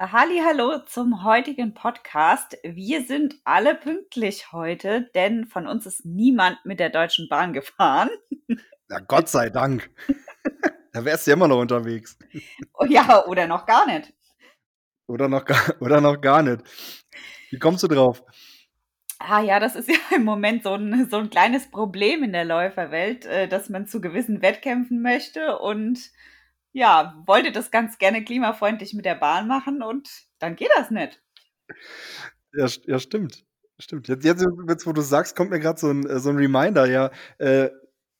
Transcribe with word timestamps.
Halli, 0.00 0.40
hallo 0.44 0.80
zum 0.80 1.22
heutigen 1.22 1.72
Podcast. 1.72 2.58
Wir 2.64 3.04
sind 3.06 3.36
alle 3.44 3.76
pünktlich 3.76 4.50
heute, 4.50 5.08
denn 5.14 5.46
von 5.46 5.68
uns 5.68 5.86
ist 5.86 6.04
niemand 6.04 6.58
mit 6.64 6.80
der 6.80 6.90
Deutschen 6.90 7.28
Bahn 7.28 7.52
gefahren. 7.52 8.10
Ja, 8.90 8.98
Gott 8.98 9.28
sei 9.28 9.50
Dank. 9.50 9.88
da 10.92 11.04
wärst 11.04 11.26
du 11.26 11.30
ja 11.30 11.36
immer 11.36 11.46
noch 11.46 11.60
unterwegs. 11.60 12.18
Ja, 12.88 13.24
oder 13.26 13.46
noch 13.46 13.66
gar 13.66 13.86
nicht. 13.86 14.12
Oder 15.06 15.28
noch 15.28 15.44
gar, 15.44 15.62
oder 15.80 16.00
noch 16.00 16.20
gar 16.20 16.42
nicht. 16.42 16.64
Wie 17.50 17.60
kommst 17.60 17.84
du 17.84 17.88
drauf? 17.88 18.24
Ah 19.20 19.42
ja, 19.42 19.60
das 19.60 19.76
ist 19.76 19.88
ja 19.88 20.16
im 20.16 20.24
Moment 20.24 20.64
so 20.64 20.74
ein, 20.74 21.08
so 21.08 21.18
ein 21.18 21.30
kleines 21.30 21.70
Problem 21.70 22.24
in 22.24 22.32
der 22.32 22.44
Läuferwelt, 22.44 23.26
äh, 23.26 23.46
dass 23.46 23.68
man 23.68 23.86
zu 23.86 24.00
gewissen 24.00 24.42
Wettkämpfen 24.42 25.00
möchte 25.02 25.56
und 25.60 26.10
ja, 26.74 27.22
wollte 27.24 27.52
das 27.52 27.70
ganz 27.70 27.98
gerne 27.98 28.24
klimafreundlich 28.24 28.92
mit 28.94 29.04
der 29.04 29.14
Bahn 29.14 29.46
machen 29.46 29.82
und 29.82 30.10
dann 30.40 30.56
geht 30.56 30.70
das 30.76 30.90
nicht. 30.90 31.22
Ja, 32.52 32.66
ja 32.86 32.98
stimmt. 32.98 33.44
Stimmt. 33.78 34.08
Jetzt, 34.08 34.24
jetzt, 34.24 34.44
jetzt, 34.68 34.86
wo 34.86 34.92
du 34.92 35.00
sagst, 35.00 35.34
kommt 35.34 35.50
mir 35.50 35.60
gerade 35.60 35.80
so 35.80 35.90
ein, 35.90 36.20
so 36.20 36.30
ein 36.30 36.36
Reminder. 36.36 36.86
Ja, 36.86 37.10
äh, 37.38 37.70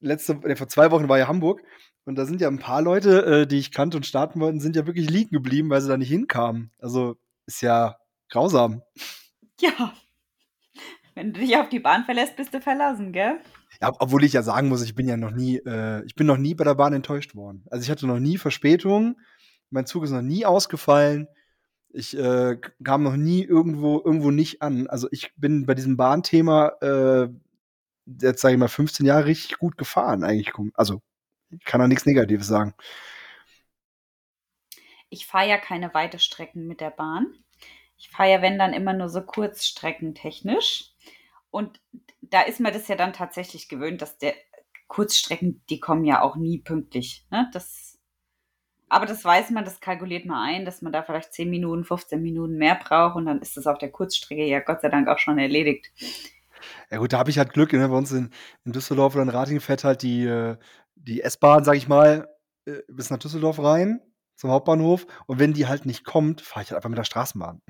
letzte, 0.00 0.34
äh, 0.44 0.56
vor 0.56 0.68
zwei 0.68 0.90
Wochen 0.90 1.08
war 1.08 1.18
ja 1.18 1.28
Hamburg 1.28 1.62
und 2.04 2.16
da 2.16 2.26
sind 2.26 2.40
ja 2.40 2.48
ein 2.48 2.58
paar 2.58 2.82
Leute, 2.82 3.24
äh, 3.24 3.46
die 3.46 3.58
ich 3.58 3.72
kannte 3.72 3.96
und 3.96 4.06
starten 4.06 4.40
wollten, 4.40 4.60
sind 4.60 4.76
ja 4.76 4.86
wirklich 4.86 5.10
liegen 5.10 5.30
geblieben, 5.30 5.70
weil 5.70 5.80
sie 5.80 5.88
da 5.88 5.96
nicht 5.96 6.08
hinkamen. 6.08 6.72
Also 6.78 7.16
ist 7.46 7.60
ja 7.60 7.96
grausam. 8.30 8.82
Ja. 9.60 9.94
Wenn 11.14 11.32
du 11.32 11.40
dich 11.40 11.56
auf 11.56 11.68
die 11.68 11.80
Bahn 11.80 12.04
verlässt, 12.04 12.36
bist 12.36 12.52
du 12.52 12.60
verlassen, 12.60 13.12
gell? 13.12 13.40
Obwohl 13.98 14.24
ich 14.24 14.32
ja 14.32 14.42
sagen 14.42 14.68
muss, 14.68 14.82
ich 14.82 14.94
bin 14.94 15.08
ja 15.08 15.16
noch 15.16 15.30
nie, 15.30 15.58
äh, 15.58 16.04
ich 16.06 16.14
bin 16.14 16.26
noch 16.26 16.36
nie 16.36 16.54
bei 16.54 16.64
der 16.64 16.74
Bahn 16.74 16.92
enttäuscht 16.92 17.34
worden. 17.34 17.64
Also 17.70 17.82
ich 17.82 17.90
hatte 17.90 18.06
noch 18.06 18.20
nie 18.20 18.38
Verspätung, 18.38 19.16
mein 19.70 19.86
Zug 19.86 20.04
ist 20.04 20.10
noch 20.10 20.22
nie 20.22 20.46
ausgefallen, 20.46 21.28
ich 21.90 22.16
äh, 22.16 22.58
kam 22.82 23.02
noch 23.02 23.16
nie 23.16 23.44
irgendwo 23.44 24.02
irgendwo 24.04 24.30
nicht 24.30 24.62
an. 24.62 24.88
Also 24.88 25.08
ich 25.12 25.32
bin 25.36 25.66
bei 25.66 25.74
diesem 25.74 25.96
Bahnthema 25.96 26.72
äh, 26.80 27.28
jetzt 28.06 28.40
sage 28.40 28.54
ich 28.54 28.60
mal 28.60 28.68
15 28.68 29.06
Jahre 29.06 29.26
richtig 29.26 29.58
gut 29.58 29.76
gefahren 29.76 30.24
eigentlich. 30.24 30.52
Also 30.74 31.02
ich 31.50 31.64
kann 31.64 31.80
da 31.80 31.88
nichts 31.88 32.06
Negatives 32.06 32.46
sagen. 32.46 32.74
Ich 35.08 35.26
fahre 35.26 35.48
ja 35.48 35.58
keine 35.58 35.94
weite 35.94 36.18
Strecken 36.18 36.66
mit 36.66 36.80
der 36.80 36.90
Bahn. 36.90 37.26
Ich 37.96 38.10
fahre 38.10 38.30
ja, 38.30 38.42
wenn 38.42 38.58
dann 38.58 38.72
immer 38.72 38.92
nur 38.92 39.08
so 39.08 39.22
Kurzstrecken 39.22 40.14
technisch. 40.14 40.93
Und 41.54 41.80
da 42.20 42.42
ist 42.42 42.58
mir 42.58 42.72
das 42.72 42.88
ja 42.88 42.96
dann 42.96 43.12
tatsächlich 43.12 43.68
gewöhnt, 43.68 44.02
dass 44.02 44.18
der 44.18 44.34
Kurzstrecken, 44.88 45.62
die 45.70 45.78
kommen 45.78 46.04
ja 46.04 46.20
auch 46.20 46.34
nie 46.34 46.58
pünktlich. 46.58 47.28
Ne? 47.30 47.48
Das, 47.52 47.96
aber 48.88 49.06
das 49.06 49.24
weiß 49.24 49.50
man, 49.50 49.64
das 49.64 49.78
kalkuliert 49.78 50.26
man 50.26 50.38
ein, 50.38 50.64
dass 50.64 50.82
man 50.82 50.92
da 50.92 51.04
vielleicht 51.04 51.32
10 51.32 51.48
Minuten, 51.48 51.84
15 51.84 52.20
Minuten 52.20 52.56
mehr 52.56 52.74
braucht 52.74 53.14
und 53.14 53.26
dann 53.26 53.40
ist 53.40 53.56
das 53.56 53.68
auf 53.68 53.78
der 53.78 53.92
Kurzstrecke 53.92 54.44
ja 54.44 54.58
Gott 54.58 54.80
sei 54.80 54.88
Dank 54.88 55.06
auch 55.06 55.20
schon 55.20 55.38
erledigt. 55.38 55.92
Ja 56.90 56.98
gut, 56.98 57.12
da 57.12 57.18
habe 57.18 57.30
ich 57.30 57.38
halt 57.38 57.52
Glück. 57.52 57.72
Ne? 57.72 57.88
Bei 57.88 57.96
uns 57.96 58.10
in, 58.10 58.30
in 58.64 58.72
Düsseldorf 58.72 59.14
oder 59.14 59.22
in 59.22 59.28
Ratingen 59.28 59.60
fährt 59.60 59.84
halt 59.84 60.02
die, 60.02 60.24
äh, 60.24 60.56
die 60.96 61.20
S-Bahn, 61.20 61.62
sag 61.62 61.76
ich 61.76 61.86
mal, 61.86 62.28
äh, 62.64 62.78
bis 62.88 63.10
nach 63.10 63.18
Düsseldorf 63.18 63.60
rein, 63.60 64.00
zum 64.34 64.50
Hauptbahnhof. 64.50 65.06
Und 65.26 65.38
wenn 65.38 65.52
die 65.52 65.68
halt 65.68 65.86
nicht 65.86 66.04
kommt, 66.04 66.40
fahre 66.40 66.64
ich 66.64 66.70
halt 66.70 66.78
einfach 66.78 66.90
mit 66.90 66.98
der 66.98 67.04
Straßenbahn. 67.04 67.62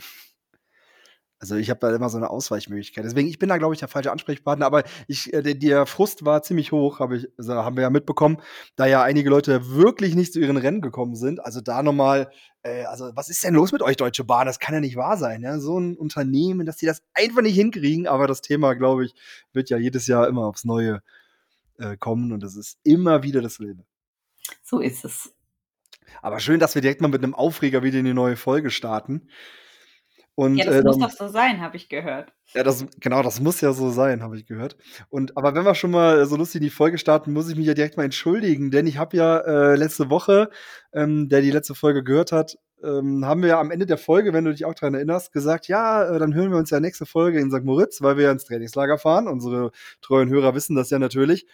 Also 1.44 1.56
ich 1.56 1.68
habe 1.68 1.78
da 1.78 1.94
immer 1.94 2.08
so 2.08 2.16
eine 2.16 2.30
Ausweichmöglichkeit. 2.30 3.04
Deswegen, 3.04 3.28
ich 3.28 3.38
bin 3.38 3.50
da, 3.50 3.58
glaube 3.58 3.74
ich, 3.74 3.78
der 3.78 3.88
falsche 3.88 4.10
Ansprechpartner, 4.10 4.64
aber 4.64 4.82
ich, 5.08 5.30
äh, 5.34 5.42
der, 5.42 5.54
der 5.54 5.84
Frust 5.84 6.24
war 6.24 6.42
ziemlich 6.42 6.72
hoch, 6.72 7.00
hab 7.00 7.12
ich, 7.12 7.28
also 7.36 7.52
haben 7.52 7.76
wir 7.76 7.82
ja 7.82 7.90
mitbekommen, 7.90 8.38
da 8.76 8.86
ja 8.86 9.02
einige 9.02 9.28
Leute 9.28 9.68
wirklich 9.74 10.14
nicht 10.14 10.32
zu 10.32 10.40
ihren 10.40 10.56
Rennen 10.56 10.80
gekommen 10.80 11.16
sind. 11.16 11.44
Also 11.44 11.60
da 11.60 11.82
nochmal, 11.82 12.30
äh, 12.62 12.84
also 12.84 13.10
was 13.14 13.28
ist 13.28 13.44
denn 13.44 13.52
los 13.52 13.72
mit 13.72 13.82
euch, 13.82 13.98
Deutsche 13.98 14.24
Bahn? 14.24 14.46
Das 14.46 14.58
kann 14.58 14.72
ja 14.72 14.80
nicht 14.80 14.96
wahr 14.96 15.18
sein. 15.18 15.42
Ja? 15.42 15.58
So 15.58 15.78
ein 15.78 15.98
Unternehmen, 15.98 16.64
dass 16.64 16.78
die 16.78 16.86
das 16.86 17.02
einfach 17.12 17.42
nicht 17.42 17.56
hinkriegen, 17.56 18.06
aber 18.06 18.26
das 18.26 18.40
Thema, 18.40 18.72
glaube 18.72 19.04
ich, 19.04 19.14
wird 19.52 19.68
ja 19.68 19.76
jedes 19.76 20.06
Jahr 20.06 20.26
immer 20.28 20.46
aufs 20.46 20.64
Neue 20.64 21.02
äh, 21.76 21.98
kommen 21.98 22.32
und 22.32 22.42
das 22.42 22.56
ist 22.56 22.78
immer 22.84 23.22
wieder 23.22 23.42
dasselbe. 23.42 23.84
So 24.62 24.80
ist 24.80 25.04
es. 25.04 25.34
Aber 26.22 26.40
schön, 26.40 26.58
dass 26.58 26.74
wir 26.74 26.80
direkt 26.80 27.02
mal 27.02 27.08
mit 27.08 27.22
einem 27.22 27.34
Aufreger 27.34 27.82
wieder 27.82 27.98
in 27.98 28.06
die 28.06 28.14
neue 28.14 28.36
Folge 28.36 28.70
starten. 28.70 29.28
Und, 30.36 30.56
ja, 30.56 30.64
das 30.64 30.76
äh, 30.76 30.82
muss 30.82 30.98
doch 30.98 31.10
so 31.10 31.28
sein, 31.28 31.60
habe 31.60 31.76
ich 31.76 31.88
gehört. 31.88 32.32
Ja, 32.54 32.64
das, 32.64 32.84
genau, 32.98 33.22
das 33.22 33.40
muss 33.40 33.60
ja 33.60 33.72
so 33.72 33.90
sein, 33.90 34.22
habe 34.22 34.36
ich 34.36 34.46
gehört. 34.46 34.76
Und 35.08 35.36
aber 35.36 35.54
wenn 35.54 35.64
wir 35.64 35.74
schon 35.76 35.92
mal 35.92 36.26
so 36.26 36.36
lustig 36.36 36.60
in 36.60 36.64
die 36.64 36.70
Folge 36.70 36.98
starten, 36.98 37.32
muss 37.32 37.48
ich 37.48 37.56
mich 37.56 37.66
ja 37.66 37.74
direkt 37.74 37.96
mal 37.96 38.04
entschuldigen, 38.04 38.70
denn 38.70 38.86
ich 38.86 38.98
habe 38.98 39.16
ja 39.16 39.38
äh, 39.38 39.76
letzte 39.76 40.10
Woche, 40.10 40.50
ähm, 40.92 41.28
der 41.28 41.40
die 41.40 41.52
letzte 41.52 41.76
Folge 41.76 42.02
gehört 42.02 42.32
hat, 42.32 42.58
ähm, 42.82 43.24
haben 43.24 43.42
wir 43.42 43.50
ja 43.50 43.60
am 43.60 43.70
Ende 43.70 43.86
der 43.86 43.96
Folge, 43.96 44.32
wenn 44.32 44.44
du 44.44 44.52
dich 44.52 44.64
auch 44.64 44.74
daran 44.74 44.94
erinnerst, 44.94 45.32
gesagt, 45.32 45.68
ja, 45.68 46.04
äh, 46.04 46.18
dann 46.18 46.34
hören 46.34 46.50
wir 46.50 46.58
uns 46.58 46.70
ja 46.70 46.80
nächste 46.80 47.06
Folge 47.06 47.40
in 47.40 47.50
St. 47.50 47.64
Moritz, 47.64 48.02
weil 48.02 48.16
wir 48.16 48.24
ja 48.24 48.32
ins 48.32 48.44
Trainingslager 48.44 48.98
fahren. 48.98 49.28
Unsere 49.28 49.70
treuen 50.02 50.28
Hörer 50.28 50.54
wissen 50.54 50.76
das 50.76 50.90
ja 50.90 50.98
natürlich. 50.98 51.46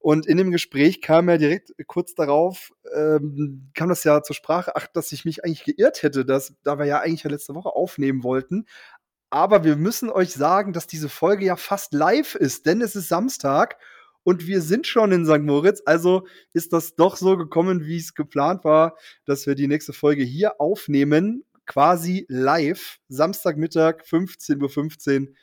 Und 0.00 0.26
in 0.26 0.36
dem 0.36 0.50
Gespräch 0.50 1.00
kam 1.02 1.28
ja 1.28 1.36
direkt 1.36 1.72
kurz 1.86 2.14
darauf, 2.14 2.72
ähm, 2.94 3.70
kam 3.74 3.88
das 3.88 4.04
ja 4.04 4.22
zur 4.22 4.36
Sprache, 4.36 4.76
ach, 4.76 4.86
dass 4.86 5.12
ich 5.12 5.24
mich 5.24 5.44
eigentlich 5.44 5.64
geirrt 5.64 6.02
hätte, 6.02 6.24
dass, 6.24 6.54
da 6.62 6.78
wir 6.78 6.86
ja 6.86 7.00
eigentlich 7.00 7.24
ja 7.24 7.30
letzte 7.30 7.54
Woche 7.54 7.70
aufnehmen 7.70 8.22
wollten. 8.22 8.66
Aber 9.30 9.64
wir 9.64 9.76
müssen 9.76 10.10
euch 10.10 10.32
sagen, 10.32 10.72
dass 10.72 10.86
diese 10.86 11.08
Folge 11.08 11.44
ja 11.44 11.56
fast 11.56 11.92
live 11.92 12.34
ist, 12.36 12.66
denn 12.66 12.80
es 12.80 12.94
ist 12.94 13.08
Samstag 13.08 13.76
und 14.22 14.46
wir 14.46 14.60
sind 14.60 14.86
schon 14.86 15.12
in 15.12 15.24
St. 15.24 15.42
Moritz. 15.42 15.82
Also 15.86 16.26
ist 16.52 16.72
das 16.72 16.96
doch 16.96 17.16
so 17.16 17.36
gekommen, 17.36 17.84
wie 17.86 17.96
es 17.96 18.14
geplant 18.14 18.64
war, 18.64 18.96
dass 19.24 19.46
wir 19.46 19.54
die 19.54 19.68
nächste 19.68 19.92
Folge 19.92 20.24
hier 20.24 20.60
aufnehmen, 20.60 21.44
quasi 21.64 22.26
live, 22.28 22.98
Samstagmittag, 23.08 24.02
15.15 24.02 25.28
Uhr. 25.28 25.34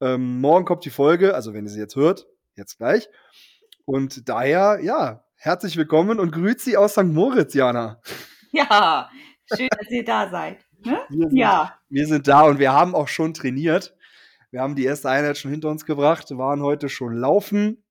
Ähm, 0.00 0.40
morgen 0.40 0.64
kommt 0.64 0.84
die 0.84 0.90
Folge, 0.90 1.34
also 1.34 1.52
wenn 1.52 1.64
ihr 1.64 1.70
sie 1.70 1.80
jetzt 1.80 1.96
hört, 1.96 2.26
jetzt 2.54 2.78
gleich. 2.78 3.08
Und 3.86 4.28
daher, 4.28 4.80
ja, 4.82 5.22
herzlich 5.36 5.76
willkommen 5.76 6.18
und 6.18 6.32
grüezi 6.32 6.76
aus 6.76 6.94
St. 6.94 7.04
Moritz, 7.04 7.54
Jana. 7.54 8.00
Ja, 8.50 9.08
schön, 9.54 9.68
dass 9.78 9.88
ihr 9.88 10.04
da 10.04 10.28
seid. 10.28 10.66
Ne? 10.84 10.98
Wir 11.08 11.28
sind, 11.28 11.38
ja. 11.38 11.78
Wir 11.88 12.06
sind 12.08 12.26
da 12.26 12.42
und 12.42 12.58
wir 12.58 12.72
haben 12.72 12.96
auch 12.96 13.06
schon 13.06 13.32
trainiert. 13.32 13.96
Wir 14.50 14.60
haben 14.60 14.74
die 14.74 14.84
erste 14.84 15.08
Einheit 15.08 15.38
schon 15.38 15.52
hinter 15.52 15.68
uns 15.68 15.86
gebracht, 15.86 16.36
waren 16.36 16.62
heute 16.62 16.88
schon 16.88 17.14
laufen, 17.14 17.84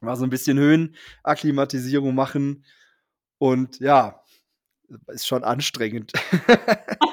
war 0.00 0.14
so 0.14 0.22
ein 0.22 0.30
bisschen 0.30 0.60
Höhenakklimatisierung 0.60 2.14
machen 2.14 2.64
und 3.38 3.80
ja, 3.80 4.22
ist 5.08 5.26
schon 5.26 5.42
anstrengend. 5.42 6.12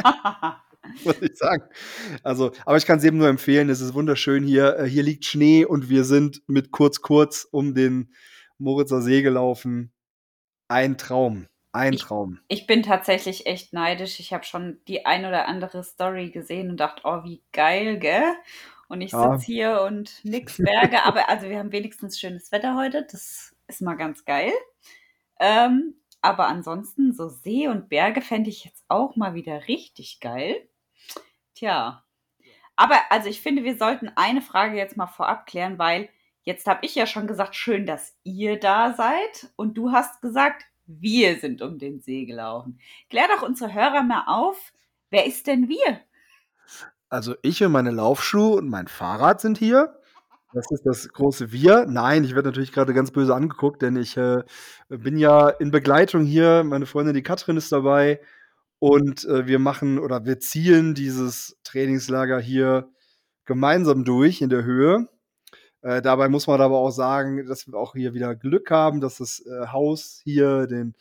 muss 1.03 1.21
ich 1.21 1.37
sagen. 1.37 1.63
Also, 2.23 2.51
aber 2.65 2.77
ich 2.77 2.85
kann 2.85 2.99
es 2.99 3.03
eben 3.03 3.17
nur 3.17 3.27
empfehlen. 3.27 3.69
Es 3.69 3.81
ist 3.81 3.93
wunderschön 3.93 4.43
hier. 4.43 4.77
Äh, 4.77 4.85
hier 4.85 5.03
liegt 5.03 5.25
Schnee 5.25 5.65
und 5.65 5.89
wir 5.89 6.03
sind 6.03 6.41
mit 6.47 6.71
kurz 6.71 7.01
kurz 7.01 7.47
um 7.49 7.73
den 7.73 8.13
Moritzer 8.57 9.01
See 9.01 9.21
gelaufen. 9.21 9.91
Ein 10.67 10.97
Traum. 10.97 11.47
Ein 11.71 11.93
Traum. 11.93 12.39
Ich, 12.47 12.61
ich 12.61 12.67
bin 12.67 12.83
tatsächlich 12.83 13.45
echt 13.45 13.73
neidisch. 13.73 14.19
Ich 14.19 14.33
habe 14.33 14.43
schon 14.43 14.79
die 14.87 15.05
ein 15.05 15.25
oder 15.25 15.47
andere 15.47 15.83
Story 15.83 16.31
gesehen 16.31 16.71
und 16.71 16.77
dachte, 16.77 17.01
oh, 17.05 17.23
wie 17.23 17.43
geil, 17.51 17.99
gell? 17.99 18.33
Und 18.87 19.01
ich 19.01 19.11
ja. 19.11 19.33
sitze 19.33 19.45
hier 19.45 19.81
und 19.81 20.19
nix 20.23 20.57
Berge, 20.57 21.03
aber 21.05 21.29
also 21.29 21.47
wir 21.47 21.59
haben 21.59 21.71
wenigstens 21.71 22.19
schönes 22.19 22.51
Wetter 22.51 22.75
heute. 22.75 23.05
Das 23.09 23.55
ist 23.67 23.81
mal 23.81 23.95
ganz 23.95 24.25
geil. 24.25 24.51
Ähm, 25.39 25.95
aber 26.21 26.47
ansonsten, 26.47 27.13
so 27.13 27.29
See 27.29 27.67
und 27.67 27.87
Berge 27.87 28.21
fände 28.21 28.49
ich 28.49 28.65
jetzt 28.65 28.83
auch 28.87 29.15
mal 29.15 29.35
wieder 29.35 29.67
richtig 29.67 30.19
geil. 30.19 30.67
Tja. 31.59 32.05
Aber 32.77 32.95
also 33.09 33.27
ich 33.27 33.41
finde, 33.41 33.65
wir 33.65 33.77
sollten 33.77 34.09
eine 34.15 34.41
Frage 34.41 34.77
jetzt 34.77 34.95
mal 34.95 35.07
vorab 35.07 35.45
klären, 35.45 35.77
weil 35.77 36.07
jetzt 36.43 36.67
habe 36.67 36.85
ich 36.85 36.95
ja 36.95 37.05
schon 37.05 37.27
gesagt, 37.27 37.53
schön, 37.53 37.85
dass 37.85 38.15
ihr 38.23 38.57
da 38.57 38.93
seid. 38.93 39.51
Und 39.57 39.77
du 39.77 39.91
hast 39.91 40.21
gesagt, 40.21 40.63
wir 40.85 41.37
sind 41.37 41.61
um 41.61 41.77
den 41.77 41.99
See 41.99 42.23
gelaufen. 42.23 42.79
Klär 43.09 43.27
doch 43.27 43.45
unsere 43.45 43.73
Hörer 43.73 44.03
mal 44.03 44.23
auf, 44.27 44.71
wer 45.09 45.25
ist 45.25 45.47
denn 45.47 45.67
wir? 45.67 45.99
Also 47.09 47.35
ich 47.41 47.61
und 47.61 47.73
meine 47.73 47.91
Laufschuhe 47.91 48.55
und 48.55 48.69
mein 48.69 48.87
Fahrrad 48.87 49.41
sind 49.41 49.57
hier. 49.57 49.99
Das 50.53 50.71
ist 50.71 50.85
das 50.85 51.09
große 51.09 51.51
Wir. 51.51 51.87
Nein, 51.87 52.23
ich 52.23 52.35
werde 52.35 52.47
natürlich 52.47 52.71
gerade 52.71 52.93
ganz 52.93 53.11
böse 53.11 53.35
angeguckt, 53.35 53.81
denn 53.81 53.97
ich 53.97 54.15
äh, 54.15 54.43
bin 54.87 55.17
ja 55.17 55.49
in 55.49 55.71
Begleitung 55.71 56.23
hier. 56.23 56.63
Meine 56.63 56.85
Freundin, 56.85 57.15
die 57.15 57.21
Katrin, 57.21 57.57
ist 57.57 57.73
dabei. 57.73 58.21
Und 58.79 59.25
äh, 59.25 59.45
wir 59.45 59.59
machen 59.59 59.99
oder 59.99 60.25
wir 60.25 60.39
zielen 60.39 60.95
dieses 60.95 61.57
Trainingslager 61.63 62.39
hier 62.39 62.89
gemeinsam 63.45 64.05
durch 64.05 64.41
in 64.41 64.49
der 64.49 64.63
Höhe. 64.63 65.09
Äh, 65.81 66.01
dabei 66.01 66.29
muss 66.29 66.47
man 66.47 66.61
aber 66.61 66.77
auch 66.77 66.91
sagen, 66.91 67.45
dass 67.45 67.67
wir 67.67 67.75
auch 67.75 67.93
hier 67.93 68.13
wieder 68.13 68.35
Glück 68.35 68.71
haben, 68.71 69.01
dass 69.01 69.17
das 69.17 69.45
äh, 69.45 69.67
Haus 69.67 70.21
hier 70.23 70.67
den, 70.67 70.93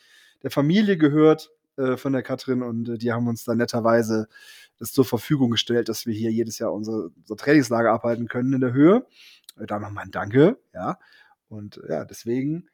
der 0.42 0.50
Familie 0.50 0.96
gehört 0.96 1.50
äh, 1.76 1.96
von 1.96 2.12
der 2.12 2.22
Katrin 2.22 2.62
und 2.62 2.88
äh, 2.88 2.98
die 2.98 3.12
haben 3.12 3.28
uns 3.28 3.44
da 3.44 3.54
netterweise 3.54 4.28
das 4.78 4.92
zur 4.92 5.04
Verfügung 5.04 5.50
gestellt, 5.50 5.88
dass 5.88 6.06
wir 6.06 6.14
hier 6.14 6.30
jedes 6.30 6.58
Jahr 6.58 6.72
unsere, 6.72 7.10
unser 7.16 7.36
Trainingslager 7.36 7.92
abhalten 7.92 8.28
können 8.28 8.52
in 8.52 8.60
der 8.60 8.72
Höhe. 8.72 9.06
Äh, 9.58 9.66
da 9.66 9.78
nochmal 9.78 10.04
ein 10.04 10.10
Danke, 10.10 10.58
ja. 10.74 10.98
Und 11.48 11.80
ja, 11.88 12.04
deswegen 12.04 12.68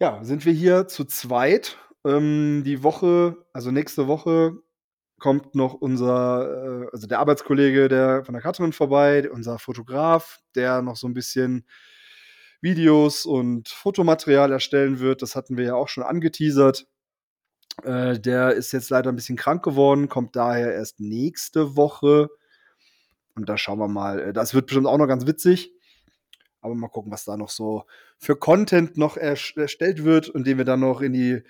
ja, 0.00 0.22
sind 0.24 0.44
wir 0.44 0.52
hier 0.52 0.86
zu 0.86 1.04
zweit 1.04 1.78
ähm, 2.04 2.62
die 2.64 2.82
Woche, 2.82 3.36
also 3.52 3.70
nächste 3.70 4.06
Woche, 4.06 4.58
kommt 5.18 5.54
noch 5.54 5.74
unser, 5.74 6.84
äh, 6.84 6.88
also 6.92 7.06
der 7.06 7.18
Arbeitskollege 7.18 7.88
der, 7.88 8.24
von 8.24 8.34
der 8.34 8.42
Katrin 8.42 8.72
vorbei, 8.72 9.30
unser 9.30 9.58
Fotograf, 9.58 10.40
der 10.54 10.82
noch 10.82 10.96
so 10.96 11.06
ein 11.08 11.14
bisschen 11.14 11.66
Videos 12.60 13.26
und 13.26 13.68
Fotomaterial 13.68 14.52
erstellen 14.52 14.98
wird. 15.00 15.22
Das 15.22 15.36
hatten 15.36 15.56
wir 15.56 15.64
ja 15.64 15.74
auch 15.74 15.88
schon 15.88 16.02
angeteasert. 16.02 16.86
Äh, 17.82 18.18
der 18.20 18.52
ist 18.52 18.72
jetzt 18.72 18.90
leider 18.90 19.10
ein 19.10 19.16
bisschen 19.16 19.36
krank 19.36 19.64
geworden, 19.64 20.08
kommt 20.08 20.36
daher 20.36 20.72
erst 20.72 21.00
nächste 21.00 21.76
Woche. 21.76 22.28
Und 23.34 23.48
da 23.48 23.56
schauen 23.58 23.78
wir 23.78 23.88
mal. 23.88 24.20
Äh, 24.20 24.32
das 24.32 24.54
wird 24.54 24.66
bestimmt 24.66 24.86
auch 24.86 24.98
noch 24.98 25.08
ganz 25.08 25.26
witzig. 25.26 25.72
Aber 26.60 26.74
mal 26.74 26.88
gucken, 26.88 27.12
was 27.12 27.24
da 27.24 27.36
noch 27.36 27.50
so 27.50 27.84
für 28.18 28.36
Content 28.36 28.96
noch 28.96 29.16
erstellt 29.18 30.04
wird 30.04 30.30
und 30.30 30.46
den 30.46 30.56
wir 30.56 30.64
dann 30.64 30.80
noch 30.80 31.02
in 31.02 31.12
die 31.12 31.42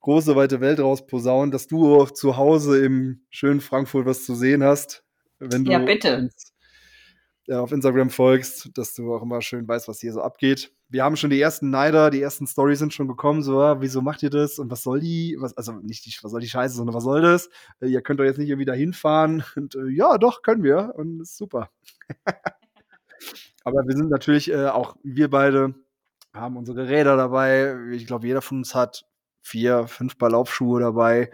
große, 0.00 0.36
weite 0.36 0.60
Welt 0.60 0.80
rausposaunen, 0.80 1.50
dass 1.50 1.66
du 1.66 2.00
auch 2.00 2.10
zu 2.10 2.36
Hause 2.36 2.84
im 2.84 3.22
schönen 3.30 3.60
Frankfurt 3.60 4.06
was 4.06 4.24
zu 4.24 4.34
sehen 4.34 4.62
hast. 4.62 5.04
Wenn 5.38 5.64
du 5.64 5.72
ja, 5.72 5.78
bitte. 5.78 6.16
Uns, 6.16 6.52
ja, 7.46 7.60
auf 7.60 7.72
Instagram 7.72 8.10
folgst, 8.10 8.70
dass 8.78 8.94
du 8.94 9.12
auch 9.12 9.22
immer 9.22 9.42
schön 9.42 9.66
weißt, 9.66 9.88
was 9.88 10.00
hier 10.00 10.12
so 10.12 10.22
abgeht. 10.22 10.72
Wir 10.88 11.02
haben 11.02 11.16
schon 11.16 11.30
die 11.30 11.40
ersten 11.40 11.70
Neider, 11.70 12.10
die 12.10 12.22
ersten 12.22 12.46
Stories 12.46 12.78
sind 12.78 12.94
schon 12.94 13.08
gekommen, 13.08 13.42
so, 13.42 13.60
ah, 13.60 13.80
wieso 13.80 14.02
macht 14.02 14.22
ihr 14.22 14.30
das 14.30 14.58
und 14.58 14.70
was 14.70 14.84
soll 14.84 15.00
die, 15.00 15.36
was, 15.40 15.56
also 15.56 15.72
nicht 15.72 16.06
die, 16.06 16.14
was 16.22 16.30
soll 16.30 16.40
die 16.40 16.48
Scheiße, 16.48 16.76
sondern 16.76 16.94
was 16.94 17.02
soll 17.02 17.22
das? 17.22 17.48
Äh, 17.80 17.88
ihr 17.88 18.02
könnt 18.02 18.20
doch 18.20 18.24
jetzt 18.24 18.38
nicht 18.38 18.50
irgendwie 18.50 18.66
da 18.66 18.72
hinfahren 18.72 19.42
und 19.56 19.74
äh, 19.74 19.88
ja, 19.88 20.16
doch, 20.16 20.42
können 20.42 20.62
wir 20.62 20.92
und 20.96 21.20
ist 21.20 21.36
super. 21.36 21.70
Aber 23.64 23.82
wir 23.86 23.96
sind 23.96 24.10
natürlich 24.10 24.50
äh, 24.50 24.68
auch, 24.68 24.94
wir 25.02 25.28
beide 25.28 25.74
haben 26.32 26.56
unsere 26.56 26.88
Räder 26.88 27.16
dabei. 27.16 27.76
Ich 27.90 28.06
glaube, 28.06 28.28
jeder 28.28 28.42
von 28.42 28.58
uns 28.58 28.76
hat 28.76 29.09
vier, 29.42 29.86
fünf 29.86 30.18
Paar 30.18 30.30
Laufschuhe 30.30 30.80
dabei. 30.80 31.30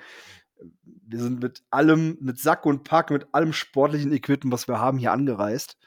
Wir 1.09 1.21
sind 1.21 1.41
mit 1.41 1.63
allem, 1.71 2.19
mit 2.21 2.39
Sack 2.39 2.67
und 2.67 2.85
Pack, 2.85 3.11
mit 3.11 3.33
allem 3.33 3.53
sportlichen 3.53 4.13
Equipment, 4.13 4.53
was 4.53 4.69
wir 4.69 4.81
haben, 4.81 4.99
hier 4.99 5.13
angereist. 5.13 5.79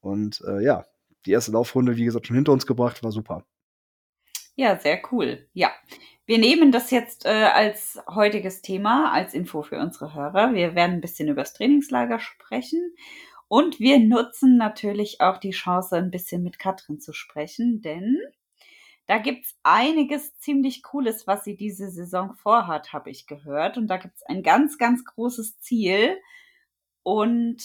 Und 0.00 0.42
äh, 0.46 0.62
ja, 0.62 0.86
die 1.26 1.32
erste 1.32 1.52
Laufrunde, 1.52 1.96
wie 1.96 2.04
gesagt, 2.04 2.26
schon 2.26 2.36
hinter 2.36 2.52
uns 2.52 2.66
gebracht, 2.66 3.02
war 3.02 3.12
super. 3.12 3.44
Ja, 4.56 4.78
sehr 4.78 5.00
cool. 5.12 5.46
Ja, 5.52 5.70
wir 6.26 6.38
nehmen 6.38 6.72
das 6.72 6.90
jetzt 6.90 7.24
äh, 7.24 7.28
als 7.28 7.98
heutiges 8.08 8.62
Thema, 8.62 9.12
als 9.12 9.34
Info 9.34 9.62
für 9.62 9.78
unsere 9.78 10.14
Hörer. 10.14 10.54
Wir 10.54 10.74
werden 10.74 10.92
ein 10.92 11.00
bisschen 11.00 11.28
über 11.28 11.42
das 11.42 11.54
Trainingslager 11.54 12.20
sprechen. 12.20 12.94
Und 13.48 13.80
wir 13.80 13.98
nutzen 13.98 14.56
natürlich 14.56 15.20
auch 15.20 15.38
die 15.38 15.50
Chance, 15.50 15.96
ein 15.96 16.10
bisschen 16.10 16.44
mit 16.44 16.60
Katrin 16.60 17.00
zu 17.00 17.12
sprechen, 17.12 17.80
denn 17.82 18.16
da 19.10 19.18
gibt's 19.18 19.58
einiges 19.64 20.38
ziemlich 20.38 20.84
Cooles, 20.84 21.26
was 21.26 21.42
sie 21.42 21.56
diese 21.56 21.90
Saison 21.90 22.32
vorhat, 22.34 22.92
habe 22.92 23.10
ich 23.10 23.26
gehört. 23.26 23.76
Und 23.76 23.88
da 23.88 23.96
gibt's 23.96 24.22
ein 24.22 24.44
ganz, 24.44 24.78
ganz 24.78 25.04
großes 25.04 25.58
Ziel. 25.58 26.16
Und 27.02 27.60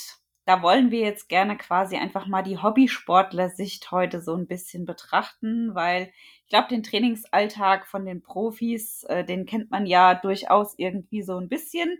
da 0.45 0.63
wollen 0.63 0.89
wir 0.89 1.01
jetzt 1.01 1.29
gerne 1.29 1.55
quasi 1.55 1.97
einfach 1.97 2.25
mal 2.25 2.41
die 2.41 2.57
Hobbysportler-Sicht 2.57 3.91
heute 3.91 4.21
so 4.21 4.33
ein 4.33 4.47
bisschen 4.47 4.85
betrachten, 4.85 5.75
weil 5.75 6.11
ich 6.41 6.49
glaube, 6.49 6.69
den 6.69 6.81
Trainingsalltag 6.81 7.85
von 7.85 8.07
den 8.07 8.23
Profis, 8.23 9.03
äh, 9.03 9.23
den 9.23 9.45
kennt 9.45 9.69
man 9.69 9.85
ja 9.85 10.15
durchaus 10.15 10.73
irgendwie 10.79 11.21
so 11.21 11.37
ein 11.37 11.47
bisschen. 11.47 11.99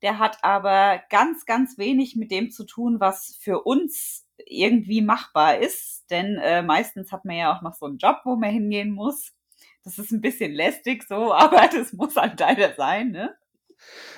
Der 0.00 0.18
hat 0.18 0.42
aber 0.42 1.02
ganz, 1.10 1.44
ganz 1.44 1.76
wenig 1.76 2.16
mit 2.16 2.30
dem 2.30 2.50
zu 2.50 2.64
tun, 2.64 2.98
was 2.98 3.36
für 3.38 3.60
uns 3.64 4.25
irgendwie 4.44 5.02
machbar 5.02 5.58
ist. 5.58 6.04
Denn 6.10 6.36
äh, 6.38 6.62
meistens 6.62 7.12
hat 7.12 7.24
man 7.24 7.36
ja 7.36 7.56
auch 7.56 7.62
noch 7.62 7.74
so 7.74 7.86
einen 7.86 7.98
Job, 7.98 8.20
wo 8.24 8.36
man 8.36 8.50
hingehen 8.50 8.92
muss. 8.92 9.32
Das 9.84 9.98
ist 9.98 10.10
ein 10.10 10.20
bisschen 10.20 10.52
lästig 10.52 11.04
so, 11.04 11.32
aber 11.34 11.68
das 11.72 11.92
muss 11.92 12.16
halt 12.16 12.38
leider 12.40 12.74
sein, 12.74 13.10
ne? 13.10 13.34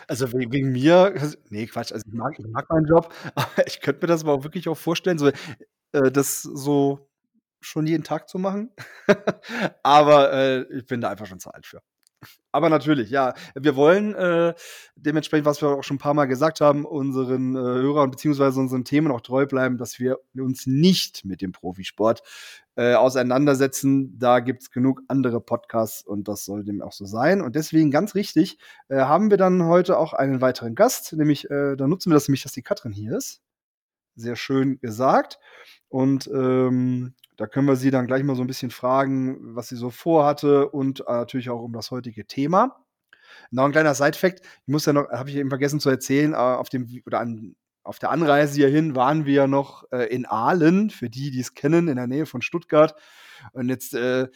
Also 0.06 0.32
wegen, 0.32 0.70
mir, 0.70 1.14
nee, 1.50 1.66
Quatsch, 1.66 1.92
also 1.92 2.04
ich 2.06 2.14
mag, 2.14 2.38
ich 2.38 2.46
mag 2.46 2.70
meinen 2.70 2.86
Job, 2.86 3.12
aber 3.34 3.66
ich 3.66 3.80
könnte 3.80 4.02
mir 4.02 4.06
das 4.06 4.22
aber 4.22 4.32
auch 4.34 4.44
wirklich 4.44 4.68
auch 4.68 4.76
vorstellen, 4.76 5.18
so, 5.18 5.28
äh, 5.28 6.12
das 6.12 6.42
so 6.42 7.10
schon 7.60 7.86
jeden 7.86 8.04
Tag 8.04 8.28
zu 8.28 8.38
machen. 8.38 8.70
aber 9.82 10.32
äh, 10.32 10.62
ich 10.76 10.86
bin 10.86 11.00
da 11.00 11.10
einfach 11.10 11.26
schon 11.26 11.40
zu 11.40 11.50
alt 11.50 11.66
für. 11.66 11.82
Aber 12.50 12.70
natürlich, 12.70 13.10
ja. 13.10 13.34
Wir 13.54 13.76
wollen 13.76 14.14
äh, 14.14 14.54
dementsprechend, 14.96 15.46
was 15.46 15.62
wir 15.62 15.68
auch 15.68 15.84
schon 15.84 15.96
ein 15.96 16.00
paar 16.00 16.14
Mal 16.14 16.26
gesagt 16.26 16.60
haben, 16.60 16.84
unseren 16.84 17.54
äh, 17.54 17.58
Hörern 17.58 18.10
bzw. 18.10 18.58
unseren 18.58 18.84
Themen 18.84 19.12
auch 19.12 19.20
treu 19.20 19.46
bleiben, 19.46 19.76
dass 19.76 19.98
wir 19.98 20.18
uns 20.34 20.66
nicht 20.66 21.24
mit 21.24 21.42
dem 21.42 21.52
Profisport 21.52 22.22
äh, 22.76 22.94
auseinandersetzen. 22.94 24.18
Da 24.18 24.40
gibt 24.40 24.62
es 24.62 24.70
genug 24.70 25.02
andere 25.08 25.40
Podcasts 25.40 26.02
und 26.02 26.26
das 26.26 26.44
soll 26.44 26.64
dem 26.64 26.82
auch 26.82 26.92
so 26.92 27.04
sein. 27.04 27.42
Und 27.42 27.54
deswegen 27.54 27.90
ganz 27.90 28.14
richtig, 28.14 28.58
äh, 28.88 28.96
haben 28.96 29.30
wir 29.30 29.36
dann 29.36 29.64
heute 29.64 29.98
auch 29.98 30.12
einen 30.12 30.40
weiteren 30.40 30.74
Gast, 30.74 31.12
nämlich, 31.12 31.50
äh, 31.50 31.76
da 31.76 31.86
nutzen 31.86 32.10
wir 32.10 32.14
das 32.14 32.28
nämlich, 32.28 32.42
dass 32.42 32.52
die 32.52 32.62
Katrin 32.62 32.92
hier 32.92 33.16
ist. 33.16 33.42
Sehr 34.16 34.36
schön 34.36 34.80
gesagt. 34.80 35.38
Und 35.88 36.28
ähm, 36.32 37.14
da 37.38 37.46
können 37.46 37.68
wir 37.68 37.76
sie 37.76 37.92
dann 37.92 38.08
gleich 38.08 38.24
mal 38.24 38.34
so 38.36 38.42
ein 38.42 38.48
bisschen 38.48 38.72
fragen, 38.72 39.54
was 39.54 39.68
sie 39.68 39.76
so 39.76 39.90
vorhatte 39.90 40.68
und 40.68 41.00
äh, 41.00 41.04
natürlich 41.12 41.48
auch 41.50 41.62
um 41.62 41.72
das 41.72 41.92
heutige 41.92 42.26
Thema. 42.26 42.84
Noch 43.52 43.64
ein 43.64 43.72
kleiner 43.72 43.94
Side-Fact, 43.94 44.40
ich 44.40 44.68
muss 44.72 44.86
ja 44.86 44.92
noch, 44.92 45.08
habe 45.10 45.30
ich 45.30 45.36
eben 45.36 45.48
vergessen 45.48 45.78
zu 45.78 45.88
erzählen, 45.88 46.32
äh, 46.32 46.36
auf 46.36 46.68
dem 46.68 46.88
oder 47.06 47.20
an, 47.20 47.54
auf 47.84 48.00
der 48.00 48.10
Anreise 48.10 48.56
hierhin 48.56 48.96
waren 48.96 49.24
wir 49.24 49.34
ja 49.34 49.46
noch 49.46 49.84
äh, 49.92 50.12
in 50.12 50.26
Aalen, 50.26 50.90
für 50.90 51.08
die, 51.08 51.30
die 51.30 51.40
es 51.40 51.54
kennen, 51.54 51.86
in 51.86 51.96
der 51.96 52.08
Nähe 52.08 52.26
von 52.26 52.42
Stuttgart. 52.42 52.96
Und 53.52 53.68
jetzt, 53.68 53.94
äh, 53.94 54.26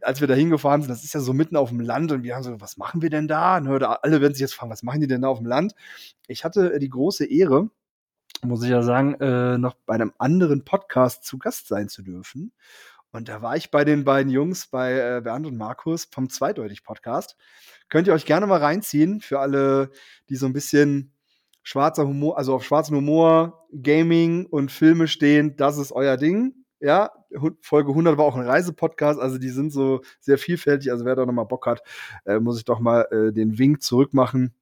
als 0.00 0.22
wir 0.22 0.26
da 0.26 0.34
hingefahren 0.34 0.80
sind, 0.80 0.90
das 0.90 1.04
ist 1.04 1.12
ja 1.12 1.20
so 1.20 1.34
mitten 1.34 1.56
auf 1.56 1.68
dem 1.68 1.80
Land 1.80 2.12
und 2.12 2.22
wir 2.22 2.34
haben 2.34 2.42
so, 2.42 2.60
was 2.62 2.78
machen 2.78 3.02
wir 3.02 3.10
denn 3.10 3.28
da? 3.28 3.58
Und 3.58 3.68
alle 3.68 4.20
werden 4.22 4.32
sich 4.32 4.40
jetzt 4.40 4.54
fragen, 4.54 4.72
was 4.72 4.82
machen 4.82 5.02
die 5.02 5.06
denn 5.06 5.20
da 5.20 5.28
auf 5.28 5.38
dem 5.38 5.46
Land? 5.46 5.74
Ich 6.28 6.44
hatte 6.44 6.72
äh, 6.72 6.78
die 6.78 6.88
große 6.88 7.26
Ehre, 7.26 7.68
muss 8.44 8.62
ich 8.62 8.70
ja 8.70 8.82
sagen, 8.82 9.14
äh, 9.14 9.58
noch 9.58 9.74
bei 9.86 9.94
einem 9.94 10.12
anderen 10.18 10.64
Podcast 10.64 11.24
zu 11.24 11.38
Gast 11.38 11.68
sein 11.68 11.88
zu 11.88 12.02
dürfen. 12.02 12.52
Und 13.10 13.28
da 13.28 13.40
war 13.40 13.56
ich 13.56 13.70
bei 13.70 13.84
den 13.84 14.04
beiden 14.04 14.30
Jungs, 14.30 14.66
bei 14.66 14.92
äh, 14.92 15.20
Bernd 15.22 15.46
und 15.46 15.56
Markus 15.56 16.08
vom 16.10 16.28
Zweideutig-Podcast. 16.28 17.36
Könnt 17.88 18.06
ihr 18.06 18.12
euch 18.12 18.26
gerne 18.26 18.46
mal 18.46 18.60
reinziehen 18.60 19.20
für 19.20 19.40
alle, 19.40 19.90
die 20.28 20.36
so 20.36 20.46
ein 20.46 20.52
bisschen 20.52 21.12
schwarzer 21.62 22.06
Humor, 22.06 22.36
also 22.38 22.54
auf 22.54 22.64
schwarzen 22.64 22.96
Humor, 22.96 23.66
Gaming 23.82 24.46
und 24.46 24.70
Filme 24.70 25.08
stehen. 25.08 25.56
Das 25.56 25.78
ist 25.78 25.92
euer 25.92 26.16
Ding. 26.16 26.54
Ja, 26.80 27.12
Folge 27.60 27.90
100 27.90 28.16
war 28.16 28.24
auch 28.24 28.36
ein 28.36 28.46
Reisepodcast, 28.46 29.18
also 29.18 29.38
die 29.38 29.50
sind 29.50 29.72
so 29.72 30.00
sehr 30.20 30.38
vielfältig. 30.38 30.92
Also 30.92 31.04
wer 31.04 31.16
da 31.16 31.26
nochmal 31.26 31.46
Bock 31.46 31.66
hat, 31.66 31.82
äh, 32.24 32.38
muss 32.38 32.58
ich 32.58 32.64
doch 32.64 32.78
mal 32.78 33.06
äh, 33.10 33.32
den 33.32 33.58
Wink 33.58 33.82
zurückmachen, 33.82 34.54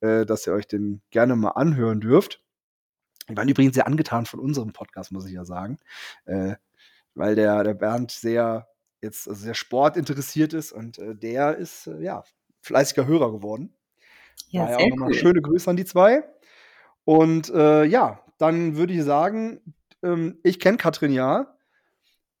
äh, 0.00 0.26
dass 0.26 0.46
ihr 0.46 0.54
euch 0.54 0.66
den 0.66 1.02
gerne 1.10 1.36
mal 1.36 1.50
anhören 1.50 2.00
dürft. 2.00 2.42
Die 3.28 3.36
waren 3.36 3.48
übrigens 3.48 3.74
sehr 3.74 3.86
angetan 3.86 4.26
von 4.26 4.40
unserem 4.40 4.72
Podcast, 4.72 5.12
muss 5.12 5.26
ich 5.26 5.32
ja 5.32 5.44
sagen. 5.44 5.78
Äh, 6.24 6.56
weil 7.14 7.34
der, 7.34 7.62
der 7.62 7.74
Bernd 7.74 8.10
sehr 8.10 8.68
jetzt 9.02 9.28
also 9.28 9.42
sehr 9.42 9.54
sportinteressiert 9.54 10.52
ist 10.52 10.72
und 10.72 10.98
äh, 10.98 11.14
der 11.14 11.56
ist 11.56 11.88
äh, 11.88 12.00
ja 12.00 12.22
fleißiger 12.62 13.06
Hörer 13.06 13.32
geworden. 13.32 13.74
Ja, 14.48 14.68
sehr 14.68 14.78
auch 14.78 15.00
cool. 15.00 15.14
schöne 15.14 15.42
Grüße 15.42 15.68
an 15.68 15.76
die 15.76 15.84
zwei. 15.84 16.24
Und 17.04 17.50
äh, 17.50 17.84
ja, 17.84 18.24
dann 18.38 18.76
würde 18.76 18.94
ich 18.94 19.02
sagen, 19.02 19.74
ähm, 20.02 20.38
ich 20.42 20.60
kenne 20.60 20.76
Katrin 20.76 21.12
ja. 21.12 21.56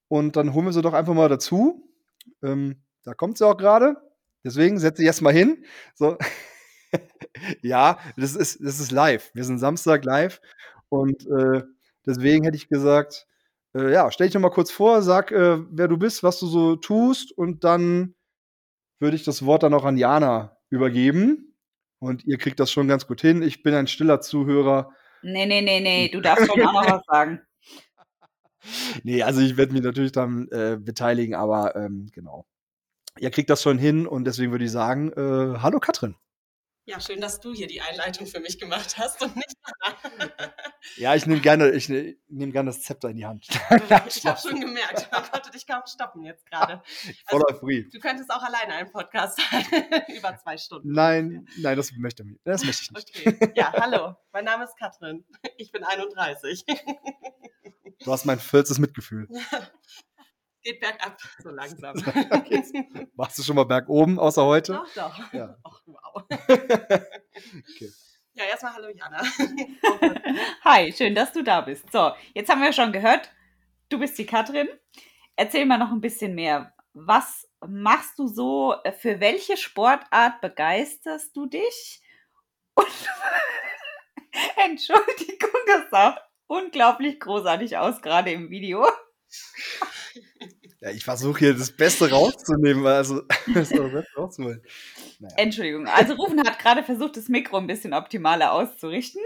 Und 0.08 0.36
dann 0.36 0.52
holen 0.52 0.66
wir 0.66 0.72
sie 0.72 0.82
doch 0.82 0.92
einfach 0.92 1.14
mal 1.14 1.28
dazu. 1.28 1.88
Ähm, 2.42 2.82
da 3.02 3.14
kommt 3.14 3.38
sie 3.38 3.46
auch 3.46 3.56
gerade. 3.56 3.96
Deswegen 4.44 4.78
setze 4.78 5.02
ich 5.02 5.06
erst 5.06 5.22
mal 5.22 5.32
hin. 5.32 5.64
So. 5.94 6.16
ja, 7.62 7.98
das 8.16 8.36
ist, 8.36 8.60
das 8.64 8.78
ist 8.78 8.92
live. 8.92 9.30
Wir 9.34 9.44
sind 9.44 9.58
Samstag 9.58 10.04
live 10.04 10.40
und 10.92 11.26
äh, 11.26 11.62
deswegen 12.04 12.44
hätte 12.44 12.58
ich 12.58 12.68
gesagt, 12.68 13.26
äh, 13.74 13.90
ja, 13.90 14.10
stell 14.10 14.26
dich 14.26 14.34
noch 14.34 14.42
mal 14.42 14.50
kurz 14.50 14.70
vor, 14.70 15.00
sag, 15.00 15.32
äh, 15.32 15.58
wer 15.70 15.88
du 15.88 15.96
bist, 15.96 16.22
was 16.22 16.38
du 16.38 16.46
so 16.46 16.76
tust 16.76 17.32
und 17.32 17.64
dann 17.64 18.14
würde 18.98 19.16
ich 19.16 19.24
das 19.24 19.46
Wort 19.46 19.62
dann 19.62 19.72
auch 19.72 19.86
an 19.86 19.96
Jana 19.96 20.58
übergeben. 20.68 21.56
Und 21.98 22.26
ihr 22.26 22.36
kriegt 22.36 22.60
das 22.60 22.70
schon 22.70 22.88
ganz 22.88 23.06
gut 23.06 23.22
hin. 23.22 23.42
Ich 23.42 23.62
bin 23.62 23.74
ein 23.74 23.86
stiller 23.86 24.20
Zuhörer. 24.20 24.90
Nee, 25.22 25.46
nee, 25.46 25.62
nee, 25.62 25.80
nee, 25.80 26.10
du 26.10 26.20
darfst 26.22 26.46
schon 26.46 26.60
auch 26.60 26.72
noch 26.72 26.92
was 26.92 27.04
sagen. 27.06 27.40
Nee, 29.02 29.24
also 29.24 29.40
ich 29.40 29.56
werde 29.56 29.72
mich 29.72 29.82
natürlich 29.82 30.12
dann 30.12 30.46
äh, 30.52 30.78
beteiligen, 30.80 31.34
aber 31.34 31.74
ähm, 31.74 32.10
genau. 32.12 32.46
Ihr 33.18 33.32
kriegt 33.32 33.50
das 33.50 33.60
schon 33.60 33.76
hin 33.76 34.06
und 34.06 34.24
deswegen 34.24 34.52
würde 34.52 34.64
ich 34.64 34.70
sagen, 34.70 35.10
äh, 35.14 35.58
hallo 35.58 35.80
Katrin. 35.80 36.14
Ja, 36.84 37.00
schön, 37.00 37.20
dass 37.20 37.38
du 37.38 37.54
hier 37.54 37.68
die 37.68 37.80
Einleitung 37.80 38.26
für 38.26 38.40
mich 38.40 38.58
gemacht 38.58 38.98
hast 38.98 39.22
und 39.22 39.36
nicht 39.36 39.56
Ja, 40.96 41.14
ich 41.14 41.26
nehme 41.26 41.40
gerne, 41.40 41.70
ich 41.70 41.88
ne, 41.88 42.16
nehme 42.28 42.50
gerne 42.50 42.70
das 42.70 42.82
Zepter 42.82 43.10
in 43.10 43.16
die 43.18 43.24
Hand. 43.24 43.46
ich 44.08 44.26
habe 44.26 44.40
schon 44.40 44.60
gemerkt, 44.60 45.08
man 45.12 45.22
konnte 45.30 45.52
dich 45.52 45.64
kaum 45.64 45.82
stoppen 45.86 46.24
jetzt 46.24 46.44
gerade. 46.46 46.82
Also, 47.26 47.44
Free. 47.60 47.84
Du 47.84 48.00
könntest 48.00 48.30
auch 48.30 48.42
alleine 48.42 48.74
einen 48.74 48.90
Podcast 48.90 49.38
haben, 49.38 49.64
über 50.16 50.36
zwei 50.36 50.56
Stunden. 50.56 50.92
Nein, 50.92 51.46
nein, 51.56 51.76
das 51.76 51.92
möchte, 51.92 52.24
das 52.44 52.64
möchte 52.64 52.82
ich 52.82 52.90
nicht. 52.90 53.10
Okay. 53.16 53.52
Ja, 53.54 53.72
hallo, 53.72 54.16
mein 54.32 54.44
Name 54.44 54.64
ist 54.64 54.76
Katrin. 54.76 55.24
Ich 55.56 55.70
bin 55.70 55.84
31. 55.84 56.64
Du 58.04 58.12
hast 58.12 58.24
mein 58.24 58.40
vollstes 58.40 58.78
Mitgefühl 58.78 59.28
geht 60.62 60.80
bergab, 60.80 61.16
so 61.42 61.50
langsam. 61.50 61.96
okay. 62.30 62.62
Machst 63.14 63.38
du 63.38 63.42
schon 63.42 63.56
mal 63.56 63.64
bergoben, 63.64 64.18
außer 64.18 64.44
heute? 64.44 64.72
Doch, 64.72 64.94
doch. 64.94 65.32
Ja. 65.32 65.56
Ach, 65.64 65.82
wow. 65.86 66.22
okay. 66.30 67.92
Ja, 68.34 68.44
erstmal 68.44 68.74
hallo 68.74 68.88
Jana. 68.88 69.22
Hi, 70.64 70.90
schön, 70.92 71.14
dass 71.14 71.32
du 71.32 71.42
da 71.42 71.60
bist. 71.60 71.90
So, 71.92 72.12
jetzt 72.32 72.50
haben 72.50 72.62
wir 72.62 72.72
schon 72.72 72.92
gehört, 72.92 73.30
du 73.90 73.98
bist 73.98 74.16
die 74.18 74.24
Katrin. 74.24 74.68
Erzähl 75.36 75.66
mal 75.66 75.78
noch 75.78 75.90
ein 75.90 76.00
bisschen 76.00 76.34
mehr. 76.34 76.72
Was 76.94 77.48
machst 77.60 78.18
du 78.18 78.28
so? 78.28 78.74
Für 78.98 79.20
welche 79.20 79.56
Sportart 79.56 80.40
begeisterst 80.40 81.36
du 81.36 81.46
dich? 81.46 82.02
Und 82.74 82.86
Entschuldigung, 84.56 85.60
das 85.66 85.90
sah 85.90 86.18
unglaublich 86.46 87.20
großartig 87.20 87.76
aus, 87.76 88.00
gerade 88.00 88.30
im 88.30 88.50
Video. 88.50 88.86
Ja, 90.80 90.90
ich 90.90 91.04
versuche 91.04 91.38
hier 91.38 91.54
das 91.54 91.70
Beste 91.70 92.10
rauszunehmen, 92.10 92.84
also 92.84 93.22
das 93.54 93.68
Beste 93.68 94.04
rauszuholen. 94.16 94.62
Naja. 95.20 95.34
Entschuldigung. 95.36 95.86
Also 95.86 96.14
Rufen 96.14 96.40
hat 96.40 96.58
gerade 96.58 96.82
versucht, 96.82 97.16
das 97.16 97.28
Mikro 97.28 97.58
ein 97.58 97.68
bisschen 97.68 97.94
optimaler 97.94 98.52
auszurichten. 98.52 99.22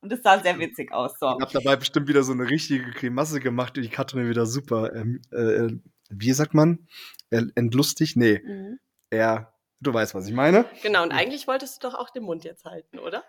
Und 0.00 0.12
es 0.12 0.22
sah 0.22 0.40
sehr 0.40 0.58
witzig 0.58 0.92
aus. 0.92 1.18
So. 1.18 1.26
Ich 1.26 1.40
habe 1.42 1.52
dabei 1.52 1.76
bestimmt 1.76 2.08
wieder 2.08 2.22
so 2.22 2.32
eine 2.32 2.48
richtige 2.48 2.90
Grimasse 2.92 3.40
gemacht, 3.40 3.76
die 3.76 3.88
Katrin 3.88 4.28
wieder 4.28 4.46
super, 4.46 4.94
ähm, 4.94 5.20
äh, 5.32 5.68
wie 6.08 6.32
sagt 6.32 6.54
man? 6.54 6.86
Entlustig? 7.30 8.16
Nee. 8.16 8.40
Mhm. 8.42 8.78
Er, 9.10 9.52
du 9.80 9.92
weißt, 9.92 10.14
was 10.14 10.26
ich 10.28 10.34
meine. 10.34 10.64
Genau, 10.82 11.02
und 11.02 11.12
eigentlich 11.12 11.46
wolltest 11.46 11.82
du 11.82 11.88
doch 11.88 11.94
auch 11.94 12.10
den 12.10 12.22
Mund 12.22 12.44
jetzt 12.44 12.64
halten, 12.64 12.98
oder? 12.98 13.24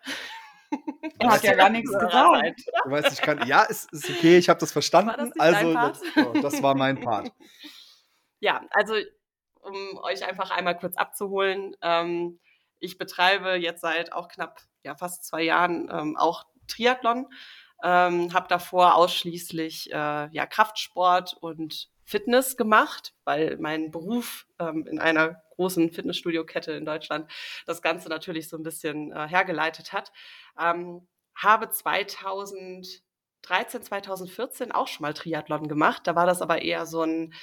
Er 1.19 1.31
hat 1.31 1.43
ja 1.43 1.55
gar 1.55 1.69
nichts 1.69 1.91
gesagt. 1.91 2.61
Du 2.83 2.91
weißt, 2.91 3.11
ich 3.13 3.21
kann. 3.21 3.47
Ja, 3.47 3.63
ist, 3.63 3.91
ist 3.91 4.09
okay, 4.09 4.37
ich 4.37 4.49
habe 4.49 4.59
das 4.59 4.71
verstanden. 4.71 5.31
Das 5.35 5.39
also, 5.39 5.73
das, 5.73 6.01
oh, 6.15 6.39
das, 6.41 6.63
war 6.63 6.75
mein 6.75 6.99
Part. 6.99 7.31
Ja, 8.39 8.61
also, 8.69 8.93
um 9.61 9.97
euch 10.03 10.23
einfach 10.23 10.51
einmal 10.51 10.77
kurz 10.77 10.95
abzuholen. 10.95 11.75
Ähm, 11.81 12.39
ich 12.77 12.99
betreibe 12.99 13.55
jetzt 13.55 13.81
seit 13.81 14.13
auch 14.13 14.27
knapp, 14.27 14.61
ja, 14.83 14.95
fast 14.95 15.25
zwei 15.25 15.41
Jahren 15.41 15.89
ähm, 15.91 16.15
auch 16.17 16.45
Triathlon. 16.67 17.25
Ähm, 17.83 18.33
habe 18.33 18.47
davor 18.47 18.93
ausschließlich 18.93 19.91
äh, 19.91 20.29
ja, 20.29 20.45
Kraftsport 20.45 21.35
und 21.41 21.89
Fitness 22.07 22.55
gemacht, 22.55 23.13
weil 23.25 23.57
mein 23.59 23.91
Beruf 23.91 24.47
ähm, 24.59 24.87
in 24.87 24.97
einer 24.97 25.43
großen 25.55 25.91
Fitnessstudio-Kette 25.91 26.71
in 26.71 26.85
Deutschland 26.85 27.29
das 27.65 27.81
Ganze 27.81 28.07
natürlich 28.07 28.47
so 28.47 28.55
ein 28.55 28.63
bisschen 28.63 29.11
äh, 29.11 29.27
hergeleitet 29.27 29.91
hat. 29.91 30.13
Ähm, 30.57 31.05
habe 31.35 31.69
2013, 31.69 33.01
2014 33.83 34.71
auch 34.71 34.87
schon 34.87 35.01
mal 35.01 35.13
Triathlon 35.13 35.67
gemacht. 35.67 36.03
Da 36.05 36.15
war 36.15 36.25
das 36.25 36.41
aber 36.41 36.61
eher 36.61 36.85
so 36.85 37.01
ein, 37.03 37.33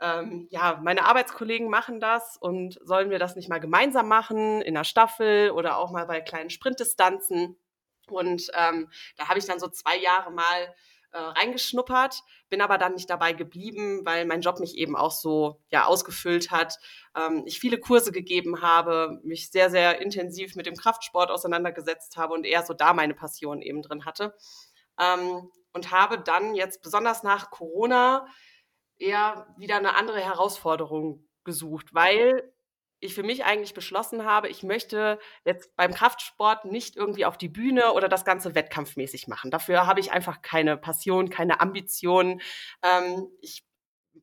ähm, 0.00 0.46
ja, 0.50 0.80
meine 0.84 1.04
Arbeitskollegen 1.04 1.68
machen 1.68 1.98
das 1.98 2.36
und 2.36 2.78
sollen 2.84 3.10
wir 3.10 3.18
das 3.18 3.34
nicht 3.34 3.48
mal 3.48 3.58
gemeinsam 3.58 4.06
machen 4.06 4.62
in 4.62 4.76
einer 4.76 4.84
Staffel 4.84 5.50
oder 5.50 5.78
auch 5.78 5.90
mal 5.90 6.06
bei 6.06 6.20
kleinen 6.20 6.50
Sprintdistanzen. 6.50 7.58
Und 8.08 8.52
ähm, 8.54 8.88
da 9.16 9.26
habe 9.26 9.40
ich 9.40 9.46
dann 9.46 9.58
so 9.58 9.66
zwei 9.66 9.96
Jahre 9.98 10.30
mal 10.30 10.72
äh, 11.16 11.40
reingeschnuppert, 11.40 12.22
bin 12.50 12.60
aber 12.60 12.76
dann 12.76 12.94
nicht 12.94 13.08
dabei 13.08 13.32
geblieben, 13.32 14.04
weil 14.04 14.26
mein 14.26 14.42
Job 14.42 14.60
mich 14.60 14.76
eben 14.76 14.96
auch 14.96 15.12
so 15.12 15.62
ja 15.70 15.86
ausgefüllt 15.86 16.50
hat. 16.50 16.78
Ähm, 17.16 17.44
ich 17.46 17.58
viele 17.58 17.78
Kurse 17.78 18.12
gegeben 18.12 18.60
habe, 18.60 19.20
mich 19.24 19.50
sehr 19.50 19.70
sehr 19.70 20.00
intensiv 20.00 20.56
mit 20.56 20.66
dem 20.66 20.76
Kraftsport 20.76 21.30
auseinandergesetzt 21.30 22.16
habe 22.16 22.34
und 22.34 22.44
eher 22.44 22.62
so 22.62 22.74
da 22.74 22.92
meine 22.92 23.14
Passion 23.14 23.62
eben 23.62 23.82
drin 23.82 24.04
hatte 24.04 24.34
ähm, 25.00 25.50
und 25.72 25.90
habe 25.90 26.18
dann 26.18 26.54
jetzt 26.54 26.82
besonders 26.82 27.22
nach 27.22 27.50
Corona 27.50 28.26
eher 28.98 29.46
wieder 29.56 29.76
eine 29.76 29.96
andere 29.96 30.20
Herausforderung 30.20 31.26
gesucht, 31.44 31.94
weil 31.94 32.52
ich 33.06 33.14
für 33.14 33.22
mich 33.22 33.44
eigentlich 33.44 33.74
beschlossen 33.74 34.24
habe, 34.24 34.48
ich 34.48 34.62
möchte 34.62 35.18
jetzt 35.44 35.74
beim 35.76 35.94
Kraftsport 35.94 36.64
nicht 36.66 36.96
irgendwie 36.96 37.24
auf 37.24 37.38
die 37.38 37.48
Bühne 37.48 37.92
oder 37.92 38.08
das 38.08 38.24
Ganze 38.24 38.54
wettkampfmäßig 38.54 39.28
machen. 39.28 39.50
Dafür 39.50 39.86
habe 39.86 40.00
ich 40.00 40.12
einfach 40.12 40.42
keine 40.42 40.76
Passion, 40.76 41.30
keine 41.30 41.60
Ambition. 41.60 42.40
Ähm, 42.82 43.28
ich 43.40 43.64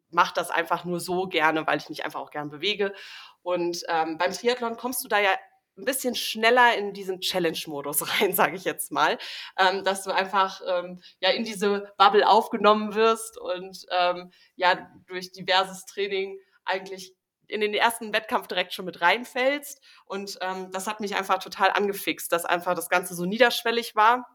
mache 0.09 0.33
das 0.35 0.51
einfach 0.51 0.85
nur 0.85 0.99
so 0.99 1.27
gerne, 1.27 1.65
weil 1.67 1.79
ich 1.79 1.89
mich 1.89 2.05
einfach 2.05 2.19
auch 2.19 2.31
gern 2.31 2.49
bewege. 2.49 2.93
Und 3.41 3.83
ähm, 3.89 4.17
beim 4.17 4.31
Triathlon 4.31 4.77
kommst 4.77 5.03
du 5.03 5.07
da 5.07 5.19
ja 5.19 5.31
ein 5.77 5.85
bisschen 5.85 6.15
schneller 6.15 6.77
in 6.77 6.93
diesen 6.93 7.19
Challenge-Modus 7.19 8.07
rein, 8.21 8.33
sage 8.33 8.55
ich 8.55 8.63
jetzt 8.63 8.91
mal, 8.91 9.17
ähm, 9.57 9.83
dass 9.83 10.03
du 10.03 10.11
einfach 10.11 10.61
ähm, 10.67 11.01
ja 11.19 11.31
in 11.31 11.43
diese 11.43 11.91
Bubble 11.97 12.27
aufgenommen 12.27 12.93
wirst 12.95 13.37
und 13.39 13.85
ähm, 13.91 14.31
ja 14.55 14.89
durch 15.07 15.31
diverses 15.31 15.85
Training 15.85 16.39
eigentlich 16.65 17.15
in 17.53 17.61
den 17.61 17.73
ersten 17.73 18.13
Wettkampf 18.13 18.47
direkt 18.47 18.73
schon 18.73 18.85
mit 18.85 19.01
reinfällst. 19.01 19.81
Und 20.05 20.37
ähm, 20.41 20.71
das 20.71 20.87
hat 20.87 20.99
mich 20.99 21.15
einfach 21.15 21.41
total 21.41 21.69
angefixt, 21.69 22.31
dass 22.31 22.45
einfach 22.45 22.75
das 22.75 22.89
Ganze 22.89 23.15
so 23.15 23.25
niederschwellig 23.25 23.95
war. 23.95 24.27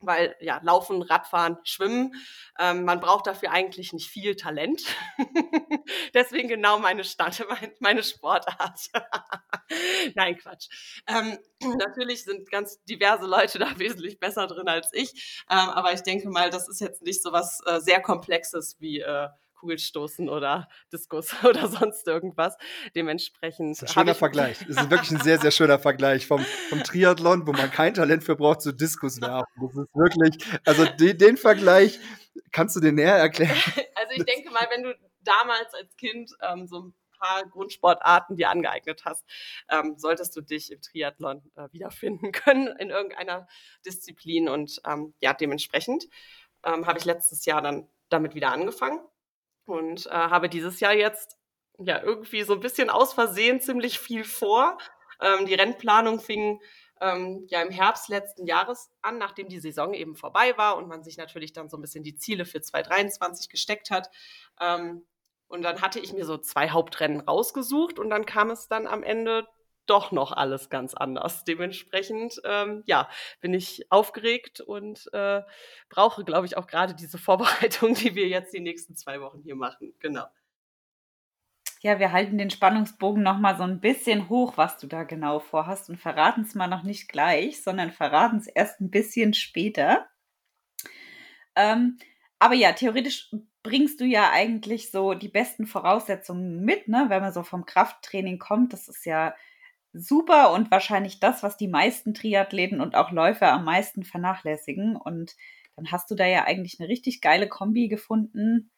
Weil 0.00 0.36
ja, 0.40 0.60
Laufen, 0.62 1.00
Radfahren, 1.00 1.56
Schwimmen, 1.64 2.14
ähm, 2.58 2.84
man 2.84 3.00
braucht 3.00 3.26
dafür 3.26 3.50
eigentlich 3.50 3.94
nicht 3.94 4.10
viel 4.10 4.36
Talent. 4.36 4.82
Deswegen 6.14 6.48
genau 6.48 6.78
meine 6.78 7.02
Stadt, 7.02 7.42
meine 7.80 8.04
Sportart. 8.04 8.78
Nein, 10.14 10.36
Quatsch. 10.36 10.68
Ähm, 11.06 11.38
natürlich 11.78 12.24
sind 12.24 12.50
ganz 12.50 12.84
diverse 12.84 13.24
Leute 13.24 13.58
da 13.58 13.78
wesentlich 13.78 14.20
besser 14.20 14.46
drin 14.46 14.68
als 14.68 14.90
ich. 14.92 15.44
Ähm, 15.50 15.70
aber 15.70 15.94
ich 15.94 16.02
denke 16.02 16.28
mal, 16.28 16.50
das 16.50 16.68
ist 16.68 16.82
jetzt 16.82 17.00
nicht 17.00 17.22
so 17.22 17.32
was 17.32 17.60
äh, 17.64 17.80
sehr 17.80 18.02
Komplexes 18.02 18.76
wie 18.78 19.00
äh, 19.00 19.28
Kugelstoßen 19.56 20.28
oder 20.28 20.68
Diskus 20.92 21.34
oder 21.44 21.68
sonst 21.68 22.06
irgendwas. 22.06 22.56
Dementsprechend. 22.94 23.82
Das 23.82 23.90
ist 23.90 23.96
ein 23.96 24.02
schöner 24.02 24.14
Vergleich. 24.14 24.58
Das 24.58 24.76
ist 24.76 24.90
wirklich 24.90 25.10
ein 25.10 25.20
sehr, 25.20 25.38
sehr 25.38 25.50
schöner 25.50 25.78
Vergleich 25.78 26.26
vom, 26.26 26.40
vom 26.68 26.82
Triathlon, 26.82 27.46
wo 27.46 27.52
man 27.52 27.70
kein 27.70 27.94
Talent 27.94 28.24
für 28.24 28.36
braucht, 28.36 28.62
zu 28.62 28.72
Diskus 28.72 29.20
werfen. 29.20 29.46
Das 29.60 29.70
ist 29.70 29.94
wirklich, 29.94 30.60
also 30.64 30.84
den, 30.84 31.18
den 31.18 31.36
Vergleich 31.36 31.98
kannst 32.52 32.76
du 32.76 32.80
dir 32.80 32.92
näher 32.92 33.16
erklären. 33.16 33.56
Also 33.98 34.20
ich 34.20 34.24
denke 34.24 34.50
mal, 34.50 34.68
wenn 34.70 34.84
du 34.84 34.94
damals 35.20 35.74
als 35.74 35.96
Kind 35.96 36.30
ähm, 36.42 36.68
so 36.68 36.80
ein 36.80 36.94
paar 37.18 37.44
Grundsportarten 37.46 38.36
dir 38.36 38.50
angeeignet 38.50 39.04
hast, 39.04 39.24
ähm, 39.70 39.94
solltest 39.96 40.36
du 40.36 40.42
dich 40.42 40.70
im 40.70 40.80
Triathlon 40.80 41.42
äh, 41.56 41.68
wiederfinden 41.72 42.30
können 42.30 42.68
in 42.78 42.90
irgendeiner 42.90 43.48
Disziplin. 43.84 44.48
Und 44.48 44.80
ähm, 44.86 45.14
ja, 45.20 45.32
dementsprechend 45.32 46.04
ähm, 46.62 46.86
habe 46.86 46.98
ich 46.98 47.04
letztes 47.04 47.46
Jahr 47.46 47.62
dann 47.62 47.88
damit 48.10 48.34
wieder 48.34 48.52
angefangen 48.52 49.00
und 49.66 50.06
äh, 50.06 50.10
habe 50.10 50.48
dieses 50.48 50.80
Jahr 50.80 50.94
jetzt 50.94 51.38
ja 51.78 52.02
irgendwie 52.02 52.42
so 52.42 52.54
ein 52.54 52.60
bisschen 52.60 52.90
aus 52.90 53.12
Versehen 53.12 53.60
ziemlich 53.60 53.98
viel 53.98 54.24
vor. 54.24 54.78
Ähm, 55.20 55.46
die 55.46 55.54
Rennplanung 55.54 56.20
fing 56.20 56.60
ähm, 57.00 57.46
ja 57.48 57.60
im 57.62 57.70
Herbst 57.70 58.08
letzten 58.08 58.46
Jahres 58.46 58.90
an, 59.02 59.18
nachdem 59.18 59.48
die 59.48 59.60
Saison 59.60 59.92
eben 59.92 60.16
vorbei 60.16 60.56
war 60.56 60.76
und 60.76 60.88
man 60.88 61.02
sich 61.02 61.18
natürlich 61.18 61.52
dann 61.52 61.68
so 61.68 61.76
ein 61.76 61.82
bisschen 61.82 62.04
die 62.04 62.16
Ziele 62.16 62.46
für 62.46 62.60
2023 62.60 63.48
gesteckt 63.48 63.90
hat. 63.90 64.10
Ähm, 64.60 65.04
und 65.48 65.62
dann 65.62 65.80
hatte 65.80 66.00
ich 66.00 66.12
mir 66.12 66.24
so 66.24 66.38
zwei 66.38 66.70
Hauptrennen 66.70 67.20
rausgesucht 67.20 67.98
und 67.98 68.10
dann 68.10 68.26
kam 68.26 68.50
es 68.50 68.68
dann 68.68 68.86
am 68.86 69.02
Ende 69.02 69.46
doch 69.86 70.12
noch 70.12 70.32
alles 70.32 70.70
ganz 70.70 70.94
anders. 70.94 71.44
Dementsprechend, 71.44 72.40
ähm, 72.44 72.82
ja, 72.86 73.08
bin 73.40 73.54
ich 73.54 73.90
aufgeregt 73.90 74.60
und 74.60 75.08
äh, 75.12 75.42
brauche, 75.88 76.24
glaube 76.24 76.46
ich, 76.46 76.56
auch 76.56 76.66
gerade 76.66 76.94
diese 76.94 77.18
Vorbereitung, 77.18 77.94
die 77.94 78.14
wir 78.14 78.28
jetzt 78.28 78.52
die 78.52 78.60
nächsten 78.60 78.96
zwei 78.96 79.20
Wochen 79.20 79.42
hier 79.42 79.56
machen. 79.56 79.94
Genau. 79.98 80.26
Ja, 81.82 81.98
wir 81.98 82.10
halten 82.10 82.38
den 82.38 82.50
Spannungsbogen 82.50 83.22
noch 83.22 83.38
mal 83.38 83.56
so 83.56 83.62
ein 83.62 83.80
bisschen 83.80 84.28
hoch, 84.28 84.56
was 84.56 84.78
du 84.78 84.86
da 84.86 85.04
genau 85.04 85.40
vorhast 85.40 85.88
und 85.90 85.98
verraten 85.98 86.42
es 86.42 86.54
mal 86.54 86.66
noch 86.68 86.82
nicht 86.82 87.08
gleich, 87.08 87.62
sondern 87.62 87.92
verraten 87.92 88.38
es 88.38 88.46
erst 88.46 88.80
ein 88.80 88.90
bisschen 88.90 89.34
später. 89.34 90.06
Ähm, 91.54 91.98
aber 92.38 92.54
ja, 92.54 92.72
theoretisch 92.72 93.30
bringst 93.62 94.00
du 94.00 94.04
ja 94.04 94.30
eigentlich 94.30 94.90
so 94.90 95.14
die 95.14 95.28
besten 95.28 95.66
Voraussetzungen 95.66 96.64
mit, 96.64 96.88
ne? 96.88 97.06
wenn 97.08 97.22
man 97.22 97.32
so 97.32 97.42
vom 97.42 97.66
Krafttraining 97.66 98.38
kommt. 98.38 98.72
Das 98.72 98.88
ist 98.88 99.04
ja 99.06 99.34
super 99.98 100.52
und 100.52 100.70
wahrscheinlich 100.70 101.20
das, 101.20 101.42
was 101.42 101.56
die 101.56 101.68
meisten 101.68 102.14
Triathleten 102.14 102.80
und 102.80 102.94
auch 102.94 103.10
Läufer 103.10 103.52
am 103.52 103.64
meisten 103.64 104.04
vernachlässigen. 104.04 104.96
Und 104.96 105.36
dann 105.76 105.90
hast 105.90 106.10
du 106.10 106.14
da 106.14 106.26
ja 106.26 106.44
eigentlich 106.44 106.78
eine 106.80 106.88
richtig 106.88 107.20
geile 107.20 107.48
Kombi 107.48 107.88
gefunden, 107.88 108.70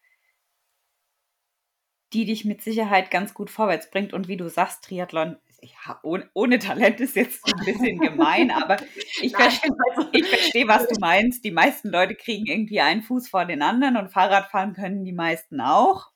die 2.12 2.24
dich 2.24 2.44
mit 2.44 2.62
Sicherheit 2.62 3.10
ganz 3.10 3.34
gut 3.34 3.50
vorwärts 3.50 3.90
bringt. 3.90 4.12
Und 4.12 4.28
wie 4.28 4.36
du 4.36 4.48
sagst, 4.48 4.84
Triathlon, 4.84 5.36
ja, 5.60 5.98
ohne, 6.02 6.28
ohne 6.34 6.58
Talent 6.58 7.00
ist 7.00 7.16
jetzt 7.16 7.44
ein 7.44 7.64
bisschen 7.64 7.98
gemein, 8.00 8.50
aber 8.50 8.76
ich 9.20 9.34
verstehe, 9.34 9.72
ich 10.12 10.26
verstehe, 10.26 10.68
was 10.68 10.86
du 10.86 10.98
meinst. 11.00 11.44
Die 11.44 11.50
meisten 11.50 11.88
Leute 11.88 12.14
kriegen 12.14 12.46
irgendwie 12.46 12.80
einen 12.80 13.02
Fuß 13.02 13.28
vor 13.28 13.44
den 13.44 13.62
anderen 13.62 13.96
und 13.96 14.10
Fahrradfahren 14.10 14.74
können 14.74 15.04
die 15.04 15.12
meisten 15.12 15.60
auch. 15.60 16.12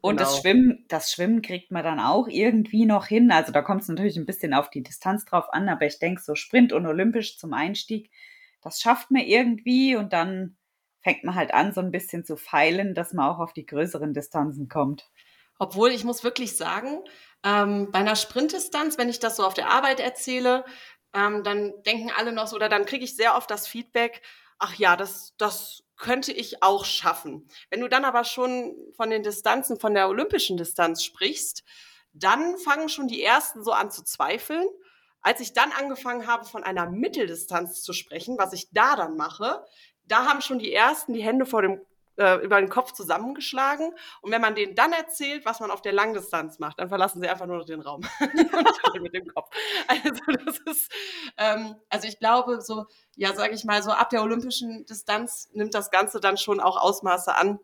Und 0.00 0.16
genau. 0.16 0.28
das 0.28 0.40
Schwimmen, 0.40 0.84
das 0.88 1.12
Schwimmen 1.12 1.42
kriegt 1.42 1.70
man 1.70 1.84
dann 1.84 2.00
auch 2.00 2.28
irgendwie 2.28 2.86
noch 2.86 3.06
hin. 3.06 3.30
Also 3.30 3.52
da 3.52 3.62
kommt 3.62 3.82
es 3.82 3.88
natürlich 3.88 4.16
ein 4.16 4.26
bisschen 4.26 4.54
auf 4.54 4.70
die 4.70 4.82
Distanz 4.82 5.24
drauf 5.24 5.52
an, 5.52 5.68
aber 5.68 5.86
ich 5.86 5.98
denke, 5.98 6.22
so 6.22 6.34
Sprint 6.34 6.72
und 6.72 6.86
Olympisch 6.86 7.38
zum 7.38 7.52
Einstieg, 7.52 8.10
das 8.62 8.80
schafft 8.80 9.10
man 9.10 9.22
irgendwie 9.22 9.96
und 9.96 10.12
dann 10.12 10.56
fängt 11.02 11.24
man 11.24 11.34
halt 11.34 11.52
an, 11.54 11.72
so 11.72 11.80
ein 11.80 11.90
bisschen 11.90 12.24
zu 12.24 12.36
feilen, 12.36 12.94
dass 12.94 13.12
man 13.12 13.26
auch 13.26 13.38
auf 13.38 13.52
die 13.52 13.66
größeren 13.66 14.12
Distanzen 14.12 14.68
kommt. 14.68 15.10
Obwohl 15.58 15.90
ich 15.90 16.04
muss 16.04 16.24
wirklich 16.24 16.56
sagen, 16.56 16.98
ähm, 17.44 17.90
bei 17.90 17.98
einer 18.00 18.16
Sprintdistanz, 18.16 18.96
wenn 18.98 19.08
ich 19.08 19.18
das 19.18 19.36
so 19.36 19.44
auf 19.44 19.54
der 19.54 19.70
Arbeit 19.70 20.00
erzähle, 20.00 20.64
ähm, 21.14 21.42
dann 21.42 21.72
denken 21.84 22.10
alle 22.16 22.32
noch 22.32 22.46
so, 22.46 22.56
oder 22.56 22.68
dann 22.68 22.86
kriege 22.86 23.04
ich 23.04 23.16
sehr 23.16 23.36
oft 23.36 23.50
das 23.50 23.66
Feedback, 23.66 24.22
ach 24.58 24.74
ja, 24.74 24.96
das, 24.96 25.34
das 25.38 25.82
könnte 26.00 26.32
ich 26.32 26.62
auch 26.62 26.84
schaffen. 26.84 27.46
Wenn 27.68 27.80
du 27.80 27.88
dann 27.88 28.04
aber 28.04 28.24
schon 28.24 28.74
von 28.96 29.10
den 29.10 29.22
Distanzen, 29.22 29.78
von 29.78 29.94
der 29.94 30.08
olympischen 30.08 30.56
Distanz 30.56 31.04
sprichst, 31.04 31.62
dann 32.12 32.58
fangen 32.58 32.88
schon 32.88 33.06
die 33.06 33.22
ersten 33.22 33.62
so 33.62 33.72
an 33.72 33.90
zu 33.90 34.02
zweifeln. 34.02 34.66
Als 35.20 35.40
ich 35.40 35.52
dann 35.52 35.70
angefangen 35.72 36.26
habe, 36.26 36.46
von 36.46 36.64
einer 36.64 36.90
Mitteldistanz 36.90 37.82
zu 37.82 37.92
sprechen, 37.92 38.38
was 38.38 38.54
ich 38.54 38.70
da 38.72 38.96
dann 38.96 39.16
mache, 39.16 39.64
da 40.06 40.24
haben 40.24 40.40
schon 40.40 40.58
die 40.58 40.72
ersten 40.72 41.12
die 41.12 41.22
Hände 41.22 41.46
vor 41.46 41.62
dem 41.62 41.80
äh, 42.20 42.36
über 42.44 42.60
den 42.60 42.68
Kopf 42.68 42.92
zusammengeschlagen. 42.92 43.94
Und 44.20 44.30
wenn 44.30 44.42
man 44.42 44.54
denen 44.54 44.74
dann 44.74 44.92
erzählt, 44.92 45.46
was 45.46 45.58
man 45.60 45.70
auf 45.70 45.80
der 45.80 45.94
Langdistanz 45.94 46.58
macht, 46.58 46.78
dann 46.78 46.90
verlassen 46.90 47.22
sie 47.22 47.28
einfach 47.28 47.46
nur 47.46 47.56
noch 47.56 47.64
den 47.64 47.80
Raum 47.80 48.02
mit 49.00 49.14
dem 49.14 49.26
Kopf. 49.28 49.50
Also 49.88 50.10
das 50.44 50.58
ist, 50.58 50.92
ähm, 51.38 51.76
also 51.88 52.06
ich 52.06 52.18
glaube, 52.18 52.60
so, 52.60 52.84
ja, 53.16 53.34
sage 53.34 53.54
ich 53.54 53.64
mal, 53.64 53.82
so 53.82 53.90
ab 53.90 54.10
der 54.10 54.22
olympischen 54.22 54.84
Distanz 54.84 55.48
nimmt 55.52 55.74
das 55.74 55.90
Ganze 55.90 56.20
dann 56.20 56.36
schon 56.36 56.60
auch 56.60 56.76
Ausmaße 56.76 57.34
an, 57.34 57.58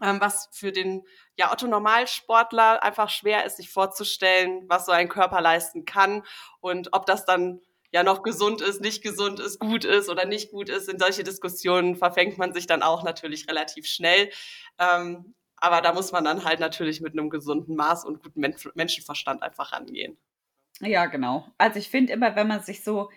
ähm, 0.00 0.20
was 0.20 0.48
für 0.52 0.70
den 0.70 1.04
ja, 1.36 1.52
Otto 1.52 1.66
Normalsportler 1.66 2.82
einfach 2.84 3.10
schwer 3.10 3.44
ist, 3.44 3.56
sich 3.56 3.70
vorzustellen, 3.70 4.68
was 4.68 4.86
so 4.86 4.92
ein 4.92 5.08
Körper 5.08 5.40
leisten 5.40 5.84
kann 5.84 6.22
und 6.60 6.92
ob 6.92 7.06
das 7.06 7.24
dann 7.24 7.60
ja 7.92 8.02
noch 8.02 8.22
gesund 8.22 8.60
ist, 8.60 8.80
nicht 8.80 9.02
gesund 9.02 9.40
ist, 9.40 9.58
gut 9.58 9.84
ist 9.84 10.08
oder 10.08 10.26
nicht 10.26 10.50
gut 10.50 10.68
ist. 10.68 10.88
In 10.88 10.98
solche 10.98 11.24
Diskussionen 11.24 11.96
verfängt 11.96 12.38
man 12.38 12.52
sich 12.52 12.66
dann 12.66 12.82
auch 12.82 13.02
natürlich 13.02 13.48
relativ 13.48 13.86
schnell. 13.86 14.30
Ähm, 14.78 15.34
aber 15.56 15.80
da 15.80 15.92
muss 15.92 16.12
man 16.12 16.24
dann 16.24 16.44
halt 16.44 16.60
natürlich 16.60 17.00
mit 17.00 17.12
einem 17.12 17.30
gesunden 17.30 17.76
Maß 17.76 18.04
und 18.04 18.22
guten 18.22 18.40
Men 18.40 18.54
Menschenverstand 18.74 19.42
einfach 19.42 19.72
rangehen. 19.72 20.18
Ja, 20.80 21.06
genau. 21.06 21.48
Also 21.56 21.78
ich 21.78 21.88
finde 21.88 22.12
immer, 22.12 22.36
wenn 22.36 22.48
man 22.48 22.62
sich 22.62 22.84
so, 22.84 23.10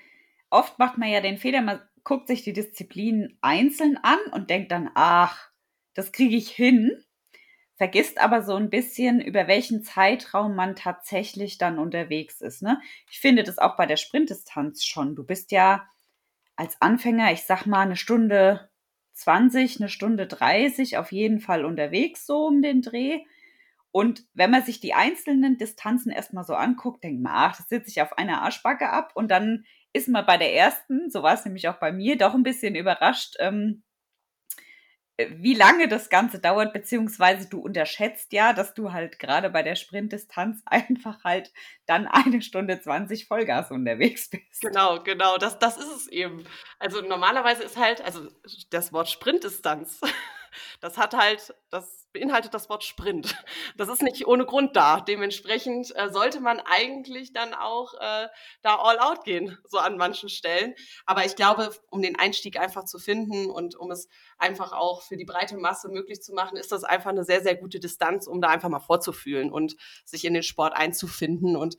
oft 0.49 0.79
macht 0.79 0.97
man 0.97 1.09
ja 1.09 1.21
den 1.21 1.37
Fehler, 1.37 1.61
man 1.61 1.81
guckt 2.03 2.27
sich 2.27 2.43
die 2.43 2.53
Disziplinen 2.53 3.37
einzeln 3.41 3.97
an 4.01 4.19
und 4.31 4.49
denkt 4.49 4.71
dann, 4.71 4.89
ach, 4.95 5.51
das 5.93 6.11
kriege 6.11 6.37
ich 6.37 6.49
hin 6.49 7.03
vergisst 7.79 8.19
aber 8.19 8.43
so 8.43 8.55
ein 8.55 8.69
bisschen, 8.69 9.21
über 9.21 9.47
welchen 9.47 9.83
Zeitraum 9.83 10.53
man 10.53 10.75
tatsächlich 10.75 11.57
dann 11.57 11.79
unterwegs 11.79 12.41
ist. 12.41 12.61
Ne? 12.61 12.81
Ich 13.09 13.21
finde 13.21 13.43
das 13.43 13.57
auch 13.57 13.77
bei 13.77 13.85
der 13.85 13.95
Sprintdistanz 13.95 14.83
schon. 14.83 15.15
Du 15.15 15.23
bist 15.23 15.53
ja 15.53 15.87
als 16.57 16.81
Anfänger, 16.81 17.31
ich 17.31 17.45
sag 17.45 17.65
mal, 17.65 17.83
eine 17.83 17.95
Stunde 17.95 18.69
20, 19.13 19.79
eine 19.79 19.87
Stunde 19.87 20.27
30 20.27 20.97
auf 20.97 21.13
jeden 21.13 21.39
Fall 21.39 21.63
unterwegs, 21.63 22.25
so 22.25 22.47
um 22.47 22.61
den 22.61 22.81
Dreh. 22.81 23.21
Und 23.91 24.25
wenn 24.33 24.51
man 24.51 24.63
sich 24.63 24.81
die 24.81 24.93
einzelnen 24.93 25.57
Distanzen 25.57 26.11
erstmal 26.11 26.43
so 26.43 26.55
anguckt, 26.55 27.05
denkt 27.05 27.21
man, 27.21 27.31
ach, 27.33 27.55
das 27.55 27.69
sitze 27.69 27.91
ich 27.91 28.01
auf 28.01 28.17
einer 28.17 28.41
Arschbacke 28.41 28.89
ab. 28.89 29.13
Und 29.15 29.31
dann 29.31 29.63
ist 29.93 30.09
man 30.09 30.25
bei 30.25 30.35
der 30.35 30.53
ersten, 30.53 31.09
so 31.09 31.23
war 31.23 31.33
es 31.33 31.45
nämlich 31.45 31.69
auch 31.69 31.79
bei 31.79 31.93
mir, 31.93 32.17
doch 32.17 32.33
ein 32.33 32.43
bisschen 32.43 32.75
überrascht, 32.75 33.37
ähm, 33.39 33.83
wie 35.29 35.53
lange 35.53 35.87
das 35.87 36.09
Ganze 36.09 36.39
dauert, 36.39 36.73
beziehungsweise 36.73 37.49
du 37.49 37.59
unterschätzt 37.59 38.31
ja, 38.31 38.53
dass 38.53 38.73
du 38.73 38.93
halt 38.93 39.19
gerade 39.19 39.49
bei 39.49 39.63
der 39.63 39.75
Sprintdistanz 39.75 40.61
einfach 40.65 41.23
halt 41.23 41.51
dann 41.85 42.07
eine 42.07 42.41
Stunde 42.41 42.79
20 42.79 43.27
Vollgas 43.27 43.71
unterwegs 43.71 44.29
bist. 44.29 44.61
Genau, 44.61 45.01
genau, 45.03 45.37
das, 45.37 45.59
das 45.59 45.77
ist 45.77 45.95
es 45.95 46.07
eben. 46.07 46.45
Also 46.79 47.01
normalerweise 47.01 47.63
ist 47.63 47.77
halt, 47.77 48.01
also 48.01 48.29
das 48.69 48.93
Wort 48.93 49.09
Sprintdistanz, 49.09 49.99
das 50.81 50.97
hat 50.97 51.13
halt, 51.13 51.53
das 51.69 51.98
beinhaltet 52.13 52.53
das 52.53 52.69
Wort 52.69 52.83
Sprint. 52.83 53.35
Das 53.77 53.87
ist 53.87 54.01
nicht 54.01 54.27
ohne 54.27 54.45
Grund 54.45 54.75
da. 54.75 54.99
Dementsprechend 54.99 55.95
äh, 55.95 56.09
sollte 56.09 56.41
man 56.41 56.59
eigentlich 56.59 57.33
dann 57.33 57.53
auch 57.53 57.93
äh, 57.93 58.27
da 58.61 58.75
all 58.75 58.99
out 58.99 59.23
gehen, 59.23 59.57
so 59.63 59.77
an 59.77 59.97
manchen 59.97 60.27
Stellen. 60.27 60.73
Aber 61.05 61.25
ich 61.25 61.35
glaube, 61.35 61.71
um 61.89 62.01
den 62.01 62.17
Einstieg 62.17 62.59
einfach 62.59 62.85
zu 62.85 62.99
finden 62.99 63.49
und 63.49 63.75
um 63.75 63.91
es 63.91 64.09
einfach 64.37 64.73
auch 64.73 65.01
für 65.01 65.17
die 65.17 65.25
breite 65.25 65.57
Masse 65.57 65.89
möglich 65.89 66.21
zu 66.21 66.33
machen, 66.33 66.57
ist 66.57 66.71
das 66.71 66.83
einfach 66.83 67.11
eine 67.11 67.23
sehr, 67.23 67.41
sehr 67.41 67.55
gute 67.55 67.79
Distanz, 67.79 68.27
um 68.27 68.41
da 68.41 68.49
einfach 68.49 68.69
mal 68.69 68.79
vorzufühlen 68.79 69.51
und 69.51 69.75
sich 70.03 70.25
in 70.25 70.33
den 70.33 70.43
Sport 70.43 70.75
einzufinden. 70.75 71.55
Und 71.55 71.77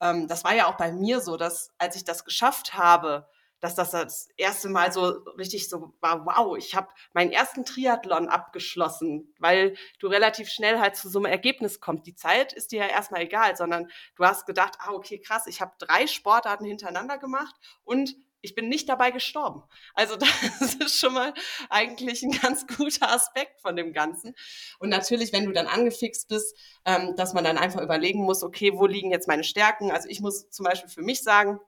ähm, 0.00 0.28
das 0.28 0.44
war 0.44 0.54
ja 0.54 0.66
auch 0.66 0.76
bei 0.76 0.92
mir 0.92 1.20
so, 1.20 1.36
dass 1.36 1.70
als 1.78 1.96
ich 1.96 2.04
das 2.04 2.24
geschafft 2.24 2.74
habe, 2.74 3.28
dass 3.60 3.74
das 3.74 3.90
das 3.90 4.28
erste 4.36 4.68
Mal 4.68 4.92
so 4.92 5.04
richtig 5.36 5.68
so 5.68 5.94
war, 6.00 6.24
wow, 6.26 6.56
ich 6.56 6.74
habe 6.74 6.88
meinen 7.12 7.32
ersten 7.32 7.64
Triathlon 7.64 8.28
abgeschlossen, 8.28 9.34
weil 9.38 9.76
du 9.98 10.06
relativ 10.06 10.48
schnell 10.48 10.78
halt 10.78 10.96
zu 10.96 11.08
so 11.08 11.18
einem 11.18 11.26
Ergebnis 11.26 11.80
kommst. 11.80 12.06
Die 12.06 12.14
Zeit 12.14 12.52
ist 12.52 12.72
dir 12.72 12.80
ja 12.80 12.88
erstmal 12.88 13.22
egal, 13.22 13.56
sondern 13.56 13.88
du 14.16 14.24
hast 14.24 14.46
gedacht, 14.46 14.74
ah, 14.80 14.92
okay, 14.92 15.18
krass, 15.18 15.46
ich 15.46 15.60
habe 15.60 15.72
drei 15.78 16.06
Sportarten 16.06 16.64
hintereinander 16.64 17.18
gemacht 17.18 17.54
und 17.84 18.16
ich 18.40 18.54
bin 18.54 18.68
nicht 18.68 18.88
dabei 18.88 19.10
gestorben. 19.10 19.62
Also 19.94 20.16
das 20.60 20.74
ist 20.74 20.98
schon 20.98 21.14
mal 21.14 21.34
eigentlich 21.70 22.22
ein 22.22 22.30
ganz 22.30 22.66
guter 22.66 23.10
Aspekt 23.10 23.60
von 23.60 23.76
dem 23.76 23.92
Ganzen. 23.92 24.34
Und 24.78 24.88
natürlich, 24.88 25.32
wenn 25.32 25.44
du 25.44 25.52
dann 25.52 25.66
angefixt 25.66 26.28
bist, 26.28 26.56
ähm, 26.84 27.14
dass 27.16 27.34
man 27.34 27.44
dann 27.44 27.58
einfach 27.58 27.80
überlegen 27.80 28.22
muss, 28.22 28.42
okay, 28.42 28.72
wo 28.74 28.86
liegen 28.86 29.10
jetzt 29.10 29.28
meine 29.28 29.44
Stärken? 29.44 29.90
Also 29.90 30.08
ich 30.08 30.20
muss 30.20 30.50
zum 30.50 30.64
Beispiel 30.64 30.90
für 30.90 31.02
mich 31.02 31.22
sagen, 31.22 31.58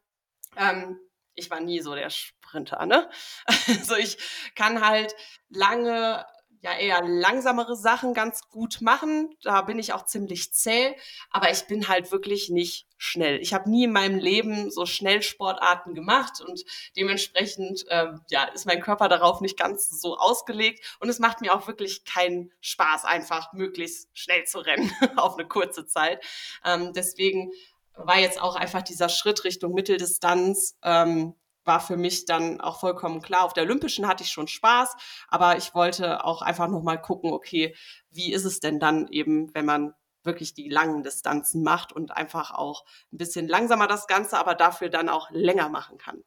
ähm, 0.57 0.99
ich 1.41 1.51
war 1.51 1.61
nie 1.61 1.81
so 1.81 1.95
der 1.95 2.11
Sprinter, 2.11 2.87
ne? 2.87 3.09
Also 3.69 3.97
ich 3.97 4.19
kann 4.55 4.87
halt 4.87 5.15
lange, 5.49 6.25
ja 6.63 6.77
eher 6.77 7.03
langsamere 7.03 7.75
Sachen 7.75 8.15
ganz 8.15 8.49
gut 8.49 8.81
machen. 8.81 9.35
Da 9.43 9.63
bin 9.63 9.79
ich 9.79 9.93
auch 9.93 10.05
ziemlich 10.05 10.53
zäh, 10.53 10.95
aber 11.31 11.51
ich 11.51 11.67
bin 11.67 11.89
halt 11.89 12.13
wirklich 12.13 12.51
nicht 12.51 12.87
schnell. 12.99 13.41
Ich 13.41 13.55
habe 13.55 13.71
nie 13.71 13.85
in 13.85 13.93
meinem 13.93 14.19
Leben 14.19 14.71
so 14.71 14.85
Schnellsportarten 14.85 15.95
gemacht 15.95 16.43
und 16.47 16.63
dementsprechend 16.97 17.87
äh, 17.89 18.09
ja, 18.29 18.45
ist 18.45 18.67
mein 18.67 18.83
Körper 18.83 19.09
darauf 19.09 19.41
nicht 19.41 19.59
ganz 19.59 19.89
so 20.03 20.19
ausgelegt 20.19 20.99
und 21.01 21.09
es 21.09 21.19
macht 21.19 21.41
mir 21.41 21.55
auch 21.55 21.67
wirklich 21.67 22.05
keinen 22.05 22.53
Spaß, 22.61 23.07
einfach 23.07 23.55
möglichst 23.55 24.09
schnell 24.13 24.45
zu 24.45 24.59
rennen 24.59 24.93
auf 25.17 25.39
eine 25.39 25.49
kurze 25.49 25.87
Zeit. 25.87 26.23
Ähm, 26.63 26.93
deswegen 26.93 27.51
war 27.95 28.19
jetzt 28.19 28.41
auch 28.41 28.57
einfach 28.57 28.83
dieser 28.83 29.09
Schritt 29.09 29.45
Richtung 29.45 29.73
Mitteldistanz, 29.75 30.77
ähm, 30.83 31.35
war 31.65 31.81
für 31.81 31.97
mich 31.97 32.25
dann 32.25 32.61
auch 32.61 32.81
vollkommen 32.81 33.21
klar. 33.21 33.45
Auf 33.45 33.53
der 33.53 33.65
Olympischen 33.65 34.07
hatte 34.07 34.25
ich 34.25 34.31
schon 34.31 34.49
Spaß, 34.49 34.97
aber 35.29 35.57
ich 35.57 35.75
wollte 35.75 36.25
auch 36.25 36.43
einfach 36.43 36.69
nochmal 36.69 37.01
gucken, 37.01 37.33
okay, 37.33 37.75
wie 38.11 38.33
ist 38.33 38.45
es 38.45 38.61
denn 38.61 38.81
dann 38.81 39.09
eben, 39.09 39.55
wenn 39.55 39.67
man 39.67 39.95
wirklich 40.23 40.55
die 40.55 40.69
langen 40.69 41.03
Distanzen 41.03 41.63
macht 41.63 41.93
und 41.93 42.17
einfach 42.17 42.51
auch 42.51 42.85
ein 43.13 43.19
bisschen 43.19 43.49
langsamer 43.49 43.87
das 43.87 44.07
Ganze, 44.07 44.39
aber 44.39 44.55
dafür 44.55 44.91
dann 44.91 45.09
auch 45.09 45.31
länger 45.31 45.69
machen 45.69 45.99
kann. 45.99 46.23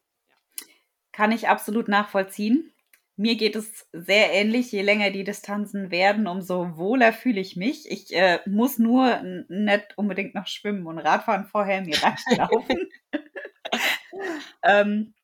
Kann 1.12 1.30
ich 1.30 1.48
absolut 1.48 1.88
nachvollziehen. 1.88 2.73
Mir 3.16 3.36
geht 3.36 3.54
es 3.54 3.86
sehr 3.92 4.32
ähnlich. 4.32 4.72
Je 4.72 4.82
länger 4.82 5.10
die 5.10 5.24
Distanzen 5.24 5.90
werden, 5.90 6.26
umso 6.26 6.76
wohler 6.76 7.12
fühle 7.12 7.40
ich 7.40 7.54
mich. 7.54 7.90
Ich 7.90 8.14
äh, 8.14 8.40
muss 8.46 8.78
nur 8.78 9.22
nicht 9.48 9.96
unbedingt 9.96 10.34
noch 10.34 10.48
schwimmen 10.48 10.86
und 10.86 10.98
Radfahren 10.98 11.46
vorher. 11.46 11.82
Mir 11.82 12.02
reicht 12.02 12.24
laufen. 12.36 12.88
ähm, 14.64 15.14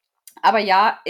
aber 0.42 0.60
ja, 0.60 1.00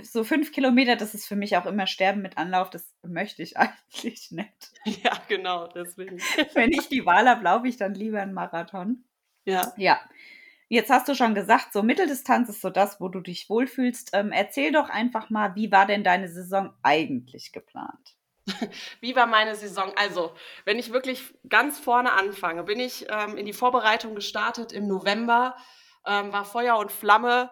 so 0.00 0.24
fünf 0.24 0.52
Kilometer, 0.52 0.96
das 0.96 1.14
ist 1.14 1.26
für 1.26 1.36
mich 1.36 1.56
auch 1.56 1.66
immer 1.66 1.86
Sterben 1.86 2.22
mit 2.22 2.38
Anlauf. 2.38 2.70
Das 2.70 2.94
möchte 3.02 3.42
ich 3.42 3.56
eigentlich 3.56 4.30
nicht. 4.30 4.72
Ja, 4.84 5.12
genau, 5.28 5.68
deswegen. 5.68 6.18
Wenn 6.54 6.72
ich 6.72 6.88
die 6.88 7.06
Wahl 7.06 7.28
habe, 7.28 7.44
laufe 7.44 7.68
ich 7.68 7.76
dann 7.76 7.94
lieber 7.94 8.20
einen 8.20 8.34
Marathon. 8.34 9.04
Ja. 9.44 9.72
Ja. 9.76 10.00
Jetzt 10.72 10.88
hast 10.88 11.06
du 11.06 11.14
schon 11.14 11.34
gesagt, 11.34 11.74
so 11.74 11.82
Mitteldistanz 11.82 12.48
ist 12.48 12.62
so 12.62 12.70
das, 12.70 12.98
wo 12.98 13.08
du 13.08 13.20
dich 13.20 13.50
wohlfühlst. 13.50 14.12
Ähm, 14.14 14.32
erzähl 14.32 14.72
doch 14.72 14.88
einfach 14.88 15.28
mal, 15.28 15.54
wie 15.54 15.70
war 15.70 15.84
denn 15.84 16.02
deine 16.02 16.28
Saison 16.28 16.72
eigentlich 16.82 17.52
geplant? 17.52 18.16
Wie 19.02 19.14
war 19.14 19.26
meine 19.26 19.54
Saison? 19.54 19.92
Also, 19.96 20.34
wenn 20.64 20.78
ich 20.78 20.90
wirklich 20.90 21.34
ganz 21.46 21.78
vorne 21.78 22.14
anfange, 22.14 22.62
bin 22.62 22.80
ich 22.80 23.06
ähm, 23.10 23.36
in 23.36 23.44
die 23.44 23.52
Vorbereitung 23.52 24.14
gestartet 24.14 24.72
im 24.72 24.88
November, 24.88 25.56
ähm, 26.06 26.32
war 26.32 26.46
Feuer 26.46 26.78
und 26.78 26.90
Flamme, 26.90 27.50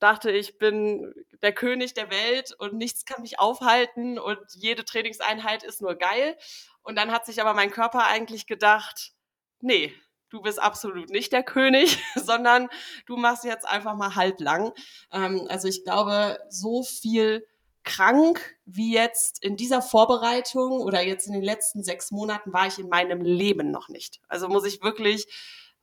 dachte, 0.00 0.32
ich 0.32 0.58
bin 0.58 1.14
der 1.40 1.52
König 1.52 1.94
der 1.94 2.10
Welt 2.10 2.56
und 2.58 2.74
nichts 2.74 3.04
kann 3.04 3.22
mich 3.22 3.38
aufhalten 3.38 4.18
und 4.18 4.40
jede 4.54 4.84
Trainingseinheit 4.84 5.62
ist 5.62 5.80
nur 5.80 5.94
geil. 5.94 6.36
Und 6.82 6.96
dann 6.96 7.12
hat 7.12 7.24
sich 7.24 7.40
aber 7.40 7.54
mein 7.54 7.70
Körper 7.70 8.08
eigentlich 8.08 8.48
gedacht, 8.48 9.12
nee, 9.60 9.94
du 10.30 10.42
bist 10.42 10.60
absolut 10.60 11.10
nicht 11.10 11.32
der 11.32 11.42
König, 11.42 12.02
sondern 12.14 12.68
du 13.06 13.16
machst 13.16 13.44
jetzt 13.44 13.66
einfach 13.66 13.94
mal 13.94 14.14
halblang. 14.14 14.72
Ähm, 15.12 15.46
also 15.48 15.68
ich 15.68 15.84
glaube, 15.84 16.38
so 16.48 16.82
viel 16.82 17.46
krank 17.84 18.56
wie 18.66 18.92
jetzt 18.92 19.42
in 19.42 19.56
dieser 19.56 19.80
Vorbereitung 19.80 20.80
oder 20.80 21.00
jetzt 21.00 21.26
in 21.26 21.32
den 21.32 21.42
letzten 21.42 21.82
sechs 21.82 22.10
Monaten 22.10 22.52
war 22.52 22.66
ich 22.66 22.78
in 22.78 22.88
meinem 22.88 23.22
Leben 23.22 23.70
noch 23.70 23.88
nicht. 23.88 24.20
Also 24.28 24.48
muss 24.48 24.66
ich 24.66 24.82
wirklich 24.82 25.26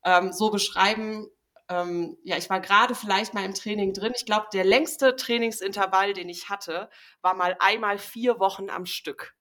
ähm, 0.03 0.31
so 0.31 0.51
beschreiben. 0.51 1.27
Ähm, 1.67 2.15
ja, 2.23 2.37
ich 2.37 2.49
war 2.49 2.59
gerade 2.59 2.93
vielleicht 2.93 3.33
mal 3.33 3.43
im 3.43 3.55
Training 3.55 3.93
drin. 3.93 4.13
Ich 4.15 4.25
glaube, 4.25 4.45
der 4.53 4.63
längste 4.63 5.15
Trainingsintervall, 5.15 6.13
den 6.13 6.29
ich 6.29 6.47
hatte, 6.47 6.89
war 7.21 7.33
mal 7.33 7.55
einmal 7.59 7.97
vier 7.97 8.39
Wochen 8.39 8.69
am 8.69 8.85
Stück, 8.85 9.33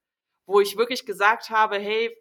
wo 0.47 0.59
ich 0.61 0.79
wirklich 0.79 1.05
gesagt 1.05 1.51
habe, 1.51 1.79
hey, 1.79 2.17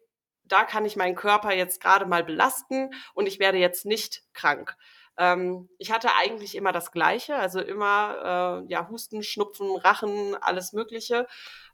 da 0.54 0.66
kann 0.66 0.86
ich 0.86 0.96
meinen 0.96 1.16
Körper 1.16 1.52
jetzt 1.52 1.82
gerade 1.82 2.06
mal 2.06 2.24
belasten 2.24 2.92
und 3.16 3.26
ich 3.26 3.40
werde 3.40 3.58
jetzt 3.58 3.86
nicht 3.86 4.22
krank. 4.34 4.78
Ähm, 5.18 5.68
ich 5.80 5.92
hatte 5.92 6.10
eigentlich 6.16 6.54
immer 6.54 6.72
das 6.72 6.92
Gleiche, 6.92 7.36
also 7.36 7.60
immer 7.60 8.64
äh, 8.64 8.72
ja, 8.72 8.88
Husten, 8.88 9.24
Schnupfen, 9.24 9.76
Rachen, 9.78 10.36
alles 10.36 10.72
Mögliche. 10.72 11.28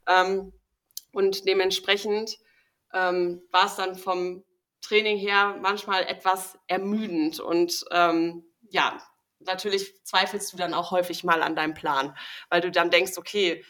Ähm, 0.08 0.54
und 1.12 1.46
dementsprechend 1.46 2.38
ähm, 2.94 3.42
war 3.50 3.66
es 3.66 3.76
dann 3.76 3.96
vom 3.96 4.44
Training 4.80 5.18
her 5.18 5.58
manchmal 5.60 6.04
etwas 6.04 6.58
ermüdend. 6.66 7.38
Und 7.38 7.84
ähm, 7.90 8.46
ja, 8.70 8.98
natürlich 9.40 10.02
zweifelst 10.04 10.54
du 10.54 10.56
dann 10.56 10.72
auch 10.72 10.90
häufig 10.90 11.22
mal 11.22 11.42
an 11.42 11.54
deinem 11.54 11.74
Plan, 11.74 12.16
weil 12.48 12.62
du 12.62 12.70
dann 12.70 12.90
denkst, 12.90 13.18
okay, 13.18 13.62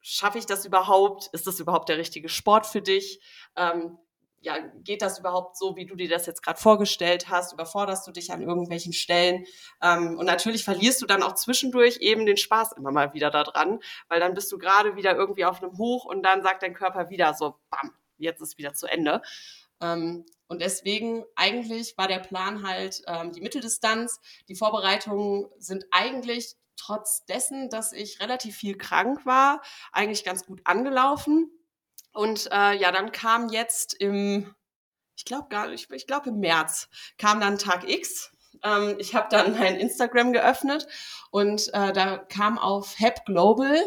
schaffe 0.00 0.38
ich 0.38 0.46
das 0.46 0.64
überhaupt? 0.64 1.28
Ist 1.32 1.46
das 1.46 1.60
überhaupt 1.60 1.88
der 1.88 1.98
richtige 1.98 2.28
Sport 2.28 2.66
für 2.66 2.82
dich? 2.82 3.20
Ähm, 3.56 3.98
ja, 4.40 4.58
geht 4.84 5.02
das 5.02 5.18
überhaupt 5.18 5.56
so, 5.56 5.76
wie 5.76 5.86
du 5.86 5.96
dir 5.96 6.08
das 6.08 6.26
jetzt 6.26 6.42
gerade 6.42 6.60
vorgestellt 6.60 7.28
hast? 7.28 7.52
Überforderst 7.52 8.06
du 8.06 8.12
dich 8.12 8.32
an 8.32 8.42
irgendwelchen 8.42 8.92
Stellen? 8.92 9.44
Ähm, 9.82 10.18
und 10.18 10.26
natürlich 10.26 10.64
verlierst 10.64 11.02
du 11.02 11.06
dann 11.06 11.22
auch 11.22 11.34
zwischendurch 11.34 11.98
eben 11.98 12.26
den 12.26 12.36
Spaß 12.36 12.72
immer 12.72 12.92
mal 12.92 13.12
wieder 13.14 13.30
daran, 13.30 13.80
weil 14.08 14.20
dann 14.20 14.34
bist 14.34 14.52
du 14.52 14.58
gerade 14.58 14.96
wieder 14.96 15.16
irgendwie 15.16 15.44
auf 15.44 15.62
einem 15.62 15.76
Hoch 15.78 16.04
und 16.04 16.22
dann 16.22 16.42
sagt 16.42 16.62
dein 16.62 16.74
Körper 16.74 17.10
wieder 17.10 17.34
so, 17.34 17.56
bam, 17.70 17.92
jetzt 18.18 18.40
ist 18.40 18.58
wieder 18.58 18.74
zu 18.74 18.86
Ende. 18.86 19.22
Ähm, 19.80 20.24
und 20.48 20.62
deswegen 20.62 21.24
eigentlich 21.34 21.98
war 21.98 22.08
der 22.08 22.20
Plan 22.20 22.66
halt 22.66 23.02
ähm, 23.06 23.32
die 23.32 23.40
Mitteldistanz. 23.40 24.20
Die 24.48 24.54
Vorbereitungen 24.54 25.46
sind 25.58 25.86
eigentlich 25.90 26.54
trotz 26.76 27.24
dessen, 27.24 27.68
dass 27.68 27.92
ich 27.92 28.20
relativ 28.20 28.56
viel 28.56 28.76
krank 28.76 29.24
war, 29.26 29.62
eigentlich 29.92 30.24
ganz 30.24 30.46
gut 30.46 30.60
angelaufen. 30.64 31.50
Und 32.16 32.48
äh, 32.50 32.74
ja, 32.74 32.92
dann 32.92 33.12
kam 33.12 33.50
jetzt 33.50 33.92
im, 33.92 34.54
ich 35.16 35.26
glaube 35.26 35.48
gar 35.50 35.68
nicht, 35.68 35.90
ich 35.92 36.06
glaube 36.06 36.30
im 36.30 36.38
März 36.38 36.88
kam 37.18 37.40
dann 37.40 37.58
Tag 37.58 37.86
X. 37.86 38.32
Ähm, 38.64 38.96
ich 38.98 39.14
habe 39.14 39.28
dann 39.30 39.58
mein 39.58 39.76
Instagram 39.76 40.32
geöffnet 40.32 40.88
und 41.30 41.68
äh, 41.74 41.92
da 41.92 42.16
kam 42.16 42.58
auf 42.58 42.98
Hep 42.98 43.26
Global 43.26 43.78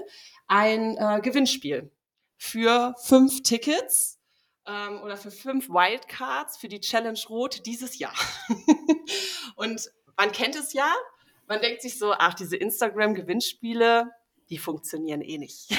ein 0.46 0.96
äh, 0.98 1.22
Gewinnspiel 1.22 1.92
für 2.38 2.94
fünf 3.02 3.42
Tickets 3.42 4.20
ähm, 4.68 5.02
oder 5.02 5.18
für 5.18 5.32
fünf 5.32 5.68
Wildcards 5.68 6.58
für 6.58 6.68
die 6.68 6.82
Challenge 6.82 7.20
Rot 7.30 7.66
dieses 7.66 7.98
Jahr. 7.98 8.14
und 9.56 9.90
man 10.18 10.32
kennt 10.32 10.56
es 10.56 10.74
ja, 10.74 10.94
man 11.48 11.62
denkt 11.62 11.82
sich 11.82 11.98
so, 11.98 12.14
ach, 12.14 12.36
diese 12.36 12.58
Instagram-Gewinnspiele, 12.58 14.12
die 14.52 14.60
funktionieren 14.60 15.22
eh 15.22 15.40
nicht. 15.40 15.72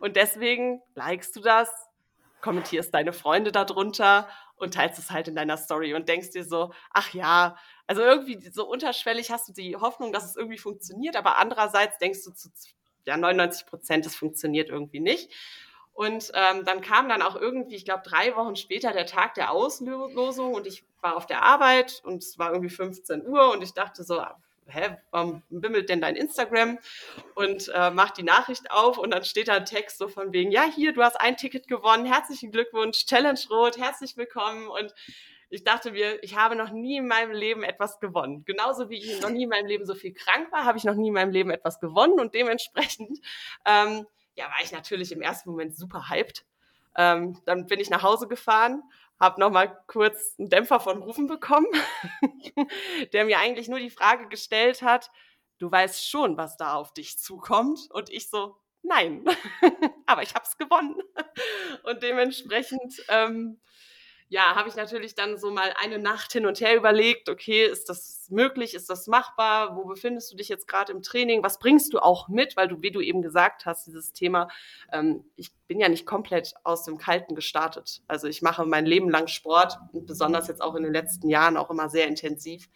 Und 0.00 0.16
deswegen 0.16 0.82
likest 0.94 1.36
du 1.36 1.40
das, 1.40 1.70
kommentierst 2.40 2.92
deine 2.92 3.12
Freunde 3.12 3.52
darunter 3.52 4.28
und 4.56 4.74
teilst 4.74 4.98
es 4.98 5.10
halt 5.10 5.28
in 5.28 5.34
deiner 5.34 5.56
Story 5.56 5.94
und 5.94 6.08
denkst 6.08 6.30
dir 6.30 6.44
so, 6.44 6.72
ach 6.90 7.12
ja, 7.14 7.56
also 7.86 8.02
irgendwie 8.02 8.50
so 8.50 8.68
unterschwellig 8.68 9.30
hast 9.30 9.48
du 9.48 9.52
die 9.52 9.76
Hoffnung, 9.76 10.12
dass 10.12 10.24
es 10.24 10.36
irgendwie 10.36 10.58
funktioniert, 10.58 11.16
aber 11.16 11.38
andererseits 11.38 11.98
denkst 11.98 12.24
du 12.24 12.32
zu 12.32 12.50
ja, 13.04 13.16
99 13.16 13.66
Prozent, 13.66 14.06
es 14.06 14.14
funktioniert 14.14 14.68
irgendwie 14.68 15.00
nicht. 15.00 15.32
Und 15.92 16.32
ähm, 16.34 16.64
dann 16.64 16.80
kam 16.80 17.08
dann 17.08 17.20
auch 17.20 17.36
irgendwie, 17.36 17.74
ich 17.74 17.84
glaube, 17.84 18.02
drei 18.04 18.34
Wochen 18.34 18.56
später 18.56 18.92
der 18.92 19.06
Tag 19.06 19.34
der 19.34 19.50
Auslosung 19.50 20.54
und 20.54 20.66
ich 20.66 20.84
war 21.00 21.16
auf 21.16 21.26
der 21.26 21.42
Arbeit 21.42 22.00
und 22.04 22.22
es 22.22 22.38
war 22.38 22.52
irgendwie 22.52 22.74
15 22.74 23.26
Uhr 23.26 23.52
und 23.52 23.62
ich 23.62 23.74
dachte 23.74 24.02
so, 24.02 24.22
hä, 24.72 24.96
warum 25.10 25.42
bimmelt 25.50 25.88
denn 25.88 26.00
dein 26.00 26.16
Instagram? 26.16 26.78
Und 27.34 27.70
äh, 27.74 27.90
mach 27.90 28.10
die 28.10 28.22
Nachricht 28.22 28.70
auf 28.70 28.98
und 28.98 29.10
dann 29.10 29.24
steht 29.24 29.48
da 29.48 29.54
ein 29.54 29.64
Text 29.64 29.98
so 29.98 30.08
von 30.08 30.32
wegen, 30.32 30.50
ja, 30.50 30.64
hier, 30.64 30.92
du 30.92 31.02
hast 31.02 31.20
ein 31.20 31.36
Ticket 31.36 31.68
gewonnen, 31.68 32.06
herzlichen 32.06 32.50
Glückwunsch, 32.50 33.06
Challenge 33.06 33.40
Rot, 33.50 33.78
herzlich 33.78 34.16
willkommen 34.16 34.68
und 34.68 34.94
ich 35.50 35.64
dachte 35.64 35.90
mir, 35.90 36.22
ich 36.24 36.36
habe 36.36 36.56
noch 36.56 36.70
nie 36.70 36.96
in 36.96 37.06
meinem 37.06 37.32
Leben 37.32 37.62
etwas 37.62 38.00
gewonnen. 38.00 38.42
Genauso 38.46 38.88
wie 38.88 38.96
ich 38.96 39.20
noch 39.20 39.28
nie 39.28 39.42
in 39.42 39.50
meinem 39.50 39.66
Leben 39.66 39.84
so 39.84 39.94
viel 39.94 40.14
krank 40.14 40.50
war, 40.50 40.64
habe 40.64 40.78
ich 40.78 40.84
noch 40.84 40.94
nie 40.94 41.08
in 41.08 41.14
meinem 41.14 41.30
Leben 41.30 41.50
etwas 41.50 41.78
gewonnen 41.78 42.18
und 42.18 42.34
dementsprechend 42.34 43.18
ähm, 43.66 44.06
ja, 44.34 44.46
war 44.46 44.62
ich 44.64 44.72
natürlich 44.72 45.12
im 45.12 45.20
ersten 45.20 45.50
Moment 45.50 45.76
super 45.76 46.08
hyped. 46.08 46.46
Ähm, 46.96 47.38
dann 47.44 47.66
bin 47.66 47.80
ich 47.80 47.90
nach 47.90 48.02
Hause 48.02 48.28
gefahren, 48.28 48.82
habe 49.22 49.40
nochmal 49.40 49.80
kurz 49.86 50.34
einen 50.36 50.50
Dämpfer 50.50 50.80
von 50.80 51.00
Rufen 51.00 51.28
bekommen, 51.28 51.68
der 53.12 53.24
mir 53.24 53.38
eigentlich 53.38 53.68
nur 53.68 53.78
die 53.78 53.88
Frage 53.88 54.26
gestellt 54.26 54.82
hat, 54.82 55.12
du 55.58 55.70
weißt 55.70 56.08
schon, 56.08 56.36
was 56.36 56.56
da 56.56 56.74
auf 56.74 56.92
dich 56.92 57.20
zukommt. 57.20 57.88
Und 57.90 58.10
ich 58.10 58.28
so, 58.28 58.56
nein, 58.82 59.24
aber 60.06 60.24
ich 60.24 60.34
habe 60.34 60.44
es 60.44 60.58
gewonnen. 60.58 61.00
Und 61.84 62.02
dementsprechend 62.02 63.00
ähm, 63.08 63.60
ja, 64.32 64.54
habe 64.54 64.70
ich 64.70 64.76
natürlich 64.76 65.14
dann 65.14 65.36
so 65.36 65.50
mal 65.50 65.74
eine 65.78 65.98
Nacht 65.98 66.32
hin 66.32 66.46
und 66.46 66.58
her 66.62 66.74
überlegt, 66.74 67.28
okay, 67.28 67.66
ist 67.66 67.90
das 67.90 68.28
möglich, 68.30 68.72
ist 68.72 68.88
das 68.88 69.06
machbar, 69.06 69.76
wo 69.76 69.84
befindest 69.84 70.32
du 70.32 70.36
dich 70.38 70.48
jetzt 70.48 70.66
gerade 70.66 70.90
im 70.90 71.02
Training, 71.02 71.42
was 71.42 71.58
bringst 71.58 71.92
du 71.92 71.98
auch 71.98 72.28
mit, 72.28 72.56
weil 72.56 72.66
du, 72.66 72.80
wie 72.80 72.90
du 72.90 73.02
eben 73.02 73.20
gesagt 73.20 73.66
hast, 73.66 73.86
dieses 73.86 74.14
Thema, 74.14 74.48
ähm, 74.90 75.26
ich 75.36 75.52
bin 75.68 75.78
ja 75.78 75.90
nicht 75.90 76.06
komplett 76.06 76.54
aus 76.64 76.84
dem 76.84 76.96
Kalten 76.96 77.34
gestartet. 77.34 78.00
Also 78.08 78.26
ich 78.26 78.40
mache 78.40 78.64
mein 78.64 78.86
Leben 78.86 79.10
lang 79.10 79.26
Sport, 79.26 79.76
besonders 79.92 80.48
jetzt 80.48 80.62
auch 80.62 80.76
in 80.76 80.84
den 80.84 80.94
letzten 80.94 81.28
Jahren 81.28 81.58
auch 81.58 81.68
immer 81.68 81.90
sehr 81.90 82.08
intensiv. 82.08 82.70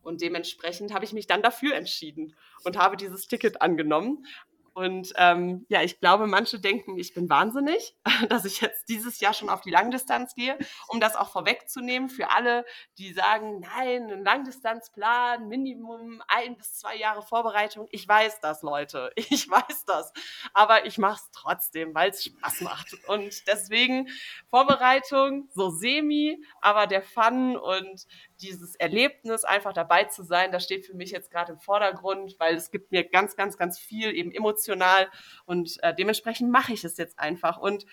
Und 0.00 0.22
dementsprechend 0.22 0.94
habe 0.94 1.04
ich 1.04 1.12
mich 1.12 1.26
dann 1.26 1.42
dafür 1.42 1.74
entschieden 1.74 2.34
und 2.64 2.78
habe 2.78 2.96
dieses 2.96 3.28
Ticket 3.28 3.60
angenommen. 3.60 4.24
Und 4.74 5.12
ähm, 5.16 5.66
ja, 5.68 5.82
ich 5.82 6.00
glaube, 6.00 6.26
manche 6.26 6.58
denken, 6.58 6.96
ich 6.98 7.12
bin 7.12 7.28
wahnsinnig, 7.28 7.94
dass 8.28 8.44
ich 8.44 8.60
jetzt 8.60 8.88
dieses 8.88 9.20
Jahr 9.20 9.34
schon 9.34 9.50
auf 9.50 9.60
die 9.60 9.70
Langdistanz 9.70 10.34
gehe, 10.34 10.58
um 10.88 11.00
das 11.00 11.14
auch 11.14 11.30
vorwegzunehmen 11.30 12.08
für 12.08 12.30
alle, 12.30 12.64
die 12.96 13.12
sagen, 13.12 13.60
nein, 13.60 14.10
ein 14.10 14.24
Langdistanzplan, 14.24 15.48
Minimum 15.48 16.22
ein 16.26 16.56
bis 16.56 16.74
zwei 16.74 16.96
Jahre 16.96 17.22
Vorbereitung. 17.22 17.86
Ich 17.90 18.08
weiß 18.08 18.40
das, 18.40 18.62
Leute, 18.62 19.12
ich 19.16 19.48
weiß 19.48 19.84
das, 19.86 20.12
aber 20.54 20.86
ich 20.86 20.96
mache 20.98 21.20
es 21.22 21.30
trotzdem, 21.32 21.94
weil 21.94 22.10
es 22.10 22.24
Spaß 22.24 22.62
macht. 22.62 22.94
Und 23.08 23.46
deswegen 23.46 24.08
Vorbereitung 24.48 25.48
so 25.52 25.70
semi, 25.70 26.42
aber 26.60 26.86
der 26.86 27.02
Fun 27.02 27.56
und 27.56 28.06
dieses 28.42 28.74
Erlebnis, 28.76 29.44
einfach 29.44 29.72
dabei 29.72 30.04
zu 30.04 30.22
sein, 30.22 30.52
das 30.52 30.64
steht 30.64 30.86
für 30.86 30.94
mich 30.94 31.10
jetzt 31.10 31.30
gerade 31.30 31.52
im 31.52 31.60
Vordergrund, 31.60 32.36
weil 32.38 32.56
es 32.56 32.70
gibt 32.70 32.90
mir 32.90 33.08
ganz, 33.08 33.36
ganz, 33.36 33.56
ganz 33.56 33.78
viel 33.78 34.14
eben 34.14 34.32
emotional 34.32 35.08
und 35.44 35.82
äh, 35.82 35.94
dementsprechend 35.94 36.50
mache 36.50 36.72
ich 36.72 36.84
es 36.84 36.96
jetzt 36.96 37.18
einfach. 37.18 37.58
Und 37.58 37.86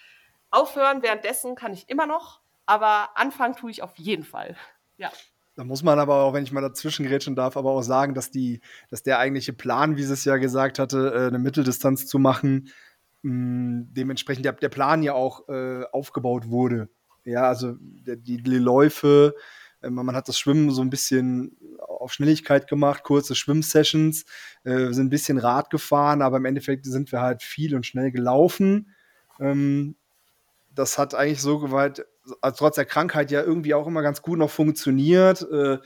aufhören 0.49 1.01
währenddessen 1.01 1.55
kann 1.55 1.73
ich 1.73 1.89
immer 1.89 2.05
noch, 2.05 2.41
aber 2.65 3.17
anfangen 3.17 3.55
tue 3.55 3.71
ich 3.71 3.83
auf 3.83 3.97
jeden 3.97 4.23
Fall. 4.23 4.55
Ja. 4.97 5.12
Da 5.55 5.65
muss 5.65 5.83
man 5.83 5.99
aber 5.99 6.23
auch, 6.23 6.33
wenn 6.33 6.43
ich 6.43 6.53
mal 6.53 6.62
dazwischen 6.62 7.05
grätschen 7.05 7.35
darf, 7.35 7.57
aber 7.57 7.71
auch 7.71 7.81
sagen, 7.81 8.13
dass, 8.13 8.31
die, 8.31 8.62
dass 8.89 9.03
der 9.03 9.19
eigentliche 9.19 9.51
Plan, 9.51 9.97
wie 9.97 10.03
sie 10.03 10.13
es 10.13 10.23
ja 10.23 10.38
gesagt 10.38 10.79
hatte, 10.79 11.13
äh, 11.13 11.27
eine 11.27 11.39
Mitteldistanz 11.39 12.07
zu 12.07 12.17
machen, 12.17 12.69
mh, 13.23 13.88
dementsprechend 13.89 14.45
der, 14.45 14.53
der 14.53 14.69
Plan 14.69 15.03
ja 15.03 15.13
auch 15.13 15.49
äh, 15.49 15.83
aufgebaut 15.91 16.47
wurde. 16.47 16.89
Ja, 17.25 17.43
also 17.43 17.75
die, 17.79 18.41
die 18.41 18.57
Läufe, 18.57 19.35
man 19.81 20.15
hat 20.15 20.27
das 20.27 20.37
Schwimmen 20.37 20.71
so 20.71 20.81
ein 20.81 20.89
bisschen 20.89 21.57
auf 21.87 22.13
Schnelligkeit 22.13 22.67
gemacht, 22.67 23.03
kurze 23.03 23.35
Schwimmsessions, 23.35 24.25
äh, 24.63 24.91
sind 24.91 25.07
ein 25.07 25.09
bisschen 25.09 25.37
Rad 25.37 25.69
gefahren, 25.69 26.21
aber 26.21 26.37
im 26.37 26.45
Endeffekt 26.45 26.85
sind 26.85 27.11
wir 27.11 27.21
halt 27.21 27.43
viel 27.43 27.75
und 27.75 27.85
schnell 27.85 28.11
gelaufen. 28.11 28.93
Ähm, 29.39 29.95
das 30.73 30.97
hat 30.97 31.15
eigentlich 31.15 31.41
so 31.41 31.59
gewalt, 31.59 32.05
also 32.41 32.57
trotz 32.57 32.75
der 32.75 32.85
Krankheit 32.85 33.31
ja 33.31 33.41
irgendwie 33.41 33.73
auch 33.73 33.87
immer 33.87 34.01
ganz 34.01 34.21
gut 34.21 34.39
noch 34.39 34.49
funktioniert. 34.49 35.41
Äh, 35.51 35.79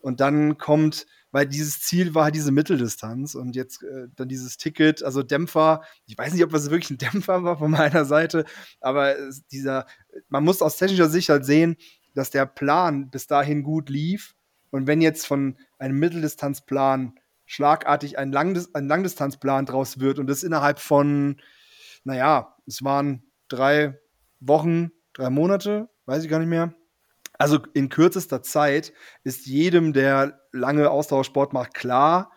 und 0.00 0.20
dann 0.20 0.58
kommt, 0.58 1.06
weil 1.30 1.46
dieses 1.46 1.80
Ziel 1.80 2.14
war 2.14 2.24
halt 2.24 2.34
diese 2.34 2.52
Mitteldistanz 2.52 3.34
und 3.34 3.56
jetzt 3.56 3.82
äh, 3.82 4.08
dann 4.14 4.28
dieses 4.28 4.56
Ticket, 4.56 5.02
also 5.02 5.22
Dämpfer, 5.22 5.82
ich 6.06 6.16
weiß 6.16 6.32
nicht, 6.32 6.44
ob 6.44 6.50
das 6.50 6.70
wirklich 6.70 6.90
ein 6.90 6.98
Dämpfer 7.12 7.42
war 7.42 7.58
von 7.58 7.70
meiner 7.70 8.04
Seite, 8.04 8.44
aber 8.80 9.14
dieser, 9.50 9.86
man 10.28 10.44
muss 10.44 10.62
aus 10.62 10.76
technischer 10.76 11.08
Sicht 11.08 11.28
halt 11.28 11.44
sehen, 11.44 11.76
dass 12.14 12.30
der 12.30 12.46
Plan 12.46 13.10
bis 13.10 13.26
dahin 13.26 13.62
gut 13.62 13.88
lief. 13.88 14.34
Und 14.70 14.86
wenn 14.86 15.00
jetzt 15.00 15.26
von 15.26 15.56
einem 15.78 15.98
Mitteldistanzplan 15.98 17.18
schlagartig 17.46 18.18
ein, 18.18 18.32
Langdis 18.32 18.74
ein 18.74 18.88
Langdistanzplan 18.88 19.66
draus 19.66 20.00
wird 20.00 20.18
und 20.18 20.26
das 20.26 20.42
innerhalb 20.42 20.78
von, 20.78 21.40
naja, 22.04 22.56
es 22.66 22.82
waren 22.82 23.22
drei 23.48 23.98
Wochen, 24.40 24.90
drei 25.12 25.30
Monate, 25.30 25.88
weiß 26.06 26.24
ich 26.24 26.30
gar 26.30 26.38
nicht 26.38 26.48
mehr. 26.48 26.74
Also 27.36 27.58
in 27.74 27.88
kürzester 27.88 28.42
Zeit 28.42 28.92
ist 29.24 29.46
jedem, 29.46 29.92
der 29.92 30.40
lange 30.52 30.90
Ausdauersport 30.90 31.52
macht, 31.52 31.74
klar, 31.74 32.30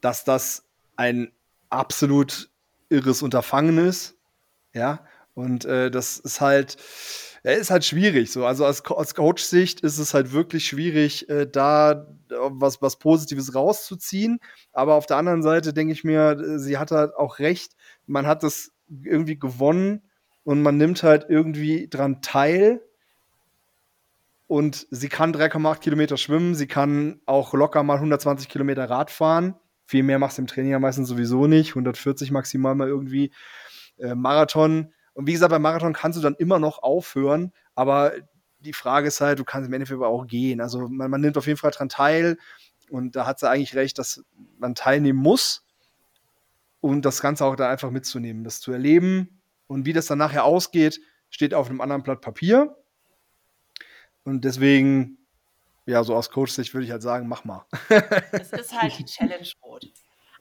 dass 0.00 0.24
das 0.24 0.68
ein 0.96 1.32
absolut 1.68 2.50
irres 2.88 3.22
Unterfangen 3.22 3.78
ist. 3.78 4.16
Ja, 4.72 5.04
und 5.34 5.64
äh, 5.64 5.90
das 5.90 6.18
ist 6.18 6.40
halt, 6.40 6.76
ja, 7.44 7.52
ist 7.52 7.70
halt 7.70 7.84
schwierig. 7.84 8.30
So. 8.30 8.44
Also 8.46 8.66
aus, 8.66 8.84
aus 8.84 9.14
Coach-Sicht 9.14 9.80
ist 9.80 9.98
es 9.98 10.14
halt 10.14 10.32
wirklich 10.32 10.66
schwierig, 10.66 11.28
äh, 11.28 11.46
da 11.46 12.06
was, 12.28 12.82
was 12.82 12.98
Positives 12.98 13.54
rauszuziehen. 13.54 14.40
Aber 14.72 14.94
auf 14.94 15.06
der 15.06 15.16
anderen 15.16 15.42
Seite 15.42 15.72
denke 15.72 15.92
ich 15.92 16.04
mir, 16.04 16.32
äh, 16.32 16.58
sie 16.58 16.78
hat 16.78 16.90
halt 16.90 17.14
auch 17.14 17.38
recht. 17.38 17.72
Man 18.06 18.26
hat 18.26 18.42
das 18.42 18.72
irgendwie 18.88 19.38
gewonnen 19.38 20.02
und 20.44 20.62
man 20.62 20.76
nimmt 20.76 21.02
halt 21.02 21.26
irgendwie 21.28 21.88
dran 21.88 22.22
teil. 22.22 22.80
und 24.46 24.86
sie 24.90 25.08
kann 25.08 25.32
3,8 25.32 25.78
Kilometer 25.78 26.16
schwimmen, 26.16 26.56
sie 26.56 26.66
kann 26.66 27.20
auch 27.24 27.54
locker 27.54 27.84
mal 27.84 27.94
120 27.94 28.48
Kilometer 28.48 28.90
Rad 28.90 29.10
fahren. 29.12 29.54
Viel 29.86 30.02
mehr 30.02 30.18
machst 30.18 30.38
du 30.38 30.42
im 30.42 30.48
Training 30.48 30.72
ja 30.72 30.78
meistens 30.80 31.08
sowieso 31.08 31.46
nicht. 31.46 31.70
140 31.70 32.32
maximal 32.32 32.74
mal 32.74 32.88
irgendwie 32.88 33.32
äh, 33.98 34.14
Marathon. 34.14 34.92
Und 35.14 35.26
wie 35.26 35.32
gesagt, 35.32 35.50
beim 35.50 35.62
Marathon 35.62 35.92
kannst 35.92 36.18
du 36.18 36.22
dann 36.22 36.34
immer 36.36 36.58
noch 36.58 36.82
aufhören, 36.82 37.52
aber 37.74 38.12
die 38.60 38.72
Frage 38.72 39.08
ist 39.08 39.20
halt, 39.20 39.38
du 39.38 39.44
kannst 39.44 39.68
im 39.68 39.72
Endeffekt 39.72 39.96
aber 39.96 40.08
auch 40.08 40.26
gehen. 40.26 40.60
Also 40.60 40.88
man, 40.88 41.10
man 41.10 41.20
nimmt 41.20 41.38
auf 41.38 41.46
jeden 41.46 41.58
Fall 41.58 41.70
daran 41.70 41.88
teil 41.88 42.38
und 42.90 43.16
da 43.16 43.26
hat 43.26 43.38
sie 43.38 43.48
eigentlich 43.48 43.74
recht, 43.74 43.98
dass 43.98 44.24
man 44.58 44.74
teilnehmen 44.74 45.18
muss 45.18 45.64
und 46.80 47.04
das 47.04 47.20
Ganze 47.20 47.44
auch 47.44 47.56
da 47.56 47.68
einfach 47.70 47.90
mitzunehmen, 47.90 48.44
das 48.44 48.60
zu 48.60 48.72
erleben 48.72 49.40
und 49.66 49.86
wie 49.86 49.92
das 49.92 50.06
dann 50.06 50.18
nachher 50.18 50.44
ausgeht, 50.44 51.00
steht 51.30 51.54
auf 51.54 51.68
einem 51.68 51.80
anderen 51.80 52.02
Blatt 52.02 52.20
Papier. 52.20 52.76
Und 54.24 54.44
deswegen, 54.44 55.18
ja, 55.86 56.04
so 56.04 56.14
aus 56.14 56.30
Coach-Sicht 56.30 56.74
würde 56.74 56.84
ich 56.84 56.90
halt 56.90 57.02
sagen, 57.02 57.28
mach 57.28 57.44
mal. 57.44 57.64
es 58.32 58.52
ist 58.52 58.78
halt 58.78 58.98
die 58.98 59.04
Challenge 59.06 59.48
Rot. 59.62 59.86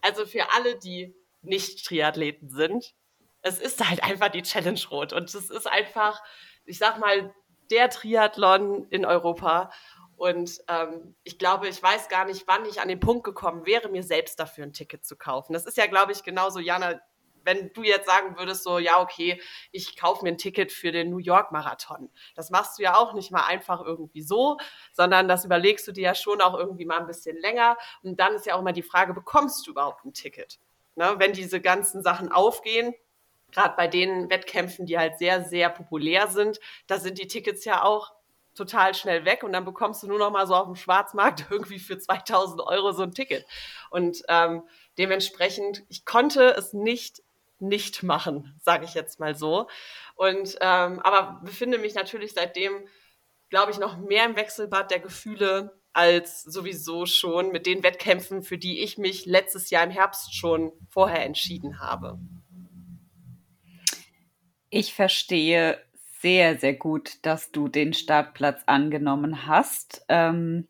Also 0.02 0.26
für 0.26 0.52
alle, 0.52 0.78
die 0.80 1.16
nicht 1.42 1.86
Triathleten 1.86 2.50
sind, 2.50 2.94
es 3.42 3.60
ist 3.60 3.88
halt 3.88 4.04
einfach 4.04 4.30
die 4.30 4.42
Challenge 4.42 4.82
Rot. 4.92 5.14
Und 5.14 5.34
es 5.34 5.50
ist 5.50 5.68
einfach, 5.68 6.22
ich 6.66 6.78
sag 6.78 7.00
mal, 7.00 7.34
der 7.72 7.90
Triathlon 7.90 8.88
in 8.90 9.06
Europa. 9.06 9.72
Und 10.18 10.60
ähm, 10.68 11.16
ich 11.24 11.40
glaube, 11.40 11.70
ich 11.70 11.82
weiß 11.82 12.10
gar 12.10 12.26
nicht, 12.26 12.46
wann 12.48 12.66
ich 12.66 12.82
an 12.82 12.90
den 12.90 13.00
Punkt 13.00 13.24
gekommen 13.24 13.66
wäre, 13.66 13.90
mir 13.90 14.04
selbst 14.04 14.40
dafür 14.40 14.66
ein 14.66 14.74
Ticket 14.74 15.06
zu 15.06 15.16
kaufen. 15.16 15.54
Das 15.54 15.66
ist 15.66 15.78
ja, 15.78 15.88
glaube 15.88 16.12
ich, 16.12 16.24
genauso, 16.24 16.60
Jana, 16.60 17.00
wenn 17.46 17.72
du 17.72 17.84
jetzt 17.84 18.06
sagen 18.06 18.38
würdest, 18.38 18.64
so, 18.64 18.80
ja, 18.80 19.00
okay, 19.02 19.42
ich 19.72 19.98
kaufe 19.98 20.24
mir 20.24 20.32
ein 20.32 20.38
Ticket 20.38 20.74
für 20.74 20.92
den 20.92 21.10
New 21.10 21.20
York 21.20 21.54
Marathon. 21.54 22.10
Das 22.36 22.50
machst 22.50 22.78
du 22.78 22.84
ja 22.84 22.98
auch 22.98 23.14
nicht 23.14 23.32
mal 23.32 23.46
einfach 23.46 23.82
irgendwie 23.82 24.22
so, 24.22 24.58
sondern 24.92 25.30
das 25.30 25.46
überlegst 25.46 25.88
du 25.88 25.94
dir 25.94 26.04
ja 26.04 26.16
schon 26.16 26.42
auch 26.42 26.54
irgendwie 26.54 26.86
mal 26.86 27.00
ein 27.00 27.08
bisschen 27.08 27.38
länger. 27.38 27.78
Und 28.04 28.20
dann 28.20 28.34
ist 28.34 28.46
ja 28.46 28.56
auch 28.56 28.62
mal 28.62 28.74
die 28.74 28.84
Frage, 28.84 29.14
bekommst 29.14 29.66
du 29.66 29.72
überhaupt 29.72 30.04
ein 30.04 30.14
Ticket? 30.14 30.60
Ne, 30.96 31.16
wenn 31.18 31.32
diese 31.32 31.62
ganzen 31.62 32.04
Sachen 32.04 32.30
aufgehen, 32.30 32.94
gerade 33.52 33.76
bei 33.76 33.88
den 33.88 34.30
Wettkämpfen, 34.30 34.86
die 34.86 34.98
halt 34.98 35.18
sehr, 35.18 35.44
sehr 35.44 35.70
populär 35.70 36.28
sind, 36.28 36.60
da 36.88 37.00
sind 37.00 37.18
die 37.18 37.28
Tickets 37.28 37.66
ja 37.66 37.84
auch 37.84 38.14
total 38.56 38.94
schnell 38.94 39.26
weg 39.26 39.44
und 39.44 39.54
dann 39.54 39.64
bekommst 39.66 40.04
du 40.04 40.08
nur 40.08 40.20
noch 40.20 40.32
mal 40.32 40.46
so 40.46 40.56
auf 40.56 40.66
dem 40.66 40.76
Schwarzmarkt 40.76 41.46
irgendwie 41.50 41.80
für 41.80 41.98
2000 41.98 42.62
Euro 42.62 42.92
so 42.92 43.04
ein 43.04 43.14
Ticket. 43.14 43.46
Und 43.90 44.24
ähm, 44.28 44.64
dementsprechend, 44.98 45.84
ich 45.90 46.06
konnte 46.06 46.50
es 46.52 46.74
nicht 46.74 47.22
nicht 47.62 48.04
machen, 48.04 48.56
sage 48.62 48.86
ich 48.86 48.94
jetzt 48.94 49.20
mal 49.20 49.36
so. 49.36 49.68
Und 50.16 50.58
ähm, 50.62 51.00
aber 51.00 51.42
befinde 51.44 51.78
mich 51.78 51.94
natürlich 51.94 52.34
seitdem, 52.34 52.88
glaube 53.50 53.72
ich, 53.72 53.80
noch 53.80 53.98
mehr 53.98 54.26
im 54.26 54.36
Wechselbad 54.36 54.92
der 54.92 55.00
Gefühle 55.00 55.78
als 55.92 56.44
sowieso 56.44 57.06
schon 57.06 57.52
mit 57.52 57.66
den 57.66 57.84
Wettkämpfen, 57.84 58.44
für 58.44 58.58
die 58.58 58.82
ich 58.82 58.98
mich 58.98 59.26
letztes 59.26 59.70
Jahr 59.70 59.84
im 59.84 59.90
Herbst 59.90 60.36
schon 60.36 60.72
vorher 60.90 61.26
entschieden 61.26 61.80
habe. 61.80 62.20
Ich 64.70 64.94
verstehe 64.94 65.84
sehr, 66.22 66.58
sehr 66.60 66.74
gut, 66.74 67.26
dass 67.26 67.52
du 67.52 67.68
den 67.68 67.94
Startplatz 67.94 68.62
angenommen 68.68 69.48
hast. 69.48 70.06
Ähm, 70.10 70.68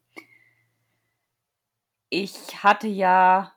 ich 2.10 2.64
hatte 2.64 2.88
ja 2.88 3.54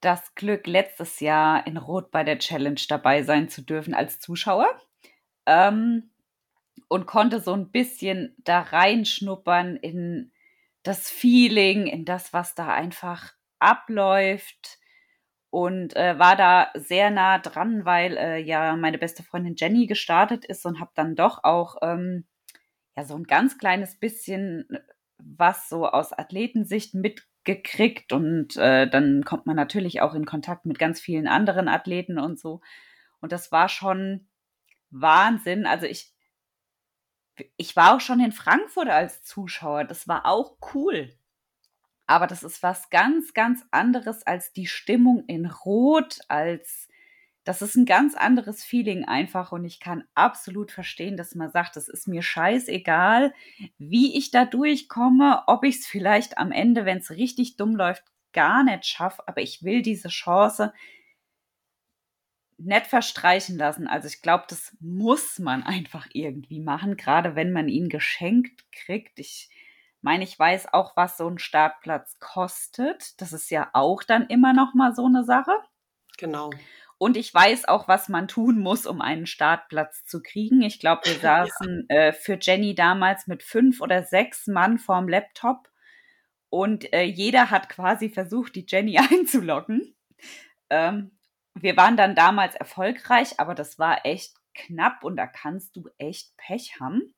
das 0.00 0.34
Glück, 0.34 0.66
letztes 0.66 1.20
Jahr 1.20 1.66
in 1.66 1.76
Rot 1.76 2.10
bei 2.10 2.24
der 2.24 2.38
Challenge 2.38 2.80
dabei 2.88 3.22
sein 3.22 3.48
zu 3.48 3.62
dürfen 3.62 3.92
als 3.92 4.20
Zuschauer 4.20 4.68
ähm, 5.46 6.10
und 6.88 7.06
konnte 7.06 7.40
so 7.40 7.52
ein 7.52 7.70
bisschen 7.70 8.34
da 8.38 8.60
reinschnuppern 8.60 9.76
in 9.76 10.32
das 10.82 11.10
Feeling, 11.10 11.86
in 11.86 12.04
das, 12.04 12.32
was 12.32 12.54
da 12.54 12.68
einfach 12.68 13.34
abläuft 13.58 14.79
und 15.50 15.96
äh, 15.96 16.18
war 16.18 16.36
da 16.36 16.70
sehr 16.74 17.10
nah 17.10 17.38
dran, 17.38 17.84
weil 17.84 18.16
äh, 18.16 18.38
ja 18.38 18.76
meine 18.76 18.98
beste 18.98 19.22
Freundin 19.22 19.56
Jenny 19.56 19.86
gestartet 19.86 20.44
ist 20.44 20.64
und 20.64 20.80
habe 20.80 20.92
dann 20.94 21.16
doch 21.16 21.44
auch 21.44 21.76
ähm, 21.82 22.24
ja 22.96 23.04
so 23.04 23.16
ein 23.16 23.24
ganz 23.24 23.58
kleines 23.58 23.96
bisschen 23.96 24.68
äh, 24.70 24.80
was 25.18 25.68
so 25.68 25.86
aus 25.86 26.12
Athletensicht 26.12 26.94
mitgekriegt 26.94 28.12
und 28.12 28.56
äh, 28.56 28.88
dann 28.88 29.24
kommt 29.24 29.46
man 29.46 29.56
natürlich 29.56 30.00
auch 30.00 30.14
in 30.14 30.24
Kontakt 30.26 30.66
mit 30.66 30.78
ganz 30.78 31.00
vielen 31.00 31.28
anderen 31.28 31.68
Athleten 31.68 32.18
und 32.18 32.38
so 32.38 32.60
und 33.20 33.32
das 33.32 33.52
war 33.52 33.68
schon 33.68 34.28
Wahnsinn. 34.90 35.66
Also 35.66 35.86
ich 35.86 36.12
ich 37.56 37.76
war 37.76 37.96
auch 37.96 38.00
schon 38.00 38.20
in 38.20 38.32
Frankfurt 38.32 38.88
als 38.88 39.22
Zuschauer, 39.22 39.84
das 39.84 40.06
war 40.08 40.26
auch 40.26 40.56
cool. 40.74 41.14
Aber 42.10 42.26
das 42.26 42.42
ist 42.42 42.64
was 42.64 42.90
ganz, 42.90 43.34
ganz 43.34 43.64
anderes 43.70 44.26
als 44.26 44.52
die 44.52 44.66
Stimmung 44.66 45.22
in 45.28 45.46
Rot, 45.46 46.18
als 46.26 46.88
das 47.44 47.62
ist 47.62 47.76
ein 47.76 47.84
ganz 47.84 48.16
anderes 48.16 48.64
Feeling 48.64 49.04
einfach 49.04 49.52
und 49.52 49.64
ich 49.64 49.78
kann 49.78 50.02
absolut 50.16 50.72
verstehen, 50.72 51.16
dass 51.16 51.36
man 51.36 51.52
sagt, 51.52 51.76
es 51.76 51.88
ist 51.88 52.08
mir 52.08 52.22
scheißegal, 52.22 53.32
wie 53.78 54.18
ich 54.18 54.32
da 54.32 54.44
durchkomme, 54.44 55.44
ob 55.46 55.62
ich 55.62 55.76
es 55.76 55.86
vielleicht 55.86 56.36
am 56.36 56.50
Ende, 56.50 56.84
wenn 56.84 56.98
es 56.98 57.12
richtig 57.12 57.56
dumm 57.56 57.76
läuft, 57.76 58.02
gar 58.32 58.64
nicht 58.64 58.86
schaffe, 58.86 59.22
aber 59.28 59.40
ich 59.40 59.62
will 59.62 59.80
diese 59.80 60.08
Chance 60.08 60.72
nicht 62.58 62.88
verstreichen 62.88 63.56
lassen. 63.56 63.86
Also 63.86 64.08
ich 64.08 64.20
glaube, 64.20 64.46
das 64.48 64.76
muss 64.80 65.38
man 65.38 65.62
einfach 65.62 66.08
irgendwie 66.12 66.58
machen, 66.58 66.96
gerade 66.96 67.36
wenn 67.36 67.52
man 67.52 67.68
ihn 67.68 67.88
geschenkt 67.88 68.64
kriegt. 68.72 69.20
Ich 69.20 69.48
meine, 70.02 70.24
ich 70.24 70.38
weiß 70.38 70.72
auch, 70.72 70.96
was 70.96 71.16
so 71.16 71.28
ein 71.28 71.38
Startplatz 71.38 72.18
kostet. 72.18 73.20
Das 73.20 73.32
ist 73.32 73.50
ja 73.50 73.70
auch 73.72 74.02
dann 74.02 74.26
immer 74.26 74.52
noch 74.52 74.74
mal 74.74 74.94
so 74.94 75.06
eine 75.06 75.24
Sache. 75.24 75.52
Genau. 76.18 76.50
Und 76.98 77.16
ich 77.16 77.32
weiß 77.32 77.66
auch, 77.66 77.88
was 77.88 78.10
man 78.10 78.28
tun 78.28 78.58
muss, 78.58 78.86
um 78.86 79.00
einen 79.00 79.26
Startplatz 79.26 80.04
zu 80.04 80.22
kriegen. 80.22 80.60
Ich 80.62 80.80
glaube, 80.80 81.02
wir 81.04 81.14
saßen 81.20 81.86
ja. 81.88 81.96
äh, 81.96 82.12
für 82.12 82.38
Jenny 82.40 82.74
damals 82.74 83.26
mit 83.26 83.42
fünf 83.42 83.80
oder 83.80 84.02
sechs 84.02 84.46
Mann 84.46 84.78
vorm 84.78 85.08
Laptop 85.08 85.70
und 86.50 86.92
äh, 86.92 87.04
jeder 87.04 87.50
hat 87.50 87.68
quasi 87.68 88.10
versucht, 88.10 88.56
die 88.56 88.66
Jenny 88.68 88.98
einzuloggen. 89.10 89.94
Ähm, 90.68 91.12
wir 91.54 91.76
waren 91.76 91.96
dann 91.96 92.14
damals 92.14 92.54
erfolgreich, 92.54 93.38
aber 93.38 93.54
das 93.54 93.78
war 93.78 94.04
echt 94.04 94.34
knapp 94.54 95.04
und 95.04 95.16
da 95.16 95.26
kannst 95.26 95.76
du 95.76 95.88
echt 95.98 96.36
Pech 96.36 96.80
haben. 96.80 97.14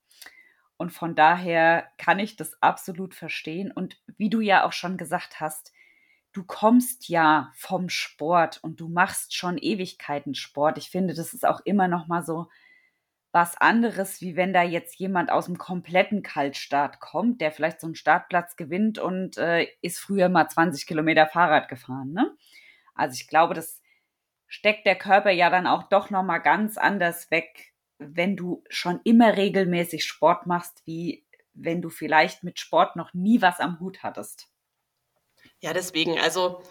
Und 0.83 0.91
von 0.91 1.15
daher 1.15 1.87
kann 1.97 2.19
ich 2.19 2.35
das 2.35 2.61
absolut 2.61 3.15
verstehen. 3.15 3.71
Und 3.71 4.03
wie 4.17 4.29
du 4.29 4.41
ja 4.41 4.65
auch 4.65 4.73
schon 4.73 4.97
gesagt 4.97 5.39
hast, 5.39 5.73
du 6.33 6.43
kommst 6.43 7.09
ja 7.09 7.53
vom 7.55 7.89
Sport 7.89 8.59
und 8.65 8.81
du 8.81 8.89
machst 8.89 9.33
schon 9.33 9.59
Ewigkeiten 9.59 10.35
Sport. 10.35 10.79
Ich 10.79 10.91
finde, 10.91 11.15
das 11.15 11.35
ist 11.35 11.47
auch 11.47 11.61
immer 11.65 11.87
noch 11.87 12.09
mal 12.09 12.25
so 12.25 12.49
was 13.31 13.57
anderes, 13.57 14.21
wie 14.23 14.35
wenn 14.35 14.53
da 14.53 14.65
jetzt 14.65 14.97
jemand 14.97 15.31
aus 15.31 15.47
dem 15.47 15.57
kompletten 15.57 16.25
Kaltstart 16.25 16.99
kommt, 16.99 17.41
der 17.41 17.53
vielleicht 17.53 17.81
so 17.81 17.87
einen 17.87 17.95
Startplatz 17.95 18.57
gewinnt 18.57 18.99
und 18.99 19.39
äh, 19.39 19.69
ist 19.83 20.01
früher 20.01 20.29
mal 20.29 20.49
20 20.49 20.89
Kilometer 20.89 21.29
Fahrrad 21.29 21.69
gefahren. 21.69 22.13
Ne? 22.13 22.37
Also 22.97 23.15
ich 23.15 23.29
glaube, 23.29 23.55
das 23.55 23.81
steckt 24.49 24.85
der 24.85 24.97
Körper 24.97 25.31
ja 25.31 25.49
dann 25.49 25.69
auch 25.69 25.85
doch 25.85 26.11
noch 26.11 26.25
mal 26.25 26.39
ganz 26.39 26.77
anders 26.77 27.31
weg, 27.31 27.72
wenn 28.13 28.37
du 28.37 28.65
schon 28.69 29.01
immer 29.05 29.37
regelmäßig 29.37 30.05
Sport 30.05 30.47
machst, 30.47 30.83
wie 30.85 31.25
wenn 31.55 31.83
du 31.83 31.91
vielleicht 31.91 32.43
mit 32.43 32.59
Sport 32.59 32.97
noch 32.97 33.13
nie 33.15 33.43
was 33.43 33.61
am 33.61 33.79
Hut 33.81 34.03
hattest. 34.03 34.49
Ja, 35.61 35.73
deswegen, 35.73 36.19
also 36.19 36.63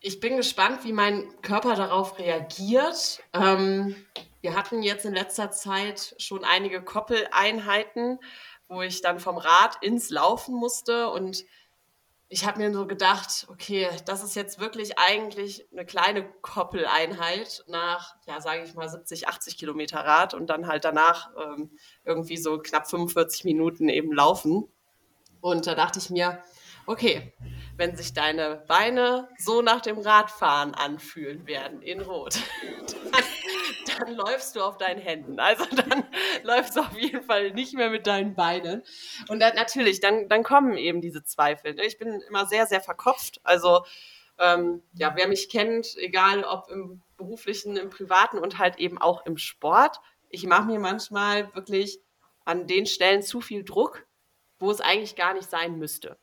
ich 0.00 0.20
bin 0.20 0.36
gespannt, 0.36 0.84
wie 0.84 0.92
mein 0.92 1.28
Körper 1.42 1.76
darauf 1.76 2.18
reagiert. 2.18 3.22
Ähm, 3.32 3.94
wir 4.40 4.56
hatten 4.56 4.82
jetzt 4.82 5.04
in 5.04 5.14
letzter 5.14 5.50
Zeit 5.50 6.14
schon 6.18 6.44
einige 6.44 6.82
Koppeleinheiten, 6.82 8.18
wo 8.68 8.82
ich 8.82 9.00
dann 9.00 9.20
vom 9.20 9.38
Rad 9.38 9.76
ins 9.82 10.10
Laufen 10.10 10.54
musste 10.54 11.10
und 11.10 11.44
ich 12.32 12.46
habe 12.46 12.60
mir 12.60 12.72
so 12.72 12.86
gedacht, 12.86 13.46
okay, 13.50 13.88
das 14.06 14.24
ist 14.24 14.34
jetzt 14.34 14.58
wirklich 14.58 14.98
eigentlich 14.98 15.66
eine 15.70 15.84
kleine 15.84 16.26
Koppeleinheit 16.40 17.62
nach, 17.66 18.16
ja, 18.26 18.40
sage 18.40 18.62
ich 18.64 18.72
mal, 18.72 18.88
70, 18.88 19.28
80 19.28 19.58
Kilometer 19.58 19.98
Rad 19.98 20.32
und 20.32 20.46
dann 20.46 20.66
halt 20.66 20.86
danach 20.86 21.28
ähm, 21.36 21.70
irgendwie 22.04 22.38
so 22.38 22.56
knapp 22.56 22.88
45 22.88 23.44
Minuten 23.44 23.90
eben 23.90 24.14
laufen. 24.14 24.66
Und 25.42 25.66
da 25.66 25.74
dachte 25.74 25.98
ich 25.98 26.08
mir, 26.08 26.38
okay, 26.86 27.34
wenn 27.76 27.96
sich 27.96 28.14
deine 28.14 28.64
Beine 28.66 29.28
so 29.36 29.60
nach 29.60 29.82
dem 29.82 29.98
Radfahren 29.98 30.74
anfühlen 30.74 31.46
werden 31.46 31.82
in 31.82 32.00
Rot, 32.00 32.38
dann 33.12 33.24
dann 33.98 34.14
läufst 34.14 34.56
du 34.56 34.62
auf 34.62 34.78
deinen 34.78 35.00
Händen. 35.00 35.38
Also 35.40 35.64
dann 35.74 36.04
läufst 36.42 36.76
du 36.76 36.80
auf 36.80 36.96
jeden 36.96 37.22
Fall 37.22 37.52
nicht 37.52 37.74
mehr 37.74 37.90
mit 37.90 38.06
deinen 38.06 38.34
Beinen. 38.34 38.82
Und 39.28 39.40
dann 39.40 39.54
natürlich, 39.54 40.00
dann, 40.00 40.28
dann 40.28 40.42
kommen 40.42 40.76
eben 40.76 41.00
diese 41.00 41.24
Zweifel. 41.24 41.78
Ich 41.80 41.98
bin 41.98 42.20
immer 42.28 42.46
sehr, 42.46 42.66
sehr 42.66 42.80
verkopft. 42.80 43.40
Also 43.44 43.84
ähm, 44.38 44.82
ja, 44.94 45.14
wer 45.16 45.28
mich 45.28 45.48
kennt, 45.48 45.96
egal 45.98 46.44
ob 46.44 46.68
im 46.70 47.02
beruflichen, 47.16 47.76
im 47.76 47.90
privaten 47.90 48.38
und 48.38 48.58
halt 48.58 48.78
eben 48.78 48.98
auch 48.98 49.24
im 49.26 49.38
Sport, 49.38 50.00
ich 50.30 50.46
mache 50.46 50.64
mir 50.64 50.80
manchmal 50.80 51.54
wirklich 51.54 52.00
an 52.44 52.66
den 52.66 52.86
Stellen 52.86 53.22
zu 53.22 53.40
viel 53.40 53.64
Druck, 53.64 54.06
wo 54.58 54.70
es 54.70 54.80
eigentlich 54.80 55.14
gar 55.14 55.34
nicht 55.34 55.48
sein 55.48 55.78
müsste. 55.78 56.16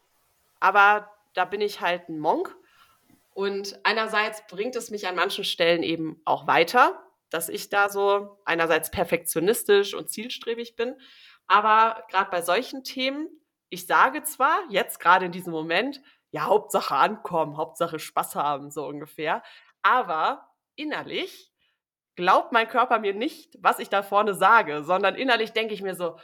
Aber 0.59 1.09
da 1.33 1.45
bin 1.45 1.61
ich 1.61 1.79
halt 1.79 2.09
ein 2.09 2.19
Monk 2.19 2.55
und 3.33 3.79
einerseits 3.83 4.45
bringt 4.47 4.75
es 4.75 4.89
mich 4.89 5.07
an 5.07 5.15
manchen 5.15 5.45
Stellen 5.45 5.83
eben 5.83 6.19
auch 6.25 6.47
weiter, 6.47 7.01
dass 7.29 7.49
ich 7.49 7.69
da 7.69 7.89
so 7.89 8.39
einerseits 8.45 8.91
perfektionistisch 8.91 9.93
und 9.93 10.09
zielstrebig 10.09 10.75
bin, 10.75 10.95
aber 11.47 12.03
gerade 12.09 12.29
bei 12.29 12.41
solchen 12.41 12.83
Themen, 12.83 13.27
ich 13.69 13.87
sage 13.87 14.23
zwar 14.23 14.59
jetzt 14.69 14.99
gerade 14.99 15.25
in 15.25 15.31
diesem 15.31 15.51
Moment, 15.51 16.01
ja, 16.31 16.45
Hauptsache 16.45 16.95
ankommen, 16.95 17.57
Hauptsache 17.57 17.99
Spaß 17.99 18.35
haben, 18.35 18.71
so 18.71 18.85
ungefähr, 18.85 19.43
aber 19.81 20.47
innerlich 20.75 21.51
glaubt 22.15 22.51
mein 22.51 22.67
Körper 22.67 22.99
mir 22.99 23.13
nicht, 23.13 23.57
was 23.61 23.79
ich 23.79 23.89
da 23.89 24.03
vorne 24.03 24.33
sage, 24.33 24.83
sondern 24.83 25.15
innerlich 25.15 25.53
denke 25.53 25.73
ich 25.73 25.81
mir 25.81 25.95
so, 25.95 26.17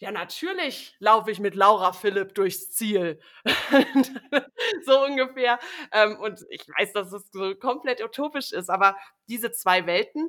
ja, 0.00 0.12
natürlich 0.12 0.94
laufe 1.00 1.30
ich 1.30 1.40
mit 1.40 1.56
Laura 1.56 1.92
Philipp 1.92 2.34
durchs 2.34 2.70
Ziel. 2.70 3.18
so 4.84 5.04
ungefähr. 5.04 5.58
Ähm, 5.90 6.20
und 6.20 6.44
ich 6.50 6.60
weiß, 6.68 6.92
dass 6.92 7.12
es 7.12 7.28
so 7.32 7.54
komplett 7.56 8.04
utopisch 8.04 8.52
ist, 8.52 8.70
aber 8.70 8.96
diese 9.28 9.50
zwei 9.50 9.86
Welten, 9.86 10.28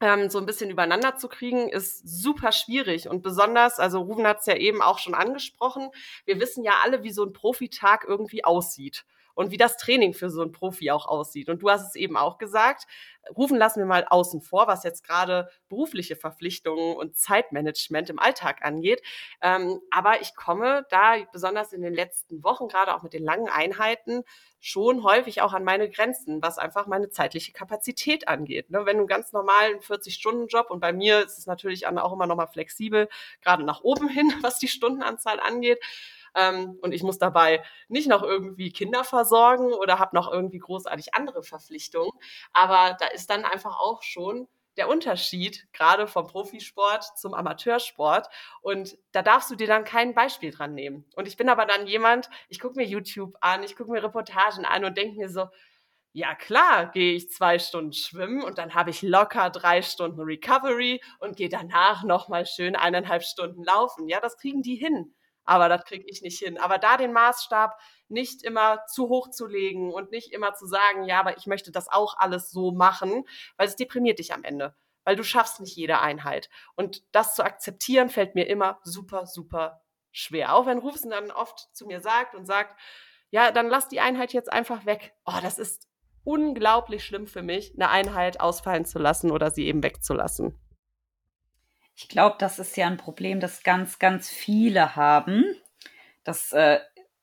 ähm, 0.00 0.30
so 0.30 0.38
ein 0.38 0.46
bisschen 0.46 0.70
übereinander 0.70 1.16
zu 1.16 1.28
kriegen, 1.28 1.68
ist 1.68 2.00
super 2.08 2.52
schwierig. 2.52 3.08
Und 3.08 3.22
besonders, 3.22 3.78
also 3.78 4.00
Ruven 4.00 4.26
hat 4.26 4.40
es 4.40 4.46
ja 4.46 4.56
eben 4.56 4.82
auch 4.82 4.98
schon 4.98 5.14
angesprochen, 5.14 5.90
wir 6.24 6.40
wissen 6.40 6.64
ja 6.64 6.72
alle, 6.82 7.02
wie 7.02 7.12
so 7.12 7.24
ein 7.24 7.32
Profitag 7.32 8.04
irgendwie 8.06 8.44
aussieht 8.44 9.04
und 9.40 9.50
wie 9.50 9.56
das 9.56 9.78
Training 9.78 10.12
für 10.12 10.28
so 10.28 10.42
einen 10.42 10.52
Profi 10.52 10.90
auch 10.90 11.06
aussieht. 11.06 11.48
Und 11.48 11.62
du 11.62 11.70
hast 11.70 11.86
es 11.86 11.94
eben 11.94 12.18
auch 12.18 12.36
gesagt, 12.36 12.86
rufen 13.34 13.56
lassen 13.56 13.78
wir 13.78 13.86
mal 13.86 14.04
außen 14.06 14.42
vor, 14.42 14.66
was 14.66 14.84
jetzt 14.84 15.02
gerade 15.02 15.48
berufliche 15.70 16.14
Verpflichtungen 16.14 16.94
und 16.94 17.16
Zeitmanagement 17.16 18.10
im 18.10 18.18
Alltag 18.18 18.62
angeht. 18.62 19.00
Ähm, 19.40 19.80
aber 19.90 20.20
ich 20.20 20.36
komme 20.36 20.86
da 20.90 21.16
besonders 21.32 21.72
in 21.72 21.80
den 21.80 21.94
letzten 21.94 22.44
Wochen, 22.44 22.68
gerade 22.68 22.94
auch 22.94 23.02
mit 23.02 23.14
den 23.14 23.24
langen 23.24 23.48
Einheiten, 23.48 24.24
schon 24.60 25.02
häufig 25.04 25.40
auch 25.40 25.54
an 25.54 25.64
meine 25.64 25.88
Grenzen, 25.88 26.42
was 26.42 26.58
einfach 26.58 26.86
meine 26.86 27.08
zeitliche 27.08 27.52
Kapazität 27.52 28.28
angeht. 28.28 28.70
Ne? 28.70 28.84
Wenn 28.84 28.98
du 28.98 29.06
ganz 29.06 29.32
normal 29.32 29.70
einen 29.70 29.80
40-Stunden-Job 29.80 30.70
und 30.70 30.80
bei 30.80 30.92
mir 30.92 31.24
ist 31.24 31.38
es 31.38 31.46
natürlich 31.46 31.86
auch 31.86 32.12
immer 32.12 32.26
noch 32.26 32.36
mal 32.36 32.46
flexibel, 32.46 33.08
gerade 33.40 33.64
nach 33.64 33.80
oben 33.80 34.08
hin, 34.08 34.30
was 34.42 34.58
die 34.58 34.68
Stundenanzahl 34.68 35.40
angeht, 35.40 35.80
ähm, 36.34 36.78
und 36.82 36.92
ich 36.92 37.02
muss 37.02 37.18
dabei 37.18 37.62
nicht 37.88 38.08
noch 38.08 38.22
irgendwie 38.22 38.72
Kinder 38.72 39.04
versorgen 39.04 39.72
oder 39.72 39.98
habe 39.98 40.14
noch 40.16 40.30
irgendwie 40.30 40.58
großartig 40.58 41.14
andere 41.14 41.42
Verpflichtungen. 41.42 42.12
Aber 42.52 42.96
da 42.98 43.06
ist 43.06 43.30
dann 43.30 43.44
einfach 43.44 43.78
auch 43.78 44.02
schon 44.02 44.48
der 44.76 44.88
Unterschied, 44.88 45.66
gerade 45.72 46.06
vom 46.06 46.26
Profisport 46.26 47.04
zum 47.18 47.34
Amateursport. 47.34 48.28
Und 48.62 48.96
da 49.12 49.22
darfst 49.22 49.50
du 49.50 49.56
dir 49.56 49.66
dann 49.66 49.84
kein 49.84 50.14
Beispiel 50.14 50.52
dran 50.52 50.74
nehmen. 50.74 51.04
Und 51.16 51.28
ich 51.28 51.36
bin 51.36 51.48
aber 51.48 51.66
dann 51.66 51.86
jemand, 51.86 52.30
ich 52.48 52.60
gucke 52.60 52.76
mir 52.76 52.86
YouTube 52.86 53.36
an, 53.40 53.62
ich 53.62 53.76
gucke 53.76 53.90
mir 53.90 54.02
Reportagen 54.02 54.64
an 54.64 54.84
und 54.84 54.96
denke 54.96 55.18
mir 55.18 55.28
so, 55.28 55.48
ja 56.12 56.34
klar, 56.34 56.90
gehe 56.90 57.14
ich 57.14 57.30
zwei 57.30 57.58
Stunden 57.58 57.92
schwimmen 57.92 58.42
und 58.42 58.58
dann 58.58 58.74
habe 58.74 58.90
ich 58.90 59.02
locker 59.02 59.50
drei 59.50 59.82
Stunden 59.82 60.20
Recovery 60.22 61.00
und 61.20 61.36
gehe 61.36 61.48
danach 61.48 62.02
nochmal 62.04 62.46
schön 62.46 62.74
eineinhalb 62.74 63.22
Stunden 63.22 63.62
laufen. 63.64 64.08
Ja, 64.08 64.20
das 64.20 64.36
kriegen 64.36 64.62
die 64.62 64.74
hin 64.76 65.14
aber 65.50 65.68
das 65.68 65.84
kriege 65.84 66.04
ich 66.06 66.22
nicht 66.22 66.38
hin. 66.38 66.58
Aber 66.58 66.78
da 66.78 66.96
den 66.96 67.12
Maßstab 67.12 67.76
nicht 68.08 68.44
immer 68.44 68.86
zu 68.86 69.08
hoch 69.08 69.30
zu 69.30 69.48
legen 69.48 69.92
und 69.92 70.12
nicht 70.12 70.32
immer 70.32 70.54
zu 70.54 70.64
sagen, 70.64 71.02
ja, 71.02 71.18
aber 71.18 71.38
ich 71.38 71.46
möchte 71.46 71.72
das 71.72 71.88
auch 71.88 72.16
alles 72.18 72.52
so 72.52 72.70
machen, 72.70 73.24
weil 73.56 73.66
es 73.66 73.74
deprimiert 73.74 74.20
dich 74.20 74.32
am 74.32 74.44
Ende, 74.44 74.76
weil 75.02 75.16
du 75.16 75.24
schaffst 75.24 75.58
nicht 75.58 75.74
jede 75.74 75.98
Einheit. 75.98 76.50
Und 76.76 77.02
das 77.10 77.34
zu 77.34 77.42
akzeptieren 77.42 78.10
fällt 78.10 78.36
mir 78.36 78.46
immer 78.46 78.78
super, 78.84 79.26
super 79.26 79.82
schwer. 80.12 80.54
Auch 80.54 80.66
wenn 80.66 80.78
Rufsen 80.78 81.10
dann 81.10 81.32
oft 81.32 81.68
zu 81.72 81.84
mir 81.84 82.00
sagt 82.00 82.36
und 82.36 82.46
sagt, 82.46 82.80
ja, 83.30 83.50
dann 83.50 83.68
lass 83.68 83.88
die 83.88 83.98
Einheit 83.98 84.32
jetzt 84.32 84.52
einfach 84.52 84.86
weg. 84.86 85.14
Oh, 85.26 85.38
das 85.42 85.58
ist 85.58 85.88
unglaublich 86.22 87.04
schlimm 87.04 87.26
für 87.26 87.42
mich, 87.42 87.74
eine 87.74 87.88
Einheit 87.88 88.38
ausfallen 88.38 88.84
zu 88.84 89.00
lassen 89.00 89.32
oder 89.32 89.50
sie 89.50 89.66
eben 89.66 89.82
wegzulassen. 89.82 90.56
Ich 92.02 92.08
glaube, 92.08 92.36
das 92.38 92.58
ist 92.58 92.78
ja 92.78 92.86
ein 92.86 92.96
Problem, 92.96 93.40
das 93.40 93.62
ganz, 93.62 93.98
ganz 93.98 94.30
viele 94.30 94.96
haben. 94.96 95.44
Das 96.24 96.50
äh, 96.52 96.80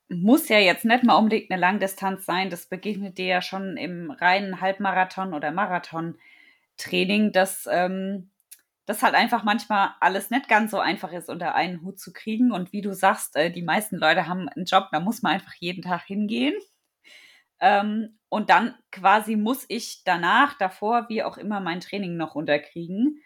muss 0.07 0.49
ja 0.49 0.59
jetzt 0.59 0.85
nicht 0.85 1.03
mal 1.03 1.15
unbedingt 1.15 1.49
eine 1.49 1.59
Langdistanz 1.59 2.27
sein. 2.27 2.51
Das 2.51 2.67
begegnet 2.67 3.17
dir 3.17 3.25
ja 3.25 3.41
schon 3.41 3.75
im 3.75 4.11
reinen 4.11 4.61
Halbmarathon 4.61 5.33
oder 5.33 5.49
Marathon-Training, 5.49 7.31
dass 7.31 7.67
ähm, 7.71 8.29
das 8.85 9.01
halt 9.01 9.15
einfach 9.15 9.43
manchmal 9.43 9.95
alles 9.99 10.29
nicht 10.29 10.47
ganz 10.47 10.69
so 10.69 10.77
einfach 10.77 11.11
ist, 11.11 11.27
unter 11.27 11.55
einen 11.55 11.81
Hut 11.81 11.99
zu 11.99 12.13
kriegen. 12.13 12.51
Und 12.51 12.71
wie 12.71 12.81
du 12.81 12.93
sagst, 12.93 13.35
äh, 13.35 13.49
die 13.49 13.63
meisten 13.63 13.97
Leute 13.97 14.27
haben 14.27 14.47
einen 14.47 14.65
Job, 14.65 14.89
da 14.91 14.99
muss 14.99 15.23
man 15.23 15.33
einfach 15.33 15.55
jeden 15.55 15.81
Tag 15.81 16.03
hingehen. 16.03 16.53
Ähm, 17.59 18.19
und 18.29 18.51
dann 18.51 18.75
quasi 18.91 19.37
muss 19.37 19.65
ich 19.69 20.03
danach, 20.05 20.55
davor, 20.59 21.09
wie 21.09 21.23
auch 21.23 21.39
immer, 21.39 21.61
mein 21.61 21.79
Training 21.79 22.15
noch 22.15 22.35
unterkriegen. 22.35 23.23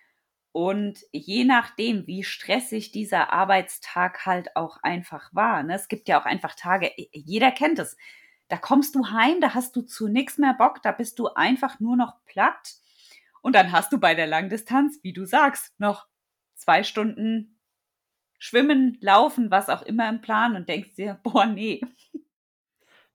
Und 0.54 1.00
je 1.14 1.46
nachdem, 1.46 2.08
wie 2.08 2.24
stressig 2.24 2.92
dieser 2.92 3.32
Arbeitstag 3.32 4.26
halt 4.26 4.56
auch 4.56 4.78
einfach 4.84 5.30
war, 5.34 5.64
ne, 5.64 5.76
es 5.76 5.88
gibt 5.88 6.10
ja 6.10 6.20
auch 6.20 6.26
einfach 6.26 6.56
Tage, 6.56 6.92
jeder 7.14 7.52
kennt 7.52 7.80
es. 7.80 7.96
Da 8.50 8.58
kommst 8.58 8.96
du 8.96 9.08
heim, 9.08 9.40
da 9.40 9.54
hast 9.54 9.76
du 9.78 9.82
zu 9.82 10.10
nichts 10.10 10.38
mehr 10.38 10.54
Bock, 10.54 10.82
da 10.84 10.92
bist 10.92 11.20
du 11.20 11.30
einfach 11.30 11.80
nur 11.80 11.96
noch 11.96 12.16
platt. 12.26 12.76
Und 13.42 13.56
dann 13.56 13.72
hast 13.72 13.94
du 13.94 13.98
bei 13.98 14.14
der 14.14 14.28
Langdistanz, 14.28 15.00
wie 15.04 15.14
du 15.14 15.26
sagst, 15.26 15.74
noch 15.80 16.08
zwei 16.56 16.84
Stunden 16.84 17.58
schwimmen, 18.38 18.98
laufen, 19.02 19.52
was 19.52 19.70
auch 19.70 19.84
immer 19.84 20.10
im 20.10 20.20
Plan 20.22 20.56
und 20.56 20.68
denkst 20.68 20.96
dir, 20.96 21.20
boah, 21.24 21.46
nee. 21.46 21.82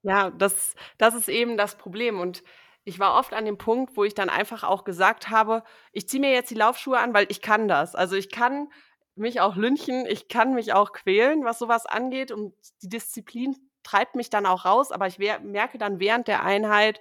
Ja, 0.02 0.30
das, 0.30 0.74
das 0.98 1.14
ist 1.14 1.28
eben 1.28 1.56
das 1.56 1.76
Problem. 1.76 2.20
Und 2.20 2.42
ich 2.86 3.00
war 3.00 3.18
oft 3.18 3.34
an 3.34 3.44
dem 3.44 3.58
Punkt, 3.58 3.96
wo 3.96 4.04
ich 4.04 4.14
dann 4.14 4.30
einfach 4.30 4.62
auch 4.62 4.84
gesagt 4.84 5.28
habe, 5.28 5.64
ich 5.90 6.08
ziehe 6.08 6.20
mir 6.20 6.30
jetzt 6.30 6.52
die 6.52 6.54
Laufschuhe 6.54 6.98
an, 6.98 7.12
weil 7.12 7.26
ich 7.30 7.42
kann 7.42 7.66
das. 7.66 7.96
Also 7.96 8.14
ich 8.14 8.30
kann 8.30 8.68
mich 9.16 9.40
auch 9.40 9.56
lünchen, 9.56 10.06
ich 10.06 10.28
kann 10.28 10.54
mich 10.54 10.72
auch 10.72 10.92
quälen, 10.92 11.44
was 11.44 11.58
sowas 11.58 11.84
angeht. 11.84 12.30
Und 12.30 12.54
die 12.82 12.88
Disziplin 12.88 13.56
treibt 13.82 14.14
mich 14.14 14.30
dann 14.30 14.46
auch 14.46 14.64
raus, 14.64 14.92
aber 14.92 15.08
ich 15.08 15.18
merke 15.18 15.78
dann 15.78 15.98
während 15.98 16.28
der 16.28 16.44
Einheit, 16.44 17.00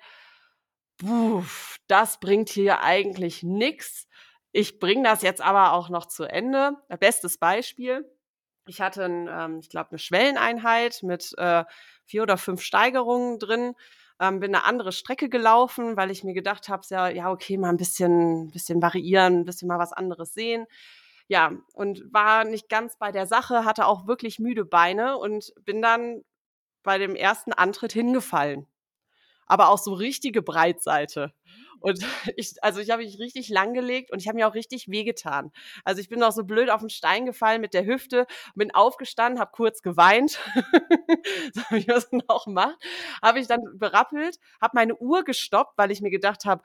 puff, 0.97 1.77
das 1.85 2.19
bringt 2.19 2.49
hier 2.49 2.81
eigentlich 2.81 3.43
nichts. 3.43 4.07
Ich 4.51 4.79
bringe 4.79 5.03
das 5.03 5.21
jetzt 5.21 5.41
aber 5.41 5.73
auch 5.73 5.89
noch 5.89 6.07
zu 6.07 6.23
Ende. 6.23 6.77
Bestes 6.99 7.37
Beispiel. 7.37 8.11
Ich 8.65 8.81
hatte, 8.81 9.05
ein, 9.05 9.29
ähm, 9.31 9.59
ich 9.59 9.69
glaube, 9.69 9.91
eine 9.91 9.99
Schwelleneinheit 9.99 11.03
mit 11.03 11.31
äh, 11.37 11.63
vier 12.05 12.23
oder 12.23 12.37
fünf 12.37 12.63
Steigerungen 12.63 13.37
drin 13.37 13.75
ähm, 14.19 14.39
bin 14.39 14.55
eine 14.55 14.65
andere 14.65 14.91
Strecke 14.91 15.29
gelaufen, 15.29 15.97
weil 15.97 16.11
ich 16.11 16.23
mir 16.23 16.33
gedacht 16.33 16.69
habe, 16.69 16.83
ja, 16.89 17.09
ja, 17.09 17.31
okay, 17.31 17.57
mal 17.57 17.69
ein 17.69 17.77
bisschen, 17.77 18.51
bisschen 18.51 18.81
variieren, 18.81 19.41
ein 19.41 19.45
bisschen 19.45 19.67
mal 19.67 19.79
was 19.79 19.93
anderes 19.93 20.33
sehen. 20.33 20.65
Ja, 21.27 21.51
und 21.73 22.03
war 22.13 22.43
nicht 22.45 22.69
ganz 22.69 22.97
bei 22.97 23.11
der 23.11 23.25
Sache, 23.27 23.65
hatte 23.65 23.87
auch 23.87 24.07
wirklich 24.07 24.39
müde 24.39 24.65
Beine 24.65 25.17
und 25.17 25.53
bin 25.63 25.81
dann 25.81 26.21
bei 26.83 26.97
dem 26.99 27.15
ersten 27.15 27.51
Antritt 27.53 27.93
hingefallen. 27.93 28.67
Aber 29.45 29.69
auch 29.69 29.77
so 29.77 29.93
richtige 29.93 30.41
Breitseite. 30.41 31.33
Und 31.79 31.99
ich, 32.35 32.55
also 32.63 32.79
ich 32.79 32.89
habe 32.89 33.03
mich 33.03 33.19
richtig 33.19 33.49
lang 33.49 33.73
gelegt 33.73 34.11
und 34.11 34.19
ich 34.19 34.27
habe 34.27 34.37
mir 34.37 34.47
auch 34.47 34.55
richtig 34.55 34.89
wehgetan. 34.89 35.51
Also 35.83 36.01
ich 36.01 36.09
bin 36.09 36.23
auch 36.23 36.31
so 36.31 36.43
blöd 36.43 36.69
auf 36.69 36.81
den 36.81 36.89
Stein 36.89 37.25
gefallen 37.25 37.61
mit 37.61 37.73
der 37.73 37.85
Hüfte, 37.85 38.25
bin 38.55 38.73
aufgestanden, 38.73 39.39
habe 39.39 39.51
kurz 39.53 39.81
geweint, 39.81 40.39
so 41.53 41.61
wie 41.69 41.85
man 41.85 41.97
es 41.97 42.09
auch 42.27 42.47
macht, 42.47 42.77
habe 43.21 43.39
ich 43.39 43.47
dann 43.47 43.61
berappelt, 43.75 44.39
habe 44.61 44.71
meine 44.73 44.95
Uhr 44.95 45.23
gestoppt, 45.23 45.77
weil 45.77 45.91
ich 45.91 46.01
mir 46.01 46.11
gedacht 46.11 46.45
habe, 46.45 46.63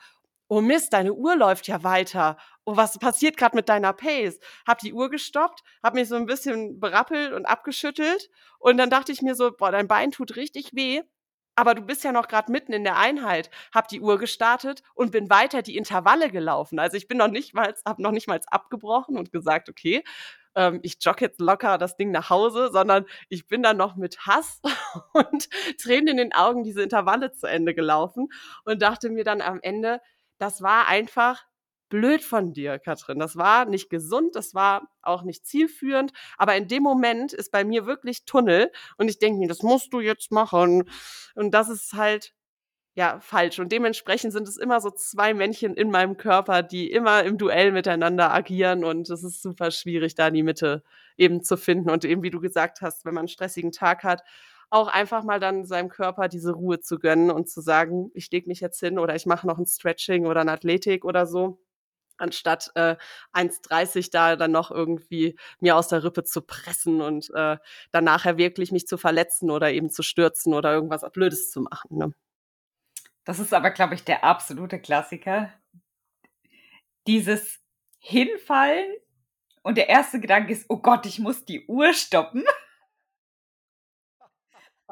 oh 0.48 0.60
Mist, 0.60 0.92
deine 0.94 1.12
Uhr 1.12 1.36
läuft 1.36 1.68
ja 1.68 1.84
weiter. 1.84 2.36
Oh, 2.64 2.76
was 2.76 2.98
passiert 2.98 3.36
gerade 3.36 3.56
mit 3.56 3.68
deiner 3.68 3.92
Pace? 3.92 4.40
Hab 4.66 4.78
die 4.78 4.92
Uhr 4.92 5.10
gestoppt, 5.10 5.60
hab 5.82 5.94
mich 5.94 6.08
so 6.08 6.16
ein 6.16 6.26
bisschen 6.26 6.80
berappelt 6.80 7.32
und 7.32 7.44
abgeschüttelt 7.46 8.30
und 8.59 8.78
dann 8.78 8.90
dachte 8.90 9.12
ich 9.12 9.22
mir 9.22 9.34
so, 9.34 9.52
boah, 9.52 9.70
dein 9.70 9.86
Bein 9.86 10.12
tut 10.12 10.36
richtig 10.36 10.70
weh 10.74 11.02
aber 11.61 11.74
du 11.74 11.82
bist 11.82 12.04
ja 12.04 12.12
noch 12.12 12.26
gerade 12.26 12.50
mitten 12.50 12.72
in 12.72 12.84
der 12.84 12.96
Einheit, 12.96 13.50
hab 13.74 13.86
die 13.88 14.00
Uhr 14.00 14.18
gestartet 14.18 14.82
und 14.94 15.12
bin 15.12 15.28
weiter 15.28 15.61
die 15.61 15.76
Intervalle 15.76 16.30
gelaufen. 16.30 16.78
Also 16.78 16.96
ich 16.96 17.06
bin 17.06 17.18
noch 17.18 17.28
nicht 17.28 17.52
mal, 17.52 17.74
hab 17.84 17.98
noch 17.98 18.12
nicht 18.12 18.28
mal 18.28 18.40
abgebrochen 18.46 19.18
und 19.18 19.30
gesagt, 19.30 19.68
okay, 19.68 20.02
ähm, 20.54 20.80
ich 20.82 20.96
jogge 21.02 21.26
jetzt 21.26 21.38
locker 21.38 21.76
das 21.76 21.98
Ding 21.98 22.12
nach 22.12 22.30
Hause, 22.30 22.70
sondern 22.72 23.04
ich 23.28 23.46
bin 23.46 23.62
dann 23.62 23.76
noch 23.76 23.94
mit 23.96 24.26
Hass 24.26 24.62
und 25.12 25.50
Tränen 25.78 26.08
in 26.08 26.16
den 26.16 26.32
Augen 26.32 26.64
diese 26.64 26.82
Intervalle 26.82 27.32
zu 27.32 27.46
Ende 27.46 27.74
gelaufen 27.74 28.28
und 28.64 28.80
dachte 28.80 29.11
mir 29.11 29.24
dann 29.24 29.42
am 29.42 29.61
Ende, 29.61 30.00
das 30.38 30.62
war 30.62 30.88
einfach 30.88 31.44
blöd 31.91 32.22
von 32.24 32.55
dir, 32.55 32.78
Katrin. 32.78 33.18
Das 33.18 33.36
war 33.36 33.66
nicht 33.66 33.91
gesund, 33.91 34.34
das 34.36 34.55
war 34.55 34.88
auch 35.03 35.22
nicht 35.22 35.47
zielführend. 35.47 36.12
Aber 36.38 36.57
in 36.57 36.68
dem 36.68 36.82
Moment 36.82 37.32
ist 37.34 37.53
bei 37.53 37.64
mir 37.64 37.86
wirklich 37.86 38.24
Tunnel 38.24 38.72
und 38.97 39.09
ich 39.09 39.18
denke 39.18 39.38
mir, 39.38 39.49
das 39.49 39.62
musst 39.62 39.93
du 39.93 40.01
jetzt 40.01 40.32
machen. 40.32 40.88
Und 41.34 41.53
das 41.53 41.68
ist 41.68 41.93
halt, 41.93 42.32
ja 42.95 43.18
falsch. 43.20 43.59
Und 43.59 43.72
dementsprechend 43.72 44.32
sind 44.32 44.49
es 44.49 44.57
immer 44.57 44.80
so 44.80 44.91
zwei 44.91 45.34
Männchen 45.34 45.74
in 45.74 45.91
meinem 45.91 46.16
Körper, 46.16 46.62
die 46.62 46.91
immer 46.91 47.24
im 47.24 47.38
Duell 47.38 47.72
miteinander 47.72 48.32
agieren 48.32 48.84
und 48.84 49.09
es 49.11 49.22
ist 49.24 49.43
super 49.43 49.70
schwierig, 49.70 50.14
da 50.14 50.30
die 50.30 50.43
Mitte 50.43 50.82
eben 51.16 51.43
zu 51.43 51.57
finden. 51.57 51.91
Und 51.91 52.05
eben, 52.05 52.22
wie 52.22 52.30
du 52.30 52.41
gesagt 52.41 52.80
hast, 52.82 53.05
wenn 53.05 53.14
man 53.14 53.22
einen 53.22 53.28
stressigen 53.28 53.72
Tag 53.72 54.05
hat, 54.05 54.22
auch 54.70 54.88
einfach 54.88 55.24
mal 55.24 55.41
dann 55.41 55.64
seinem 55.64 55.88
Körper 55.88 56.28
diese 56.28 56.53
Ruhe 56.53 56.80
zu 56.80 56.99
gönnen 56.99 57.30
und 57.30 57.49
zu 57.49 57.61
sagen, 57.61 58.11
ich 58.14 58.30
lege 58.30 58.49
mich 58.49 58.61
jetzt 58.61 58.80
hin 58.80 58.99
oder 58.99 59.16
ich 59.16 59.26
mache 59.26 59.47
noch 59.47 59.59
ein 59.59 59.66
Stretching 59.66 60.26
oder 60.26 60.43
eine 60.43 60.53
Athletik 60.53 61.05
oder 61.05 61.26
so 61.26 61.59
anstatt 62.20 62.70
äh, 62.74 62.96
1,30 63.32 64.10
da 64.10 64.36
dann 64.36 64.52
noch 64.52 64.70
irgendwie 64.70 65.38
mir 65.60 65.76
aus 65.76 65.88
der 65.88 66.04
Rippe 66.04 66.24
zu 66.24 66.42
pressen 66.42 67.00
und 67.00 67.30
äh, 67.34 67.56
dann 67.92 68.04
nachher 68.04 68.36
wirklich 68.36 68.72
mich 68.72 68.86
zu 68.86 68.98
verletzen 68.98 69.50
oder 69.50 69.72
eben 69.72 69.90
zu 69.90 70.02
stürzen 70.02 70.54
oder 70.54 70.72
irgendwas 70.72 71.04
Blödes 71.12 71.50
zu 71.50 71.60
machen. 71.62 71.98
Ne? 71.98 72.12
Das 73.24 73.38
ist 73.38 73.54
aber, 73.54 73.70
glaube 73.70 73.94
ich, 73.94 74.04
der 74.04 74.24
absolute 74.24 74.80
Klassiker. 74.80 75.52
Dieses 77.06 77.60
Hinfallen 77.98 78.86
und 79.62 79.76
der 79.76 79.88
erste 79.88 80.20
Gedanke 80.20 80.52
ist, 80.52 80.66
oh 80.68 80.78
Gott, 80.78 81.06
ich 81.06 81.18
muss 81.18 81.44
die 81.44 81.66
Uhr 81.66 81.92
stoppen. 81.92 82.44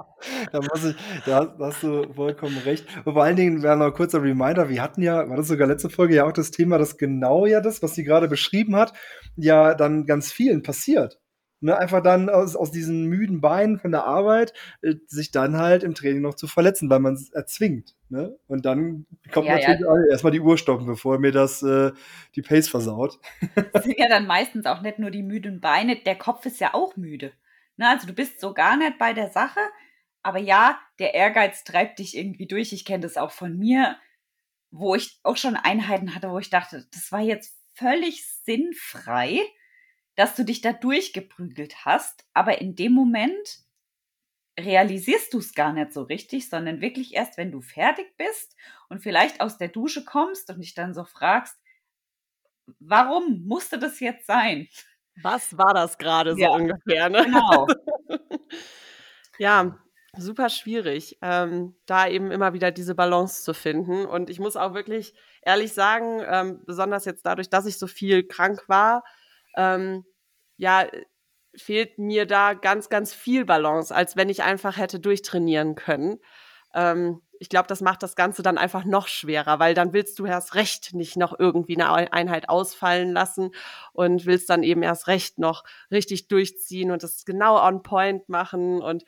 da, 0.53 0.61
muss 0.61 0.85
ich, 0.85 0.97
da 1.27 1.55
hast 1.59 1.83
du 1.83 2.13
vollkommen 2.13 2.59
recht. 2.59 2.87
Und 3.05 3.13
vor 3.13 3.23
allen 3.23 3.37
Dingen 3.37 3.63
wäre 3.63 3.77
noch 3.77 3.87
ein 3.87 3.93
kurzer 3.93 4.23
Reminder, 4.23 4.69
wir 4.69 4.83
hatten 4.83 5.03
ja, 5.03 5.29
war 5.29 5.37
das 5.37 5.49
sogar 5.49 5.69
letzte 5.69 5.91
Folge 5.91 6.17
ja 6.17 6.25
auch 6.25 6.33
das 6.33 6.51
Thema, 6.51 6.79
dass 6.79 6.97
genau 6.97 7.47
ja 7.47 7.61
das, 7.61 7.83
was 7.83 7.95
sie 7.95 8.05
gerade 8.05 8.29
beschrieben 8.29 8.77
hat, 8.77 8.93
ja 9.37 9.75
dann 9.75 10.07
ganz 10.07 10.33
vielen 10.33 10.63
passiert. 10.63 11.19
Ne, 11.61 11.77
einfach 11.77 12.05
dann 12.05 12.29
aus, 12.29 12.55
aus 12.55 12.71
diesen 12.71 13.07
müden 13.07 13.41
Beinen 13.41 13.81
von 13.81 13.91
der 13.91 14.05
Arbeit 14.05 14.53
äh, 14.81 14.95
sich 15.09 15.33
dann 15.33 15.57
halt 15.57 15.83
im 15.83 15.93
Training 15.93 16.23
noch 16.23 16.35
zu 16.35 16.47
verletzen, 16.47 16.89
weil 16.89 17.01
man 17.01 17.15
es 17.15 17.33
erzwingt. 17.33 17.97
Ne? 18.11 18.39
Und 18.47 18.65
dann 18.65 19.07
kommt 19.33 19.49
ja, 19.49 19.55
natürlich 19.55 19.81
ja. 19.81 20.07
erstmal 20.09 20.31
die 20.31 20.41
Uhr 20.41 20.57
stoppen, 20.57 20.87
bevor 20.87 21.19
mir 21.19 21.33
das 21.33 21.61
äh, 21.65 21.91
die 22.37 22.43
Pace 22.43 22.69
versaut. 22.69 23.19
Das 23.73 23.83
sind 23.83 23.99
ja 23.99 24.09
dann 24.09 24.29
meistens 24.29 24.67
auch 24.67 24.83
nicht 24.83 25.01
nur 25.01 25.11
die 25.11 25.25
müden 25.25 25.61
Beine, 25.61 25.97
der 25.97 26.15
Kopf 26.15 26.47
ist 26.47 26.61
ja 26.61 26.75
auch 26.75 26.97
müde. 26.97 27.33
Ne? 27.77 27.89
Also 27.89 28.07
du 28.07 28.13
bist 28.13 28.41
so 28.41 28.55
gar 28.55 28.77
nicht 28.77 28.97
bei 28.97 29.13
der 29.13 29.31
Sache, 29.31 29.59
aber 30.29 30.41
ja, 30.41 30.79
der 30.99 31.15
Ehrgeiz 31.15 31.65
treibt 31.65 32.01
dich 32.01 32.15
irgendwie 32.15 32.47
durch. 32.47 32.75
Ich 32.75 32.85
kenne 32.85 33.01
das 33.01 33.17
auch 33.17 33.31
von 33.31 33.57
mir, 33.57 33.97
wo 34.71 34.95
ich 34.95 35.19
auch 35.23 35.39
schon 35.39 35.57
Einheiten 35.57 36.15
hatte, 36.15 36.31
wo 36.31 36.39
ich 36.39 36.51
dachte, 36.51 36.87
das 36.93 37.11
war 37.11 37.21
jetzt 37.21 37.59
völlig 37.73 38.27
sinnfrei, 38.45 39.41
dass 40.17 40.35
du 40.35 40.45
dich 40.45 40.61
da 40.61 40.75
durchgeprügelt 40.75 41.87
hast. 41.87 42.27
Aber 42.35 42.61
in 42.61 42.77
dem 42.77 42.93
Moment 42.93 43.61
realisierst 44.61 45.33
du 45.33 45.39
es 45.39 45.55
gar 45.55 45.73
nicht 45.73 45.95
so 45.95 46.03
richtig, 46.03 46.51
sondern 46.51 46.83
wirklich 46.83 47.15
erst, 47.15 47.39
wenn 47.39 47.51
du 47.51 47.63
fertig 47.63 48.15
bist 48.19 48.55
und 48.91 49.01
vielleicht 49.01 49.41
aus 49.41 49.57
der 49.57 49.69
Dusche 49.69 50.05
kommst 50.05 50.51
und 50.51 50.61
dich 50.61 50.75
dann 50.75 50.93
so 50.93 51.05
fragst, 51.05 51.57
warum 52.81 53.47
musste 53.47 53.79
das 53.79 53.99
jetzt 54.01 54.27
sein? 54.27 54.69
Was 55.23 55.57
war 55.57 55.73
das 55.73 55.97
gerade 55.97 56.35
so 56.35 56.39
ja, 56.39 56.51
ungefähr? 56.51 57.09
Ne? 57.09 57.25
Genau. 57.25 57.67
ja, 59.39 59.79
super 60.17 60.49
schwierig, 60.49 61.19
ähm, 61.23 61.77
da 61.87 62.09
eben 62.09 62.31
immer 62.31 62.53
wieder 62.55 62.71
diese 62.71 62.95
Balance 62.95 63.43
zu 63.45 63.55
finden. 63.55 64.07
Und 64.07 64.31
ich 64.31 64.41
muss 64.41 64.57
auch 64.57 64.75
wirklich 64.75 65.15
ehrlich 65.43 65.73
sagen, 65.75 66.23
ähm, 66.27 66.63
besonders 66.67 67.05
jetzt 67.05 67.27
dadurch, 67.27 67.51
dass 67.51 67.67
ich 67.67 67.79
so 67.79 67.87
viel 67.87 68.27
krank 68.27 68.69
war, 68.69 69.05
ähm, 69.57 70.05
ja, 70.57 70.87
fehlt 71.57 71.99
mir 71.99 72.27
da 72.27 72.55
ganz, 72.55 72.89
ganz 72.89 73.13
viel 73.15 73.45
Balance, 73.45 73.95
als 73.95 74.17
wenn 74.17 74.29
ich 74.29 74.43
einfach 74.43 74.77
hätte 74.77 75.01
durchtrainieren 75.01 75.75
können. 75.75 76.19
Ähm, 76.75 77.23
ich 77.41 77.49
glaube, 77.49 77.69
das 77.69 77.81
macht 77.81 78.03
das 78.03 78.17
Ganze 78.17 78.43
dann 78.43 78.59
einfach 78.59 78.85
noch 78.85 79.07
schwerer, 79.07 79.59
weil 79.61 79.75
dann 79.75 79.93
willst 79.93 80.19
du 80.19 80.27
erst 80.27 80.55
recht 80.55 80.95
nicht 80.95 81.17
noch 81.17 81.39
irgendwie 81.39 81.81
eine 81.81 82.13
Einheit 82.13 82.49
ausfallen 82.49 83.13
lassen 83.13 83.53
und 83.93 84.27
willst 84.27 84.51
dann 84.51 84.63
eben 84.63 84.83
erst 84.83 85.07
recht 85.07 85.39
noch 85.39 85.65
richtig 85.91 86.29
durchziehen 86.29 86.91
und 86.91 87.03
das 87.03 87.25
genau 87.25 87.65
on 87.65 87.83
point 87.83 88.29
machen 88.29 88.83
und 88.83 89.05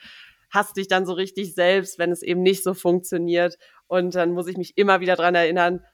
hasst 0.50 0.76
dich 0.76 0.88
dann 0.88 1.06
so 1.06 1.12
richtig 1.12 1.54
selbst, 1.54 1.98
wenn 1.98 2.12
es 2.12 2.22
eben 2.22 2.42
nicht 2.42 2.62
so 2.62 2.74
funktioniert. 2.74 3.56
Und 3.86 4.14
dann 4.14 4.32
muss 4.32 4.46
ich 4.46 4.56
mich 4.56 4.76
immer 4.76 5.00
wieder 5.00 5.16
dran 5.16 5.34
erinnern, 5.34 5.84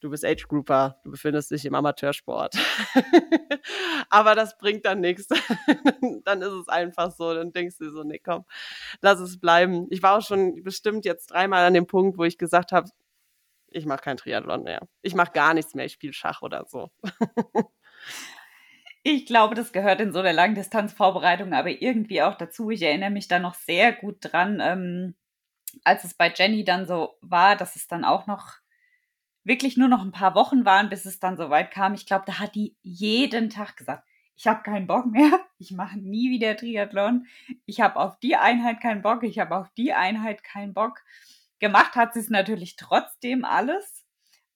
du 0.00 0.10
bist 0.10 0.24
Age 0.24 0.46
Grouper, 0.48 1.00
du 1.04 1.10
befindest 1.10 1.50
dich 1.50 1.64
im 1.64 1.74
Amateursport. 1.74 2.54
Aber 4.10 4.34
das 4.34 4.58
bringt 4.58 4.84
dann 4.84 5.00
nichts. 5.00 5.28
dann 6.24 6.42
ist 6.42 6.52
es 6.52 6.68
einfach 6.68 7.12
so. 7.12 7.32
Dann 7.34 7.52
denkst 7.52 7.78
du 7.78 7.90
so, 7.90 8.02
nee, 8.02 8.18
komm, 8.18 8.44
lass 9.00 9.20
es 9.20 9.38
bleiben. 9.38 9.86
Ich 9.90 10.02
war 10.02 10.18
auch 10.18 10.26
schon 10.26 10.62
bestimmt 10.62 11.04
jetzt 11.04 11.30
dreimal 11.30 11.64
an 11.64 11.74
dem 11.74 11.86
Punkt, 11.86 12.18
wo 12.18 12.24
ich 12.24 12.36
gesagt 12.36 12.72
habe, 12.72 12.90
ich 13.68 13.86
mache 13.86 14.02
kein 14.02 14.16
Triathlon 14.16 14.64
mehr. 14.64 14.86
Ich 15.00 15.14
mache 15.14 15.32
gar 15.32 15.54
nichts 15.54 15.74
mehr, 15.74 15.86
ich 15.86 15.92
spiele 15.92 16.12
Schach 16.12 16.42
oder 16.42 16.66
so. 16.66 16.90
Ich 19.04 19.26
glaube, 19.26 19.54
das 19.56 19.72
gehört 19.72 20.00
in 20.00 20.12
so 20.12 20.20
einer 20.20 20.32
Langdistanzvorbereitung 20.32 21.52
aber 21.54 21.70
irgendwie 21.82 22.22
auch 22.22 22.36
dazu. 22.36 22.70
Ich 22.70 22.82
erinnere 22.82 23.10
mich 23.10 23.26
da 23.26 23.40
noch 23.40 23.54
sehr 23.54 23.92
gut 23.92 24.18
dran, 24.20 24.60
ähm, 24.60 25.14
als 25.84 26.04
es 26.04 26.14
bei 26.14 26.32
Jenny 26.32 26.64
dann 26.64 26.86
so 26.86 27.16
war, 27.20 27.56
dass 27.56 27.74
es 27.74 27.88
dann 27.88 28.04
auch 28.04 28.26
noch 28.26 28.58
wirklich 29.44 29.76
nur 29.76 29.88
noch 29.88 30.02
ein 30.02 30.12
paar 30.12 30.34
Wochen 30.36 30.64
waren, 30.64 30.88
bis 30.88 31.04
es 31.04 31.18
dann 31.18 31.36
so 31.36 31.50
weit 31.50 31.72
kam. 31.72 31.94
Ich 31.94 32.06
glaube, 32.06 32.24
da 32.26 32.38
hat 32.38 32.54
die 32.54 32.76
jeden 32.82 33.50
Tag 33.50 33.76
gesagt, 33.76 34.06
ich 34.36 34.46
habe 34.46 34.62
keinen 34.62 34.86
Bock 34.86 35.06
mehr, 35.06 35.40
ich 35.58 35.72
mache 35.72 35.98
nie 35.98 36.30
wieder 36.30 36.56
Triathlon, 36.56 37.26
ich 37.66 37.80
habe 37.80 37.98
auf 37.98 38.18
die 38.20 38.36
Einheit 38.36 38.80
keinen 38.80 39.02
Bock, 39.02 39.24
ich 39.24 39.38
habe 39.38 39.56
auf 39.56 39.68
die 39.76 39.92
Einheit 39.92 40.44
keinen 40.44 40.74
Bock. 40.74 41.02
Gemacht 41.58 41.94
hat 41.94 42.14
sie 42.14 42.20
es 42.20 42.30
natürlich 42.30 42.76
trotzdem 42.76 43.44
alles. 43.44 44.04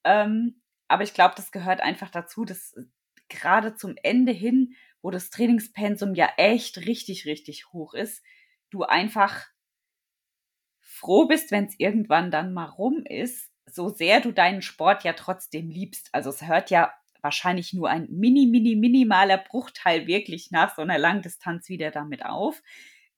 Ähm, 0.03 0.61
aber 0.89 1.03
ich 1.03 1.13
glaube, 1.13 1.35
das 1.35 1.51
gehört 1.51 1.81
einfach 1.81 2.09
dazu. 2.09 2.43
Das 2.43 2.75
gerade 3.29 3.75
zum 3.75 3.95
Ende 4.03 4.31
hin, 4.31 4.73
wo 5.01 5.11
das 5.11 5.29
Trainingspensum 5.29 6.15
ja 6.15 6.29
echt 6.37 6.77
richtig, 6.79 7.25
richtig 7.25 7.71
hoch 7.71 7.93
ist, 7.93 8.23
du 8.69 8.83
einfach 8.83 9.45
froh 10.79 11.27
bist, 11.27 11.51
wenn 11.51 11.65
es 11.65 11.75
irgendwann 11.77 12.31
dann 12.31 12.53
mal 12.53 12.65
rum 12.65 13.03
ist, 13.05 13.51
so 13.65 13.89
sehr 13.89 14.21
du 14.21 14.31
deinen 14.31 14.61
Sport 14.61 15.03
ja 15.03 15.13
trotzdem 15.13 15.69
liebst. 15.69 16.09
Also 16.13 16.29
es 16.29 16.47
hört 16.47 16.71
ja 16.71 16.91
wahrscheinlich 17.21 17.73
nur 17.73 17.89
ein 17.89 18.07
mini, 18.09 18.47
mini, 18.47 18.75
minimaler 18.75 19.37
Bruchteil 19.37 20.07
wirklich 20.07 20.51
nach 20.51 20.75
so 20.75 20.81
einer 20.81 20.97
Langdistanz 20.97 21.69
wieder 21.69 21.91
damit 21.91 22.25
auf. 22.25 22.61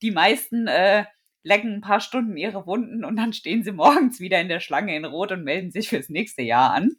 Die 0.01 0.11
meisten 0.11 0.67
äh, 0.67 1.05
lecken 1.43 1.75
ein 1.75 1.81
paar 1.81 2.01
Stunden 2.01 2.37
ihre 2.37 2.65
Wunden 2.65 3.05
und 3.05 3.15
dann 3.15 3.33
stehen 3.33 3.63
sie 3.63 3.71
morgens 3.71 4.19
wieder 4.19 4.41
in 4.41 4.49
der 4.49 4.59
Schlange 4.59 4.95
in 4.95 5.05
Rot 5.05 5.31
und 5.31 5.43
melden 5.43 5.71
sich 5.71 5.89
fürs 5.89 6.09
nächste 6.09 6.41
Jahr 6.41 6.73
an. 6.73 6.95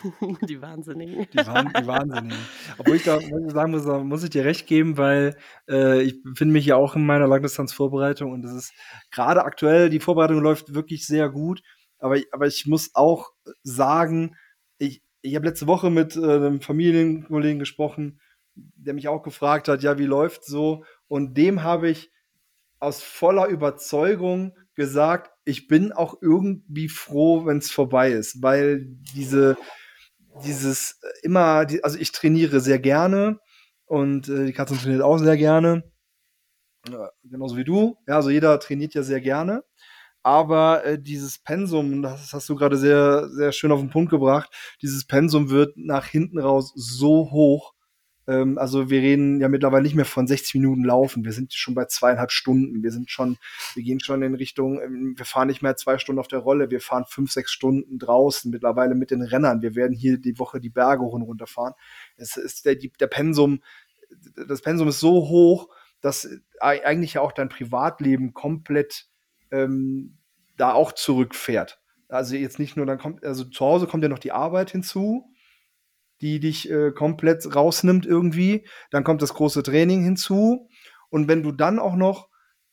Die 0.48 0.60
Wahnsinnigen. 0.60 1.26
Die, 1.32 1.46
Wahn, 1.46 1.72
die 1.78 1.86
Wahnsinnigen. 1.86 2.38
Obwohl 2.78 2.96
ich 2.96 3.04
da 3.04 3.20
sagen 3.20 3.70
muss, 3.70 3.86
muss 4.04 4.24
ich 4.24 4.30
dir 4.30 4.44
recht 4.44 4.66
geben, 4.66 4.96
weil 4.96 5.36
äh, 5.68 6.02
ich 6.02 6.22
befinde 6.22 6.52
mich 6.52 6.66
ja 6.66 6.76
auch 6.76 6.96
in 6.96 7.06
meiner 7.06 7.26
Langdistanzvorbereitung 7.26 8.32
und 8.32 8.44
es 8.44 8.52
ist 8.52 8.72
gerade 9.10 9.44
aktuell, 9.44 9.90
die 9.90 10.00
Vorbereitung 10.00 10.40
läuft 10.40 10.74
wirklich 10.74 11.06
sehr 11.06 11.28
gut. 11.28 11.62
Aber, 11.98 12.18
aber 12.32 12.46
ich 12.46 12.66
muss 12.66 12.90
auch 12.94 13.30
sagen, 13.62 14.36
ich, 14.78 15.02
ich 15.20 15.36
habe 15.36 15.46
letzte 15.46 15.66
Woche 15.66 15.90
mit 15.90 16.16
äh, 16.16 16.20
einem 16.20 16.60
Familienkollegen 16.60 17.58
gesprochen, 17.58 18.20
der 18.54 18.94
mich 18.94 19.08
auch 19.08 19.22
gefragt 19.22 19.68
hat, 19.68 19.82
ja, 19.82 19.98
wie 19.98 20.06
läuft 20.06 20.44
so? 20.44 20.84
Und 21.06 21.36
dem 21.36 21.62
habe 21.62 21.88
ich 21.88 22.10
aus 22.80 23.02
voller 23.02 23.46
Überzeugung 23.46 24.56
gesagt, 24.74 25.30
ich 25.44 25.68
bin 25.68 25.92
auch 25.92 26.16
irgendwie 26.20 26.88
froh, 26.88 27.46
wenn 27.46 27.58
es 27.58 27.70
vorbei 27.70 28.10
ist, 28.10 28.42
weil 28.42 28.84
diese 29.14 29.56
dieses 30.44 30.98
äh, 31.02 31.08
immer, 31.22 31.64
die, 31.64 31.82
also 31.84 31.98
ich 31.98 32.12
trainiere 32.12 32.60
sehr 32.60 32.78
gerne 32.78 33.38
und 33.86 34.28
äh, 34.28 34.46
die 34.46 34.52
Katze 34.52 34.76
trainiert 34.76 35.02
auch 35.02 35.18
sehr 35.18 35.36
gerne. 35.36 35.84
Ja, 36.90 37.10
genauso 37.22 37.56
wie 37.56 37.64
du. 37.64 37.96
Ja, 38.08 38.16
also 38.16 38.30
jeder 38.30 38.58
trainiert 38.58 38.94
ja 38.94 39.02
sehr 39.02 39.20
gerne. 39.20 39.64
Aber 40.22 40.84
äh, 40.84 41.00
dieses 41.00 41.38
Pensum, 41.38 42.02
das 42.02 42.32
hast 42.32 42.48
du 42.48 42.54
gerade 42.54 42.76
sehr, 42.76 43.28
sehr 43.30 43.52
schön 43.52 43.72
auf 43.72 43.80
den 43.80 43.90
Punkt 43.90 44.10
gebracht, 44.10 44.50
dieses 44.80 45.06
Pensum 45.06 45.50
wird 45.50 45.76
nach 45.76 46.06
hinten 46.06 46.38
raus 46.38 46.72
so 46.76 47.30
hoch, 47.32 47.74
ähm, 48.26 48.58
also 48.58 48.90
wir 48.90 49.00
reden 49.00 49.40
ja 49.40 49.48
mittlerweile 49.48 49.82
nicht 49.82 49.94
mehr 49.94 50.04
von 50.04 50.26
60 50.26 50.54
Minuten 50.54 50.84
Laufen. 50.84 51.24
Wir 51.24 51.32
sind 51.32 51.52
schon 51.54 51.74
bei 51.74 51.86
zweieinhalb 51.86 52.30
Stunden. 52.30 52.82
Wir 52.82 52.92
sind 52.92 53.10
schon, 53.10 53.36
wir 53.74 53.82
gehen 53.82 54.00
schon 54.00 54.22
in 54.22 54.34
Richtung, 54.34 54.80
ähm, 54.80 55.14
wir 55.16 55.24
fahren 55.24 55.48
nicht 55.48 55.62
mehr 55.62 55.76
zwei 55.76 55.98
Stunden 55.98 56.20
auf 56.20 56.28
der 56.28 56.38
Rolle, 56.38 56.70
wir 56.70 56.80
fahren 56.80 57.04
fünf, 57.08 57.32
sechs 57.32 57.50
Stunden 57.50 57.98
draußen 57.98 58.50
mittlerweile 58.50 58.94
mit 58.94 59.10
den 59.10 59.22
Rennern. 59.22 59.62
Wir 59.62 59.74
werden 59.74 59.96
hier 59.96 60.18
die 60.18 60.38
Woche 60.38 60.60
die 60.60 60.70
Berge 60.70 61.02
hoch 61.02 61.14
und 61.14 61.22
runter 61.22 61.46
fahren. 61.46 61.74
Es 62.16 62.36
ist 62.36 62.64
der, 62.64 62.76
der 62.76 63.06
Pensum, 63.08 63.62
das 64.46 64.62
Pensum 64.62 64.88
ist 64.88 65.00
so 65.00 65.28
hoch, 65.28 65.68
dass 66.00 66.28
eigentlich 66.60 67.14
ja 67.14 67.20
auch 67.20 67.32
dein 67.32 67.48
Privatleben 67.48 68.34
komplett 68.34 69.06
ähm, 69.50 70.18
da 70.56 70.72
auch 70.72 70.92
zurückfährt. 70.92 71.80
Also 72.08 72.36
jetzt 72.36 72.58
nicht 72.58 72.76
nur, 72.76 72.84
dann 72.84 72.98
kommt, 72.98 73.24
also 73.24 73.44
zu 73.44 73.64
Hause 73.64 73.86
kommt 73.86 74.02
ja 74.02 74.08
noch 74.08 74.18
die 74.18 74.32
Arbeit 74.32 74.70
hinzu, 74.70 75.31
die 76.22 76.40
dich 76.40 76.70
äh, 76.70 76.92
komplett 76.92 77.54
rausnimmt 77.54 78.06
irgendwie. 78.06 78.66
Dann 78.90 79.04
kommt 79.04 79.20
das 79.22 79.34
große 79.34 79.62
Training 79.62 80.02
hinzu. 80.02 80.68
Und 81.10 81.28
wenn 81.28 81.42
du 81.42 81.52
dann 81.52 81.78
auch 81.78 81.96
noch 81.96 82.28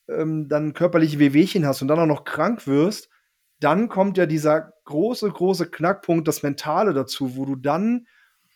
ähm, 0.08 0.47
dann 0.47 0.74
körperliche 0.74 1.20
Wehwehchen 1.20 1.66
hast 1.66 1.82
und 1.82 1.88
dann 1.88 2.00
auch 2.00 2.06
noch 2.06 2.24
krank 2.24 2.68
wirst, 2.68 3.10
dann 3.60 3.89
kommt 3.89 4.18
ja 4.18 4.26
dieser 4.26 4.74
große, 4.86 5.30
große 5.30 5.70
Knackpunkt, 5.70 6.28
das 6.28 6.43
Mentale 6.43 6.93
dazu, 6.93 7.36
wo 7.36 7.45
du 7.45 7.56
dann 7.56 8.08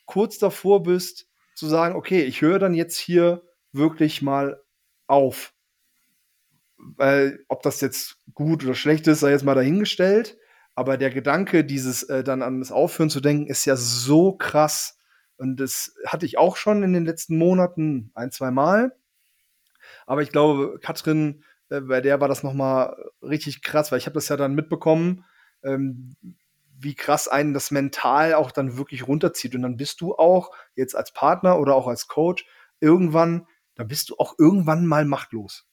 kurz 0.06 0.38
davor 0.38 0.84
bist, 0.84 1.28
zu 1.56 1.68
sagen, 1.68 1.96
okay, 1.96 2.24
ich 2.24 2.42
höre 2.42 2.60
dann 2.60 2.74
jetzt 2.74 2.98
hier 2.98 3.44
wirklich 3.72 4.22
mal 4.22 4.62
auf. 5.08 5.54
Weil, 6.78 7.44
ob 7.48 7.62
das 7.64 7.82
jetzt 7.82 8.18
gut 8.34 8.64
oder 8.64 8.76
schlecht 8.76 9.08
ist, 9.08 9.20
sei 9.20 9.32
jetzt 9.32 9.46
mal 9.46 9.56
dahingestellt. 9.56 10.38
Aber 10.76 10.98
der 10.98 11.12
Gedanke, 11.12 11.64
dieses 11.64 12.04
äh, 12.04 12.24
dann 12.24 12.42
an 12.42 12.60
das 12.60 12.72
Aufhören 12.72 13.10
zu 13.10 13.22
denken, 13.22 13.48
ist 13.48 13.66
ja 13.66 13.76
so 13.76 14.34
krass. 14.34 14.98
Und 15.38 15.60
das 15.60 15.96
hatte 16.06 16.26
ich 16.26 16.38
auch 16.38 16.56
schon 16.56 16.84
in 16.84 16.94
den 16.94 17.06
letzten 17.06 17.38
Monaten 17.38 18.12
ein, 18.16 18.32
zwei 18.32 18.52
Mal. 18.52 18.96
Aber 20.06 20.22
ich 20.22 20.32
glaube, 20.32 20.80
Katrin, 20.82 21.44
äh, 21.70 21.82
bei 21.82 22.02
der 22.02 22.22
war 22.22 22.28
das 22.28 22.44
noch 22.44 22.54
mal 22.54 22.96
richtig 23.22 23.62
krass, 23.62 23.92
weil 23.92 24.00
ich 24.00 24.06
habe 24.06 24.16
das 24.16 24.30
ja 24.30 24.38
dann 24.38 24.56
mitbekommen, 24.56 25.26
ähm, 25.64 26.16
wie 26.78 26.96
krass 26.96 27.28
einen 27.28 27.54
das 27.54 27.72
mental 27.72 28.34
auch 28.34 28.52
dann 28.52 28.78
wirklich 28.78 29.08
runterzieht. 29.08 29.56
Und 29.56 29.62
dann 29.62 29.78
bist 29.78 30.02
du 30.02 30.16
auch 30.16 30.52
jetzt 30.76 30.96
als 30.96 31.14
Partner 31.14 31.60
oder 31.60 31.76
auch 31.76 31.88
als 31.88 32.08
Coach 32.08 32.46
irgendwann, 32.80 33.48
dann 33.76 33.88
bist 33.88 34.10
du 34.10 34.16
auch 34.18 34.36
irgendwann 34.38 34.86
mal 34.86 35.06
machtlos. 35.06 35.68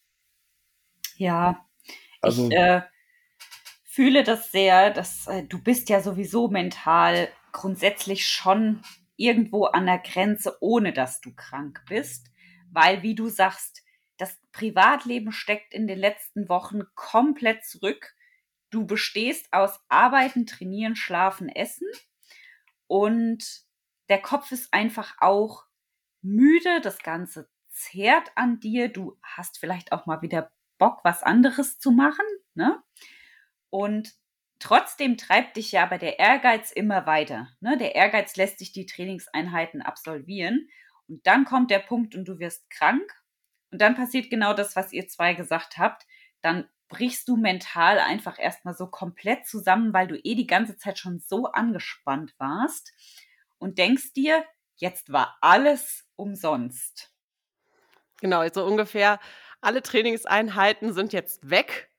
Ja, 1.16 1.66
also, 2.20 2.48
ich 2.48 2.56
äh, 2.56 2.82
fühle 3.90 4.22
das 4.22 4.52
sehr, 4.52 4.90
dass 4.90 5.26
äh, 5.26 5.42
du 5.42 5.60
bist 5.60 5.88
ja 5.88 6.00
sowieso 6.00 6.46
mental 6.46 7.28
grundsätzlich 7.50 8.24
schon 8.28 8.82
irgendwo 9.16 9.64
an 9.64 9.86
der 9.86 9.98
Grenze, 9.98 10.56
ohne 10.60 10.92
dass 10.92 11.20
du 11.20 11.34
krank 11.34 11.82
bist, 11.88 12.30
weil 12.70 13.02
wie 13.02 13.16
du 13.16 13.28
sagst, 13.28 13.82
das 14.16 14.38
Privatleben 14.52 15.32
steckt 15.32 15.74
in 15.74 15.88
den 15.88 15.98
letzten 15.98 16.48
Wochen 16.48 16.82
komplett 16.94 17.64
zurück. 17.64 18.14
Du 18.70 18.86
bestehst 18.86 19.52
aus 19.52 19.80
Arbeiten, 19.88 20.46
Trainieren, 20.46 20.94
Schlafen, 20.94 21.48
Essen. 21.48 21.88
Und 22.86 23.44
der 24.08 24.22
Kopf 24.22 24.52
ist 24.52 24.72
einfach 24.72 25.16
auch 25.18 25.64
müde, 26.22 26.80
das 26.80 26.98
Ganze 26.98 27.48
zehrt 27.70 28.30
an 28.36 28.60
dir, 28.60 28.88
du 28.88 29.18
hast 29.22 29.58
vielleicht 29.58 29.90
auch 29.90 30.06
mal 30.06 30.22
wieder 30.22 30.52
Bock, 30.78 31.00
was 31.02 31.24
anderes 31.24 31.78
zu 31.78 31.90
machen, 31.90 32.26
ne? 32.54 32.80
Und 33.70 34.12
trotzdem 34.58 35.16
treibt 35.16 35.56
dich 35.56 35.72
ja 35.72 35.84
aber 35.84 35.98
der 35.98 36.18
Ehrgeiz 36.18 36.70
immer 36.70 37.06
weiter, 37.06 37.48
ne? 37.60 37.78
Der 37.78 37.94
Ehrgeiz 37.94 38.36
lässt 38.36 38.60
dich 38.60 38.72
die 38.72 38.86
Trainingseinheiten 38.86 39.82
absolvieren 39.82 40.68
und 41.08 41.26
dann 41.26 41.44
kommt 41.44 41.70
der 41.70 41.78
Punkt 41.78 42.14
und 42.14 42.26
du 42.26 42.38
wirst 42.38 42.68
krank 42.70 43.10
und 43.70 43.80
dann 43.80 43.94
passiert 43.94 44.30
genau 44.30 44.52
das, 44.52 44.76
was 44.76 44.92
ihr 44.92 45.08
zwei 45.08 45.34
gesagt 45.34 45.78
habt, 45.78 46.06
dann 46.42 46.68
brichst 46.88 47.28
du 47.28 47.36
mental 47.36 48.00
einfach 48.00 48.38
erstmal 48.38 48.74
so 48.74 48.88
komplett 48.88 49.46
zusammen, 49.46 49.92
weil 49.92 50.08
du 50.08 50.16
eh 50.16 50.34
die 50.34 50.46
ganze 50.46 50.76
Zeit 50.76 50.98
schon 50.98 51.20
so 51.20 51.46
angespannt 51.46 52.34
warst 52.38 52.92
und 53.58 53.78
denkst 53.78 54.12
dir, 54.12 54.44
jetzt 54.74 55.12
war 55.12 55.38
alles 55.40 56.08
umsonst. 56.16 57.12
Genau, 58.20 58.46
so 58.52 58.64
ungefähr 58.64 59.20
alle 59.60 59.82
Trainingseinheiten 59.82 60.92
sind 60.92 61.12
jetzt 61.12 61.48
weg 61.48 61.89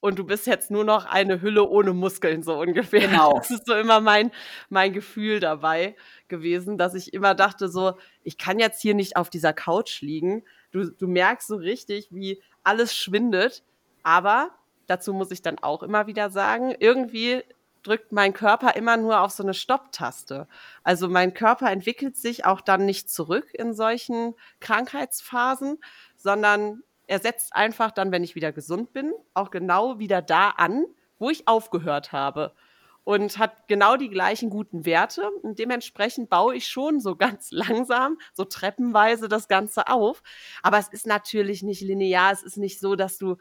und 0.00 0.18
du 0.18 0.24
bist 0.24 0.46
jetzt 0.46 0.70
nur 0.70 0.84
noch 0.84 1.04
eine 1.06 1.40
Hülle 1.40 1.68
ohne 1.68 1.92
Muskeln, 1.92 2.42
so 2.42 2.58
ungefähr. 2.58 3.08
Genau. 3.08 3.34
Das 3.38 3.50
ist 3.50 3.66
so 3.66 3.74
immer 3.74 4.00
mein, 4.00 4.30
mein 4.68 4.92
Gefühl 4.92 5.40
dabei 5.40 5.96
gewesen, 6.28 6.78
dass 6.78 6.94
ich 6.94 7.12
immer 7.12 7.34
dachte, 7.34 7.68
so, 7.68 7.94
ich 8.24 8.38
kann 8.38 8.58
jetzt 8.58 8.80
hier 8.80 8.94
nicht 8.94 9.16
auf 9.16 9.30
dieser 9.30 9.52
Couch 9.52 10.00
liegen. 10.00 10.44
Du, 10.72 10.90
du 10.90 11.06
merkst 11.06 11.48
so 11.48 11.56
richtig, 11.56 12.08
wie 12.10 12.42
alles 12.62 12.94
schwindet 12.94 13.62
aber 14.02 14.50
dazu 14.86 15.12
muss 15.12 15.30
ich 15.30 15.42
dann 15.42 15.58
auch 15.58 15.82
immer 15.82 16.06
wieder 16.06 16.30
sagen, 16.30 16.74
irgendwie 16.78 17.44
drückt 17.82 18.12
mein 18.12 18.34
Körper 18.34 18.76
immer 18.76 18.96
nur 18.96 19.20
auf 19.20 19.30
so 19.30 19.42
eine 19.42 19.54
Stopptaste. 19.54 20.46
Also 20.82 21.08
mein 21.08 21.32
Körper 21.32 21.70
entwickelt 21.70 22.16
sich 22.16 22.44
auch 22.44 22.60
dann 22.60 22.84
nicht 22.84 23.10
zurück 23.10 23.48
in 23.54 23.72
solchen 23.72 24.34
Krankheitsphasen, 24.60 25.78
sondern 26.16 26.82
er 27.10 27.18
setzt 27.18 27.56
einfach 27.56 27.90
dann, 27.90 28.12
wenn 28.12 28.22
ich 28.22 28.36
wieder 28.36 28.52
gesund 28.52 28.92
bin, 28.92 29.12
auch 29.34 29.50
genau 29.50 29.98
wieder 29.98 30.22
da 30.22 30.50
an, 30.50 30.86
wo 31.18 31.28
ich 31.28 31.48
aufgehört 31.48 32.12
habe. 32.12 32.54
Und 33.02 33.36
hat 33.36 33.66
genau 33.66 33.96
die 33.96 34.10
gleichen 34.10 34.48
guten 34.48 34.84
Werte. 34.84 35.28
Und 35.42 35.58
dementsprechend 35.58 36.30
baue 36.30 36.54
ich 36.54 36.68
schon 36.68 37.00
so 37.00 37.16
ganz 37.16 37.50
langsam, 37.50 38.18
so 38.32 38.44
treppenweise 38.44 39.26
das 39.26 39.48
Ganze 39.48 39.88
auf. 39.88 40.22
Aber 40.62 40.78
es 40.78 40.86
ist 40.86 41.04
natürlich 41.04 41.64
nicht 41.64 41.80
linear. 41.80 42.30
Es 42.30 42.44
ist 42.44 42.58
nicht 42.58 42.78
so, 42.78 42.94
dass 42.94 43.18
du 43.18 43.38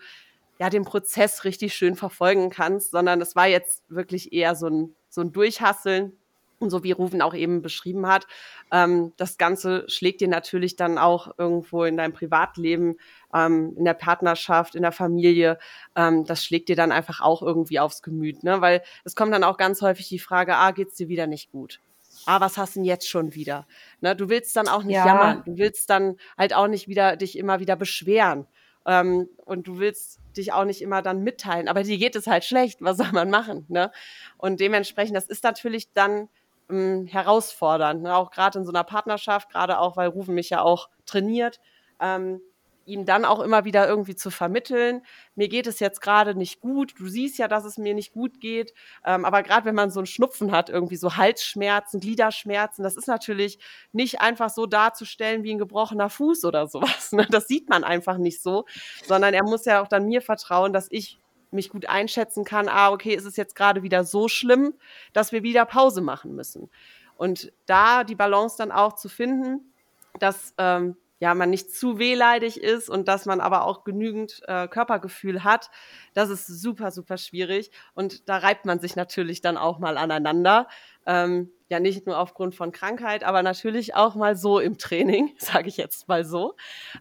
ja, 0.58 0.72
den 0.72 0.84
Prozess 0.84 1.44
richtig 1.44 1.76
schön 1.76 1.96
verfolgen 1.96 2.50
kannst, 2.50 2.90
sondern 2.90 3.22
es 3.22 3.36
war 3.36 3.46
jetzt 3.46 3.84
wirklich 3.88 4.34
eher 4.34 4.56
so 4.56 4.66
ein, 4.66 4.96
so 5.10 5.22
ein 5.22 5.32
Durchhasseln. 5.32 6.18
Und 6.60 6.70
so 6.70 6.84
wie 6.84 6.92
Rufen 6.92 7.22
auch 7.22 7.34
eben 7.34 7.62
beschrieben 7.62 8.08
hat, 8.08 8.28
ähm, 8.72 9.14
das 9.18 9.38
Ganze 9.38 9.86
schlägt 9.88 10.22
dir 10.22 10.28
natürlich 10.28 10.76
dann 10.76 10.98
auch 10.98 11.34
irgendwo 11.38 11.84
in 11.86 11.98
deinem 11.98 12.14
Privatleben, 12.14 12.98
ähm, 13.34 13.74
in 13.78 13.86
der 13.86 13.94
Partnerschaft, 13.94 14.76
in 14.76 14.82
der 14.82 14.92
Familie, 14.92 15.58
ähm, 15.96 16.26
das 16.26 16.44
schlägt 16.44 16.70
dir 16.70 16.76
dann 16.76 16.92
einfach 16.92 17.22
auch 17.22 17.42
irgendwie 17.42 17.80
aufs 17.80 18.02
Gemüt, 18.02 18.44
ne? 18.44 18.60
Weil 18.62 18.82
es 19.06 19.16
kommt 19.16 19.34
dann 19.34 19.44
auch 19.44 19.58
ganz 19.58 19.82
häufig 19.82 20.10
die 20.10 20.20
Frage, 20.20 20.56
ah, 20.56 20.72
geht's 20.72 20.96
dir 20.96 21.08
wieder 21.08 21.28
nicht 21.28 21.52
gut? 21.52 21.80
ah, 22.26 22.42
was 22.42 22.58
hast 22.58 22.76
du 22.76 22.80
denn 22.80 22.86
jetzt 22.86 23.10
schon 23.10 23.34
wieder? 23.34 23.66
Ne, 24.02 24.16
du 24.16 24.30
willst 24.30 24.56
dann 24.56 24.68
auch 24.68 24.84
nicht 24.84 24.96
ja. 24.96 25.06
jammern, 25.06 25.44
du 25.46 25.58
willst 25.58 25.90
dann 25.90 26.18
halt 26.38 26.54
auch 26.54 26.68
nicht 26.68 26.88
wieder 26.88 27.16
dich 27.16 27.38
immer 27.38 27.60
wieder 27.60 27.76
beschweren. 27.76 28.48
Ähm, 28.86 29.30
und 29.46 29.68
du 29.68 29.80
willst 29.80 30.20
dich 30.38 30.54
auch 30.54 30.66
nicht 30.66 30.82
immer 30.82 31.02
dann 31.02 31.24
mitteilen. 31.24 31.68
Aber 31.68 31.84
dir 31.84 31.98
geht 31.98 32.16
es 32.16 32.28
halt 32.28 32.46
schlecht. 32.46 32.82
Was 32.82 32.98
soll 32.98 33.12
man 33.12 33.30
machen? 33.30 33.66
Ne? 33.68 33.92
Und 34.38 34.60
dementsprechend, 34.60 35.16
das 35.16 35.28
ist 35.28 35.44
natürlich 35.44 35.92
dann 35.94 36.30
ähm, 36.70 37.08
herausfordernd. 37.08 38.04
Ne? 38.04 38.16
Auch 38.16 38.32
gerade 38.32 38.60
in 38.60 38.66
so 38.66 38.72
einer 38.72 38.84
Partnerschaft, 38.84 39.50
gerade 39.50 39.80
auch, 39.80 39.98
weil 39.98 40.10
Rufen 40.10 40.36
mich 40.36 40.50
ja 40.50 40.62
auch 40.62 40.90
trainiert. 41.06 41.60
Ähm, 42.00 42.42
ihm 42.90 43.06
dann 43.06 43.24
auch 43.24 43.40
immer 43.40 43.66
wieder 43.66 43.88
irgendwie 43.88 44.16
zu 44.16 44.32
vermitteln, 44.32 45.02
mir 45.36 45.48
geht 45.48 45.68
es 45.68 45.80
jetzt 45.80 46.02
gerade 46.02 46.36
nicht 46.36 46.60
gut, 46.60 46.96
du 46.98 47.08
siehst 47.08 47.38
ja, 47.38 47.48
dass 47.48 47.64
es 47.64 47.78
mir 47.78 47.94
nicht 47.94 48.12
gut 48.12 48.42
geht, 48.42 48.74
ähm, 49.06 49.24
aber 49.26 49.44
gerade 49.44 49.66
wenn 49.66 49.76
man 49.76 49.92
so 49.92 50.00
einen 50.00 50.08
Schnupfen 50.08 50.52
hat, 50.52 50.70
irgendwie 50.70 50.96
so 50.96 51.16
Halsschmerzen, 51.16 52.00
Gliederschmerzen, 52.00 52.84
das 52.84 52.98
ist 52.98 53.08
natürlich 53.08 53.60
nicht 53.92 54.22
einfach 54.22 54.50
so 54.50 54.66
darzustellen 54.66 55.44
wie 55.44 55.54
ein 55.54 55.60
gebrochener 55.60 56.10
Fuß 56.10 56.44
oder 56.46 56.68
sowas. 56.68 57.12
Ne? 57.12 57.28
Das 57.30 57.48
sieht 57.48 57.70
man 57.70 57.84
einfach 57.84 58.18
nicht 58.18 58.42
so, 58.42 58.66
sondern 59.06 59.34
er 59.34 59.44
muss 59.44 59.66
ja 59.66 59.82
auch 59.82 59.88
dann 59.88 60.06
mir 60.06 60.22
vertrauen, 60.22 60.74
dass 60.74 60.88
ich 60.90 61.20
mich 61.52 61.70
gut 61.70 61.88
einschätzen 61.88 62.44
kann, 62.44 62.68
ah, 62.70 62.92
okay, 62.92 63.14
ist 63.16 63.26
es 63.26 63.38
jetzt 63.38 63.56
gerade 63.56 63.84
wieder 63.84 64.04
so 64.04 64.28
schlimm, 64.28 64.74
dass 65.14 65.32
wir 65.32 65.44
wieder 65.44 65.66
Pause 65.66 66.02
machen 66.02 66.36
müssen. 66.36 66.70
Und 67.16 67.52
da 67.66 68.04
die 68.04 68.16
Balance 68.16 68.58
dann 68.58 68.72
auch 68.72 68.94
zu 68.94 69.10
finden, 69.10 69.74
dass 70.20 70.54
ähm, 70.58 70.96
ja, 71.20 71.36
man 71.36 71.50
nicht 71.50 71.74
zu 71.74 72.00
wehleidig 72.00 72.62
ist 72.62 72.90
und 72.90 73.08
dass 73.08 73.26
man 73.26 73.42
aber 73.42 73.66
auch 73.66 73.84
genügend 73.84 74.42
äh, 74.48 74.68
Körpergefühl 74.68 75.44
hat, 75.44 75.70
das 76.14 76.30
ist 76.30 76.48
super, 76.48 76.92
super 76.92 77.18
schwierig. 77.18 77.72
Und 77.94 78.30
da 78.30 78.38
reibt 78.38 78.66
man 78.66 78.80
sich 78.80 78.96
natürlich 78.96 79.42
dann 79.42 79.58
auch 79.58 79.80
mal 79.80 79.98
aneinander. 79.98 80.68
Ähm, 81.06 81.52
ja, 81.68 81.80
nicht 81.80 82.08
nur 82.08 82.18
aufgrund 82.18 82.56
von 82.56 82.72
Krankheit, 82.72 83.24
aber 83.24 83.44
natürlich 83.44 83.96
auch 83.96 84.16
mal 84.16 84.36
so 84.36 84.60
im 84.60 84.78
Training, 84.78 85.36
sage 85.38 85.68
ich 85.68 85.78
jetzt 85.78 86.08
mal 86.08 86.24
so. 86.24 86.56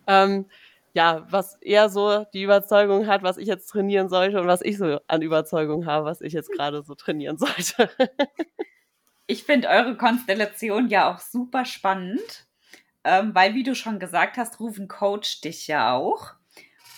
Ähm, 0.07 0.47
ja, 0.99 1.27
was 1.31 1.55
eher 1.63 1.89
so 1.89 2.25
die 2.33 2.43
Überzeugung 2.43 3.07
hat, 3.07 3.23
was 3.23 3.39
ich 3.39 3.47
jetzt 3.47 3.69
trainieren 3.69 4.09
sollte 4.09 4.41
und 4.41 4.47
was 4.47 4.63
ich 4.63 4.79
so 4.79 4.99
an 5.07 5.23
Überzeugung 5.23 5.87
habe, 5.87 6.05
was 6.05 6.21
ich 6.21 6.33
jetzt 6.33 6.51
gerade 6.51 6.83
so 6.83 6.95
trainieren 6.95 7.39
sollte. 7.39 7.91
ich 9.27 9.45
finde 9.45 9.69
eure 9.69 9.97
Konstellation 9.97 10.89
ja 10.89 11.13
auch 11.13 11.21
super 11.21 11.65
spannend 11.65 12.49
ähm, 13.09 13.35
weil, 13.35 13.55
wie 13.55 13.63
du 13.63 13.75
schon 13.75 13.99
gesagt 13.99 14.37
hast, 14.37 14.61
Rufen 14.61 14.87
coacht 14.87 15.45
dich 15.45 15.67
ja 15.67 15.95
auch. 15.95 16.35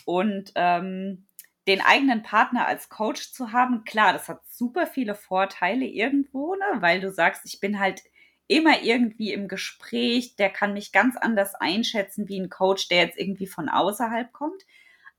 Und 0.05 0.51
ähm, 0.57 1.27
den 1.69 1.81
eigenen 1.81 2.25
Partner 2.25 2.67
als 2.67 2.89
Coach 2.89 3.33
zu 3.33 3.53
haben, 3.53 3.85
klar, 3.85 4.13
das 4.13 4.29
hat 4.29 4.41
super 4.51 4.89
viele 4.89 5.15
Vorteile 5.15 5.85
irgendwo, 5.85 6.57
ne? 6.57 6.81
weil 6.81 7.01
du 7.01 7.13
sagst, 7.13 7.43
ich 7.45 7.61
bin 7.61 7.79
halt 7.79 8.03
immer 8.51 8.83
irgendwie 8.83 9.33
im 9.33 9.47
Gespräch, 9.47 10.35
der 10.35 10.51
kann 10.51 10.73
mich 10.73 10.91
ganz 10.91 11.17
anders 11.17 11.55
einschätzen 11.55 12.29
wie 12.29 12.41
ein 12.41 12.51
Coach, 12.51 12.89
der 12.89 13.05
jetzt 13.05 13.17
irgendwie 13.17 13.47
von 13.47 13.69
außerhalb 13.69 14.33
kommt. 14.33 14.67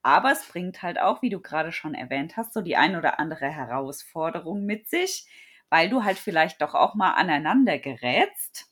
Aber 0.03 0.34
es 0.34 0.45
bringt 0.47 0.82
halt 0.82 0.99
auch, 0.99 1.21
wie 1.21 1.29
du 1.29 1.39
gerade 1.39 1.71
schon 1.71 1.93
erwähnt 1.93 2.36
hast, 2.36 2.53
so 2.53 2.61
die 2.61 2.75
ein 2.75 2.97
oder 2.97 3.19
andere 3.19 3.47
Herausforderung 3.47 4.65
mit 4.65 4.89
sich, 4.89 5.27
weil 5.69 5.89
du 5.89 6.03
halt 6.03 6.17
vielleicht 6.17 6.61
doch 6.61 6.75
auch 6.75 6.93
mal 6.93 7.11
aneinander 7.11 7.79
gerätst. 7.79 8.67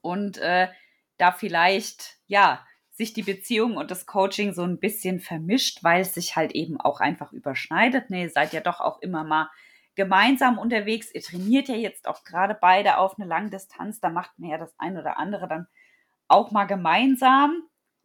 Und 0.00 0.38
äh, 0.38 0.68
da 1.18 1.30
vielleicht, 1.30 2.16
ja, 2.26 2.66
sich 2.90 3.12
die 3.12 3.22
Beziehung 3.22 3.76
und 3.76 3.92
das 3.92 4.04
Coaching 4.04 4.52
so 4.52 4.64
ein 4.64 4.80
bisschen 4.80 5.20
vermischt, 5.20 5.84
weil 5.84 6.00
es 6.00 6.14
sich 6.14 6.34
halt 6.34 6.52
eben 6.52 6.80
auch 6.80 7.00
einfach 7.00 7.32
überschneidet. 7.32 8.10
Nee, 8.10 8.26
seid 8.28 8.52
ja 8.52 8.60
doch 8.60 8.80
auch 8.80 9.00
immer 9.00 9.22
mal 9.22 9.48
gemeinsam 9.94 10.58
unterwegs. 10.58 11.12
Ihr 11.14 11.22
trainiert 11.22 11.68
ja 11.68 11.74
jetzt 11.74 12.06
auch 12.06 12.24
gerade 12.24 12.56
beide 12.58 12.98
auf 12.98 13.18
eine 13.18 13.28
Langdistanz. 13.28 14.00
Da 14.00 14.08
macht 14.08 14.38
man 14.38 14.50
ja 14.50 14.58
das 14.58 14.74
ein 14.78 14.96
oder 14.96 15.18
andere 15.18 15.48
dann 15.48 15.66
auch 16.28 16.50
mal 16.50 16.64
gemeinsam. 16.64 17.62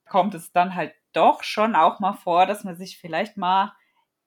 Kommt 0.08 0.34
es 0.36 0.52
dann 0.52 0.76
halt 0.76 0.94
doch 1.14 1.44
schon 1.44 1.76
auch 1.76 2.00
mal 2.00 2.14
vor, 2.14 2.46
dass 2.46 2.64
man 2.64 2.76
sich 2.76 2.98
vielleicht 3.00 3.38
mal 3.38 3.74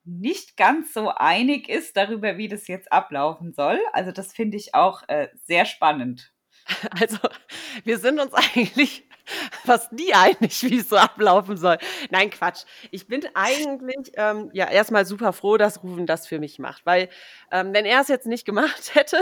nicht 0.03 0.57
ganz 0.57 0.93
so 0.93 1.09
einig 1.09 1.69
ist 1.69 1.95
darüber, 1.95 2.37
wie 2.37 2.47
das 2.47 2.67
jetzt 2.67 2.91
ablaufen 2.91 3.53
soll. 3.53 3.79
Also 3.93 4.11
das 4.11 4.33
finde 4.33 4.57
ich 4.57 4.73
auch 4.73 5.03
äh, 5.07 5.29
sehr 5.43 5.65
spannend. 5.65 6.33
Also 6.99 7.17
wir 7.83 7.97
sind 7.97 8.19
uns 8.19 8.33
eigentlich 8.55 9.08
fast 9.65 9.91
nie 9.91 10.13
einig, 10.13 10.63
wie 10.63 10.79
es 10.79 10.89
so 10.89 10.97
ablaufen 10.97 11.57
soll. 11.57 11.77
Nein, 12.09 12.29
Quatsch. 12.29 12.65
Ich 12.91 13.07
bin 13.07 13.27
eigentlich 13.33 14.11
ähm, 14.15 14.49
ja 14.53 14.69
erstmal 14.69 15.05
super 15.05 15.33
froh, 15.33 15.57
dass 15.57 15.83
Rufen 15.83 16.05
das 16.05 16.27
für 16.27 16.39
mich 16.39 16.59
macht, 16.59 16.85
weil 16.85 17.09
ähm, 17.51 17.73
wenn 17.73 17.85
er 17.85 18.01
es 18.01 18.07
jetzt 18.07 18.27
nicht 18.27 18.45
gemacht 18.45 18.91
hätte, 18.95 19.17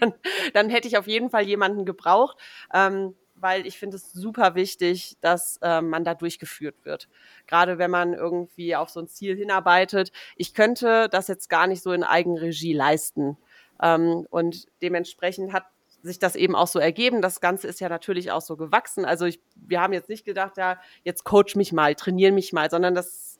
dann, 0.00 0.14
dann, 0.52 0.70
hätte 0.70 0.88
ich 0.88 0.98
auf 0.98 1.06
jeden 1.06 1.30
Fall 1.30 1.42
jemanden 1.42 1.84
gebraucht. 1.84 2.38
Ähm, 2.72 3.14
weil 3.42 3.66
ich 3.66 3.78
finde 3.78 3.96
es 3.96 4.12
super 4.12 4.54
wichtig, 4.54 5.16
dass 5.22 5.58
äh, 5.62 5.80
man 5.80 6.04
da 6.04 6.14
durchgeführt 6.14 6.84
wird. 6.84 7.08
Gerade 7.46 7.78
wenn 7.78 7.90
man 7.90 8.12
irgendwie 8.12 8.76
auf 8.76 8.90
so 8.90 9.00
ein 9.00 9.08
Ziel 9.08 9.34
hinarbeitet. 9.34 10.12
Ich 10.36 10.52
könnte 10.52 11.08
das 11.10 11.28
jetzt 11.28 11.48
gar 11.48 11.66
nicht 11.66 11.82
so 11.82 11.92
in 11.92 12.04
Eigenregie 12.04 12.74
leisten. 12.74 13.38
Ähm, 13.82 14.26
und 14.30 14.66
dementsprechend 14.82 15.52
hat 15.52 15.64
sich 16.02 16.18
das 16.18 16.36
eben 16.36 16.54
auch 16.54 16.66
so 16.66 16.78
ergeben. 16.78 17.22
Das 17.22 17.40
Ganze 17.40 17.68
ist 17.68 17.80
ja 17.80 17.88
natürlich 17.88 18.30
auch 18.30 18.40
so 18.40 18.56
gewachsen. 18.56 19.04
Also 19.04 19.26
ich, 19.26 19.40
wir 19.54 19.80
haben 19.80 19.92
jetzt 19.92 20.08
nicht 20.08 20.24
gedacht, 20.24 20.56
ja, 20.56 20.80
jetzt 21.04 21.24
coach 21.24 21.56
mich 21.56 21.72
mal, 21.72 21.94
trainiere 21.94 22.32
mich 22.32 22.52
mal, 22.52 22.70
sondern 22.70 22.94
das 22.94 23.38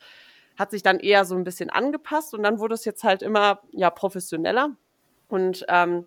hat 0.58 0.70
sich 0.70 0.82
dann 0.82 0.98
eher 1.00 1.24
so 1.24 1.36
ein 1.36 1.44
bisschen 1.44 1.70
angepasst 1.70 2.34
und 2.34 2.42
dann 2.42 2.58
wurde 2.58 2.74
es 2.74 2.84
jetzt 2.84 3.04
halt 3.04 3.22
immer 3.22 3.62
ja 3.72 3.88
professioneller. 3.90 4.76
Und 5.28 5.64
ähm, 5.68 6.06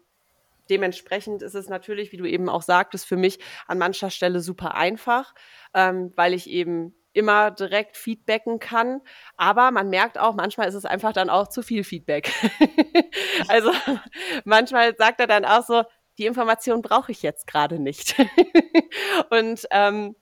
dementsprechend 0.69 1.41
ist 1.41 1.55
es 1.55 1.69
natürlich, 1.69 2.11
wie 2.11 2.17
du 2.17 2.25
eben 2.25 2.49
auch 2.49 2.61
sagtest, 2.61 3.05
für 3.05 3.17
mich 3.17 3.39
an 3.67 3.77
mancher 3.77 4.09
Stelle 4.09 4.41
super 4.41 4.75
einfach, 4.75 5.33
ähm, 5.73 6.11
weil 6.15 6.33
ich 6.33 6.49
eben 6.49 6.93
immer 7.13 7.51
direkt 7.51 7.95
feedbacken 7.95 8.59
kann. 8.59 9.01
Aber 9.37 9.71
man 9.71 9.89
merkt 9.89 10.17
auch, 10.17 10.35
manchmal 10.35 10.67
ist 10.67 10.73
es 10.73 10.85
einfach 10.85 11.13
dann 11.13 11.29
auch 11.29 11.47
zu 11.47 11.61
viel 11.61 11.83
Feedback. 11.83 12.31
also 13.47 13.71
manchmal 14.45 14.95
sagt 14.97 15.19
er 15.19 15.27
dann 15.27 15.45
auch 15.45 15.63
so, 15.63 15.83
die 16.17 16.25
Information 16.25 16.81
brauche 16.81 17.11
ich 17.11 17.21
jetzt 17.21 17.47
gerade 17.47 17.79
nicht. 17.79 18.15
und 19.29 19.65
ähm, 19.71 20.15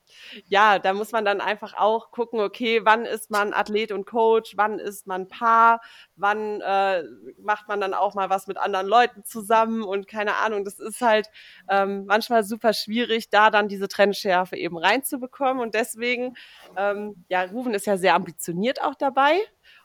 ja, 0.46 0.80
da 0.80 0.94
muss 0.94 1.12
man 1.12 1.26
dann 1.26 1.42
einfach 1.42 1.74
auch 1.74 2.12
gucken, 2.12 2.40
okay, 2.40 2.82
wann 2.84 3.06
ist 3.06 3.32
man 3.32 3.54
Athlet 3.54 3.92
und 3.92 4.06
Coach, 4.06 4.54
wann 4.56 4.80
ist 4.80 5.08
man 5.08 5.28
Paar, 5.28 5.82
wann 6.16 6.62
äh, 6.62 7.04
macht 7.40 7.68
man 7.68 7.82
dann 7.82 7.94
auch 7.94 8.14
mal 8.14 8.30
was 8.30 8.48
mit 8.48 8.58
anderen 8.58 8.88
Leuten 8.88 9.24
zusammen 9.24 9.84
und 9.84 10.08
keine 10.08 10.36
Ahnung, 10.38 10.64
das 10.64 10.80
ist 10.80 11.02
halt 11.02 11.30
ähm, 11.70 12.06
manchmal 12.06 12.44
super 12.44 12.74
schwierig, 12.74 13.30
da 13.30 13.50
dann 13.50 13.68
diese 13.68 13.88
Trennschärfe 13.88 14.56
eben 14.56 14.78
reinzubekommen. 14.78 15.62
Und 15.62 15.76
deswegen, 15.76 16.36
ähm, 16.78 17.26
ja, 17.30 17.44
Ruven 17.44 17.74
ist 17.74 17.86
ja 17.86 17.98
sehr 17.98 18.16
ambitioniert 18.16 18.82
auch 18.82 18.96
dabei 18.96 19.40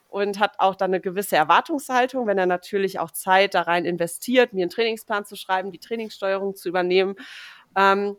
und 0.09 0.39
hat 0.39 0.55
auch 0.59 0.75
dann 0.75 0.91
eine 0.91 1.01
gewisse 1.01 1.37
Erwartungshaltung, 1.37 2.27
wenn 2.27 2.39
er 2.39 2.47
natürlich 2.47 2.99
auch 2.99 3.11
Zeit 3.11 3.55
da 3.55 3.63
rein 3.63 3.85
investiert, 3.85 4.53
mir 4.53 4.63
einen 4.63 4.71
Trainingsplan 4.71 5.25
zu 5.25 5.37
schreiben, 5.37 5.71
die 5.71 5.81
Trainingssteuerung 5.81 6.55
zu 6.55 6.69
übernehmen. 6.69 7.17
Ähm, 7.77 8.17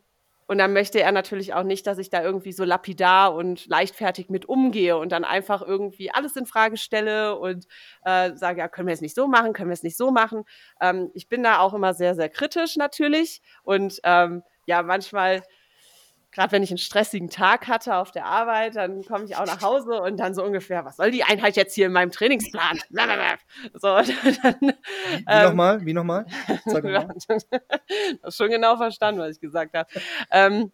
und 0.48 0.60
dann 0.60 0.72
möchte 0.72 1.02
er 1.02 1.12
natürlich 1.12 1.54
auch 1.54 1.64
nicht, 1.64 1.86
dass 1.88 1.98
ich 1.98 2.10
da 2.10 2.24
irgendwie 2.24 2.54
so 2.54 2.64
lapidar 2.64 3.36
und 3.36 3.66
leichtfertig 3.68 4.30
mit 4.30 4.48
umgehe 4.48 4.98
und 4.98 5.12
dann 5.12 5.26
einfach 5.26 5.62
irgendwie 5.62 6.10
alles 6.10 6.38
in 6.38 6.46
Frage 6.46 6.78
stelle 6.78 7.38
und 7.38 7.68
äh, 8.06 8.34
sage, 8.34 8.60
ja, 8.60 8.70
können 8.70 8.88
wir 8.88 8.94
es 8.94 9.02
nicht 9.02 9.16
so 9.16 9.28
machen, 9.28 9.52
können 9.52 9.70
wir 9.70 9.74
es 9.74 9.84
nicht 9.84 9.98
so 9.98 10.10
machen. 10.10 10.46
Ähm, 10.80 11.12
ich 11.14 11.28
bin 11.28 11.44
da 11.44 11.60
auch 11.60 11.74
immer 11.74 11.94
sehr, 11.94 12.16
sehr 12.16 12.30
kritisch 12.30 12.78
natürlich 12.78 13.42
und 13.64 14.00
ähm, 14.04 14.42
ja, 14.66 14.84
manchmal 14.84 15.44
gerade 16.38 16.52
wenn 16.52 16.62
ich 16.62 16.70
einen 16.70 16.78
stressigen 16.78 17.32
Tag 17.32 17.68
hatte 17.68 17.96
auf 17.96 18.12
der 18.12 18.26
Arbeit, 18.26 18.76
dann 18.76 19.04
komme 19.04 19.26
ich 19.26 19.36
auch 19.36 19.48
nach 19.48 19.64
Hause 19.64 20.00
und 20.00 20.18
dann 20.18 20.36
so 20.36 20.44
ungefähr, 20.44 20.86
was 20.86 20.98
soll 20.98 21.10
die 21.10 21.24
Einheit 21.24 21.56
jetzt 21.56 21.74
hier 21.74 21.88
in 21.88 21.92
meinem 21.92 22.12
Trainingsplan? 22.12 22.80
So, 23.74 23.88
dann, 23.98 24.04
wie, 24.62 24.68
wie 24.68 25.24
ähm, 25.28 25.44
nochmal? 25.46 25.84
Wie 25.84 25.94
nochmal? 25.94 26.28
Sag 26.66 26.84
mal. 26.84 27.10
schon 28.30 28.52
genau 28.52 28.78
verstanden, 28.78 29.20
was 29.20 29.32
ich 29.32 29.42
gesagt 29.42 29.76
habe. 29.76 29.90
Ähm, 30.30 30.72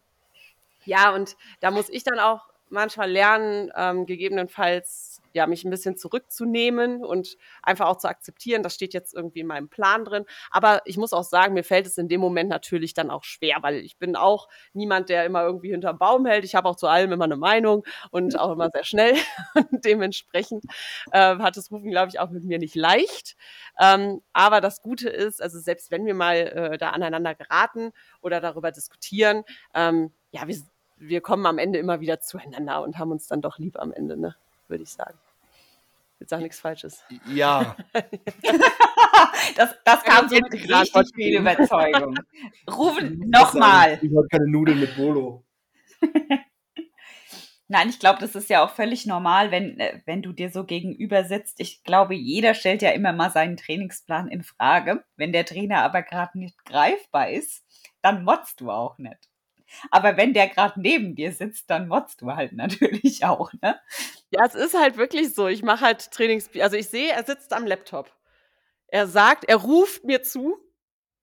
ja, 0.84 1.14
und 1.14 1.34
da 1.60 1.70
muss 1.70 1.88
ich 1.88 2.04
dann 2.04 2.18
auch 2.18 2.42
manchmal 2.68 3.10
lernen, 3.10 3.70
ähm, 3.76 4.06
gegebenenfalls 4.06 5.14
ja, 5.34 5.48
mich 5.48 5.64
ein 5.64 5.70
bisschen 5.70 5.96
zurückzunehmen 5.96 7.04
und 7.04 7.36
einfach 7.62 7.88
auch 7.88 7.98
zu 7.98 8.08
akzeptieren, 8.08 8.62
das 8.62 8.74
steht 8.74 8.94
jetzt 8.94 9.14
irgendwie 9.14 9.40
in 9.40 9.48
meinem 9.48 9.68
Plan 9.68 10.04
drin. 10.04 10.24
Aber 10.50 10.80
ich 10.84 10.96
muss 10.96 11.12
auch 11.12 11.24
sagen, 11.24 11.54
mir 11.54 11.64
fällt 11.64 11.86
es 11.86 11.98
in 11.98 12.08
dem 12.08 12.20
Moment 12.20 12.48
natürlich 12.48 12.94
dann 12.94 13.10
auch 13.10 13.24
schwer, 13.24 13.56
weil 13.60 13.76
ich 13.78 13.98
bin 13.98 14.14
auch 14.14 14.48
niemand, 14.72 15.08
der 15.08 15.24
immer 15.24 15.42
irgendwie 15.42 15.72
hinterm 15.72 15.98
Baum 15.98 16.24
hält. 16.24 16.44
Ich 16.44 16.54
habe 16.54 16.68
auch 16.68 16.76
zu 16.76 16.86
allem 16.86 17.10
immer 17.10 17.24
eine 17.24 17.36
Meinung 17.36 17.84
und 18.10 18.38
auch 18.38 18.52
immer 18.52 18.70
sehr 18.72 18.84
schnell. 18.84 19.14
Und 19.54 19.84
dementsprechend 19.84 20.64
äh, 21.10 21.36
hat 21.36 21.56
es 21.56 21.70
Rufen, 21.70 21.90
glaube 21.90 22.08
ich, 22.08 22.20
auch 22.20 22.30
mit 22.30 22.44
mir 22.44 22.58
nicht 22.58 22.76
leicht. 22.76 23.36
Ähm, 23.80 24.22
aber 24.32 24.60
das 24.60 24.82
Gute 24.82 25.08
ist, 25.08 25.42
also 25.42 25.58
selbst 25.58 25.90
wenn 25.90 26.06
wir 26.06 26.14
mal 26.14 26.36
äh, 26.36 26.78
da 26.78 26.90
aneinander 26.90 27.34
geraten 27.34 27.90
oder 28.20 28.40
darüber 28.40 28.70
diskutieren, 28.70 29.42
ähm, 29.74 30.12
ja, 30.30 30.46
wir, 30.46 30.56
wir 30.96 31.20
kommen 31.20 31.46
am 31.46 31.58
Ende 31.58 31.78
immer 31.78 32.00
wieder 32.00 32.20
zueinander 32.20 32.82
und 32.82 32.98
haben 32.98 33.10
uns 33.10 33.26
dann 33.26 33.40
doch 33.40 33.58
lieb 33.58 33.78
am 33.78 33.92
Ende, 33.92 34.16
ne? 34.16 34.36
würde 34.68 34.84
ich 34.84 34.90
sagen. 34.90 35.18
Jetzt 36.20 36.30
sag 36.30 36.40
nichts 36.40 36.60
Falsches. 36.60 37.04
Ja. 37.26 37.76
das, 39.56 39.74
das 39.84 40.04
kam 40.04 40.28
so 40.28 40.36
mit 40.36 40.52
richtig 40.52 41.14
viel 41.14 41.38
Überzeugung. 41.38 42.18
Rufen 42.70 43.28
nochmal. 43.28 43.98
Ich 44.00 44.10
habe 44.10 44.26
keine 44.30 44.48
Nudeln 44.48 44.80
mit 44.80 44.96
Bolo. 44.96 45.44
Nein, 47.68 47.88
ich 47.88 47.98
glaube, 47.98 48.20
das 48.20 48.34
ist 48.34 48.50
ja 48.50 48.64
auch 48.64 48.70
völlig 48.70 49.06
normal, 49.06 49.50
wenn, 49.50 49.80
äh, 49.80 50.00
wenn 50.04 50.22
du 50.22 50.32
dir 50.32 50.50
so 50.50 50.64
gegenüber 50.64 51.24
sitzt. 51.24 51.60
Ich 51.60 51.82
glaube, 51.82 52.14
jeder 52.14 52.54
stellt 52.54 52.82
ja 52.82 52.90
immer 52.90 53.12
mal 53.12 53.30
seinen 53.30 53.56
Trainingsplan 53.56 54.28
in 54.28 54.42
Frage. 54.42 55.02
Wenn 55.16 55.32
der 55.32 55.46
Trainer 55.46 55.82
aber 55.82 56.02
gerade 56.02 56.38
nicht 56.38 56.64
greifbar 56.64 57.30
ist, 57.30 57.64
dann 58.02 58.24
motzt 58.24 58.60
du 58.60 58.70
auch 58.70 58.98
nicht. 58.98 59.28
Aber 59.90 60.16
wenn 60.16 60.34
der 60.34 60.48
gerade 60.48 60.80
neben 60.80 61.14
dir 61.14 61.32
sitzt, 61.32 61.70
dann 61.70 61.88
motzt 61.88 62.22
du 62.22 62.32
halt 62.32 62.52
natürlich 62.56 63.24
auch, 63.24 63.52
ne? 63.62 63.80
Ja, 64.30 64.44
es 64.46 64.54
ist 64.54 64.78
halt 64.78 64.96
wirklich 64.96 65.34
so. 65.34 65.48
Ich 65.48 65.62
mache 65.62 65.84
halt 65.84 66.10
Trainings, 66.10 66.50
also 66.58 66.76
ich 66.76 66.88
sehe, 66.88 67.12
er 67.12 67.24
sitzt 67.24 67.52
am 67.52 67.66
Laptop. 67.66 68.10
Er 68.88 69.06
sagt, 69.06 69.44
er 69.44 69.56
ruft 69.56 70.04
mir 70.04 70.22
zu, 70.22 70.58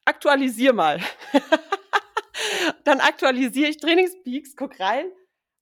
aktualisier 0.06 0.74
mal. 0.74 1.00
dann 2.84 3.00
aktualisiere 3.00 3.70
ich 3.70 3.78
Trainingspeaks, 3.78 4.56
guck 4.56 4.80
rein. 4.80 5.06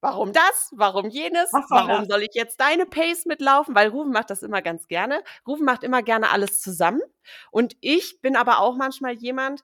Warum 0.01 0.31
das? 0.31 0.71
Warum 0.75 1.09
jenes? 1.09 1.51
Warum 1.51 2.05
soll 2.05 2.23
ich 2.23 2.33
jetzt 2.33 2.61
deine 2.61 2.85
Pace 2.85 3.25
mitlaufen? 3.25 3.75
Weil 3.75 3.89
Rufen 3.89 4.13
macht 4.13 4.29
das 4.29 4.43
immer 4.43 4.61
ganz 4.61 4.87
gerne. 4.87 5.21
Rufen 5.45 5.65
macht 5.65 5.83
immer 5.83 6.01
gerne 6.03 6.29
alles 6.29 6.61
zusammen. 6.61 7.01
Und 7.51 7.75
ich 7.81 8.21
bin 8.21 8.37
aber 8.37 8.59
auch 8.59 8.77
manchmal 8.77 9.13
jemand, 9.15 9.61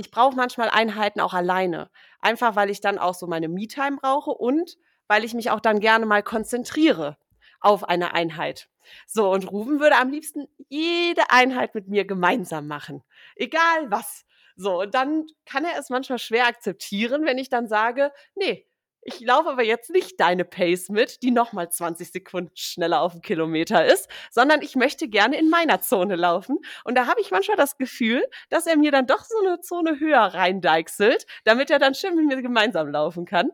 ich 0.00 0.10
brauche 0.10 0.36
manchmal 0.36 0.70
Einheiten 0.70 1.20
auch 1.20 1.34
alleine. 1.34 1.90
Einfach 2.20 2.56
weil 2.56 2.70
ich 2.70 2.80
dann 2.80 2.98
auch 2.98 3.14
so 3.14 3.26
meine 3.26 3.48
Me-Time 3.48 3.98
brauche 4.00 4.30
und 4.30 4.76
weil 5.08 5.24
ich 5.24 5.34
mich 5.34 5.50
auch 5.50 5.60
dann 5.60 5.80
gerne 5.80 6.06
mal 6.06 6.22
konzentriere 6.22 7.16
auf 7.60 7.84
eine 7.84 8.14
Einheit. 8.14 8.68
So, 9.06 9.30
und 9.30 9.50
Ruben 9.50 9.80
würde 9.80 9.96
am 9.96 10.10
liebsten 10.10 10.48
jede 10.68 11.30
Einheit 11.30 11.74
mit 11.74 11.88
mir 11.88 12.04
gemeinsam 12.04 12.66
machen. 12.66 13.02
Egal 13.36 13.90
was. 13.90 14.24
So, 14.56 14.80
und 14.80 14.94
dann 14.94 15.26
kann 15.46 15.64
er 15.64 15.78
es 15.78 15.90
manchmal 15.90 16.18
schwer 16.18 16.46
akzeptieren, 16.46 17.24
wenn 17.24 17.38
ich 17.38 17.48
dann 17.48 17.68
sage, 17.68 18.12
nee, 18.34 18.66
ich 19.02 19.20
laufe 19.20 19.50
aber 19.50 19.62
jetzt 19.62 19.90
nicht 19.90 20.20
deine 20.20 20.44
Pace 20.44 20.90
mit, 20.90 21.22
die 21.22 21.30
nochmal 21.30 21.70
20 21.70 22.12
Sekunden 22.12 22.54
schneller 22.54 23.00
auf 23.00 23.12
dem 23.12 23.22
Kilometer 23.22 23.84
ist, 23.86 24.08
sondern 24.30 24.60
ich 24.62 24.76
möchte 24.76 25.08
gerne 25.08 25.38
in 25.38 25.48
meiner 25.48 25.80
Zone 25.80 26.16
laufen. 26.16 26.58
Und 26.84 26.96
da 26.96 27.06
habe 27.06 27.20
ich 27.20 27.30
manchmal 27.30 27.56
das 27.56 27.78
Gefühl, 27.78 28.22
dass 28.50 28.66
er 28.66 28.76
mir 28.76 28.92
dann 28.92 29.06
doch 29.06 29.24
so 29.24 29.38
eine 29.44 29.60
Zone 29.60 29.98
höher 30.00 30.20
reindeichselt, 30.20 31.26
damit 31.44 31.70
er 31.70 31.78
dann 31.78 31.94
schön 31.94 32.14
mit 32.14 32.26
mir 32.26 32.42
gemeinsam 32.42 32.88
laufen 32.88 33.24
kann. 33.24 33.50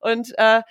Und 0.00 0.32
äh, 0.38 0.62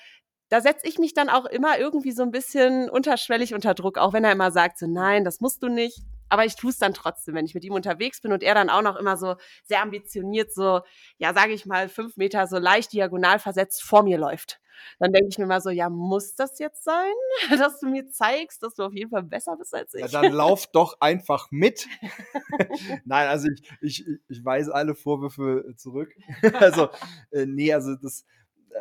da 0.49 0.61
setze 0.61 0.87
ich 0.87 0.97
mich 0.97 1.13
dann 1.13 1.29
auch 1.29 1.45
immer 1.45 1.77
irgendwie 1.77 2.11
so 2.11 2.23
ein 2.23 2.31
bisschen 2.31 2.89
unterschwellig 2.89 3.53
unter 3.53 3.73
Druck, 3.73 3.97
auch 3.97 4.13
wenn 4.13 4.23
er 4.23 4.31
immer 4.31 4.51
sagt, 4.51 4.79
so 4.79 4.87
nein, 4.87 5.23
das 5.23 5.39
musst 5.39 5.61
du 5.61 5.69
nicht 5.69 5.99
aber 6.35 6.43
ich 6.43 6.57
tue 6.57 6.69
es 6.69 6.77
dann 6.77 6.93
trotzdem, 6.93 7.33
wenn 7.33 7.45
ich 7.45 7.55
mit 7.55 7.63
ihm 7.63 7.71
unterwegs 7.71 8.19
bin 8.19 8.33
und 8.33 8.43
er 8.43 8.53
dann 8.55 8.69
auch 8.69 8.81
noch 8.81 8.97
immer 8.97 9.15
so 9.15 9.35
sehr 9.63 9.81
ambitioniert, 9.81 10.53
so, 10.53 10.81
ja, 11.17 11.33
sage 11.33 11.53
ich 11.53 11.65
mal, 11.65 11.87
fünf 11.87 12.17
Meter 12.17 12.45
so 12.45 12.57
leicht 12.57 12.91
diagonal 12.91 13.39
versetzt 13.39 13.83
vor 13.83 14.03
mir 14.03 14.17
läuft. 14.17 14.59
Dann 14.99 15.13
denke 15.13 15.29
ich 15.29 15.37
mir 15.37 15.45
mal 15.45 15.61
so, 15.61 15.69
ja, 15.69 15.89
muss 15.89 16.35
das 16.35 16.59
jetzt 16.59 16.83
sein, 16.83 17.13
dass 17.57 17.79
du 17.79 17.87
mir 17.87 18.09
zeigst, 18.09 18.61
dass 18.63 18.75
du 18.75 18.83
auf 18.83 18.93
jeden 18.93 19.11
Fall 19.11 19.23
besser 19.23 19.55
bist 19.55 19.73
als 19.73 19.93
ich? 19.93 20.01
Ja, 20.01 20.07
dann 20.09 20.33
lauf 20.33 20.67
doch 20.73 20.97
einfach 20.99 21.47
mit. 21.51 21.87
Nein, 23.05 23.29
also 23.29 23.47
ich, 23.47 23.63
ich, 23.79 24.05
ich 24.27 24.43
weise 24.43 24.75
alle 24.75 24.93
Vorwürfe 24.93 25.73
zurück. 25.77 26.13
also, 26.59 26.89
äh, 27.31 27.45
nee, 27.45 27.73
also 27.73 27.95
das, 27.95 28.25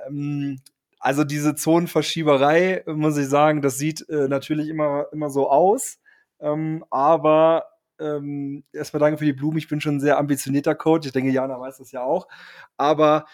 ähm, 0.09 0.59
also 0.99 1.23
diese 1.23 1.55
Zonenverschieberei, 1.55 2.83
muss 2.87 3.17
ich 3.17 3.29
sagen, 3.29 3.63
das 3.63 3.79
sieht 3.79 4.09
äh, 4.09 4.27
natürlich 4.27 4.69
immer, 4.69 5.07
immer 5.13 5.31
so 5.31 5.49
aus. 5.49 6.01
Ähm, 6.41 6.85
aber 6.91 7.65
ähm, 7.99 8.65
erstmal 8.73 9.01
danke 9.01 9.19
für 9.19 9.25
die 9.25 9.33
Blumen. 9.33 9.59
Ich 9.59 9.69
bin 9.69 9.81
schon 9.81 9.97
ein 9.97 10.01
sehr 10.01 10.19
ambitionierter 10.19 10.75
Coach. 10.75 11.07
Ich 11.07 11.13
denke, 11.13 11.31
Jana 11.31 11.61
weiß 11.61 11.79
das 11.79 11.93
ja 11.93 12.03
auch. 12.03 12.29
Aber 12.77 13.27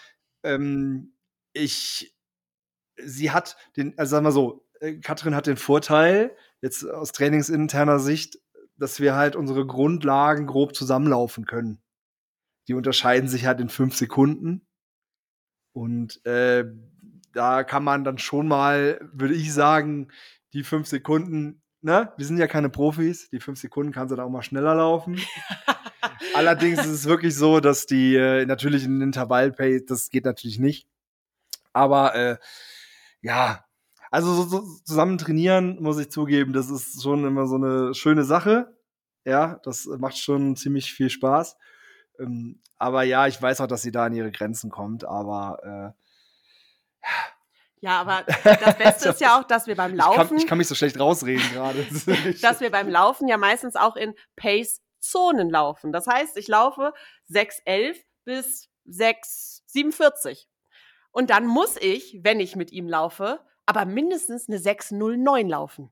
ähm, 0.43 1.13
ich, 1.53 2.15
sie 2.97 3.31
hat 3.31 3.57
den, 3.75 3.97
also 3.97 4.11
sagen 4.11 4.25
wir 4.25 4.31
so, 4.31 4.65
äh, 4.79 4.97
Katrin 4.97 5.35
hat 5.35 5.47
den 5.47 5.57
Vorteil, 5.57 6.35
jetzt 6.61 6.85
aus 6.85 7.11
trainingsinterner 7.11 7.99
Sicht, 7.99 8.39
dass 8.77 8.99
wir 8.99 9.15
halt 9.15 9.35
unsere 9.35 9.65
Grundlagen 9.65 10.47
grob 10.47 10.75
zusammenlaufen 10.75 11.45
können. 11.45 11.81
Die 12.67 12.73
unterscheiden 12.73 13.29
sich 13.29 13.45
halt 13.45 13.59
in 13.59 13.69
fünf 13.69 13.95
Sekunden. 13.95 14.67
Und 15.73 16.23
äh, 16.25 16.65
da 17.33 17.63
kann 17.63 17.83
man 17.83 18.03
dann 18.03 18.17
schon 18.17 18.47
mal, 18.47 18.99
würde 19.13 19.35
ich 19.35 19.53
sagen, 19.53 20.11
die 20.53 20.63
fünf 20.63 20.87
Sekunden, 20.87 21.61
ne, 21.81 22.11
wir 22.17 22.25
sind 22.25 22.37
ja 22.37 22.47
keine 22.47 22.69
Profis, 22.69 23.29
die 23.29 23.39
fünf 23.39 23.59
Sekunden 23.59 23.91
kannst 23.91 24.11
du 24.11 24.15
da 24.15 24.23
auch 24.23 24.29
mal 24.29 24.41
schneller 24.41 24.75
laufen. 24.75 25.19
Allerdings 26.33 26.79
ist 26.79 26.87
es 26.87 27.05
wirklich 27.05 27.35
so, 27.35 27.59
dass 27.59 27.85
die 27.85 28.15
äh, 28.15 28.45
natürlich 28.45 28.85
in 28.85 29.01
Intervallpace, 29.01 29.85
das 29.85 30.09
geht 30.09 30.25
natürlich 30.25 30.59
nicht. 30.59 30.87
Aber 31.73 32.15
äh, 32.15 32.37
ja, 33.21 33.65
also 34.11 34.33
so, 34.33 34.43
so 34.43 34.65
zusammen 34.83 35.17
trainieren, 35.17 35.81
muss 35.81 35.99
ich 35.99 36.11
zugeben, 36.11 36.53
das 36.53 36.69
ist 36.69 37.01
schon 37.01 37.25
immer 37.25 37.47
so 37.47 37.55
eine 37.55 37.93
schöne 37.93 38.23
Sache. 38.23 38.75
Ja, 39.25 39.59
das 39.63 39.85
macht 39.85 40.17
schon 40.17 40.55
ziemlich 40.55 40.93
viel 40.93 41.09
Spaß. 41.09 41.55
Ähm, 42.19 42.61
aber 42.77 43.03
ja, 43.03 43.27
ich 43.27 43.41
weiß 43.41 43.61
auch, 43.61 43.67
dass 43.67 43.83
sie 43.83 43.91
da 43.91 44.05
an 44.05 44.13
ihre 44.13 44.31
Grenzen 44.31 44.69
kommt, 44.69 45.05
aber 45.05 45.93
äh, 45.95 47.07
ja, 47.81 47.99
aber 47.99 48.23
das 48.43 48.77
Beste 48.77 49.09
ist 49.09 49.21
ja 49.21 49.39
auch, 49.39 49.43
dass 49.43 49.67
wir 49.67 49.75
beim 49.75 49.95
Laufen. 49.95 50.21
Ich 50.21 50.27
kann, 50.27 50.37
ich 50.37 50.47
kann 50.47 50.57
mich 50.59 50.67
so 50.67 50.75
schlecht 50.75 50.99
rausreden 50.99 51.43
gerade. 51.51 51.85
dass 52.41 52.61
wir 52.61 52.71
beim 52.71 52.89
Laufen 52.89 53.27
ja 53.27 53.37
meistens 53.37 53.75
auch 53.75 53.95
in 53.95 54.13
Pace-Zonen 54.35 55.49
laufen. 55.49 55.91
Das 55.91 56.07
heißt, 56.07 56.37
ich 56.37 56.47
laufe 56.47 56.93
6,11 57.31 57.97
bis 58.23 58.69
6,47. 58.87 60.45
Und 61.11 61.31
dann 61.31 61.45
muss 61.45 61.75
ich, 61.77 62.19
wenn 62.23 62.39
ich 62.39 62.55
mit 62.55 62.71
ihm 62.71 62.87
laufe, 62.87 63.43
aber 63.65 63.85
mindestens 63.85 64.47
eine 64.47 64.59
6,09 64.59 65.49
laufen. 65.49 65.91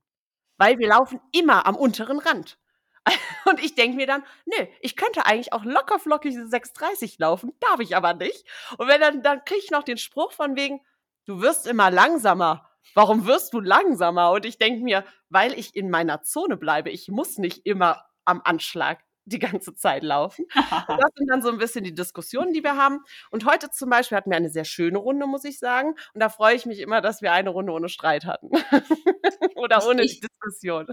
Weil 0.57 0.77
wir 0.77 0.89
laufen 0.89 1.19
immer 1.31 1.65
am 1.65 1.75
unteren 1.75 2.19
Rand. 2.19 2.59
Und 3.45 3.63
ich 3.63 3.73
denke 3.73 3.95
mir 3.95 4.05
dann, 4.05 4.23
nö, 4.45 4.65
ich 4.81 4.95
könnte 4.95 5.25
eigentlich 5.25 5.53
auch 5.53 5.63
locker 5.63 5.97
flockig 5.97 6.35
6,30 6.35 7.15
laufen, 7.17 7.53
darf 7.59 7.79
ich 7.79 7.95
aber 7.95 8.13
nicht. 8.13 8.45
Und 8.77 8.87
wenn 8.87 9.01
dann, 9.01 9.23
dann 9.23 9.43
kriege 9.43 9.61
ich 9.63 9.71
noch 9.71 9.83
den 9.83 9.97
Spruch 9.97 10.31
von 10.31 10.55
wegen, 10.55 10.81
du 11.25 11.41
wirst 11.41 11.67
immer 11.67 11.91
langsamer. 11.91 12.69
Warum 12.95 13.25
wirst 13.25 13.53
du 13.53 13.59
langsamer? 13.59 14.31
Und 14.31 14.45
ich 14.45 14.57
denke 14.57 14.83
mir, 14.83 15.03
weil 15.29 15.53
ich 15.53 15.75
in 15.75 15.89
meiner 15.89 16.21
Zone 16.23 16.57
bleibe. 16.57 16.89
Ich 16.89 17.07
muss 17.07 17.37
nicht 17.37 17.65
immer 17.65 18.03
am 18.25 18.41
Anschlag 18.43 18.99
die 19.29 19.39
ganze 19.39 19.75
Zeit 19.75 20.03
laufen. 20.03 20.45
Und 20.87 21.01
das 21.01 21.11
sind 21.15 21.27
dann 21.29 21.41
so 21.41 21.49
ein 21.49 21.57
bisschen 21.57 21.83
die 21.83 21.93
Diskussionen, 21.93 22.53
die 22.53 22.63
wir 22.63 22.75
haben. 22.75 23.03
Und 23.31 23.45
heute 23.45 23.69
zum 23.69 23.89
Beispiel 23.89 24.17
hatten 24.17 24.31
wir 24.31 24.37
eine 24.37 24.49
sehr 24.49 24.65
schöne 24.65 24.97
Runde, 24.97 25.27
muss 25.27 25.43
ich 25.43 25.59
sagen. 25.59 25.95
Und 26.13 26.21
da 26.21 26.29
freue 26.29 26.55
ich 26.55 26.65
mich 26.65 26.79
immer, 26.79 27.01
dass 27.01 27.21
wir 27.21 27.31
eine 27.31 27.51
Runde 27.51 27.71
ohne 27.71 27.89
Streit 27.89 28.25
hatten. 28.25 28.49
Oder 29.55 29.85
ohne 29.85 30.03
ich, 30.03 30.19
Diskussion. 30.19 30.87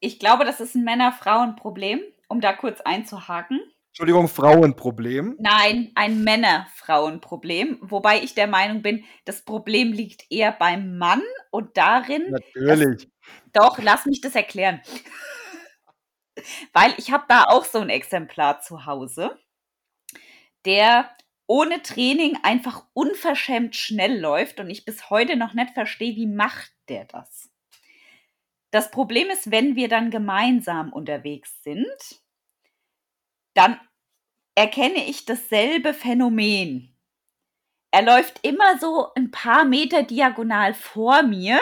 Ich 0.00 0.18
glaube, 0.18 0.44
das 0.44 0.60
ist 0.60 0.74
ein 0.74 0.84
Männer-Frauen-Problem, 0.84 2.00
um 2.28 2.40
da 2.40 2.52
kurz 2.52 2.80
einzuhaken. 2.80 3.60
Entschuldigung, 3.92 4.26
Frauenproblem? 4.26 5.36
Nein, 5.38 5.92
ein 5.94 6.24
Männer-Frauen-Problem. 6.24 7.76
Wobei 7.82 8.22
ich 8.22 8.34
der 8.34 8.46
Meinung 8.46 8.80
bin, 8.80 9.04
das 9.26 9.44
Problem 9.44 9.92
liegt 9.92 10.24
eher 10.30 10.50
beim 10.50 10.96
Mann 10.96 11.20
und 11.50 11.76
darin. 11.76 12.30
Natürlich. 12.30 13.10
Dass, 13.52 13.68
doch, 13.68 13.78
lass 13.82 14.06
mich 14.06 14.22
das 14.22 14.34
erklären. 14.34 14.80
Weil 16.72 16.94
ich 16.96 17.12
habe 17.12 17.24
da 17.28 17.44
auch 17.44 17.66
so 17.66 17.80
ein 17.80 17.90
Exemplar 17.90 18.62
zu 18.62 18.86
Hause, 18.86 19.38
der 20.64 21.14
ohne 21.46 21.82
Training 21.82 22.38
einfach 22.44 22.86
unverschämt 22.94 23.76
schnell 23.76 24.18
läuft 24.18 24.58
und 24.58 24.70
ich 24.70 24.86
bis 24.86 25.10
heute 25.10 25.36
noch 25.36 25.52
nicht 25.52 25.74
verstehe, 25.74 26.16
wie 26.16 26.26
macht 26.26 26.72
der 26.88 27.04
das? 27.04 27.50
Das 28.70 28.90
Problem 28.90 29.28
ist, 29.28 29.50
wenn 29.50 29.76
wir 29.76 29.90
dann 29.90 30.10
gemeinsam 30.10 30.94
unterwegs 30.94 31.62
sind, 31.62 32.21
dann 33.54 33.78
erkenne 34.54 35.06
ich 35.08 35.24
dasselbe 35.24 35.94
Phänomen. 35.94 36.96
Er 37.90 38.02
läuft 38.02 38.40
immer 38.42 38.78
so 38.78 39.12
ein 39.14 39.30
paar 39.30 39.64
Meter 39.64 40.02
diagonal 40.02 40.74
vor 40.74 41.22
mir. 41.22 41.60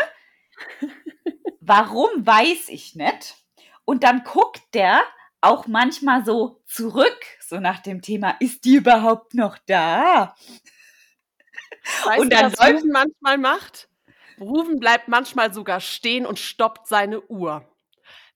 Warum 1.61 2.27
weiß 2.27 2.69
ich 2.69 2.95
nicht. 2.95 3.37
Und 3.85 4.05
dann 4.05 4.23
guckt 4.25 4.63
der 4.75 5.03
auch 5.41 5.67
manchmal 5.67 6.25
so 6.25 6.63
zurück, 6.67 7.19
so 7.41 7.59
nach 7.61 7.81
dem 7.81 8.03
Thema, 8.03 8.37
ist 8.41 8.65
die 8.65 8.77
überhaupt 8.77 9.35
noch 9.35 9.59
da? 9.67 10.35
Weißt 12.05 12.21
und 12.21 12.33
dann 12.33 12.53
du, 12.53 12.59
was 12.59 12.73
Rufen 12.73 12.91
manchmal 12.93 13.39
macht? 13.39 13.89
Rufen 14.39 14.79
bleibt 14.79 15.09
manchmal 15.09 15.53
sogar 15.53 15.81
stehen 15.81 16.27
und 16.27 16.39
stoppt 16.39 16.87
seine 16.87 17.21
Uhr 17.23 17.70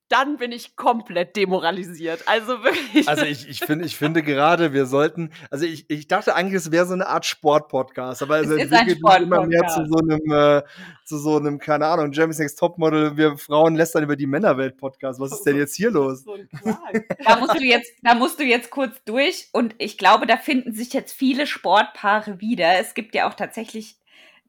dann 0.09 0.36
bin 0.36 0.52
ich 0.52 0.76
komplett 0.76 1.34
demoralisiert. 1.36 2.22
Also 2.26 2.62
wirklich. 2.62 3.09
Also 3.09 3.24
ich, 3.24 3.48
ich, 3.48 3.61
find, 3.61 3.84
ich 3.84 3.96
finde 3.96 4.22
gerade, 4.22 4.72
wir 4.72 4.86
sollten, 4.86 5.30
also 5.50 5.64
ich, 5.64 5.88
ich 5.88 6.09
dachte 6.09 6.34
eigentlich, 6.34 6.55
es 6.55 6.70
wäre 6.70 6.86
so 6.86 6.92
eine 6.92 7.07
Art 7.07 7.24
Sportpodcast, 7.24 8.22
aber 8.22 8.40
es, 8.40 8.48
es 8.48 8.70
entwickelt 8.70 8.98
sich 8.98 9.22
immer 9.22 9.46
mehr 9.46 9.66
zu 9.66 9.86
so 9.86 9.98
einem, 9.98 10.30
äh, 10.30 10.62
zu 11.05 11.18
so 11.18 11.36
einem, 11.36 11.59
keine 11.59 11.86
Ahnung, 11.86 12.12
Jeremy's 12.12 12.38
Next 12.38 12.59
Topmodel, 12.59 13.16
wir 13.16 13.38
Frauen 13.38 13.76
lästern 13.76 14.05
über 14.05 14.16
die 14.16 14.26
Männerwelt-Podcast. 14.26 15.20
Was 15.20 15.32
ist 15.32 15.42
denn 15.42 15.57
jetzt 15.57 15.74
hier 15.74 15.90
los? 15.92 16.24
da 16.24 17.36
musst 17.38 17.59
du 17.59 17.64
jetzt, 17.64 17.92
da 18.02 18.14
musst 18.14 18.38
du 18.38 18.44
jetzt 18.44 18.70
kurz 18.70 19.02
durch 19.05 19.48
und 19.52 19.74
ich 19.78 19.96
glaube, 19.96 20.26
da 20.26 20.36
finden 20.36 20.74
sich 20.74 20.92
jetzt 20.92 21.12
viele 21.12 21.46
Sportpaare 21.46 22.40
wieder. 22.40 22.78
Es 22.78 22.94
gibt 22.94 23.14
ja 23.14 23.28
auch 23.28 23.34
tatsächlich 23.34 23.98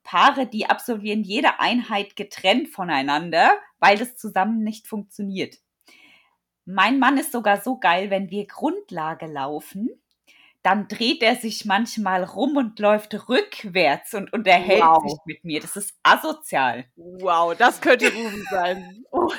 Paare, 0.05 0.45
die 0.47 0.69
absolvieren 0.69 1.23
jede 1.23 1.59
Einheit 1.59 2.15
getrennt 2.15 2.69
voneinander, 2.69 3.51
weil 3.79 3.97
das 3.97 4.15
zusammen 4.15 4.63
nicht 4.63 4.87
funktioniert. 4.87 5.57
Mein 6.63 6.99
Mann 6.99 7.17
ist 7.17 7.33
sogar 7.33 7.59
so 7.59 7.77
geil, 7.77 8.09
wenn 8.09 8.29
wir 8.29 8.47
Grundlage 8.47 9.25
laufen, 9.25 9.89
dann 10.65 10.87
dreht 10.87 11.21
er 11.21 11.35
sich 11.35 11.65
manchmal 11.65 12.23
rum 12.23 12.57
und 12.57 12.79
läuft 12.79 13.29
rückwärts 13.29 14.15
und 14.15 14.33
unterhält 14.33 14.81
wow. 14.81 15.03
sich 15.03 15.19
mit 15.25 15.43
mir. 15.43 15.61
Das 15.61 15.75
ist 15.75 15.93
asozial. 16.01 16.85
Wow, 16.95 17.55
das 17.55 17.79
könnte 17.81 18.11
Ruben 18.11 18.43
sein. 18.49 19.03
Oh, 19.17 19.31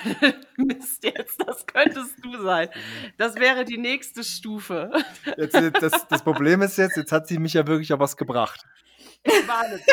Mist 0.57 1.05
jetzt, 1.05 1.39
das 1.47 1.67
könntest 1.67 2.15
du 2.25 2.43
sein. 2.43 2.71
Das 3.19 3.35
wäre 3.35 3.67
die 3.67 3.77
nächste 3.77 4.25
Stufe. 4.25 4.91
Jetzt, 5.37 5.55
das, 5.55 6.09
das 6.09 6.23
Problem 6.25 6.63
ist 6.63 6.79
jetzt, 6.79 6.97
jetzt 6.97 7.13
hat 7.13 7.29
sie 7.29 7.39
mich 7.39 7.53
ja 7.53 7.67
wirklich 7.67 7.93
auf 7.93 8.01
was 8.01 8.17
gebracht. 8.17 8.65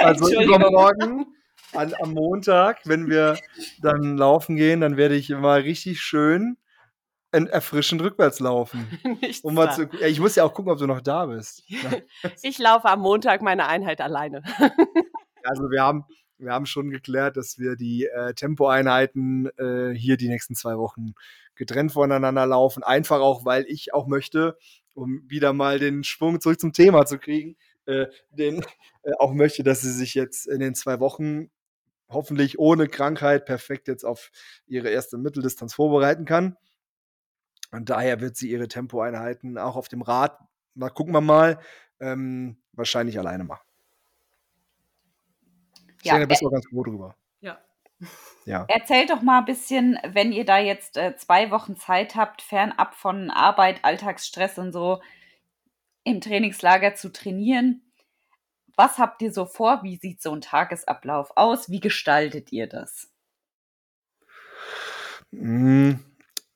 Also 0.01 0.31
übermorgen 0.31 1.25
an, 1.73 1.93
am 2.01 2.13
Montag, 2.13 2.81
wenn 2.85 3.09
wir 3.09 3.37
dann 3.81 4.17
laufen 4.17 4.55
gehen, 4.55 4.81
dann 4.81 4.97
werde 4.97 5.15
ich 5.15 5.29
mal 5.29 5.61
richtig 5.61 6.01
schön 6.01 6.57
erfrischend 7.33 8.01
rückwärts 8.01 8.39
laufen. 8.39 8.87
um 9.43 9.55
mal 9.55 9.71
zu, 9.71 9.89
ja, 9.99 10.07
ich 10.07 10.19
muss 10.19 10.35
ja 10.35 10.43
auch 10.43 10.53
gucken, 10.53 10.71
ob 10.71 10.77
du 10.77 10.85
noch 10.85 11.01
da 11.01 11.25
bist. 11.25 11.63
ich 12.43 12.59
laufe 12.59 12.87
am 12.87 12.99
Montag 12.99 13.41
meine 13.41 13.67
Einheit 13.67 14.01
alleine. 14.01 14.43
also 15.43 15.63
wir 15.71 15.81
haben, 15.81 16.05
wir 16.37 16.51
haben 16.51 16.65
schon 16.65 16.91
geklärt, 16.91 17.35
dass 17.35 17.57
wir 17.57 17.75
die 17.75 18.05
äh, 18.05 18.33
Tempoeinheiten 18.35 19.49
äh, 19.57 19.95
hier 19.95 20.17
die 20.17 20.29
nächsten 20.29 20.55
zwei 20.55 20.77
Wochen 20.77 21.13
getrennt 21.55 21.91
voneinander 21.91 22.45
laufen. 22.45 22.83
Einfach 22.83 23.19
auch, 23.19 23.45
weil 23.45 23.65
ich 23.67 23.93
auch 23.93 24.07
möchte, 24.07 24.57
um 24.93 25.23
wieder 25.27 25.53
mal 25.53 25.79
den 25.79 26.03
Schwung 26.03 26.39
zurück 26.39 26.59
zum 26.59 26.71
Thema 26.71 27.05
zu 27.05 27.17
kriegen, 27.17 27.57
äh, 27.85 28.07
den 28.31 28.63
äh, 29.03 29.11
auch 29.19 29.33
möchte, 29.33 29.63
dass 29.63 29.81
sie 29.81 29.91
sich 29.91 30.13
jetzt 30.13 30.47
in 30.47 30.59
den 30.59 30.75
zwei 30.75 30.99
Wochen 30.99 31.49
hoffentlich 32.09 32.59
ohne 32.59 32.87
Krankheit 32.87 33.45
perfekt 33.45 33.87
jetzt 33.87 34.03
auf 34.03 34.31
ihre 34.67 34.89
erste 34.89 35.17
Mitteldistanz 35.17 35.73
vorbereiten 35.73 36.25
kann. 36.25 36.57
Und 37.71 37.89
daher 37.89 38.21
wird 38.21 38.37
sie 38.37 38.51
ihre 38.51 38.67
Tempoeinheiten 38.67 39.57
auch 39.57 39.75
auf 39.75 39.87
dem 39.87 40.03
Rad, 40.03 40.37
mal 40.75 40.89
gucken 40.89 41.13
wir 41.13 41.21
mal, 41.21 41.59
ähm, 41.99 42.57
wahrscheinlich 42.71 43.17
alleine 43.17 43.43
machen. 43.43 43.65
Ich 45.99 46.05
ja, 46.05 46.13
denke, 46.13 46.27
da 46.27 46.29
bist 46.29 46.41
du 46.41 46.47
auch 46.47 46.51
ganz 46.51 46.67
froh 46.67 46.83
drüber. 46.83 47.15
Ja. 47.41 47.57
ja. 48.45 48.65
Erzählt 48.67 49.09
doch 49.09 49.21
mal 49.21 49.39
ein 49.39 49.45
bisschen, 49.45 49.97
wenn 50.05 50.31
ihr 50.31 50.45
da 50.45 50.59
jetzt 50.59 50.97
äh, 50.97 51.15
zwei 51.15 51.49
Wochen 51.49 51.77
Zeit 51.77 52.15
habt, 52.15 52.41
fernab 52.41 52.93
von 52.93 53.31
Arbeit, 53.31 53.83
Alltagsstress 53.83 54.59
und 54.59 54.71
so, 54.71 55.01
im 56.03 56.21
Trainingslager 56.21 56.95
zu 56.95 57.11
trainieren. 57.11 57.81
Was 58.75 58.97
habt 58.97 59.21
ihr 59.21 59.31
so 59.31 59.45
vor? 59.45 59.83
Wie 59.83 59.97
sieht 59.97 60.19
so 60.21 60.33
ein 60.33 60.41
Tagesablauf 60.41 61.31
aus? 61.35 61.69
Wie 61.69 61.79
gestaltet 61.79 62.51
ihr 62.51 62.67
das? 62.67 63.11
Mm, 65.31 65.93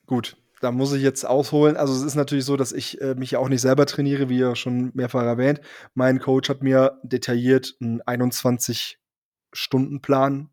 gut, 0.06 0.36
da 0.60 0.70
muss 0.72 0.92
ich 0.92 1.02
jetzt 1.02 1.24
ausholen. 1.24 1.76
Also 1.76 1.94
es 1.94 2.02
ist 2.02 2.16
natürlich 2.16 2.44
so, 2.44 2.56
dass 2.56 2.72
ich 2.72 3.00
äh, 3.00 3.14
mich 3.14 3.30
ja 3.32 3.38
auch 3.38 3.48
nicht 3.48 3.60
selber 3.60 3.86
trainiere, 3.86 4.28
wie 4.28 4.38
ja 4.38 4.56
schon 4.56 4.90
mehrfach 4.94 5.22
erwähnt. 5.22 5.60
Mein 5.94 6.18
Coach 6.18 6.48
hat 6.48 6.62
mir 6.62 6.98
detailliert 7.02 7.76
einen 7.80 8.02
21-Stunden-Plan 8.02 10.50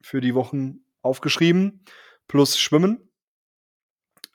für 0.00 0.20
die 0.20 0.34
Wochen 0.34 0.80
aufgeschrieben, 1.02 1.84
plus 2.28 2.58
Schwimmen. 2.58 3.07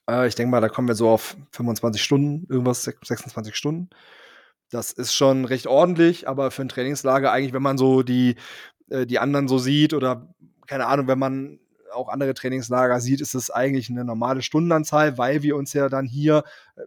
Äh, 0.10 0.28
ich 0.28 0.36
denke 0.36 0.52
mal, 0.52 0.62
da 0.62 0.70
kommen 0.70 0.88
wir 0.88 0.96
so 0.96 1.10
auf 1.10 1.38
25 1.52 2.02
Stunden, 2.04 2.46
irgendwas, 2.50 2.84
26 2.84 3.56
Stunden. 3.56 3.90
Das 4.70 4.92
ist 4.92 5.14
schon 5.14 5.46
recht 5.46 5.68
ordentlich, 5.68 6.28
aber 6.28 6.52
für 6.52 6.64
ein 6.64 6.70
Trainingslager 6.70 7.32
eigentlich, 7.32 7.54
wenn 7.54 7.62
man 7.62 7.78
so 7.78 8.04
die, 8.04 8.36
äh, 8.90 9.06
die 9.06 9.20
anderen 9.20 9.48
so 9.48 9.58
sieht 9.60 9.94
oder 9.94 10.34
keine 10.68 10.88
Ahnung, 10.88 11.08
wenn 11.08 11.20
man 11.20 11.60
auch 11.94 12.10
andere 12.10 12.34
Trainingslager 12.34 13.00
sieht, 13.00 13.22
ist 13.22 13.36
es 13.36 13.52
eigentlich 13.52 13.90
eine 13.90 14.04
normale 14.04 14.42
Stundenanzahl, 14.42 15.18
weil 15.18 15.44
wir 15.44 15.56
uns 15.56 15.74
ja 15.74 15.90
dann 15.90 16.08
hier, 16.08 16.44
äh, 16.76 16.82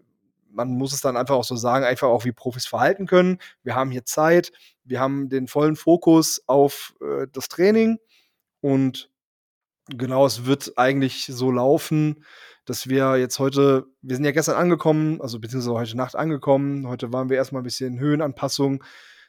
man 0.51 0.69
muss 0.71 0.93
es 0.93 1.01
dann 1.01 1.17
einfach 1.17 1.37
auch 1.37 1.45
so 1.45 1.57
sagen, 1.57 1.85
einfach 1.85 2.09
auch 2.09 2.25
wie 2.25 2.33
Profis 2.33 2.67
verhalten 2.67 3.07
können. 3.07 3.39
Wir 3.63 3.75
haben 3.75 3.91
hier 3.91 4.05
Zeit, 4.05 4.53
wir 4.85 5.01
haben 5.01 5.29
den 5.29 5.49
vollen 5.49 5.77
Fokus 5.77 6.43
auf 6.47 6.95
äh, 7.01 7.27
das 7.33 7.49
Training 7.49 7.99
und 8.61 9.11
genau, 9.89 10.27
es 10.27 10.47
wird 10.47 10.73
eigentlich 10.77 11.27
so 11.27 11.51
laufen, 11.53 12.25
dass 12.67 12.89
wir 12.89 13.17
jetzt 13.17 13.39
heute, 13.39 13.87
wir 14.03 14.17
sind 14.17 14.25
ja 14.25 14.33
gestern 14.33 14.57
angekommen, 14.57 15.21
also 15.23 15.39
beziehungsweise 15.39 15.75
heute 15.75 15.97
Nacht 15.97 16.17
angekommen. 16.17 16.87
Heute 16.87 17.13
waren 17.13 17.31
wir 17.31 17.37
erstmal 17.37 17.63
ein 17.63 17.65
bisschen 17.65 17.99
Höhenanpassung. 17.99 18.83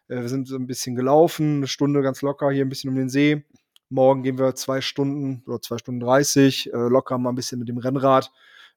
Äh, 0.10 0.22
wir 0.22 0.30
sind 0.30 0.48
so 0.48 0.56
ein 0.56 0.68
bisschen 0.68 0.96
gelaufen, 0.96 1.58
eine 1.58 1.68
Stunde 1.68 2.02
ganz 2.02 2.22
locker 2.22 2.52
hier 2.52 2.66
ein 2.66 2.70
bisschen 2.70 2.90
um 2.90 2.96
den 2.96 3.10
See. 3.10 3.46
Morgen 3.90 4.24
gehen 4.24 4.38
wir 4.38 4.56
zwei 4.56 4.82
Stunden 4.82 5.44
oder 5.48 5.62
zwei 5.62 5.78
Stunden 5.78 6.02
dreißig, 6.02 6.74
äh, 6.74 6.78
locker 6.78 7.18
mal 7.18 7.30
ein 7.30 7.36
bisschen 7.36 7.60
mit 7.60 7.70
dem 7.70 7.78
Rennrad, 7.78 8.32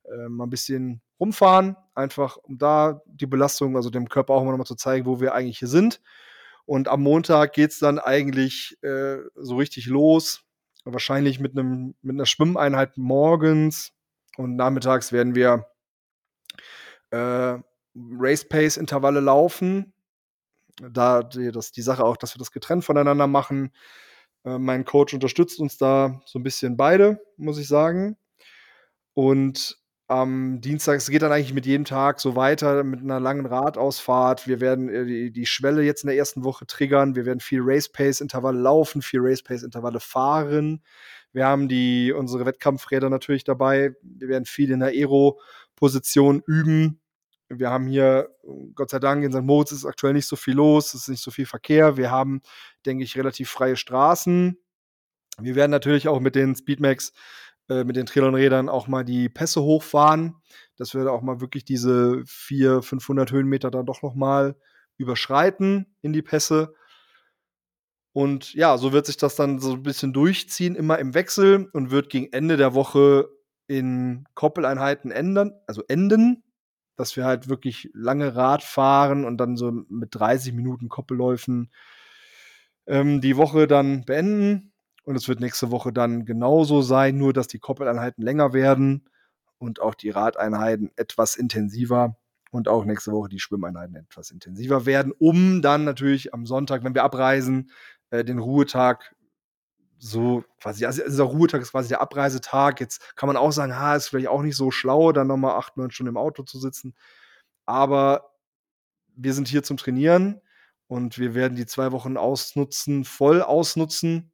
äh, 0.04 0.28
mal 0.28 0.44
ein 0.44 0.50
bisschen 0.50 1.00
rumfahren, 1.18 1.76
einfach 1.94 2.36
um 2.36 2.58
da 2.58 3.02
die 3.06 3.26
Belastung, 3.26 3.76
also 3.76 3.90
dem 3.90 4.08
Körper 4.08 4.34
auch 4.34 4.44
mal 4.44 4.52
nochmal 4.52 4.66
zu 4.66 4.76
zeigen, 4.76 5.06
wo 5.06 5.20
wir 5.20 5.34
eigentlich 5.34 5.58
hier 5.58 5.68
sind. 5.68 6.00
Und 6.64 6.86
am 6.86 7.02
Montag 7.02 7.54
geht 7.54 7.72
es 7.72 7.78
dann 7.80 7.98
eigentlich 7.98 8.78
so 8.82 9.56
richtig 9.56 9.86
los. 9.86 10.44
Wahrscheinlich 10.84 11.40
mit, 11.40 11.58
einem, 11.58 11.94
mit 12.00 12.14
einer 12.14 12.26
Schwimmeinheit 12.26 12.96
morgens 12.96 13.92
und 14.36 14.56
nachmittags 14.56 15.12
werden 15.12 15.34
wir 15.34 15.66
äh, 17.10 17.58
Race 17.94 18.48
Pace 18.48 18.76
Intervalle 18.76 19.20
laufen. 19.20 19.92
Da 20.80 21.22
die, 21.22 21.50
das, 21.50 21.72
die 21.72 21.82
Sache 21.82 22.04
auch, 22.04 22.16
dass 22.16 22.34
wir 22.34 22.38
das 22.38 22.52
getrennt 22.52 22.84
voneinander 22.84 23.26
machen. 23.26 23.72
Äh, 24.44 24.58
mein 24.58 24.84
Coach 24.84 25.12
unterstützt 25.14 25.60
uns 25.60 25.76
da 25.76 26.20
so 26.24 26.38
ein 26.38 26.42
bisschen 26.42 26.76
beide, 26.76 27.20
muss 27.36 27.58
ich 27.58 27.68
sagen. 27.68 28.16
Und 29.14 29.80
am 30.10 30.60
Dienstag, 30.60 30.96
es 30.96 31.08
geht 31.08 31.22
dann 31.22 31.30
eigentlich 31.30 31.54
mit 31.54 31.66
jedem 31.66 31.84
Tag 31.84 32.20
so 32.20 32.34
weiter 32.34 32.82
mit 32.82 33.00
einer 33.00 33.20
langen 33.20 33.46
Radausfahrt. 33.46 34.48
Wir 34.48 34.60
werden 34.60 34.88
äh, 34.88 35.04
die, 35.04 35.32
die 35.32 35.46
Schwelle 35.46 35.82
jetzt 35.82 36.02
in 36.02 36.08
der 36.08 36.16
ersten 36.16 36.42
Woche 36.42 36.66
triggern. 36.66 37.14
Wir 37.14 37.26
werden 37.26 37.40
viel 37.40 37.60
Race 37.62 37.88
Pace 37.88 38.20
Intervalle 38.20 38.58
laufen, 38.58 39.02
viel 39.02 39.20
Race 39.22 39.42
Pace 39.42 39.62
Intervalle 39.62 40.00
fahren. 40.00 40.82
Wir 41.32 41.46
haben 41.46 41.68
die, 41.68 42.12
unsere 42.12 42.46
Wettkampfräder 42.46 43.10
natürlich 43.10 43.44
dabei. 43.44 43.94
Wir 44.02 44.28
werden 44.28 44.44
viel 44.44 44.70
in 44.70 44.80
der 44.80 44.90
Aero-Position 44.90 46.42
üben. 46.46 47.00
Wir 47.48 47.70
haben 47.70 47.86
hier, 47.86 48.28
Gott 48.74 48.90
sei 48.90 48.98
Dank, 49.00 49.24
in 49.24 49.32
St. 49.32 49.42
Moritz 49.42 49.72
ist 49.72 49.84
aktuell 49.84 50.12
nicht 50.12 50.26
so 50.26 50.36
viel 50.36 50.54
los, 50.54 50.94
es 50.94 51.02
ist 51.02 51.08
nicht 51.08 51.22
so 51.22 51.30
viel 51.30 51.46
Verkehr. 51.46 51.96
Wir 51.96 52.10
haben, 52.10 52.42
denke 52.86 53.02
ich, 53.02 53.16
relativ 53.16 53.50
freie 53.50 53.76
Straßen. 53.76 54.56
Wir 55.40 55.54
werden 55.54 55.70
natürlich 55.70 56.06
auch 56.06 56.20
mit 56.20 56.34
den 56.34 56.54
Speedmax 56.54 57.12
äh, 57.70 57.84
mit 57.84 57.94
den 57.94 58.06
Trilonrädern 58.06 58.68
auch 58.68 58.88
mal 58.88 59.04
die 59.04 59.28
Pässe 59.28 59.62
hochfahren, 59.62 60.34
dass 60.76 60.92
wir 60.92 61.10
auch 61.10 61.22
mal 61.22 61.40
wirklich 61.40 61.64
diese 61.64 62.20
400, 62.26 62.84
500 62.84 63.32
Höhenmeter 63.32 63.70
dann 63.70 63.86
doch 63.86 64.02
noch 64.02 64.16
mal 64.16 64.56
überschreiten 64.96 65.86
in 66.02 66.12
die 66.12 66.20
Pässe. 66.20 66.74
Und 68.12 68.54
ja, 68.54 68.76
so 68.76 68.92
wird 68.92 69.06
sich 69.06 69.16
das 69.16 69.36
dann 69.36 69.60
so 69.60 69.74
ein 69.74 69.82
bisschen 69.82 70.12
durchziehen, 70.12 70.74
immer 70.74 70.98
im 70.98 71.14
Wechsel 71.14 71.68
und 71.72 71.90
wird 71.90 72.10
gegen 72.10 72.32
Ende 72.32 72.56
der 72.56 72.74
Woche 72.74 73.28
in 73.68 74.24
Koppeleinheiten 74.34 75.12
ändern, 75.12 75.52
also 75.68 75.82
enden, 75.86 76.42
dass 76.96 77.16
wir 77.16 77.24
halt 77.24 77.48
wirklich 77.48 77.88
lange 77.94 78.34
Rad 78.34 78.64
fahren 78.64 79.24
und 79.24 79.38
dann 79.38 79.56
so 79.56 79.70
mit 79.70 80.14
30 80.14 80.52
Minuten 80.54 80.88
Koppelläufen 80.88 81.70
ähm, 82.86 83.20
die 83.20 83.36
Woche 83.36 83.68
dann 83.68 84.04
beenden. 84.04 84.72
Und 85.04 85.16
es 85.16 85.28
wird 85.28 85.40
nächste 85.40 85.70
Woche 85.70 85.92
dann 85.92 86.24
genauso 86.24 86.82
sein, 86.82 87.16
nur 87.16 87.32
dass 87.32 87.46
die 87.46 87.58
Koppeleinheiten 87.58 88.22
länger 88.22 88.52
werden 88.52 89.08
und 89.58 89.80
auch 89.80 89.94
die 89.94 90.10
Radeinheiten 90.10 90.90
etwas 90.96 91.36
intensiver 91.36 92.16
und 92.50 92.68
auch 92.68 92.84
nächste 92.84 93.12
Woche 93.12 93.28
die 93.28 93.38
Schwimmeinheiten 93.38 93.96
etwas 93.96 94.30
intensiver 94.30 94.84
werden, 94.84 95.12
um 95.16 95.62
dann 95.62 95.84
natürlich 95.84 96.34
am 96.34 96.46
Sonntag, 96.46 96.82
wenn 96.84 96.94
wir 96.94 97.04
abreisen, 97.04 97.70
äh, 98.10 98.24
den 98.24 98.38
Ruhetag 98.38 99.14
so 99.98 100.44
quasi, 100.60 100.86
also 100.86 101.02
dieser 101.04 101.24
Ruhetag 101.24 101.60
ist 101.60 101.72
quasi 101.72 101.88
der 101.90 102.00
Abreisetag. 102.00 102.80
Jetzt 102.80 103.16
kann 103.16 103.26
man 103.26 103.36
auch 103.36 103.52
sagen, 103.52 103.76
ha, 103.78 103.96
ist 103.96 104.08
vielleicht 104.08 104.28
auch 104.28 104.42
nicht 104.42 104.56
so 104.56 104.70
schlau, 104.70 105.12
dann 105.12 105.26
nochmal 105.26 105.56
acht, 105.56 105.76
neun 105.76 105.90
Stunden 105.90 106.10
im 106.10 106.16
Auto 106.16 106.42
zu 106.42 106.58
sitzen. 106.58 106.94
Aber 107.66 108.32
wir 109.16 109.34
sind 109.34 109.48
hier 109.48 109.62
zum 109.62 109.76
Trainieren 109.76 110.40
und 110.86 111.18
wir 111.18 111.34
werden 111.34 111.56
die 111.56 111.66
zwei 111.66 111.92
Wochen 111.92 112.16
ausnutzen, 112.16 113.04
voll 113.04 113.42
ausnutzen 113.42 114.32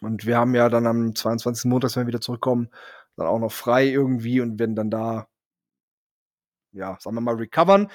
und 0.00 0.26
wir 0.26 0.36
haben 0.36 0.54
ja 0.54 0.68
dann 0.68 0.86
am 0.86 1.14
22. 1.14 1.64
Montag, 1.66 1.94
wenn 1.96 2.04
wir 2.04 2.08
wieder 2.08 2.20
zurückkommen, 2.20 2.70
dann 3.16 3.26
auch 3.26 3.38
noch 3.38 3.52
frei 3.52 3.86
irgendwie 3.86 4.40
und 4.40 4.58
werden 4.58 4.76
dann 4.76 4.90
da, 4.90 5.28
ja, 6.72 6.96
sagen 7.00 7.16
wir 7.16 7.20
mal, 7.20 7.34
recovern. 7.34 7.90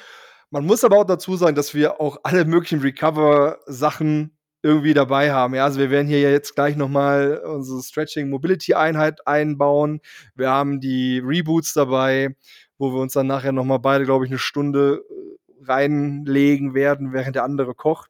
Man 0.49 0.65
muss 0.65 0.84
aber 0.84 0.97
auch 0.97 1.05
dazu 1.05 1.36
sagen, 1.36 1.55
dass 1.55 1.74
wir 1.74 2.01
auch 2.01 2.17
alle 2.24 2.45
möglichen 2.45 2.82
Recover-Sachen 2.82 4.38
irgendwie 4.64 4.93
dabei 4.93 5.32
haben. 5.32 5.53
Ja, 5.55 5.66
also 5.66 5.80
wir 5.80 5.91
werden 5.91 6.07
hier 6.07 6.22
jetzt 6.22 6.55
gleich 6.55 6.76
nochmal 6.78 7.38
unsere 7.45 7.84
Stretching 7.84 8.30
Mobility 8.30 8.74
Einheit 8.74 9.28
einbauen. 9.28 10.01
Wir 10.36 10.49
haben 10.49 10.80
die 10.80 11.20
Reboots 11.20 11.74
dabei, 11.74 12.36
wo 12.78 12.93
wir 12.93 13.01
uns 13.01 13.14
dann 13.14 13.28
nachher 13.28 13.51
nochmal 13.51 13.80
beide, 13.80 14.05
glaube 14.05 14.26
ich, 14.26 14.32
eine 14.32 14.39
Stunde 14.39 15.03
äh, 15.09 15.66
reinlegen 15.66 16.74
werden, 16.74 17.14
während 17.14 17.36
der 17.36 17.43
andere 17.43 17.76
kocht. 17.76 18.09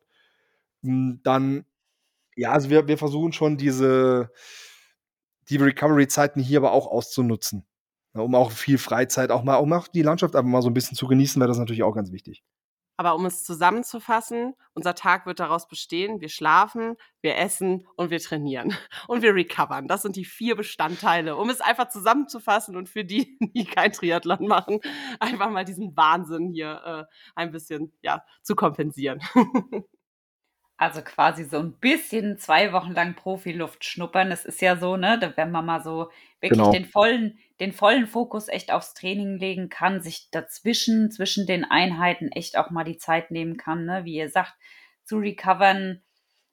Hm, 0.84 1.22
dann 1.24 1.66
ja, 2.36 2.52
also 2.52 2.70
wir, 2.70 2.88
wir 2.88 2.98
versuchen 2.98 3.34
schon 3.34 3.58
diese 3.58 4.32
die 5.50 5.58
Recovery-Zeiten 5.58 6.42
hier 6.42 6.60
aber 6.60 6.72
auch 6.72 6.88
auszunutzen. 6.88 7.66
Um 8.14 8.36
auch 8.36 8.52
viel 8.52 8.78
Freizeit, 8.78 9.32
auch 9.32 9.44
mal, 9.44 9.58
um 9.58 9.74
auch 9.74 9.88
die 9.88 10.04
Landschaft 10.04 10.36
einfach 10.36 10.50
mal 10.50 10.62
so 10.62 10.70
ein 10.70 10.74
bisschen 10.74 10.96
zu 10.96 11.08
genießen, 11.08 11.40
wäre 11.40 11.48
das 11.48 11.58
natürlich 11.58 11.84
auch 11.84 11.96
ganz 11.96 12.12
wichtig. 12.12 12.44
Aber 12.96 13.16
um 13.16 13.26
es 13.26 13.44
zusammenzufassen, 13.44 14.54
unser 14.74 14.94
Tag 14.94 15.26
wird 15.26 15.40
daraus 15.40 15.68
bestehen, 15.68 16.22
wir 16.22 16.30
schlafen, 16.30 16.96
wir 17.22 17.38
essen 17.38 17.88
und 17.96 18.12
wir 18.12 18.20
trainieren. 18.20 18.76
Und 19.08 19.22
wir 19.22 19.34
recovern. 19.36 19.88
Das 19.88 20.02
sind 20.02 20.16
die 20.16 20.26
vier 20.26 20.56
Bestandteile, 20.56 21.36
um 21.36 21.50
es 21.50 21.62
einfach 21.62 21.90
zusammenzufassen 21.90 22.76
und 22.76 22.90
für 22.90 23.04
die, 23.04 23.38
die 23.56 23.66
kein 23.66 23.92
Triathlon 23.92 24.48
machen, 24.48 24.80
einfach 25.20 25.50
mal 25.50 25.66
diesen 25.66 25.96
Wahnsinn 25.98 26.50
hier 26.50 27.08
äh, 27.10 27.16
ein 27.36 27.52
bisschen 27.52 27.94
ja, 28.02 28.24
zu 28.42 28.56
kompensieren. 28.56 29.20
Also 30.76 31.02
quasi 31.02 31.46
so 31.46 31.60
ein 31.60 31.80
bisschen 31.80 32.38
zwei 32.38 32.74
Wochen 32.74 32.92
lang 32.92 33.16
Profiluft 33.16 33.86
schnuppern. 33.86 34.30
Das 34.30 34.44
ist 34.44 34.60
ja 34.60 34.76
so, 34.76 34.98
ne, 34.98 35.32
wenn 35.36 35.52
man 35.52 35.66
mal 35.66 35.82
so 35.82 36.10
wirklich 36.42 36.60
genau. 36.60 36.72
den 36.72 36.84
vollen, 36.84 37.38
den 37.64 37.72
vollen 37.72 38.08
Fokus 38.08 38.50
echt 38.50 38.74
aufs 38.74 38.94
Training 38.94 39.38
legen 39.38 39.70
kann, 39.70 40.02
sich 40.02 40.28
dazwischen, 40.32 41.12
zwischen 41.12 41.48
den 41.48 41.64
Einheiten 41.64 42.30
echt 42.30 42.58
auch 42.58 42.72
mal 42.72 42.84
die 42.84 42.98
Zeit 42.98 43.32
nehmen 43.32 43.56
kann, 43.56 43.86
ne, 43.86 44.04
wie 44.04 44.16
ihr 44.16 44.30
sagt, 44.30 44.54
zu 45.06 45.18
recovern, 45.18 46.02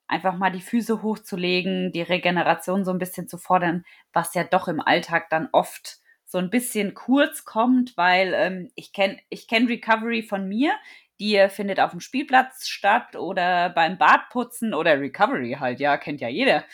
einfach 0.06 0.36
mal 0.36 0.52
die 0.52 0.60
Füße 0.60 1.02
hochzulegen, 1.02 1.90
die 1.90 2.02
Regeneration 2.02 2.84
so 2.84 2.92
ein 2.92 2.98
bisschen 2.98 3.26
zu 3.26 3.38
fordern, 3.38 3.84
was 4.12 4.34
ja 4.34 4.44
doch 4.44 4.68
im 4.68 4.80
Alltag 4.80 5.30
dann 5.30 5.48
oft 5.50 5.98
so 6.26 6.38
ein 6.38 6.48
bisschen 6.48 6.94
kurz 6.94 7.44
kommt, 7.44 7.96
weil 7.96 8.32
ähm, 8.34 8.70
ich 8.76 8.92
kenne 8.92 9.18
ich 9.30 9.48
kenn 9.48 9.66
Recovery 9.66 10.22
von 10.22 10.48
mir 10.48 10.74
die 11.20 11.48
findet 11.50 11.78
auf 11.80 11.90
dem 11.90 12.00
Spielplatz 12.00 12.66
statt 12.66 13.14
oder 13.14 13.68
beim 13.68 13.98
Badputzen 13.98 14.72
oder 14.72 14.98
Recovery 14.98 15.58
halt, 15.60 15.78
ja, 15.78 15.98
kennt 15.98 16.22
ja 16.22 16.28
jeder. 16.28 16.64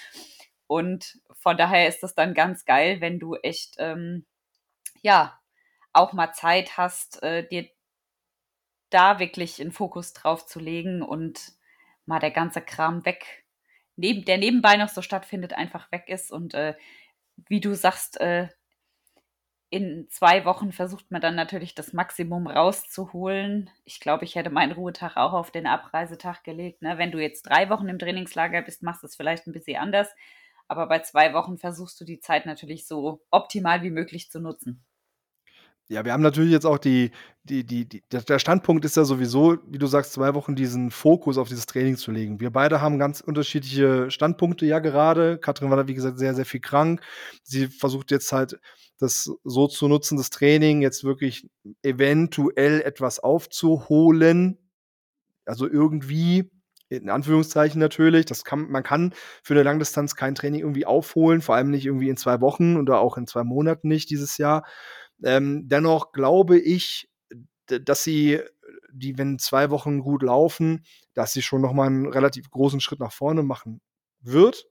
Und 0.66 1.18
von 1.32 1.56
daher 1.56 1.88
ist 1.88 2.02
das 2.02 2.14
dann 2.14 2.34
ganz 2.34 2.64
geil, 2.64 3.00
wenn 3.00 3.18
du 3.18 3.34
echt, 3.36 3.76
ähm, 3.78 4.26
ja, 5.02 5.38
auch 5.92 6.12
mal 6.12 6.32
Zeit 6.32 6.76
hast, 6.76 7.22
äh, 7.22 7.46
dir 7.46 7.68
da 8.90 9.18
wirklich 9.18 9.60
einen 9.60 9.72
Fokus 9.72 10.12
drauf 10.12 10.46
zu 10.46 10.60
legen 10.60 11.02
und 11.02 11.52
mal 12.04 12.20
der 12.20 12.30
ganze 12.30 12.60
Kram 12.60 13.04
weg, 13.04 13.44
neben, 13.96 14.24
der 14.24 14.38
nebenbei 14.38 14.76
noch 14.76 14.88
so 14.88 15.02
stattfindet, 15.02 15.54
einfach 15.54 15.90
weg 15.90 16.04
ist. 16.08 16.30
Und 16.30 16.54
äh, 16.54 16.74
wie 17.48 17.60
du 17.60 17.74
sagst, 17.74 18.20
äh, 18.20 18.48
in 19.68 20.06
zwei 20.10 20.44
Wochen 20.44 20.72
versucht 20.72 21.10
man 21.10 21.20
dann 21.20 21.34
natürlich 21.34 21.74
das 21.74 21.92
Maximum 21.92 22.46
rauszuholen. 22.46 23.68
Ich 23.84 23.98
glaube, 23.98 24.24
ich 24.24 24.36
hätte 24.36 24.50
meinen 24.50 24.72
Ruhetag 24.72 25.16
auch 25.16 25.32
auf 25.32 25.50
den 25.50 25.66
Abreisetag 25.66 26.44
gelegt. 26.44 26.82
Ne? 26.82 26.98
Wenn 26.98 27.10
du 27.10 27.20
jetzt 27.20 27.42
drei 27.42 27.68
Wochen 27.68 27.88
im 27.88 27.98
Trainingslager 27.98 28.62
bist, 28.62 28.82
machst 28.82 29.02
du 29.02 29.08
es 29.08 29.16
vielleicht 29.16 29.46
ein 29.46 29.52
bisschen 29.52 29.80
anders. 29.80 30.08
Aber 30.68 30.86
bei 30.86 31.00
zwei 31.00 31.32
Wochen 31.32 31.58
versuchst 31.58 32.00
du 32.00 32.04
die 32.04 32.20
Zeit 32.20 32.46
natürlich 32.46 32.86
so 32.86 33.20
optimal 33.30 33.82
wie 33.82 33.90
möglich 33.90 34.30
zu 34.30 34.40
nutzen. 34.40 34.84
Ja, 35.88 36.04
wir 36.04 36.12
haben 36.12 36.22
natürlich 36.22 36.50
jetzt 36.50 36.66
auch 36.66 36.78
die, 36.78 37.12
die, 37.44 37.64
die, 37.64 37.88
die, 37.88 38.02
der 38.10 38.40
Standpunkt 38.40 38.84
ist 38.84 38.96
ja 38.96 39.04
sowieso, 39.04 39.58
wie 39.68 39.78
du 39.78 39.86
sagst, 39.86 40.12
zwei 40.12 40.34
Wochen 40.34 40.56
diesen 40.56 40.90
Fokus 40.90 41.38
auf 41.38 41.48
dieses 41.48 41.66
Training 41.66 41.96
zu 41.96 42.10
legen. 42.10 42.40
Wir 42.40 42.50
beide 42.50 42.80
haben 42.80 42.98
ganz 42.98 43.20
unterschiedliche 43.20 44.10
Standpunkte 44.10 44.66
ja 44.66 44.80
gerade. 44.80 45.38
Katrin 45.38 45.70
war 45.70 45.76
da, 45.76 45.86
wie 45.86 45.94
gesagt, 45.94 46.18
sehr, 46.18 46.34
sehr 46.34 46.44
viel 46.44 46.58
krank. 46.58 47.02
Sie 47.44 47.68
versucht 47.68 48.10
jetzt 48.10 48.32
halt, 48.32 48.58
das 48.98 49.30
so 49.44 49.68
zu 49.68 49.86
nutzen, 49.86 50.16
das 50.16 50.30
Training 50.30 50.82
jetzt 50.82 51.04
wirklich 51.04 51.48
eventuell 51.82 52.80
etwas 52.80 53.20
aufzuholen. 53.20 54.58
Also 55.44 55.68
irgendwie 55.68 56.50
in 56.88 57.10
Anführungszeichen 57.10 57.80
natürlich. 57.80 58.26
Das 58.26 58.44
kann, 58.44 58.70
man 58.70 58.82
kann 58.82 59.12
für 59.42 59.54
eine 59.54 59.62
Langdistanz 59.62 60.14
kein 60.14 60.34
Training 60.34 60.60
irgendwie 60.60 60.86
aufholen, 60.86 61.40
vor 61.40 61.54
allem 61.54 61.70
nicht 61.70 61.86
irgendwie 61.86 62.08
in 62.08 62.16
zwei 62.16 62.40
Wochen 62.40 62.76
oder 62.76 63.00
auch 63.00 63.16
in 63.16 63.26
zwei 63.26 63.44
Monaten 63.44 63.88
nicht 63.88 64.10
dieses 64.10 64.38
Jahr. 64.38 64.64
Ähm, 65.22 65.68
dennoch 65.68 66.12
glaube 66.12 66.58
ich, 66.58 67.10
dass 67.66 68.04
sie, 68.04 68.40
die, 68.92 69.18
wenn 69.18 69.38
zwei 69.38 69.70
Wochen 69.70 70.00
gut 70.00 70.22
laufen, 70.22 70.84
dass 71.14 71.32
sie 71.32 71.42
schon 71.42 71.60
nochmal 71.60 71.88
einen 71.88 72.06
relativ 72.06 72.50
großen 72.50 72.80
Schritt 72.80 73.00
nach 73.00 73.12
vorne 73.12 73.42
machen 73.42 73.80
wird. 74.20 74.66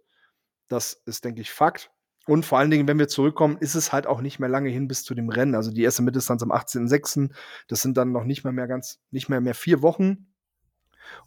Das 0.67 1.01
ist, 1.05 1.25
denke 1.25 1.41
ich, 1.41 1.51
Fakt. 1.51 1.91
Und 2.27 2.43
vor 2.43 2.57
allen 2.57 2.71
Dingen, 2.71 2.87
wenn 2.87 2.97
wir 2.97 3.07
zurückkommen, 3.07 3.57
ist 3.59 3.75
es 3.75 3.93
halt 3.93 4.07
auch 4.07 4.21
nicht 4.21 4.39
mehr 4.39 4.49
lange 4.49 4.69
hin 4.69 4.87
bis 4.87 5.03
zu 5.03 5.13
dem 5.13 5.29
Rennen. 5.29 5.53
Also 5.53 5.71
die 5.71 5.83
erste 5.83 6.01
Mitteldistanz 6.01 6.41
am 6.41 6.51
18.06. 6.51 7.31
Das 7.67 7.81
sind 7.81 7.97
dann 7.97 8.11
noch 8.11 8.23
nicht 8.23 8.43
mehr, 8.43 8.53
mehr 8.53 8.67
ganz, 8.67 8.99
nicht 9.11 9.29
mehr 9.29 9.41
mehr 9.41 9.53
vier 9.53 9.83
Wochen. 9.83 10.33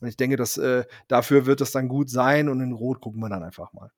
Und 0.00 0.08
ich 0.08 0.16
denke, 0.16 0.36
dass 0.36 0.58
äh, 0.58 0.84
dafür 1.08 1.46
wird 1.46 1.60
es 1.60 1.72
dann 1.72 1.88
gut 1.88 2.10
sein 2.10 2.48
und 2.48 2.60
in 2.60 2.72
Rot 2.72 3.00
gucken 3.00 3.20
wir 3.20 3.28
dann 3.28 3.42
einfach 3.42 3.72
mal. 3.72 3.90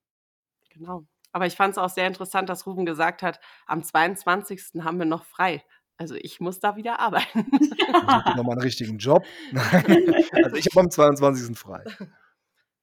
Genau. 0.70 1.05
Aber 1.33 1.47
ich 1.47 1.55
fand 1.55 1.72
es 1.72 1.78
auch 1.78 1.91
sehr 1.91 2.07
interessant, 2.07 2.49
dass 2.49 2.66
Ruben 2.66 2.87
gesagt 2.87 3.22
hat, 3.22 3.41
am 3.66 3.83
22. 3.83 4.83
haben 4.83 4.99
wir 4.99 5.07
noch 5.07 5.24
frei. 5.24 5.62
Also 5.97 6.14
ich 6.14 6.41
muss 6.41 6.61
da 6.61 6.76
wieder 6.76 6.99
arbeiten. 6.99 7.47
Ich 7.61 7.93
habe 7.93 8.37
nochmal 8.37 8.53
einen 8.53 8.62
richtigen 8.62 8.99
Job. 8.99 9.24
also 9.53 10.57
ich 10.57 10.66
habe 10.66 10.81
am 10.81 10.91
22. 10.91 11.57
frei. 11.57 11.85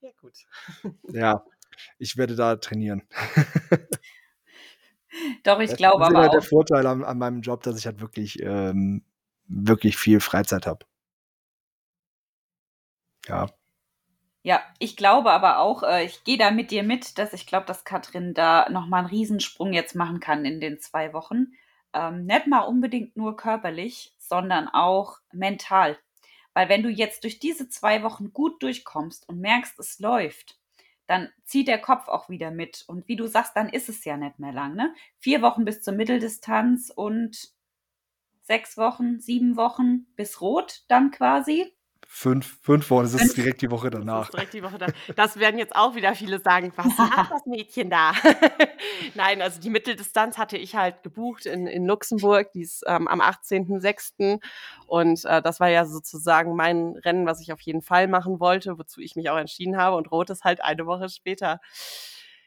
Ja, 0.01 0.09
gut. 0.21 0.37
Ja, 1.09 1.43
ich 1.97 2.17
werde 2.17 2.35
da 2.35 2.55
trainieren. 2.57 3.03
Doch, 5.43 5.59
ich 5.59 5.75
glaube 5.75 6.05
aber 6.05 6.19
halt 6.19 6.29
auch. 6.29 6.33
der 6.33 6.41
Vorteil 6.41 6.85
an, 6.85 7.03
an, 7.03 7.17
meinem 7.17 7.41
Job, 7.41 7.63
dass 7.63 7.79
ich 7.79 7.87
halt 7.87 8.01
wirklich, 8.01 8.39
ähm, 8.41 9.03
wirklich 9.47 9.97
viel 9.97 10.19
Freizeit 10.19 10.67
habe. 10.67 10.85
Ja. 13.27 13.47
Ja, 14.43 14.61
ich 14.79 14.95
glaube 14.95 15.31
aber 15.31 15.59
auch, 15.59 15.83
äh, 15.83 16.05
ich 16.05 16.23
gehe 16.23 16.37
da 16.37 16.51
mit 16.51 16.71
dir 16.71 16.83
mit, 16.83 17.17
dass 17.17 17.33
ich 17.33 17.47
glaube, 17.47 17.65
dass 17.65 17.83
Katrin 17.83 18.33
da 18.33 18.69
nochmal 18.69 19.01
einen 19.01 19.09
Riesensprung 19.09 19.73
jetzt 19.73 19.93
machen 19.93 20.21
kann 20.21 20.45
in 20.45 20.61
den 20.61 20.79
zwei 20.79 21.11
Wochen. 21.11 21.47
Ähm, 21.93 22.25
nicht 22.25 22.47
mal 22.47 22.61
unbedingt 22.61 23.17
nur 23.17 23.35
körperlich, 23.35 24.13
sondern 24.17 24.69
auch 24.69 25.17
mental. 25.33 25.97
Weil 26.53 26.69
wenn 26.69 26.81
du 26.81 26.89
jetzt 26.89 27.23
durch 27.23 27.39
diese 27.39 27.67
zwei 27.69 28.03
Wochen 28.03 28.31
gut 28.31 28.63
durchkommst 28.63 29.27
und 29.27 29.41
merkst, 29.41 29.77
es 29.79 29.99
läuft, 29.99 30.57
dann 31.07 31.29
zieht 31.43 31.67
der 31.67 31.79
Kopf 31.79 32.07
auch 32.07 32.29
wieder 32.29 32.51
mit. 32.51 32.83
Und 32.87 33.07
wie 33.07 33.15
du 33.15 33.27
sagst, 33.27 33.55
dann 33.55 33.69
ist 33.69 33.89
es 33.89 34.05
ja 34.05 34.17
nicht 34.17 34.39
mehr 34.39 34.53
lang. 34.53 34.75
Ne? 34.75 34.93
Vier 35.19 35.41
Wochen 35.41 35.65
bis 35.65 35.81
zur 35.81 35.93
Mitteldistanz 35.93 36.89
und 36.89 37.49
sechs 38.43 38.77
Wochen, 38.77 39.19
sieben 39.19 39.57
Wochen 39.57 40.05
bis 40.15 40.41
Rot 40.41 40.83
dann 40.87 41.11
quasi. 41.11 41.73
Fünf, 42.09 42.59
fünf 42.61 42.89
Wochen, 42.89 43.03
das 43.03 43.13
ist 43.13 43.35
direkt 43.35 43.61
die 43.61 43.69
Woche 43.69 43.89
danach. 43.89 44.27
Das, 44.27 44.31
direkt 44.31 44.53
die 44.53 44.63
Woche 44.63 44.77
danach. 44.77 44.95
das 45.15 45.37
werden 45.37 45.59
jetzt 45.59 45.75
auch 45.75 45.93
wieder 45.93 46.15
viele 46.15 46.39
sagen, 46.39 46.71
was 46.75 46.85
macht 46.97 47.31
das 47.31 47.45
Mädchen 47.45 47.89
da? 47.89 48.13
Nein, 49.13 49.41
also 49.41 49.59
die 49.59 49.69
Mitteldistanz 49.69 50.37
hatte 50.37 50.57
ich 50.57 50.75
halt 50.75 51.03
gebucht 51.03 51.45
in, 51.45 51.67
in 51.67 51.85
Luxemburg, 51.85 52.51
die 52.53 52.61
ist 52.61 52.83
ähm, 52.87 53.07
am 53.07 53.19
18.06. 53.21 54.41
Und 54.87 55.25
äh, 55.25 55.41
das 55.41 55.59
war 55.59 55.69
ja 55.69 55.85
sozusagen 55.85 56.55
mein 56.55 56.95
Rennen, 57.03 57.25
was 57.25 57.41
ich 57.41 57.51
auf 57.51 57.61
jeden 57.61 57.81
Fall 57.81 58.07
machen 58.07 58.39
wollte, 58.39 58.79
wozu 58.79 59.01
ich 59.01 59.15
mich 59.15 59.29
auch 59.29 59.37
entschieden 59.37 59.77
habe. 59.77 59.97
Und 59.97 60.09
Rot 60.09 60.29
ist 60.29 60.45
halt 60.45 60.63
eine 60.63 60.85
Woche 60.85 61.09
später. 61.09 61.59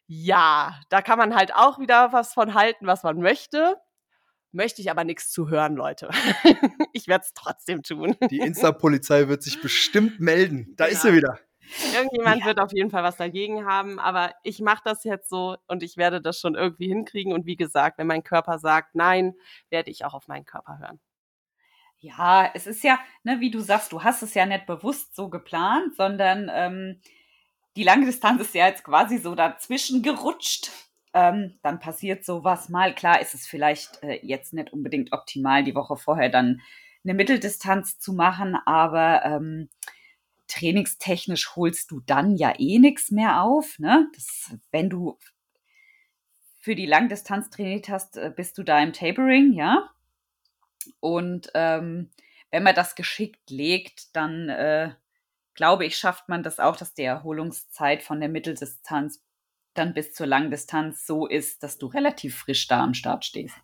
Ja, 0.06 0.80
da 0.88 1.02
kann 1.02 1.18
man 1.18 1.36
halt 1.36 1.54
auch 1.54 1.78
wieder 1.78 2.12
was 2.12 2.32
von 2.32 2.54
halten, 2.54 2.86
was 2.86 3.02
man 3.02 3.20
möchte 3.20 3.76
möchte 4.52 4.80
ich 4.82 4.90
aber 4.90 5.04
nichts 5.04 5.30
zu 5.30 5.48
hören, 5.48 5.76
Leute. 5.76 6.10
ich 6.92 7.08
werde 7.08 7.24
es 7.24 7.32
trotzdem 7.34 7.82
tun. 7.82 8.16
Die 8.30 8.38
Insta-Polizei 8.38 9.28
wird 9.28 9.42
sich 9.42 9.60
bestimmt 9.60 10.20
melden. 10.20 10.74
Da 10.76 10.86
ja. 10.86 10.92
ist 10.92 11.02
sie 11.02 11.12
wieder. 11.12 11.38
Irgendjemand 11.94 12.40
ja. 12.40 12.46
wird 12.46 12.58
auf 12.58 12.72
jeden 12.72 12.90
Fall 12.90 13.04
was 13.04 13.16
dagegen 13.16 13.64
haben, 13.64 14.00
aber 14.00 14.34
ich 14.42 14.60
mache 14.60 14.82
das 14.84 15.04
jetzt 15.04 15.28
so 15.28 15.56
und 15.68 15.82
ich 15.82 15.96
werde 15.96 16.20
das 16.20 16.40
schon 16.40 16.56
irgendwie 16.56 16.88
hinkriegen. 16.88 17.32
Und 17.32 17.46
wie 17.46 17.56
gesagt, 17.56 17.98
wenn 17.98 18.08
mein 18.08 18.24
Körper 18.24 18.58
sagt 18.58 18.94
nein, 18.94 19.34
werde 19.68 19.90
ich 19.90 20.04
auch 20.04 20.14
auf 20.14 20.26
meinen 20.26 20.44
Körper 20.44 20.78
hören. 20.78 21.00
Ja, 21.98 22.50
es 22.54 22.66
ist 22.66 22.82
ja, 22.82 22.98
ne, 23.22 23.40
wie 23.40 23.50
du 23.50 23.60
sagst, 23.60 23.92
du 23.92 24.02
hast 24.02 24.22
es 24.22 24.34
ja 24.34 24.46
nicht 24.46 24.66
bewusst 24.66 25.14
so 25.14 25.28
geplant, 25.28 25.94
sondern 25.96 26.50
ähm, 26.52 27.00
die 27.76 27.84
Langdistanz 27.84 28.40
ist 28.40 28.54
ja 28.54 28.66
jetzt 28.66 28.84
quasi 28.84 29.18
so 29.18 29.34
dazwischen 29.34 30.02
gerutscht 30.02 30.70
ähm, 31.12 31.58
dann 31.62 31.80
passiert 31.80 32.24
sowas 32.24 32.68
mal. 32.68 32.94
Klar 32.94 33.20
ist 33.20 33.34
es 33.34 33.46
vielleicht 33.46 34.02
äh, 34.02 34.20
jetzt 34.22 34.52
nicht 34.52 34.72
unbedingt 34.72 35.12
optimal, 35.12 35.64
die 35.64 35.74
Woche 35.74 35.96
vorher 35.96 36.28
dann 36.28 36.60
eine 37.04 37.14
Mitteldistanz 37.14 37.98
zu 37.98 38.12
machen, 38.12 38.56
aber 38.66 39.24
ähm, 39.24 39.68
trainingstechnisch 40.48 41.56
holst 41.56 41.90
du 41.90 42.00
dann 42.00 42.36
ja 42.36 42.52
eh 42.58 42.78
nichts 42.78 43.10
mehr 43.10 43.42
auf. 43.42 43.78
Ne? 43.78 44.08
Das, 44.14 44.54
wenn 44.70 44.90
du 44.90 45.18
für 46.60 46.74
die 46.74 46.86
Langdistanz 46.86 47.50
trainiert 47.50 47.88
hast, 47.88 48.16
äh, 48.16 48.32
bist 48.34 48.58
du 48.58 48.62
da 48.62 48.80
im 48.80 48.92
Tapering, 48.92 49.52
ja. 49.54 49.90
Und 51.00 51.50
ähm, 51.54 52.10
wenn 52.50 52.62
man 52.62 52.74
das 52.74 52.94
geschickt 52.94 53.50
legt, 53.50 54.14
dann 54.14 54.48
äh, 54.48 54.92
glaube 55.54 55.86
ich, 55.86 55.96
schafft 55.96 56.28
man 56.28 56.42
das 56.42 56.58
auch, 56.58 56.76
dass 56.76 56.94
die 56.94 57.02
Erholungszeit 57.02 58.02
von 58.02 58.20
der 58.20 58.28
Mitteldistanz 58.28 59.22
dann 59.74 59.94
bis 59.94 60.12
zur 60.12 60.26
Langdistanz 60.26 61.06
so 61.06 61.26
ist, 61.26 61.62
dass 61.62 61.78
du 61.78 61.86
relativ 61.86 62.38
frisch 62.38 62.66
da 62.66 62.82
am 62.82 62.94
Start 62.94 63.24
stehst. 63.24 63.56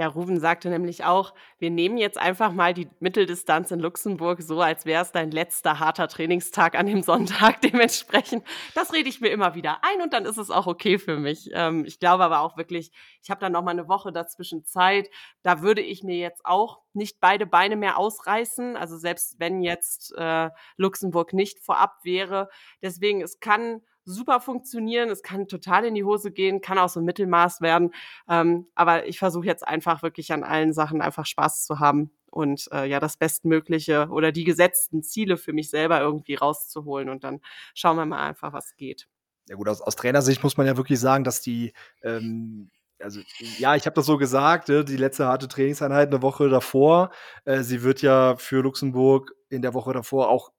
Ja, 0.00 0.06
Ruven 0.06 0.40
sagte 0.40 0.70
nämlich 0.70 1.04
auch, 1.04 1.34
wir 1.58 1.68
nehmen 1.68 1.98
jetzt 1.98 2.16
einfach 2.16 2.52
mal 2.52 2.72
die 2.72 2.88
Mitteldistanz 3.00 3.70
in 3.70 3.80
Luxemburg 3.80 4.40
so, 4.40 4.62
als 4.62 4.86
wäre 4.86 5.02
es 5.02 5.12
dein 5.12 5.30
letzter 5.30 5.78
harter 5.78 6.08
Trainingstag 6.08 6.74
an 6.74 6.86
dem 6.86 7.02
Sonntag. 7.02 7.60
Dementsprechend, 7.60 8.42
das 8.74 8.94
rede 8.94 9.10
ich 9.10 9.20
mir 9.20 9.28
immer 9.28 9.54
wieder 9.54 9.84
ein 9.84 10.00
und 10.00 10.14
dann 10.14 10.24
ist 10.24 10.38
es 10.38 10.50
auch 10.50 10.66
okay 10.66 10.98
für 10.98 11.18
mich. 11.18 11.50
Ähm, 11.52 11.84
ich 11.84 11.98
glaube 11.98 12.24
aber 12.24 12.40
auch 12.40 12.56
wirklich, 12.56 12.92
ich 13.22 13.28
habe 13.28 13.42
dann 13.42 13.52
noch 13.52 13.62
mal 13.62 13.72
eine 13.72 13.88
Woche 13.88 14.10
dazwischen 14.10 14.64
Zeit. 14.64 15.10
Da 15.42 15.60
würde 15.60 15.82
ich 15.82 16.02
mir 16.02 16.16
jetzt 16.16 16.46
auch 16.46 16.80
nicht 16.94 17.20
beide 17.20 17.44
Beine 17.44 17.76
mehr 17.76 17.98
ausreißen. 17.98 18.78
Also 18.78 18.96
selbst 18.96 19.38
wenn 19.38 19.60
jetzt 19.60 20.14
äh, 20.16 20.48
Luxemburg 20.78 21.34
nicht 21.34 21.60
vorab 21.60 21.98
wäre. 22.04 22.48
Deswegen, 22.80 23.20
es 23.20 23.38
kann 23.38 23.82
super 24.10 24.40
funktionieren. 24.40 25.08
Es 25.10 25.22
kann 25.22 25.48
total 25.48 25.84
in 25.84 25.94
die 25.94 26.04
Hose 26.04 26.30
gehen, 26.30 26.60
kann 26.60 26.78
auch 26.78 26.88
so 26.88 27.00
ein 27.00 27.06
Mittelmaß 27.06 27.60
werden. 27.60 27.92
Ähm, 28.28 28.66
aber 28.74 29.06
ich 29.06 29.18
versuche 29.18 29.46
jetzt 29.46 29.66
einfach 29.66 30.02
wirklich 30.02 30.32
an 30.32 30.44
allen 30.44 30.72
Sachen 30.72 31.00
einfach 31.00 31.26
Spaß 31.26 31.64
zu 31.64 31.80
haben 31.80 32.10
und 32.30 32.68
äh, 32.72 32.86
ja 32.86 33.00
das 33.00 33.16
Bestmögliche 33.16 34.08
oder 34.10 34.32
die 34.32 34.44
gesetzten 34.44 35.02
Ziele 35.02 35.36
für 35.36 35.52
mich 35.52 35.70
selber 35.70 36.00
irgendwie 36.00 36.34
rauszuholen. 36.34 37.08
Und 37.08 37.24
dann 37.24 37.40
schauen 37.74 37.96
wir 37.96 38.06
mal 38.06 38.26
einfach, 38.26 38.52
was 38.52 38.76
geht. 38.76 39.08
Ja 39.48 39.56
gut, 39.56 39.68
aus, 39.68 39.80
aus 39.80 39.96
Trainersicht 39.96 40.42
muss 40.42 40.56
man 40.56 40.66
ja 40.66 40.76
wirklich 40.76 41.00
sagen, 41.00 41.24
dass 41.24 41.40
die 41.40 41.72
ähm 42.02 42.70
also 43.02 43.20
ja, 43.58 43.76
ich 43.76 43.86
habe 43.86 43.94
das 43.94 44.06
so 44.06 44.18
gesagt, 44.18 44.68
ne, 44.68 44.84
die 44.84 44.96
letzte 44.96 45.26
harte 45.26 45.48
Trainingseinheit 45.48 46.08
eine 46.08 46.22
Woche 46.22 46.48
davor. 46.48 47.10
Äh, 47.44 47.62
sie 47.62 47.82
wird 47.82 48.02
ja 48.02 48.36
für 48.36 48.62
Luxemburg 48.62 49.32
in 49.48 49.62
der 49.62 49.74
Woche 49.74 49.92
davor 49.92 50.28
auch 50.28 50.52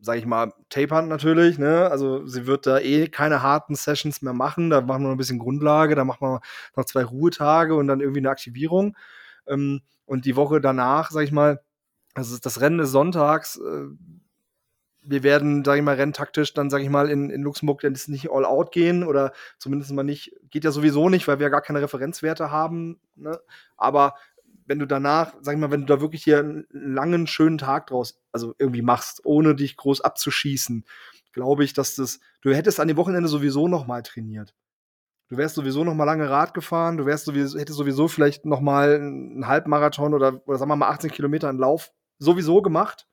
sag 0.00 0.18
ich 0.18 0.26
mal, 0.26 0.52
tapern 0.70 1.08
natürlich, 1.08 1.58
ne? 1.58 1.90
Also 1.90 2.26
sie 2.26 2.46
wird 2.46 2.66
da 2.66 2.78
eh 2.78 3.08
keine 3.08 3.42
harten 3.42 3.74
Sessions 3.74 4.22
mehr 4.22 4.32
machen. 4.32 4.70
Da 4.70 4.80
machen 4.80 5.02
wir 5.02 5.08
noch 5.08 5.14
ein 5.14 5.18
bisschen 5.18 5.38
Grundlage, 5.38 5.94
da 5.94 6.04
machen 6.04 6.20
wir 6.22 6.40
noch 6.76 6.84
zwei 6.84 7.04
Ruhetage 7.04 7.74
und 7.74 7.86
dann 7.86 8.00
irgendwie 8.00 8.20
eine 8.20 8.30
Aktivierung. 8.30 8.96
Ähm, 9.46 9.82
und 10.06 10.24
die 10.24 10.36
Woche 10.36 10.60
danach, 10.60 11.10
sag 11.10 11.22
ich 11.24 11.32
mal, 11.32 11.60
also 12.14 12.36
das 12.38 12.60
Rennen 12.60 12.80
ist 12.80 12.90
sonntags. 12.90 13.56
Äh, 13.56 13.88
wir 15.02 15.22
werden, 15.22 15.64
sag 15.64 15.76
ich 15.76 15.82
mal, 15.82 15.94
renntaktisch 15.94 16.52
dann, 16.52 16.68
sag 16.70 16.82
ich 16.82 16.90
mal, 16.90 17.10
in, 17.10 17.30
in 17.30 17.42
Luxemburg 17.42 17.80
dann 17.80 17.96
nicht 18.06 18.30
all 18.30 18.44
out 18.44 18.70
gehen 18.72 19.02
oder 19.02 19.32
zumindest 19.58 19.92
mal 19.92 20.02
nicht, 20.02 20.32
geht 20.50 20.64
ja 20.64 20.72
sowieso 20.72 21.08
nicht, 21.08 21.26
weil 21.26 21.38
wir 21.38 21.44
ja 21.44 21.50
gar 21.50 21.62
keine 21.62 21.80
Referenzwerte 21.80 22.50
haben. 22.50 23.00
Ne? 23.16 23.38
Aber 23.76 24.14
wenn 24.70 24.78
du 24.78 24.86
danach, 24.86 25.34
sag 25.40 25.54
ich 25.54 25.60
mal, 25.60 25.72
wenn 25.72 25.80
du 25.80 25.86
da 25.88 26.00
wirklich 26.00 26.22
hier 26.22 26.38
einen 26.38 26.64
langen, 26.70 27.26
schönen 27.26 27.58
Tag 27.58 27.88
draus, 27.88 28.22
also 28.30 28.54
irgendwie 28.56 28.82
machst, 28.82 29.20
ohne 29.24 29.56
dich 29.56 29.76
groß 29.76 30.00
abzuschießen, 30.00 30.84
glaube 31.32 31.64
ich, 31.64 31.72
dass 31.72 31.96
das, 31.96 32.20
du 32.40 32.54
hättest 32.54 32.78
an 32.78 32.86
dem 32.86 32.96
Wochenende 32.96 33.28
sowieso 33.28 33.66
noch 33.66 33.88
mal 33.88 34.04
trainiert. 34.04 34.54
Du 35.26 35.36
wärst 35.36 35.56
sowieso 35.56 35.82
noch 35.82 35.94
mal 35.94 36.04
lange 36.04 36.30
Rad 36.30 36.54
gefahren, 36.54 36.98
du 36.98 37.04
wärst 37.04 37.24
sowieso, 37.24 37.58
hättest 37.58 37.78
sowieso 37.78 38.06
vielleicht 38.06 38.46
noch 38.46 38.60
mal 38.60 38.94
einen 38.94 39.48
Halbmarathon 39.48 40.14
oder, 40.14 40.40
oder 40.46 40.56
sagen 40.56 40.70
wir 40.70 40.76
mal 40.76 40.90
18 40.90 41.10
Kilometer 41.10 41.48
einen 41.48 41.58
Lauf 41.58 41.90
sowieso 42.20 42.62
gemacht. 42.62 43.08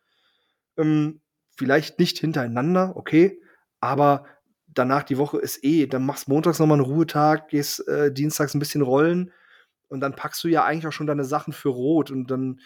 Ähm, 0.78 1.22
vielleicht 1.58 1.98
nicht 1.98 2.20
hintereinander, 2.20 2.96
okay, 2.96 3.42
aber 3.80 4.26
danach 4.68 5.02
die 5.02 5.18
Woche 5.18 5.40
ist 5.40 5.64
eh, 5.64 5.88
dann 5.88 6.06
machst 6.06 6.28
montags 6.28 6.60
noch 6.60 6.68
mal 6.68 6.76
einen 6.76 6.84
Ruhetag, 6.84 7.48
gehst 7.48 7.88
äh, 7.88 8.14
dienstags 8.14 8.54
ein 8.54 8.60
bisschen 8.60 8.84
rollen, 8.84 9.32
und 9.88 10.00
dann 10.00 10.16
packst 10.16 10.44
du 10.44 10.48
ja 10.48 10.64
eigentlich 10.64 10.88
auch 10.88 10.92
schon 10.92 11.08
deine 11.08 11.26
Sachen 11.26 11.54
für 11.54 11.70
Rot 11.70 12.12
und 12.12 12.30
dann 12.30 12.60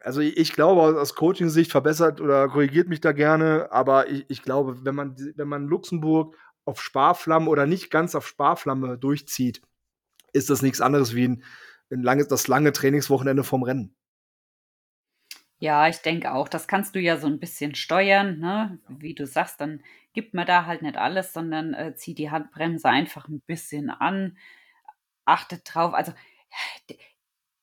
also 0.00 0.20
ich 0.20 0.52
glaube 0.52 1.00
aus 1.00 1.14
Coaching-Sicht 1.14 1.70
verbessert 1.70 2.20
oder 2.20 2.48
korrigiert 2.48 2.88
mich 2.88 3.00
da 3.00 3.12
gerne, 3.12 3.68
aber 3.72 4.08
ich, 4.08 4.24
ich 4.28 4.42
glaube, 4.42 4.84
wenn 4.84 4.94
man, 4.94 5.16
wenn 5.34 5.48
man 5.48 5.66
Luxemburg 5.66 6.36
auf 6.64 6.80
Sparflamme 6.80 7.48
oder 7.48 7.66
nicht 7.66 7.90
ganz 7.90 8.14
auf 8.14 8.26
Sparflamme 8.26 8.98
durchzieht, 8.98 9.62
ist 10.32 10.50
das 10.50 10.62
nichts 10.62 10.80
anderes 10.80 11.14
wie 11.14 11.28
ein, 11.28 11.44
ein 11.90 12.02
lange, 12.02 12.26
das 12.26 12.46
lange 12.46 12.72
Trainingswochenende 12.72 13.42
vom 13.42 13.62
Rennen. 13.62 13.96
Ja, 15.58 15.88
ich 15.88 15.98
denke 15.98 16.32
auch, 16.32 16.48
das 16.48 16.68
kannst 16.68 16.94
du 16.94 17.00
ja 17.00 17.16
so 17.16 17.26
ein 17.26 17.40
bisschen 17.40 17.74
steuern, 17.74 18.38
ne? 18.38 18.78
Wie 18.88 19.14
du 19.14 19.26
sagst, 19.26 19.60
dann 19.60 19.82
gibt 20.12 20.34
man 20.34 20.46
da 20.46 20.66
halt 20.66 20.82
nicht 20.82 20.98
alles, 20.98 21.32
sondern 21.32 21.72
äh, 21.72 21.94
zieht 21.94 22.18
die 22.18 22.30
Handbremse 22.30 22.88
einfach 22.88 23.28
ein 23.28 23.40
bisschen 23.40 23.88
an, 23.88 24.36
achtet 25.26 25.62
drauf. 25.64 25.94
Also 25.94 26.12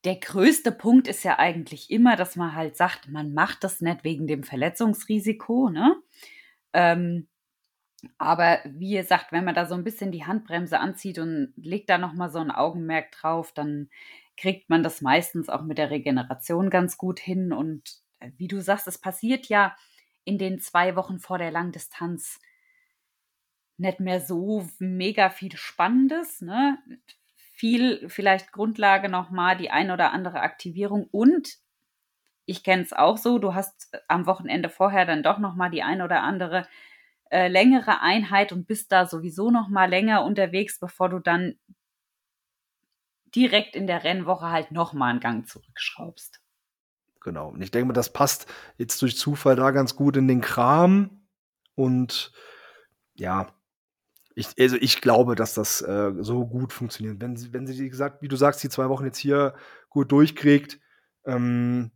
der 0.03 0.15
größte 0.17 0.71
Punkt 0.71 1.07
ist 1.07 1.23
ja 1.23 1.39
eigentlich 1.39 1.89
immer, 1.89 2.15
dass 2.15 2.35
man 2.35 2.55
halt 2.55 2.75
sagt, 2.75 3.09
man 3.09 3.33
macht 3.33 3.63
das 3.63 3.81
nicht 3.81 4.03
wegen 4.03 4.27
dem 4.27 4.43
Verletzungsrisiko, 4.43 5.69
ne? 5.69 5.95
Ähm, 6.73 7.27
aber 8.17 8.59
wie 8.65 8.91
ihr 8.91 9.05
sagt, 9.05 9.31
wenn 9.31 9.45
man 9.45 9.55
da 9.55 9.65
so 9.65 9.75
ein 9.75 9.83
bisschen 9.83 10.11
die 10.11 10.25
Handbremse 10.25 10.79
anzieht 10.79 11.19
und 11.19 11.53
legt 11.55 11.89
da 11.89 11.97
nochmal 11.97 12.29
so 12.29 12.39
ein 12.39 12.51
Augenmerk 12.51 13.11
drauf, 13.11 13.53
dann 13.53 13.89
kriegt 14.35 14.69
man 14.69 14.83
das 14.83 15.01
meistens 15.01 15.47
auch 15.47 15.61
mit 15.63 15.77
der 15.77 15.89
Regeneration 15.89 16.69
ganz 16.69 16.97
gut 16.97 17.19
hin. 17.19 17.53
Und 17.53 18.01
äh, 18.19 18.31
wie 18.37 18.47
du 18.47 18.61
sagst, 18.61 18.87
es 18.87 18.97
passiert 18.97 19.47
ja 19.47 19.75
in 20.25 20.37
den 20.37 20.59
zwei 20.59 20.95
Wochen 20.95 21.19
vor 21.19 21.37
der 21.37 21.51
Langdistanz 21.51 22.39
nicht 23.77 23.99
mehr 23.99 24.21
so 24.21 24.67
mega 24.79 25.29
viel 25.29 25.55
Spannendes. 25.55 26.41
Ne? 26.41 26.77
Viel 27.53 28.09
vielleicht 28.09 28.51
Grundlage 28.51 29.07
nochmal, 29.07 29.55
die 29.55 29.69
ein 29.69 29.91
oder 29.91 30.11
andere 30.11 30.41
Aktivierung 30.41 31.07
und 31.11 31.57
ich 32.45 32.63
kenne 32.63 32.83
es 32.83 32.91
auch 32.91 33.17
so, 33.17 33.39
du 33.39 33.53
hast 33.53 33.89
am 34.07 34.25
Wochenende 34.25 34.69
vorher 34.69 35.05
dann 35.05 35.23
doch 35.23 35.39
nochmal 35.39 35.69
die 35.69 35.83
ein 35.83 36.01
oder 36.01 36.23
andere 36.23 36.67
äh, 37.29 37.47
längere 37.47 38.01
Einheit 38.01 38.51
und 38.51 38.67
bist 38.67 38.91
da 38.91 39.05
sowieso 39.05 39.49
nochmal 39.49 39.89
länger 39.89 40.25
unterwegs, 40.25 40.77
bevor 40.79 41.09
du 41.09 41.19
dann 41.19 41.55
direkt 43.33 43.75
in 43.75 43.87
der 43.87 44.03
Rennwoche 44.03 44.49
halt 44.49 44.71
nochmal 44.71 45.11
einen 45.11 45.19
Gang 45.19 45.47
zurückschraubst. 45.47 46.41
Genau. 47.21 47.49
Und 47.49 47.61
ich 47.61 47.71
denke 47.71 47.87
mal, 47.87 47.93
das 47.93 48.11
passt 48.11 48.51
jetzt 48.77 49.01
durch 49.01 49.17
Zufall 49.17 49.55
da 49.55 49.71
ganz 49.71 49.95
gut 49.95 50.17
in 50.17 50.27
den 50.27 50.41
Kram. 50.41 51.25
Und 51.75 52.33
ja, 53.15 53.53
ich, 54.35 54.49
also 54.59 54.77
ich 54.79 55.01
glaube, 55.01 55.35
dass 55.35 55.53
das 55.53 55.81
äh, 55.81 56.11
so 56.19 56.45
gut 56.45 56.73
funktioniert. 56.73 57.21
Wenn 57.21 57.35
sie, 57.35 57.53
wenn 57.53 57.67
sie, 57.67 57.79
wie 57.79 57.89
gesagt, 57.89 58.21
wie 58.21 58.27
du 58.27 58.35
sagst, 58.35 58.63
die 58.63 58.69
zwei 58.69 58.89
Wochen 58.89 59.05
jetzt 59.05 59.17
hier 59.17 59.53
gut 59.89 60.11
durchkriegt, 60.11 60.79
ähm, 61.25 61.91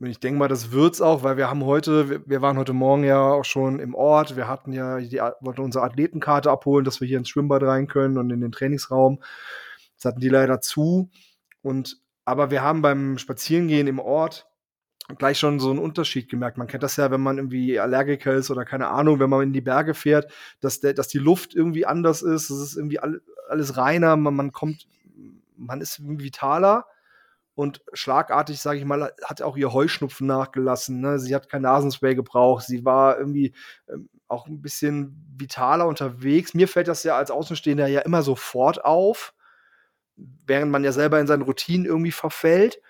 und 0.00 0.06
ich 0.06 0.18
denke 0.18 0.38
mal, 0.38 0.48
das 0.48 0.72
wird's 0.72 1.02
auch, 1.02 1.22
weil 1.22 1.36
wir 1.36 1.50
haben 1.50 1.64
heute, 1.64 2.08
wir, 2.08 2.26
wir, 2.26 2.40
waren 2.40 2.56
heute 2.56 2.72
Morgen 2.72 3.04
ja 3.04 3.20
auch 3.20 3.44
schon 3.44 3.80
im 3.80 3.94
Ort. 3.94 4.34
Wir 4.34 4.48
hatten 4.48 4.72
ja 4.72 4.98
die, 4.98 5.20
wollten 5.40 5.60
unsere 5.60 5.84
Athletenkarte 5.84 6.50
abholen, 6.50 6.86
dass 6.86 7.02
wir 7.02 7.08
hier 7.08 7.18
ins 7.18 7.28
Schwimmbad 7.28 7.62
rein 7.62 7.86
können 7.86 8.16
und 8.16 8.30
in 8.30 8.40
den 8.40 8.50
Trainingsraum. 8.50 9.20
Das 9.96 10.06
hatten 10.06 10.20
die 10.20 10.30
leider 10.30 10.62
zu. 10.62 11.10
Und, 11.60 12.00
aber 12.24 12.50
wir 12.50 12.62
haben 12.62 12.80
beim 12.80 13.18
Spazierengehen 13.18 13.86
im 13.88 13.98
Ort 13.98 14.49
gleich 15.18 15.38
schon 15.38 15.60
so 15.60 15.70
einen 15.70 15.78
Unterschied 15.78 16.28
gemerkt. 16.28 16.58
Man 16.58 16.66
kennt 16.66 16.82
das 16.82 16.96
ja, 16.96 17.10
wenn 17.10 17.20
man 17.20 17.38
irgendwie 17.38 17.78
Allergiker 17.78 18.34
ist 18.34 18.50
oder 18.50 18.64
keine 18.64 18.88
Ahnung, 18.88 19.20
wenn 19.20 19.30
man 19.30 19.42
in 19.42 19.52
die 19.52 19.60
Berge 19.60 19.94
fährt, 19.94 20.30
dass, 20.60 20.80
der, 20.80 20.94
dass 20.94 21.08
die 21.08 21.18
Luft 21.18 21.54
irgendwie 21.54 21.86
anders 21.86 22.22
ist. 22.22 22.50
Es 22.50 22.60
ist 22.60 22.76
irgendwie 22.76 22.98
all, 22.98 23.20
alles 23.48 23.76
reiner. 23.76 24.16
Man, 24.16 24.34
man 24.34 24.52
kommt, 24.52 24.86
man 25.56 25.80
ist 25.80 26.00
vitaler 26.02 26.86
und 27.54 27.82
schlagartig, 27.92 28.60
sage 28.60 28.78
ich 28.78 28.84
mal, 28.84 29.12
hat 29.24 29.42
auch 29.42 29.56
ihr 29.56 29.72
Heuschnupfen 29.72 30.26
nachgelassen. 30.26 31.00
Ne? 31.00 31.18
Sie 31.18 31.34
hat 31.34 31.48
kein 31.48 31.62
Nasenspray 31.62 32.14
gebraucht. 32.14 32.64
Sie 32.66 32.84
war 32.84 33.18
irgendwie 33.18 33.54
ähm, 33.88 34.08
auch 34.28 34.46
ein 34.46 34.62
bisschen 34.62 35.26
vitaler 35.36 35.86
unterwegs. 35.86 36.54
Mir 36.54 36.68
fällt 36.68 36.88
das 36.88 37.02
ja 37.02 37.16
als 37.16 37.30
Außenstehender 37.30 37.86
ja 37.86 38.00
immer 38.00 38.22
sofort 38.22 38.84
auf 38.84 39.34
während 40.46 40.70
man 40.70 40.84
ja 40.84 40.92
selber 40.92 41.20
in 41.20 41.26
seinen 41.26 41.42
Routinen 41.42 41.86
irgendwie 41.86 42.12
verfällt. 42.12 42.80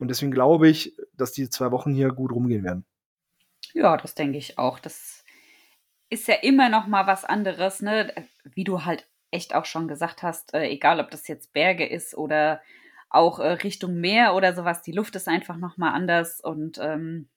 Und 0.00 0.08
deswegen 0.08 0.32
glaube 0.32 0.68
ich, 0.68 0.96
dass 1.14 1.32
die 1.32 1.48
zwei 1.50 1.70
Wochen 1.70 1.92
hier 1.92 2.08
gut 2.08 2.32
rumgehen 2.32 2.64
werden. 2.64 2.84
Ja, 3.74 3.96
das 3.96 4.14
denke 4.14 4.38
ich 4.38 4.58
auch. 4.58 4.78
Das 4.80 5.24
ist 6.08 6.26
ja 6.26 6.36
immer 6.36 6.68
noch 6.68 6.86
mal 6.86 7.06
was 7.06 7.24
anderes, 7.24 7.82
ne? 7.82 8.12
Wie 8.42 8.64
du 8.64 8.84
halt 8.84 9.06
echt 9.30 9.54
auch 9.54 9.66
schon 9.66 9.86
gesagt 9.86 10.22
hast, 10.22 10.54
äh, 10.54 10.64
egal 10.64 11.00
ob 11.00 11.10
das 11.10 11.28
jetzt 11.28 11.52
Berge 11.52 11.86
ist 11.86 12.16
oder 12.16 12.60
auch 13.10 13.38
äh, 13.38 13.52
Richtung 13.52 14.00
Meer 14.00 14.34
oder 14.34 14.54
sowas, 14.54 14.82
die 14.82 14.92
Luft 14.92 15.14
ist 15.16 15.28
einfach 15.28 15.56
noch 15.56 15.76
mal 15.76 15.92
anders 15.92 16.40
und 16.40 16.78
ähm, 16.78 17.28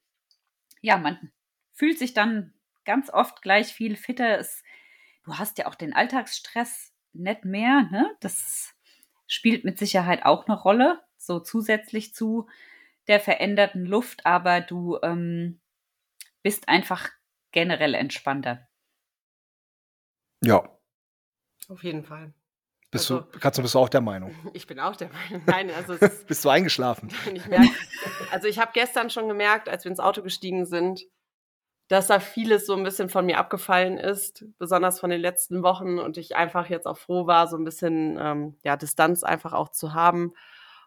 ja, 0.82 0.98
man 0.98 1.32
fühlt 1.74 2.00
sich 2.00 2.14
dann 2.14 2.54
ganz 2.86 3.12
oft 3.12 3.42
gleich 3.42 3.74
viel 3.74 3.96
fitter. 3.96 4.40
Es, 4.40 4.64
du 5.24 5.38
hast 5.38 5.58
ja 5.58 5.68
auch 5.68 5.76
den 5.76 5.94
Alltagsstress 5.94 6.94
nicht 7.14 7.46
mehr, 7.46 7.84
ne? 7.92 8.10
Das 8.22 8.74
spielt 9.28 9.66
mit 9.66 9.78
Sicherheit 9.78 10.26
auch 10.26 10.48
eine 10.48 10.60
Rolle, 10.60 11.00
so 11.26 11.40
zusätzlich 11.40 12.14
zu 12.14 12.48
der 13.08 13.20
veränderten 13.20 13.86
Luft, 13.86 14.26
aber 14.26 14.62
du 14.62 14.98
ähm, 15.04 15.60
bist 16.42 16.70
einfach 16.70 17.10
generell 17.52 17.94
entspannter. 17.94 18.68
Ja. 20.44 20.70
Auf 21.70 21.84
jeden 21.84 22.04
Fall. 22.04 22.34
Bist 22.92 23.10
also, 23.10 23.24
du, 23.24 23.40
Katze, 23.40 23.62
bist 23.62 23.74
du 23.74 23.80
auch 23.80 23.90
der 23.90 24.02
Meinung? 24.02 24.36
Ich 24.54 24.68
bin 24.68 24.80
auch 24.80 24.96
der 24.96 25.10
Meinung. 25.10 25.44
Nein, 25.46 25.72
also 25.72 25.96
bist 26.28 26.46
du 26.46 26.50
eingeschlafen? 26.50 27.10
ich 27.34 27.48
merke, 27.48 27.70
also 28.32 28.48
ich 28.48 28.60
habe 28.60 28.72
gestern 28.74 29.10
schon 29.10 29.28
gemerkt, 29.28 29.70
als 29.70 29.84
wir 29.84 29.90
ins 29.90 30.00
Auto 30.00 30.22
gestiegen 30.22 30.66
sind, 30.66 31.06
dass 31.88 32.08
da 32.08 32.20
vieles 32.20 32.66
so 32.66 32.76
ein 32.76 32.84
bisschen 32.84 33.10
von 33.10 33.26
mir 33.26 33.38
abgefallen 33.38 33.98
ist, 33.98 34.46
besonders 34.58 35.00
von 35.00 35.10
den 35.10 35.22
letzten 35.22 35.64
Wochen 35.64 36.00
und 36.00 36.18
ich 36.18 36.36
einfach 36.36 36.70
jetzt 36.70 36.88
auch 36.88 36.98
froh 36.98 37.28
war, 37.28 37.48
so 37.48 37.58
ein 37.58 37.66
bisschen 37.66 38.18
ähm, 38.20 38.58
ja, 38.64 38.78
Distanz 38.78 39.24
einfach 39.24 39.54
auch 39.54 39.70
zu 39.70 39.94
haben 39.94 40.34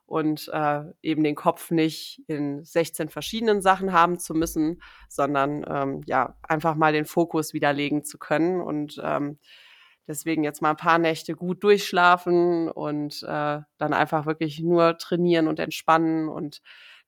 und 0.07 0.49
äh, 0.53 0.85
eben 1.03 1.25
den 1.25 1.35
Kopf 1.35 1.71
nicht 1.71 2.23
in 2.29 2.65
16 2.65 3.09
verschiedenen 3.09 3.61
Sachen 3.61 3.93
haben 3.93 4.19
zu 4.19 4.35
müssen, 4.35 4.81
sondern 5.09 5.65
ähm, 5.69 6.01
ja, 6.07 6.37
einfach 6.43 6.77
mal 6.77 6.93
den 6.93 7.05
Fokus 7.05 7.53
widerlegen 7.53 8.05
zu 8.05 8.19
können 8.19 8.61
und 8.61 9.01
ähm, 9.03 9.39
deswegen 10.07 10.45
jetzt 10.45 10.63
mal 10.63 10.71
ein 10.71 10.77
paar 10.77 10.99
Nächte 10.99 11.35
gut 11.35 11.63
durchschlafen 11.65 12.71
und 12.71 13.23
äh, 13.25 13.61
dann 13.79 13.93
einfach 13.93 14.27
wirklich 14.27 14.61
nur 14.61 14.97
trainieren 14.99 15.49
und 15.49 15.59
entspannen 15.59 16.29
und 16.29 16.63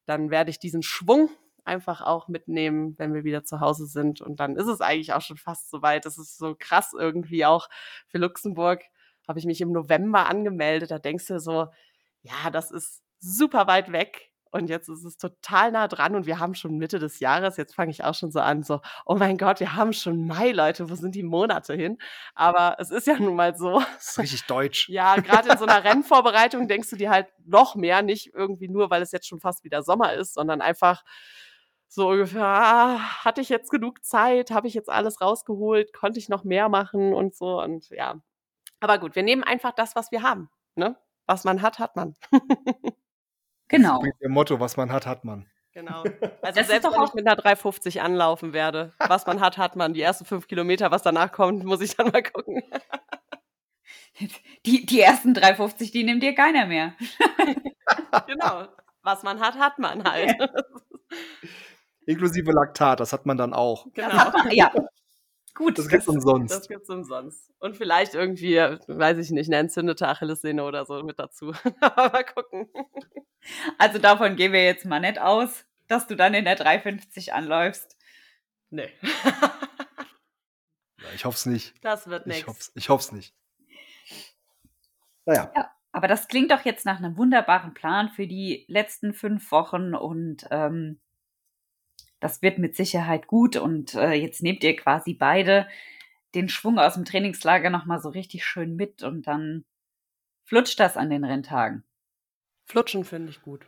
dann 0.07 0.30
werde 0.30 0.51
ich 0.51 0.59
diesen 0.59 0.82
Schwung 0.82 1.30
einfach 1.68 2.01
auch 2.01 2.26
mitnehmen, 2.26 2.94
wenn 2.99 3.14
wir 3.14 3.22
wieder 3.22 3.44
zu 3.44 3.61
Hause 3.61 3.86
sind. 3.86 4.20
Und 4.20 4.40
dann 4.40 4.57
ist 4.57 4.66
es 4.66 4.80
eigentlich 4.80 5.12
auch 5.12 5.20
schon 5.20 5.36
fast 5.36 5.70
soweit. 5.70 6.07
Das 6.07 6.18
ist 6.18 6.38
so 6.38 6.57
krass 6.59 6.94
irgendwie 6.99 7.44
auch 7.44 7.68
für 8.09 8.18
Luxemburg. 8.18 8.82
Habe 9.28 9.38
ich 9.38 9.44
mich 9.44 9.61
im 9.61 9.70
November 9.70 10.26
angemeldet. 10.26 10.90
Da 10.90 10.99
denkst 10.99 11.26
du 11.26 11.38
so, 11.38 11.66
ja, 12.29 12.51
das 12.51 12.70
ist 12.70 13.03
super 13.20 13.66
weit 13.66 13.93
weg. 13.93 14.24
Und 14.51 14.70
jetzt 14.70 14.89
ist 14.89 15.05
es 15.05 15.18
total 15.18 15.72
nah 15.72 15.89
dran 15.89 16.14
und 16.14 16.24
wir 16.24 16.39
haben 16.39 16.55
schon 16.55 16.79
Mitte 16.79 16.99
des 16.99 17.20
Jahres. 17.20 17.59
Jetzt 17.59 17.74
fange 17.74 17.91
ich 17.91 18.03
auch 18.05 18.14
schon 18.14 18.31
so 18.31 18.41
an, 18.41 18.62
so, 18.62 18.81
oh 19.05 19.16
mein 19.16 19.37
Gott, 19.37 19.61
wir 19.61 19.74
haben 19.74 19.93
schon 19.93 20.26
Mai, 20.26 20.53
Leute, 20.53 20.89
wo 20.89 20.95
sind 20.95 21.14
die 21.14 21.22
Monate 21.22 21.74
hin? 21.74 21.99
Aber 22.35 22.76
es 22.79 22.91
ist 22.91 23.07
ja 23.07 23.18
nun 23.18 23.37
mal 23.37 23.55
so. 23.55 23.81
Das 23.81 24.09
ist 24.09 24.18
richtig 24.18 24.47
deutsch. 24.47 24.89
Ja, 24.89 25.16
gerade 25.16 25.51
in 25.51 25.59
so 25.59 25.66
einer 25.66 25.85
Rennvorbereitung 25.85 26.66
denkst 26.66 26.89
du 26.89 26.97
dir 26.97 27.11
halt 27.11 27.26
noch 27.45 27.74
mehr, 27.74 28.01
nicht 28.01 28.33
irgendwie 28.35 28.68
nur, 28.68 28.89
weil 28.89 29.03
es 29.03 29.12
jetzt 29.12 29.29
schon 29.29 29.41
fast 29.41 29.64
wieder 29.64 29.83
Sommer 29.83 30.14
ist, 30.14 30.33
sondern 30.33 30.62
einfach, 30.62 31.05
so 31.89 32.09
ungefähr, 32.11 32.45
ah, 32.45 33.24
hatte 33.24 33.41
ich 33.41 33.49
jetzt 33.49 33.70
genug 33.70 34.05
Zeit, 34.05 34.50
habe 34.50 34.68
ich 34.68 34.75
jetzt 34.75 34.91
alles 34.91 35.21
rausgeholt, 35.21 35.92
konnte 35.95 36.18
ich 36.18 36.29
noch 36.29 36.45
mehr 36.45 36.68
machen 36.68 37.14
und 37.14 37.34
so 37.34 37.63
und 37.63 37.88
ja. 37.91 38.21
Aber 38.80 38.99
gut, 38.99 39.17
wir 39.17 39.22
nehmen 39.22 39.42
einfach 39.42 39.72
das, 39.72 39.96
was 39.96 40.13
wir 40.13 40.22
haben. 40.22 40.50
Ne? 40.76 40.96
Was 41.29 41.45
man 41.45 41.61
hat, 41.61 41.79
hat 41.79 41.95
man. 41.95 42.17
genau. 43.68 43.99
Das 44.00 44.09
ist 44.09 44.21
Ihr 44.22 44.30
Motto, 44.30 44.59
was 44.59 44.79
man 44.79 44.91
hat, 44.91 45.07
hat 45.07 45.25
man. 45.25 45.46
Genau. 45.72 46.03
Also 46.42 46.61
das 46.61 46.68
selbst 46.68 46.91
wenn 46.91 47.05
ich 47.05 47.14
mit 47.14 47.26
einer 47.26 47.37
350 47.37 48.00
anlaufen 48.00 48.55
werde, 48.55 48.95
was 48.99 49.26
man 49.26 49.41
hat, 49.41 49.59
hat 49.59 49.76
man. 49.76 49.92
Die 49.92 50.00
ersten 50.00 50.25
fünf 50.25 50.49
Kilometer, 50.49 50.91
was 50.91 51.03
danach 51.03 51.30
kommt, 51.30 51.64
muss 51.64 51.83
ich 51.83 51.96
dann 51.96 52.09
mal 52.09 52.22
gucken. 52.22 52.63
Die, 54.67 54.87
die 54.87 55.00
ersten 55.00 55.34
350, 55.34 55.91
die 55.92 56.03
nimmt 56.03 56.22
dir 56.22 56.34
keiner 56.34 56.67
mehr. 56.67 56.95
genau. 58.26 58.67
Was 59.03 59.22
man 59.22 59.38
hat, 59.38 59.57
hat 59.59 59.79
man 59.79 60.03
halt. 60.03 60.34
Inklusive 62.07 62.50
Laktat, 62.50 63.00
das 63.00 63.13
hat 63.13 63.26
man 63.26 63.37
dann 63.37 63.53
auch. 63.53 63.87
Genau. 63.92 64.30
Man, 64.30 64.50
ja. 64.50 64.72
Gut. 65.59 65.76
Das 65.76 65.89
gibt's 65.89 66.07
umsonst. 66.07 66.55
Das 66.55 66.68
gibt's 66.68 66.89
umsonst. 66.89 67.51
Und 67.59 67.76
vielleicht 67.76 68.14
irgendwie, 68.14 68.55
weiß 68.55 69.18
ich 69.18 69.33
nicht, 69.33 69.49
eine 69.49 69.57
entzündete 69.57 70.07
Achillessehne 70.07 70.63
oder 70.63 70.87
so 70.87 71.03
mit 71.03 71.18
dazu. 71.18 71.47
mal 71.80 72.25
gucken. 72.25 72.68
Also 73.76 73.99
davon 73.99 74.37
gehen 74.37 74.53
wir 74.53 74.64
jetzt 74.64 74.85
mal 74.85 75.01
nicht 75.01 75.21
aus, 75.21 75.64
dass 75.89 76.07
du 76.07 76.14
dann 76.14 76.35
in 76.35 76.45
der 76.45 76.55
350 76.55 77.33
anläufst. 77.33 77.97
Nee. 78.71 78.89
ja, 80.99 81.09
ich 81.17 81.25
hoffe 81.25 81.35
es 81.35 81.47
nicht. 81.47 81.75
Das 81.83 82.07
wird 82.07 82.29
nichts. 82.29 82.43
Ich 82.43 82.47
hoffe 82.47 82.71
ich 82.76 82.89
hoff's 82.89 83.11
nicht. 83.11 83.35
Naja. 85.25 85.51
Ja, 85.57 85.72
aber 85.91 86.07
das 86.07 86.29
klingt 86.29 86.53
doch 86.53 86.64
jetzt 86.64 86.87
nach 86.87 86.99
einem 86.99 87.17
wunderbaren 87.17 87.75
Plan 87.75 88.11
für 88.11 88.29
die 88.29 88.64
letzten 88.68 89.13
fünf 89.13 89.51
Wochen 89.51 89.97
und 89.97 90.47
ähm, 90.53 91.01
das 92.20 92.42
wird 92.42 92.58
mit 92.58 92.76
Sicherheit 92.76 93.26
gut 93.26 93.57
und 93.57 93.95
äh, 93.95 94.12
jetzt 94.12 94.42
nehmt 94.42 94.64
ihr 94.64 94.76
quasi 94.76 95.14
beide 95.14 95.68
den 96.34 96.49
Schwung 96.49 96.78
aus 96.78 96.95
dem 96.95 97.04
Trainingslager 97.04 97.70
nochmal 97.70 98.00
so 98.00 98.08
richtig 98.08 98.45
schön 98.45 98.76
mit 98.76 99.03
und 99.03 99.26
dann 99.26 99.64
flutscht 100.45 100.78
das 100.80 100.96
an 100.96 101.11
den 101.11 101.24
Renntagen. 101.24 101.84
Flutschen 102.66 103.04
finde 103.04 103.30
ich 103.30 103.42
gut. 103.42 103.66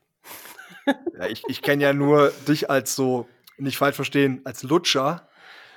Ja, 1.18 1.26
ich 1.26 1.42
ich 1.48 1.60
kenne 1.60 1.82
ja 1.82 1.92
nur 1.92 2.32
dich 2.48 2.70
als 2.70 2.96
so, 2.96 3.28
nicht 3.58 3.76
falsch 3.76 3.96
verstehen, 3.96 4.40
als 4.44 4.62
Lutscher. 4.62 5.28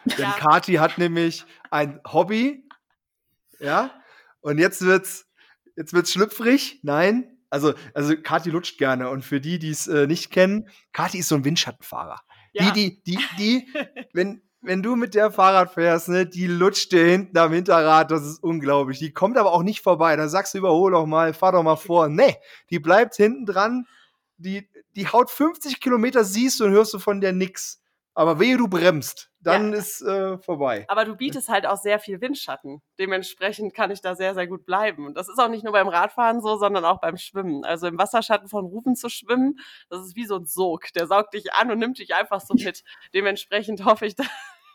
Denn 0.05 0.25
Ja. 0.25 0.31
Kati 0.31 0.75
hat 0.75 0.97
nämlich 0.97 1.45
ein 1.69 1.99
Hobby, 2.05 2.63
ja, 3.59 3.91
und 4.41 4.57
jetzt 4.59 4.81
wird's, 4.81 5.29
jetzt 5.75 5.93
wird's 5.93 6.13
schlüpfrig. 6.13 6.79
Nein, 6.83 7.37
also, 7.49 7.73
also 7.93 8.15
Kati 8.15 8.49
lutscht 8.49 8.77
gerne. 8.77 9.09
Und 9.09 9.23
für 9.23 9.39
die, 9.39 9.59
die 9.59 9.69
es 9.69 9.87
äh, 9.87 10.07
nicht 10.07 10.31
kennen, 10.31 10.69
Kati 10.91 11.19
ist 11.19 11.27
so 11.27 11.35
ein 11.35 11.45
Windschattenfahrer. 11.45 12.21
Die, 12.53 12.71
die, 12.71 13.03
die, 13.03 13.19
die, 13.37 13.67
wenn, 14.13 14.41
wenn 14.61 14.81
du 14.81 14.95
mit 14.95 15.13
der 15.15 15.31
Fahrrad 15.31 15.73
fährst, 15.73 16.09
ne, 16.09 16.25
die 16.25 16.47
lutscht 16.47 16.91
dir 16.91 17.05
hinten 17.05 17.37
am 17.37 17.51
Hinterrad, 17.51 18.11
das 18.11 18.23
ist 18.23 18.43
unglaublich. 18.43 18.99
Die 18.99 19.11
kommt 19.11 19.37
aber 19.37 19.51
auch 19.51 19.63
nicht 19.63 19.81
vorbei. 19.81 20.15
Dann 20.15 20.29
sagst 20.29 20.53
du, 20.53 20.59
überhol 20.59 20.91
doch 20.91 21.05
mal, 21.05 21.33
fahr 21.33 21.51
doch 21.51 21.63
mal 21.63 21.75
vor. 21.75 22.07
Nee, 22.09 22.37
die 22.69 22.79
bleibt 22.79 23.15
hinten 23.15 23.45
dran, 23.45 23.85
die, 24.37 24.69
die 24.95 25.07
haut 25.07 25.29
50 25.29 25.79
Kilometer, 25.79 26.23
siehst 26.23 26.59
du 26.59 26.65
und 26.65 26.71
hörst 26.71 26.93
du 26.93 26.99
von 26.99 27.21
der 27.21 27.33
nix. 27.33 27.82
Aber 28.15 28.39
wehe, 28.39 28.57
du 28.57 28.67
bremst, 28.67 29.31
dann 29.39 29.73
ist 29.73 30.01
äh, 30.03 30.37
vorbei. 30.37 30.85
Aber 30.87 31.03
du 31.03 31.15
bietest 31.15 31.49
halt 31.49 31.65
auch 31.65 31.77
sehr 31.77 31.97
viel 31.97 32.21
Windschatten. 32.21 32.81
Dementsprechend 32.99 33.73
kann 33.73 33.89
ich 33.89 34.01
da 34.01 34.15
sehr, 34.15 34.35
sehr 34.35 34.45
gut 34.45 34.65
bleiben. 34.65 35.07
Und 35.07 35.17
das 35.17 35.29
ist 35.29 35.39
auch 35.39 35.49
nicht 35.49 35.63
nur 35.63 35.73
beim 35.73 35.87
Radfahren 35.87 36.39
so, 36.39 36.57
sondern 36.57 36.85
auch 36.85 37.01
beim 37.01 37.17
Schwimmen. 37.17 37.65
Also 37.65 37.87
im 37.87 37.97
Wasserschatten 37.97 38.49
von 38.49 38.65
Rufen 38.65 38.95
zu 38.95 39.09
schwimmen, 39.09 39.59
das 39.89 40.05
ist 40.05 40.15
wie 40.15 40.25
so 40.25 40.37
ein 40.37 40.45
Sog. 40.45 40.93
Der 40.93 41.07
saugt 41.07 41.33
dich 41.33 41.53
an 41.53 41.71
und 41.71 41.79
nimmt 41.79 41.97
dich 41.97 42.13
einfach 42.13 42.39
so 42.39 42.53
mit. 42.53 42.83
Dementsprechend 43.15 43.83
hoffe 43.83 44.05
ich, 44.05 44.15
dass 44.15 44.27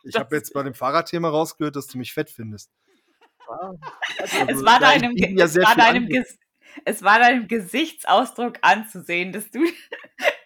Ich 0.02 0.16
habe 0.16 0.34
jetzt 0.34 0.52
bei 0.52 0.64
dem 0.64 0.74
Fahrradthema 0.74 1.28
rausgehört, 1.28 1.76
dass 1.76 1.86
du 1.86 1.98
mich 1.98 2.12
fett 2.12 2.30
findest. 2.30 2.72
es 4.18 4.34
Also, 4.48 4.64
war 4.64 4.80
da 4.80 4.98
deinem, 4.98 5.16
ja 5.16 5.44
es 5.44 5.56
war 5.56 5.76
deinem, 5.76 6.08
es 6.84 7.02
war 7.02 7.18
deinem 7.20 7.46
Gesichtsausdruck 7.48 8.58
anzusehen, 8.62 9.32
dass 9.32 9.50
du 9.50 9.60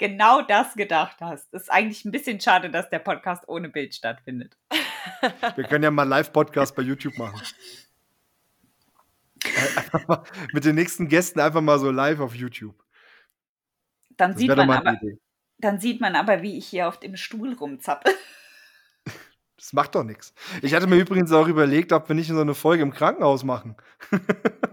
genau 0.03 0.43
das 0.43 0.75
gedacht 0.75 1.19
hast. 1.21 1.55
Es 1.55 1.63
ist 1.63 1.69
eigentlich 1.69 2.05
ein 2.05 2.11
bisschen 2.11 2.41
schade, 2.41 2.71
dass 2.71 2.91
der 2.91 2.99
Podcast 2.99 3.45
ohne 3.47 3.69
Bild 3.69 3.95
stattfindet. 3.95 4.57
Wir 5.55 5.63
können 5.65 5.85
ja 5.85 5.93
mal 5.93 6.03
Live-Podcast 6.03 6.75
bei 6.75 6.83
YouTube 6.83 7.17
machen. 7.19 7.41
Mit 10.53 10.65
den 10.65 10.75
nächsten 10.75 11.07
Gästen 11.07 11.39
einfach 11.39 11.61
mal 11.61 11.79
so 11.79 11.93
live 11.93 12.19
auf 12.19 12.35
YouTube. 12.35 12.75
Dann 14.17 14.33
Das 14.33 14.41
sieht, 14.41 14.49
man 14.49 14.71
aber, 14.71 14.95
Idee. 14.95 15.19
dann 15.59 15.79
sieht 15.79 16.01
man 16.01 16.17
aber, 16.17 16.43
wie 16.43 16.59
ich 16.59 16.67
hier 16.67 16.89
auf 16.89 16.99
dem 16.99 17.17
Stuhl 17.17 17.53
rumzappe. 17.55 18.11
Das 19.57 19.73
macht 19.73 19.95
doch 19.95 20.03
nichts. 20.03 20.35
Ich 20.63 20.75
hatte 20.75 20.89
mir 20.89 20.97
übrigens 20.97 21.31
auch 21.31 21.47
überlegt, 21.47 21.93
ob 21.93 22.09
wir 22.09 22.17
nicht 22.17 22.27
so 22.27 22.41
eine 22.41 22.55
Folge 22.55 22.83
im 22.83 22.93
Krankenhaus 22.93 23.45
machen. 23.45 23.77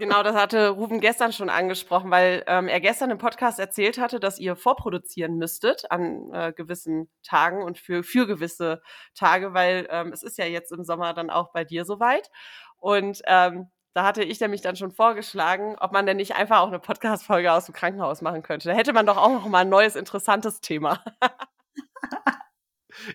Genau, 0.00 0.22
das 0.22 0.34
hatte 0.34 0.70
Ruben 0.70 0.98
gestern 1.00 1.30
schon 1.30 1.50
angesprochen, 1.50 2.10
weil 2.10 2.42
ähm, 2.46 2.68
er 2.68 2.80
gestern 2.80 3.10
im 3.10 3.18
Podcast 3.18 3.58
erzählt 3.58 3.98
hatte, 3.98 4.18
dass 4.18 4.38
ihr 4.38 4.56
vorproduzieren 4.56 5.36
müsstet 5.36 5.90
an 5.90 6.32
äh, 6.32 6.54
gewissen 6.56 7.10
Tagen 7.22 7.62
und 7.62 7.76
für, 7.76 8.02
für 8.02 8.26
gewisse 8.26 8.80
Tage, 9.14 9.52
weil 9.52 9.86
ähm, 9.90 10.10
es 10.14 10.22
ist 10.22 10.38
ja 10.38 10.46
jetzt 10.46 10.72
im 10.72 10.84
Sommer 10.84 11.12
dann 11.12 11.28
auch 11.28 11.52
bei 11.52 11.64
dir 11.64 11.84
soweit. 11.84 12.30
Und 12.78 13.20
ähm, 13.26 13.68
da 13.92 14.04
hatte 14.04 14.24
ich 14.24 14.40
nämlich 14.40 14.62
dann 14.62 14.74
schon 14.74 14.90
vorgeschlagen, 14.90 15.76
ob 15.78 15.92
man 15.92 16.06
denn 16.06 16.16
nicht 16.16 16.34
einfach 16.34 16.60
auch 16.60 16.68
eine 16.68 16.78
Podcast-Folge 16.78 17.52
aus 17.52 17.66
dem 17.66 17.74
Krankenhaus 17.74 18.22
machen 18.22 18.42
könnte. 18.42 18.70
Da 18.70 18.74
hätte 18.74 18.94
man 18.94 19.04
doch 19.04 19.18
auch 19.18 19.28
noch 19.28 19.48
mal 19.48 19.58
ein 19.58 19.68
neues, 19.68 19.96
interessantes 19.96 20.62
Thema. 20.62 21.04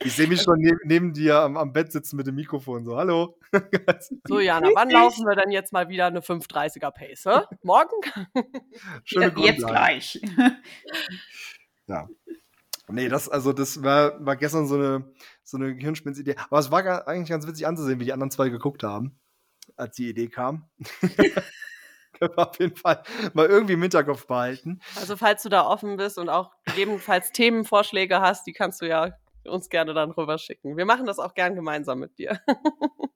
Ich 0.03 0.15
sehe 0.15 0.27
mich 0.27 0.41
schon 0.41 0.59
neben, 0.59 0.79
neben 0.83 1.13
dir 1.13 1.39
am, 1.39 1.57
am 1.57 1.73
Bett 1.73 1.91
sitzen 1.91 2.15
mit 2.17 2.27
dem 2.27 2.35
Mikrofon. 2.35 2.85
So, 2.85 2.97
hallo. 2.97 3.37
So, 4.27 4.39
Jana, 4.39 4.69
wann 4.73 4.89
laufen 4.89 5.25
wir 5.25 5.35
denn 5.35 5.51
jetzt 5.51 5.73
mal 5.73 5.89
wieder 5.89 6.07
eine 6.07 6.21
530er 6.21 6.91
Pace? 6.91 7.25
Hä? 7.25 7.55
Morgen? 7.63 7.95
Schöne 9.03 9.25
Jetzt 9.25 9.61
Grundlage. 9.61 9.71
gleich. 9.71 10.21
Nee, 12.87 13.09
das, 13.09 13.27
also 13.29 13.51
das 13.51 13.83
war, 13.83 14.23
war 14.23 14.35
gestern 14.35 14.67
so 14.67 14.75
eine, 14.75 15.11
so 15.43 15.57
eine 15.57 15.75
Gehirnspinns-Idee. 15.75 16.35
Aber 16.49 16.59
es 16.59 16.69
war 16.69 17.07
eigentlich 17.07 17.29
ganz 17.29 17.47
witzig 17.47 17.65
anzusehen, 17.65 17.99
wie 17.99 18.05
die 18.05 18.13
anderen 18.13 18.29
zwei 18.29 18.49
geguckt 18.49 18.83
haben, 18.83 19.19
als 19.75 19.95
die 19.95 20.09
Idee 20.09 20.27
kam. 20.27 20.69
Können 22.19 22.31
wir 22.35 22.49
auf 22.49 22.59
jeden 22.59 22.75
Fall 22.75 23.03
mal 23.33 23.47
irgendwie 23.47 23.73
im 23.73 23.81
Hinterkopf 23.81 24.27
behalten. 24.27 24.79
Also, 24.95 25.17
falls 25.17 25.43
du 25.43 25.49
da 25.49 25.65
offen 25.65 25.97
bist 25.97 26.17
und 26.17 26.29
auch 26.29 26.51
gegebenenfalls 26.65 27.31
Themenvorschläge 27.31 28.21
hast, 28.21 28.47
die 28.47 28.53
kannst 28.53 28.81
du 28.81 28.87
ja 28.87 29.17
uns 29.47 29.69
gerne 29.69 29.93
dann 29.93 30.11
rüberschicken. 30.11 30.77
Wir 30.77 30.85
machen 30.85 31.05
das 31.05 31.19
auch 31.19 31.33
gern 31.33 31.55
gemeinsam 31.55 31.99
mit 31.99 32.17
dir. 32.17 32.41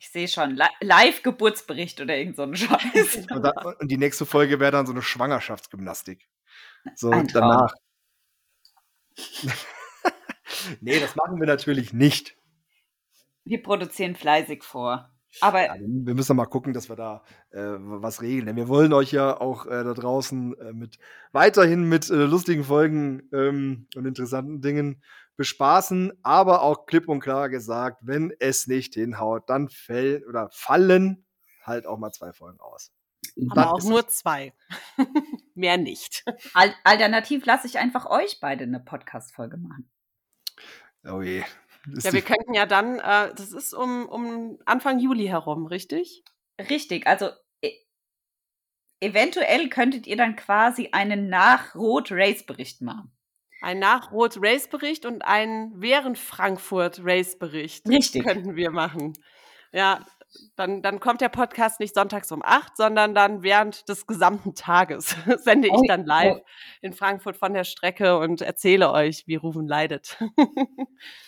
Ich 0.00 0.10
sehe 0.10 0.28
schon, 0.28 0.54
Li 0.54 0.64
Live-Geburtsbericht 0.80 2.00
oder 2.00 2.16
irgend 2.16 2.36
so 2.36 2.42
ein 2.42 2.54
Scheiß. 2.54 3.26
Und, 3.30 3.42
dann, 3.42 3.74
und 3.80 3.88
die 3.88 3.98
nächste 3.98 4.26
Folge 4.26 4.60
wäre 4.60 4.70
dann 4.70 4.86
so 4.86 4.92
eine 4.92 5.02
Schwangerschaftsgymnastik. 5.02 6.28
So 6.94 7.10
Ein 7.10 7.26
danach. 7.26 7.74
nee, 10.80 11.00
das 11.00 11.16
machen 11.16 11.40
wir 11.40 11.46
natürlich 11.46 11.92
nicht. 11.92 12.36
Wir 13.44 13.60
produzieren 13.60 14.14
fleißig 14.14 14.62
vor. 14.62 15.10
Aber 15.40 15.66
Ja, 15.66 15.74
wir 15.78 16.14
müssen 16.14 16.36
mal 16.36 16.46
gucken, 16.46 16.72
dass 16.72 16.88
wir 16.88 16.96
da 16.96 17.22
äh, 17.50 17.76
was 17.78 18.22
regeln. 18.22 18.46
Denn 18.46 18.56
wir 18.56 18.68
wollen 18.68 18.92
euch 18.92 19.12
ja 19.12 19.40
auch 19.40 19.66
äh, 19.66 19.84
da 19.84 19.94
draußen 19.94 20.58
äh, 20.58 20.72
mit 20.72 20.98
weiterhin 21.32 21.84
mit 21.84 22.10
äh, 22.10 22.24
lustigen 22.24 22.64
Folgen 22.64 23.28
ähm, 23.32 23.86
und 23.94 24.06
interessanten 24.06 24.60
Dingen 24.60 25.02
bespaßen, 25.36 26.12
aber 26.24 26.62
auch 26.62 26.86
klipp 26.86 27.08
und 27.08 27.20
klar 27.20 27.48
gesagt, 27.48 28.00
wenn 28.02 28.32
es 28.40 28.66
nicht 28.66 28.94
hinhaut, 28.94 29.48
dann 29.48 29.68
fällt 29.68 30.26
oder 30.26 30.48
fallen 30.50 31.24
halt 31.62 31.86
auch 31.86 31.98
mal 31.98 32.10
zwei 32.10 32.32
Folgen 32.32 32.58
aus. 32.58 32.90
Aber 33.50 33.72
auch 33.72 33.82
nur 33.84 34.08
zwei. 34.08 34.52
Mehr 35.54 35.76
nicht. 35.76 36.24
al 36.54 36.74
alternativ 36.82 37.46
lasse 37.46 37.68
ich 37.68 37.78
einfach 37.78 38.06
euch 38.06 38.40
beide 38.40 38.64
eine 38.64 38.80
Podcast-Folge 38.80 39.58
machen. 39.58 39.88
Oh 41.04 41.22
je. 41.22 41.44
Ist 41.92 42.04
Ja, 42.04 42.12
wir 42.12 42.22
könnten 42.22 42.54
ja 42.54 42.66
dann, 42.66 42.98
äh, 42.98 43.34
das 43.34 43.52
ist 43.52 43.74
um, 43.74 44.06
um 44.08 44.58
Anfang 44.64 44.98
Juli 44.98 45.26
herum, 45.26 45.66
richtig? 45.66 46.24
Richtig, 46.58 47.06
also 47.06 47.30
e 47.62 47.72
eventuell 49.00 49.68
könntet 49.68 50.06
ihr 50.06 50.16
dann 50.16 50.36
quasi 50.36 50.90
einen 50.92 51.28
Nach-Rot-Race-Bericht 51.28 52.82
machen. 52.82 53.12
Ein 53.60 53.78
Nach-Rot-Race-Bericht 53.78 55.06
und 55.06 55.22
einen 55.22 55.80
während 55.80 56.18
Frankfurt-Race-Bericht 56.18 57.88
Richtig. 57.88 58.24
könnten 58.24 58.56
wir 58.56 58.70
machen. 58.70 59.14
Ja, 59.72 60.04
dann, 60.56 60.82
dann 60.82 61.00
kommt 61.00 61.20
der 61.20 61.28
Podcast 61.28 61.80
nicht 61.80 61.94
sonntags 61.94 62.30
um 62.32 62.42
acht, 62.44 62.76
sondern 62.76 63.14
dann 63.14 63.42
während 63.42 63.88
des 63.88 64.06
gesamten 64.06 64.54
Tages 64.54 65.16
sende 65.42 65.68
ich 65.68 65.74
Oh, 65.74 65.82
dann 65.86 66.04
live 66.04 66.38
oh. 66.38 66.46
in 66.82 66.92
Frankfurt 66.92 67.36
von 67.36 67.54
der 67.54 67.64
Strecke 67.64 68.18
und 68.18 68.42
erzähle 68.42 68.92
euch, 68.92 69.26
wie 69.26 69.36
Rufen 69.36 69.66
leidet. 69.66 70.18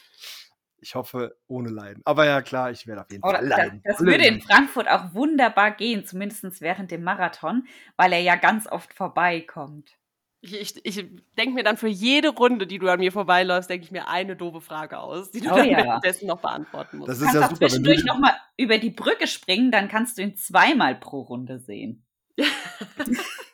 ich 0.81 0.95
hoffe, 0.95 1.37
ohne 1.47 1.71
Leiden. 1.71 2.03
Aber 2.05 2.27
ja, 2.27 2.43
klar, 2.43 2.71
ich 2.71 2.87
werde 2.87 3.03
auf 3.03 3.11
jeden 3.11 3.23
Fall 3.23 3.33
das, 3.33 3.49
leiden. 3.49 3.83
das 3.85 3.99
Alle 3.99 4.11
würde 4.11 4.27
in. 4.27 4.41
Frankfurt 4.41 4.89
auch 4.89 5.15
wunderbar 5.15 5.71
gehen, 5.73 6.05
zumindest 6.05 6.61
während 6.61 6.91
dem 6.91 7.03
Marathon, 7.03 7.67
weil 7.97 8.13
er 8.13 8.21
ja 8.21 8.37
ganz 8.37 8.67
oft 8.67 8.95
vorbeikommt. 8.95 9.97
Ich, 10.43 10.55
ich, 10.55 10.81
ich 10.85 11.07
denke 11.37 11.55
mir 11.55 11.65
dann 11.65 11.77
für 11.77 11.89
jede 11.89 12.31
Runde, 12.31 12.67
die 12.67 12.79
du 12.79 12.89
an 12.89 12.99
mir 12.99 13.13
vorbeiläufst, 13.13 13.69
denke 13.69 13.85
ich 13.85 13.91
mir 13.91 14.09
eine 14.09 14.37
doofe 14.37 14.63
Frage 14.63 14.99
aus, 14.99 15.31
die 15.31 15.41
du 15.41 15.53
Oh 15.53 15.57
dann 15.57 15.69
ja. 15.69 15.79
währenddessen 15.79 16.29
noch 16.29 16.41
beantworten 16.41 16.99
musst. 16.99 17.11
Das 17.11 17.19
ist 17.19 17.25
kannst 17.25 17.35
ja 17.35 17.47
auch 17.47 17.51
super, 17.51 17.61
wenn 17.61 17.69
du 17.69 17.75
zwischendurch 17.75 18.05
nochmal 18.05 18.37
über 18.57 18.79
die 18.79 18.91
Brücke 18.91 19.27
springen, 19.27 19.71
dann 19.71 19.89
kannst 19.89 20.17
du 20.17 20.23
ihn 20.23 20.37
zweimal 20.37 20.95
pro 20.95 21.21
Runde 21.21 21.59
sehen. 21.59 22.07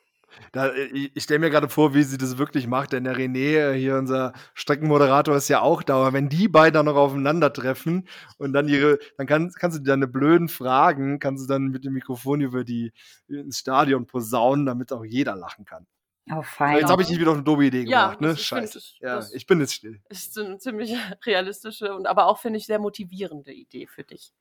Da, 0.52 0.68
äh, 0.68 0.84
ich 0.86 1.10
ich 1.16 1.22
stelle 1.24 1.40
mir 1.40 1.50
gerade 1.50 1.68
vor, 1.68 1.94
wie 1.94 2.02
sie 2.02 2.18
das 2.18 2.38
wirklich 2.38 2.66
macht, 2.66 2.92
denn 2.92 3.04
der 3.04 3.16
René, 3.16 3.72
äh, 3.72 3.78
hier 3.78 3.96
unser 3.96 4.32
Streckenmoderator, 4.54 5.36
ist 5.36 5.48
ja 5.48 5.60
auch 5.60 5.82
da. 5.82 5.96
Aber 5.96 6.12
wenn 6.12 6.28
die 6.28 6.48
beiden 6.48 6.74
dann 6.74 6.86
noch 6.86 6.96
aufeinandertreffen 6.96 8.08
und 8.38 8.52
dann 8.52 8.68
ihre, 8.68 8.98
dann 9.16 9.26
kann, 9.26 9.50
kannst 9.58 9.78
du 9.78 9.82
dir 9.82 9.90
deine 9.90 10.06
blöden 10.08 10.48
Fragen, 10.48 11.18
kannst 11.18 11.44
du 11.44 11.48
dann 11.48 11.68
mit 11.68 11.84
dem 11.84 11.92
Mikrofon 11.92 12.40
über 12.40 12.64
die 12.64 12.92
ins 13.28 13.58
Stadion 13.58 14.06
posaunen, 14.06 14.66
damit 14.66 14.92
auch 14.92 15.04
jeder 15.04 15.36
lachen 15.36 15.64
kann. 15.64 15.86
Oh, 16.30 16.42
fein. 16.42 16.78
Jetzt 16.78 16.90
habe 16.90 17.02
ich 17.02 17.08
nicht 17.08 17.20
wieder 17.20 17.30
auf 17.30 17.36
eine 17.36 17.44
doofe 17.44 17.64
Idee 17.66 17.82
Ja, 17.84 18.06
gemacht, 18.06 18.20
ne? 18.20 18.26
ich 18.32 18.48
find, 18.48 18.62
Scheiße. 18.62 18.74
das- 18.74 18.94
ja, 18.98 19.20
ich 19.32 19.46
bin 19.46 19.60
jetzt 19.60 19.74
still. 19.74 20.00
ist 20.08 20.36
eine 20.38 20.58
ziemlich 20.58 20.92
realistische 21.26 21.94
und 21.94 22.06
aber 22.06 22.26
auch, 22.26 22.38
finde 22.38 22.58
ich, 22.58 22.66
sehr 22.66 22.80
motivierende 22.80 23.52
Idee 23.52 23.86
für 23.86 24.02
dich. 24.02 24.32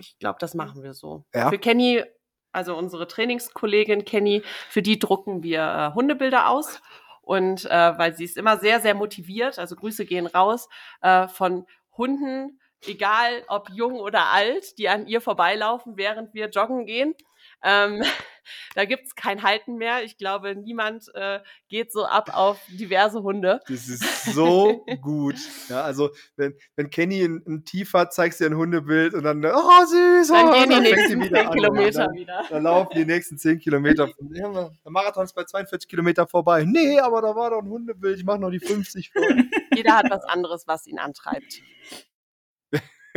Ich 0.00 0.18
glaube, 0.18 0.38
das 0.40 0.54
machen 0.54 0.82
wir 0.82 0.94
so. 0.94 1.24
Ja. 1.34 1.50
Für 1.50 1.58
Kenny, 1.58 2.02
also 2.52 2.76
unsere 2.76 3.06
Trainingskollegin 3.06 4.04
Kenny, 4.04 4.42
für 4.68 4.82
die 4.82 4.98
drucken 4.98 5.42
wir 5.42 5.62
äh, 5.62 5.94
Hundebilder 5.94 6.48
aus. 6.48 6.80
Und 7.22 7.66
äh, 7.66 7.98
weil 7.98 8.16
sie 8.16 8.24
ist 8.24 8.38
immer 8.38 8.56
sehr, 8.56 8.80
sehr 8.80 8.94
motiviert, 8.94 9.58
also 9.58 9.76
Grüße 9.76 10.06
gehen 10.06 10.26
raus, 10.26 10.68
äh, 11.02 11.28
von 11.28 11.66
Hunden, 11.96 12.58
egal 12.86 13.44
ob 13.48 13.68
jung 13.70 14.00
oder 14.00 14.28
alt, 14.28 14.78
die 14.78 14.88
an 14.88 15.06
ihr 15.06 15.20
vorbeilaufen, 15.20 15.96
während 15.96 16.32
wir 16.32 16.48
joggen 16.48 16.86
gehen. 16.86 17.14
Ähm, 17.62 18.02
Da 18.74 18.84
gibt's 18.84 19.14
kein 19.14 19.42
Halten 19.42 19.76
mehr. 19.76 20.04
Ich 20.04 20.16
glaube, 20.16 20.54
niemand 20.54 21.10
äh, 21.14 21.40
geht 21.68 21.92
so 21.92 22.04
ab 22.04 22.30
auf 22.32 22.60
diverse 22.68 23.22
Hunde. 23.22 23.60
Das 23.68 23.88
ist 23.88 24.24
so 24.32 24.84
gut. 25.02 25.36
Ja, 25.68 25.82
also 25.82 26.10
wenn, 26.36 26.54
wenn 26.76 26.90
Kenny 26.90 27.22
ein, 27.22 27.42
ein 27.46 27.64
Tief 27.64 27.92
hat, 27.92 28.12
zeigst 28.12 28.40
du 28.40 28.44
ihr 28.44 28.50
ein 28.50 28.56
Hundebild 28.56 29.14
und 29.14 29.24
dann, 29.24 29.44
oh 29.44 29.84
süß, 29.86 30.28
Dann 30.28 30.48
oh, 30.48 30.52
gehen 30.52 30.62
die 30.62 30.68
dann 30.68 30.84
fängt 30.84 30.96
nächsten 30.96 31.08
sie 31.08 31.18
10 31.18 31.22
wieder 31.24 31.48
an. 31.48 31.54
Kilometer 31.54 32.06
dann, 32.06 32.14
wieder. 32.14 32.44
Dann 32.48 32.62
laufen 32.62 32.92
die 32.94 33.04
nächsten 33.04 33.38
10 33.38 33.58
Kilometer. 33.58 34.08
Der 34.20 34.70
Marathon 34.84 35.24
ist 35.24 35.34
bei 35.34 35.44
42 35.44 35.88
Kilometer 35.88 36.26
vorbei. 36.26 36.64
Nee, 36.64 37.00
aber 37.00 37.22
da 37.22 37.34
war 37.34 37.50
doch 37.50 37.62
ein 37.62 37.68
Hundebild. 37.68 38.18
Ich 38.18 38.24
mache 38.24 38.38
noch 38.38 38.50
die 38.50 38.60
50 38.60 39.10
voll. 39.10 39.44
Jeder 39.74 39.96
hat 39.96 40.10
was 40.10 40.24
anderes, 40.24 40.66
was 40.66 40.86
ihn 40.86 40.98
antreibt. 40.98 41.62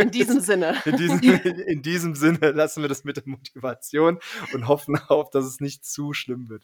In 0.01 0.11
diesem 0.11 0.39
Sinne. 0.39 0.81
In 0.85 0.97
diesem, 0.97 1.21
in 1.21 1.81
diesem 1.81 2.15
Sinne 2.15 2.51
lassen 2.51 2.81
wir 2.81 2.89
das 2.89 3.03
mit 3.03 3.17
der 3.17 3.23
Motivation 3.25 4.19
und 4.53 4.67
hoffen 4.67 4.97
auf, 5.07 5.29
dass 5.29 5.45
es 5.45 5.59
nicht 5.59 5.85
zu 5.85 6.13
schlimm 6.13 6.49
wird. 6.49 6.63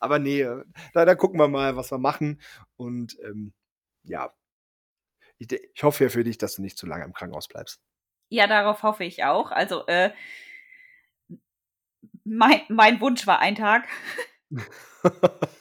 Aber 0.00 0.18
nee, 0.18 0.46
da, 0.92 1.04
da 1.04 1.14
gucken 1.14 1.38
wir 1.38 1.48
mal, 1.48 1.76
was 1.76 1.90
wir 1.90 1.98
machen. 1.98 2.40
Und 2.76 3.18
ähm, 3.22 3.52
ja, 4.02 4.32
ich, 5.38 5.50
ich 5.52 5.82
hoffe 5.82 6.04
ja 6.04 6.10
für 6.10 6.24
dich, 6.24 6.38
dass 6.38 6.56
du 6.56 6.62
nicht 6.62 6.78
zu 6.78 6.86
lange 6.86 7.04
im 7.04 7.12
Krankenhaus 7.12 7.48
bleibst. 7.48 7.80
Ja, 8.28 8.46
darauf 8.46 8.82
hoffe 8.82 9.04
ich 9.04 9.24
auch. 9.24 9.50
Also, 9.50 9.86
äh, 9.86 10.10
mein, 12.24 12.62
mein 12.68 13.00
Wunsch 13.00 13.26
war 13.26 13.40
ein 13.40 13.54
Tag. 13.54 13.86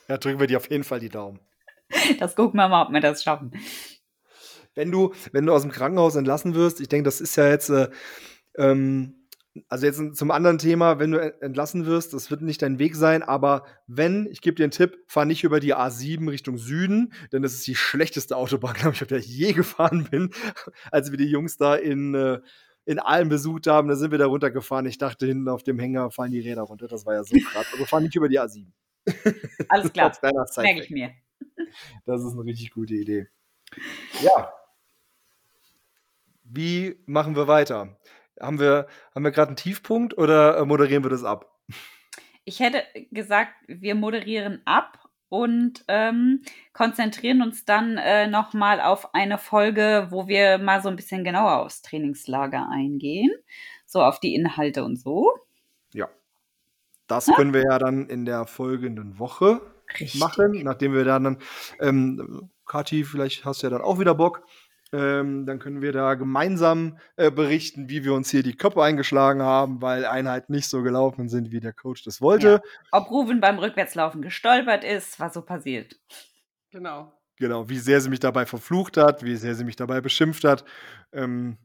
ja, 0.08 0.18
drücken 0.18 0.40
wir 0.40 0.48
dir 0.48 0.58
auf 0.58 0.70
jeden 0.70 0.84
Fall 0.84 1.00
die 1.00 1.10
Daumen. 1.10 1.40
Das 2.20 2.36
gucken 2.36 2.58
wir 2.58 2.68
mal, 2.70 2.88
ob 2.88 2.94
wir 2.94 3.02
das 3.02 3.24
schaffen. 3.24 3.52
Wenn 4.76 4.92
du, 4.92 5.14
wenn 5.32 5.46
du 5.46 5.54
aus 5.54 5.62
dem 5.62 5.72
Krankenhaus 5.72 6.16
entlassen 6.16 6.56
wirst, 6.56 6.82
ich 6.82 6.90
denke, 6.90 7.06
das 7.06 7.22
ist 7.22 7.36
ja 7.36 7.48
jetzt, 7.48 7.70
äh, 7.70 7.90
ähm, 8.58 9.24
also 9.70 9.86
jetzt 9.86 10.16
zum 10.16 10.32
anderen 10.32 10.58
Thema, 10.58 10.98
wenn 11.00 11.12
du 11.12 11.20
entlassen 11.42 11.86
wirst, 11.86 12.14
das 12.14 12.32
wird 12.32 12.42
nicht 12.42 12.62
dein 12.64 12.80
Weg 12.80 12.96
sein, 12.96 13.22
aber 13.22 13.66
wenn, 13.86 14.26
ich 14.32 14.42
gebe 14.42 14.56
dir 14.56 14.64
einen 14.64 14.72
Tipp, 14.72 14.98
fahr 15.08 15.26
nicht 15.26 15.44
über 15.44 15.60
die 15.60 15.76
A7 15.76 16.30
Richtung 16.30 16.58
Süden, 16.58 17.14
denn 17.32 17.44
das 17.44 17.54
ist 17.54 17.68
die 17.68 17.76
schlechteste 17.76 18.36
Autobahn, 18.36 18.74
glaube 18.80 18.96
ich, 18.96 19.02
auf 19.02 19.08
der 19.08 19.20
ich 19.20 19.28
je 19.28 19.54
gefahren 19.54 20.08
bin, 20.10 20.32
als 20.92 21.12
wir 21.12 21.18
die 21.18 21.30
Jungs 21.30 21.58
da 21.58 21.76
in, 21.76 22.16
äh, 22.16 22.40
in 22.86 23.00
Aalen 23.00 23.30
besucht 23.30 23.68
haben, 23.68 23.88
da 23.88 23.96
sind 23.96 24.12
wir 24.12 24.18
da 24.18 24.26
runtergefahren. 24.26 24.86
Ich 24.88 24.98
dachte, 24.98 25.26
hinten 25.26 25.48
auf 25.48 25.64
dem 25.64 25.80
Hänger 25.80 26.12
fallen 26.12 26.32
die 26.32 26.42
Räder 26.42 26.64
runter. 26.64 26.88
Das 26.88 27.06
war 27.06 27.14
ja 27.14 27.24
so 27.24 27.38
krass. 27.38 27.68
Also 27.72 27.86
fahr 27.86 28.02
nicht 28.02 28.16
über 28.16 28.28
die 28.28 28.40
A7. 28.40 28.68
Alles 29.70 29.94
klar, 29.94 30.12
merke 30.58 30.82
ich 30.82 30.90
mir. 30.90 31.12
Das 32.06 32.24
ist 32.24 32.34
eine 32.34 32.44
richtig 32.44 32.72
gute 32.72 32.94
Idee. 32.94 33.28
Ja. 34.22 34.52
Wie 36.56 37.02
machen 37.08 37.36
wir 37.36 37.48
weiter? 37.48 37.98
Haben 38.40 38.60
wir, 38.60 38.88
haben 39.16 39.24
wir 39.24 39.32
gerade 39.32 39.50
einen 39.50 39.56
Tiefpunkt 39.56 40.16
oder 40.18 40.58
äh, 40.58 40.66
moderieren 40.66 41.04
wir 41.04 41.10
das 41.10 41.24
ab? 41.24 41.52
Ich 42.46 42.60
hätte 42.60 42.84
gesagt, 43.12 43.54
wir 43.68 43.96
moderieren 43.96 44.62
ab 44.66 45.00
und 45.30 45.84
ähm, 45.88 46.44
konzentrieren 46.74 47.42
uns 47.42 47.66
dann 47.66 47.98
äh, 47.98 48.28
nochmal 48.28 48.82
auf 48.82 49.16
eine 49.16 49.40
Folge, 49.40 50.08
wo 50.12 50.28
wir 50.28 50.60
mal 50.60 50.82
so 50.84 50.90
ein 50.90 50.96
bisschen 50.96 51.24
genauer 51.24 51.58
aufs 51.62 51.82
Trainingslager 51.82 52.70
eingehen. 52.70 53.32
So 53.88 54.04
auf 54.04 54.20
die 54.20 54.36
Inhalte 54.36 54.84
und 54.84 54.98
so. 54.98 55.34
Ja. 55.92 56.08
Das 57.08 57.26
können 57.36 57.54
wir 57.54 57.64
ja 57.64 57.80
dann 57.80 58.08
in 58.10 58.26
der 58.26 58.46
folgenden 58.46 59.18
Woche 59.18 59.62
Richtig. 60.00 60.20
machen, 60.20 60.62
nachdem 60.64 60.94
wir 60.94 61.04
dann, 61.04 61.40
ähm, 61.80 62.52
Kathi, 62.66 63.04
vielleicht 63.04 63.44
hast 63.44 63.64
du 63.64 63.68
ja 63.68 63.72
dann 63.72 63.82
auch 63.82 64.00
wieder 64.00 64.14
Bock. 64.14 64.46
Ähm, 64.94 65.48
dann 65.48 65.58
können 65.58 65.82
wir 65.82 65.92
da 65.92 66.14
gemeinsam 66.14 67.00
äh, 67.16 67.32
berichten, 67.32 67.90
wie 67.90 68.04
wir 68.04 68.14
uns 68.14 68.30
hier 68.30 68.44
die 68.44 68.56
Köpfe 68.56 68.84
eingeschlagen 68.84 69.42
haben, 69.42 69.82
weil 69.82 70.06
Einheiten 70.06 70.54
nicht 70.54 70.70
so 70.70 70.84
gelaufen 70.84 71.30
sind, 71.30 71.52
wie 71.52 71.60
der 71.60 71.74
Coach 71.74 72.04
das 72.04 72.22
wollte. 72.22 72.62
Ob 72.92 73.10
Ruven 73.10 73.42
beim 73.42 73.58
Rückwärtslaufen 73.58 74.22
gestolpert 74.22 74.84
ist, 74.84 75.20
was 75.20 75.34
so 75.34 75.42
passiert. 75.42 76.00
Genau. 76.70 77.12
Genau, 77.38 77.70
wie 77.70 77.80
sehr 77.80 78.02
sie 78.02 78.10
mich 78.12 78.20
dabei 78.20 78.46
verflucht 78.46 78.98
hat, 78.98 79.24
wie 79.24 79.36
sehr 79.36 79.56
sie 79.56 79.64
mich 79.64 79.76
dabei 79.76 80.00
beschimpft 80.00 80.44
hat. 80.44 80.64
Ähm, 81.12 81.58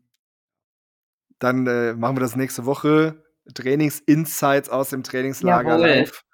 dann 1.39 1.67
äh, 1.67 1.93
machen 1.93 2.17
wir 2.17 2.21
das 2.21 2.35
nächste 2.35 2.65
Woche. 2.65 3.23
Trainings-Insights 3.53 4.71
aus 4.71 4.89
dem 4.89 5.03
Trainingslager 5.03 5.73
Jawohl. 5.77 5.87
live. 5.87 6.25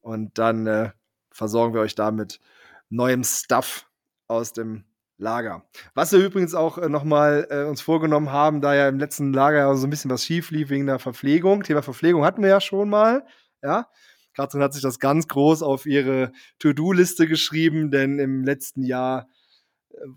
Und 0.00 0.38
dann 0.38 0.66
äh, 0.66 0.92
versorgen 1.30 1.74
wir 1.74 1.82
euch 1.82 1.94
damit 1.94 2.40
neuem 2.88 3.22
Stuff 3.22 3.86
aus 4.28 4.54
dem 4.54 4.84
Lager. 5.22 5.64
Was 5.94 6.12
wir 6.12 6.18
übrigens 6.18 6.54
auch 6.54 6.76
äh, 6.78 6.88
nochmal 6.88 7.46
äh, 7.50 7.62
uns 7.64 7.80
vorgenommen 7.80 8.30
haben, 8.32 8.60
da 8.60 8.74
ja 8.74 8.88
im 8.88 8.98
letzten 8.98 9.32
Lager 9.32 9.58
ja 9.58 9.74
so 9.74 9.86
ein 9.86 9.90
bisschen 9.90 10.10
was 10.10 10.24
schief 10.24 10.50
lief 10.50 10.68
wegen 10.68 10.86
der 10.86 10.98
Verpflegung. 10.98 11.62
Thema 11.62 11.82
Verpflegung 11.82 12.24
hatten 12.24 12.42
wir 12.42 12.50
ja 12.50 12.60
schon 12.60 12.90
mal. 12.90 13.24
Ja. 13.62 13.88
Katrin 14.34 14.62
hat 14.62 14.72
sich 14.72 14.82
das 14.82 14.98
ganz 14.98 15.28
groß 15.28 15.62
auf 15.62 15.86
ihre 15.86 16.32
To-Do-Liste 16.58 17.26
geschrieben, 17.26 17.90
denn 17.90 18.18
im 18.18 18.44
letzten 18.44 18.82
Jahr 18.82 19.28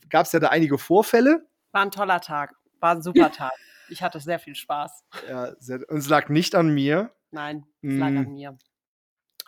gab 0.10 0.26
es 0.26 0.32
ja 0.32 0.40
da 0.40 0.48
einige 0.50 0.78
Vorfälle. 0.78 1.46
War 1.72 1.82
ein 1.84 1.92
toller 1.92 2.22
Tag. 2.22 2.54
War 2.80 2.92
ein 2.96 3.02
super 3.02 3.32
Tag. 3.32 3.52
Ich 3.90 4.02
hatte 4.02 4.20
sehr 4.20 4.40
viel 4.40 4.56
Spaß. 4.56 5.04
Ja, 5.30 5.54
sehr, 5.60 5.82
und 5.90 5.98
es 5.98 6.10
lag 6.10 6.30
nicht 6.30 6.56
an 6.56 6.74
mir. 6.74 7.12
Nein, 7.32 7.66
es 7.82 7.94
lag 7.94 8.10
Mm. 8.10 8.18
an 8.18 8.32
mir. 8.34 8.58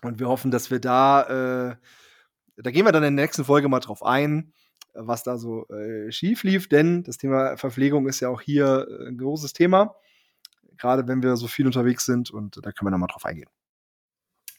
Und 0.03 0.19
wir 0.19 0.27
hoffen, 0.27 0.51
dass 0.51 0.69
wir 0.69 0.79
da, 0.79 1.69
äh, 1.71 1.75
da 2.57 2.69
gehen 2.71 2.85
wir 2.85 2.91
dann 2.91 3.03
in 3.03 3.15
der 3.15 3.23
nächsten 3.25 3.45
Folge 3.45 3.67
mal 3.69 3.79
drauf 3.79 4.03
ein, 4.03 4.53
was 4.99 5.24
da 5.24 5.38
so 5.38 5.68
äh, 5.69 6.11
schief 6.11 6.44
lief, 6.44 6.68
denn 6.68 7.03
das 7.03 7.18
Thema 7.18 7.57
Verpflegung 7.57 8.07
ist 8.07 8.19
ja 8.19 8.30
auch 8.30 8.41
hier 8.41 8.88
äh, 8.90 9.07
ein 9.07 9.18
großes 9.18 9.53
Thema, 9.53 9.95
gerade 10.78 11.07
wenn 11.07 11.24
wir 11.24 11.36
so 11.36 11.48
viel 11.48 11.65
unterwegs 11.65 12.06
sind 12.06 12.32
und 12.32 12.57
da 12.57 12.72
können 12.72 12.88
wir 12.88 12.91
dann 12.91 12.99
mal 12.99 13.07
drauf 13.07 13.26
eingehen. 13.26 13.49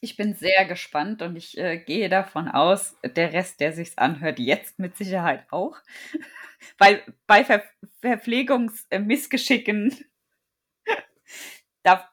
Ich 0.00 0.16
bin 0.16 0.34
sehr 0.34 0.64
gespannt 0.64 1.22
und 1.22 1.34
ich 1.34 1.58
äh, 1.58 1.78
gehe 1.78 2.08
davon 2.08 2.46
aus, 2.48 2.96
der 3.02 3.32
Rest, 3.32 3.58
der 3.58 3.72
sich's 3.72 3.98
anhört, 3.98 4.38
jetzt 4.38 4.78
mit 4.78 4.96
Sicherheit 4.96 5.44
auch. 5.50 5.76
Weil 6.78 7.02
bei 7.26 7.44
Ver 7.44 7.64
Verpflegungsmissgeschicken, 8.00 9.96
da 11.82 12.08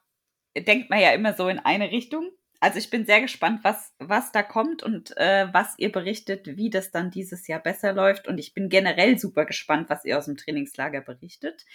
denkt 0.57 0.89
man 0.89 0.99
ja 0.99 1.11
immer 1.11 1.33
so 1.33 1.47
in 1.47 1.59
eine 1.59 1.91
Richtung. 1.91 2.31
Also 2.59 2.79
ich 2.79 2.89
bin 2.89 3.05
sehr 3.05 3.21
gespannt, 3.21 3.61
was, 3.63 3.93
was 3.99 4.31
da 4.31 4.43
kommt 4.43 4.83
und 4.83 5.15
äh, 5.17 5.47
was 5.51 5.75
ihr 5.77 5.91
berichtet, 5.91 6.57
wie 6.57 6.69
das 6.69 6.91
dann 6.91 7.11
dieses 7.11 7.47
Jahr 7.47 7.59
besser 7.59 7.93
läuft. 7.93 8.27
Und 8.27 8.37
ich 8.37 8.53
bin 8.53 8.69
generell 8.69 9.17
super 9.19 9.45
gespannt, 9.45 9.89
was 9.89 10.05
ihr 10.05 10.17
aus 10.17 10.25
dem 10.25 10.37
Trainingslager 10.37 11.01
berichtet, 11.01 11.65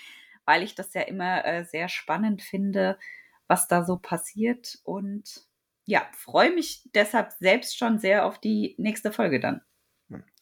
weil 0.45 0.63
ich 0.63 0.75
das 0.75 0.95
ja 0.95 1.03
immer 1.03 1.45
äh, 1.45 1.65
sehr 1.65 1.89
spannend 1.89 2.43
finde, 2.43 2.99
was 3.47 3.69
da 3.69 3.85
so 3.85 3.97
passiert. 3.97 4.79
Und 4.85 5.47
ja, 5.87 6.03
freue 6.17 6.53
mich 6.55 6.89
deshalb 6.95 7.33
selbst 7.33 7.77
schon 7.77 7.99
sehr 7.99 8.25
auf 8.25 8.39
die 8.39 8.75
nächste 8.79 9.13
Folge 9.13 9.41
dann. 9.41 9.61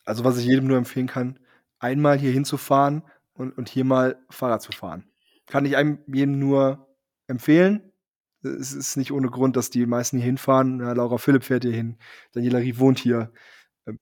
Also 0.04 0.24
was 0.24 0.38
ich 0.38 0.46
jedem 0.46 0.66
nur 0.66 0.78
empfehlen 0.78 1.06
kann, 1.06 1.38
einmal 1.78 2.18
hier 2.18 2.32
hinzufahren 2.32 3.02
und, 3.34 3.56
und 3.56 3.68
hier 3.68 3.84
mal 3.84 4.18
Fahrrad 4.30 4.62
zu 4.62 4.72
fahren. 4.72 5.04
Kann 5.46 5.66
ich 5.66 5.76
einem 5.76 5.98
jedem 6.06 6.38
nur 6.38 6.88
empfehlen. 7.26 7.92
Es 8.42 8.72
ist 8.72 8.96
nicht 8.96 9.12
ohne 9.12 9.28
Grund, 9.28 9.56
dass 9.56 9.70
die 9.70 9.86
meisten 9.86 10.18
hier 10.18 10.26
hinfahren. 10.26 10.80
Ja, 10.80 10.92
Laura 10.92 11.18
Philipp 11.18 11.44
fährt 11.44 11.64
hier 11.64 11.72
hin, 11.72 11.98
Daniela 12.32 12.58
Rief 12.58 12.78
wohnt 12.78 12.98
hier, 12.98 13.32
ähm, 13.86 13.98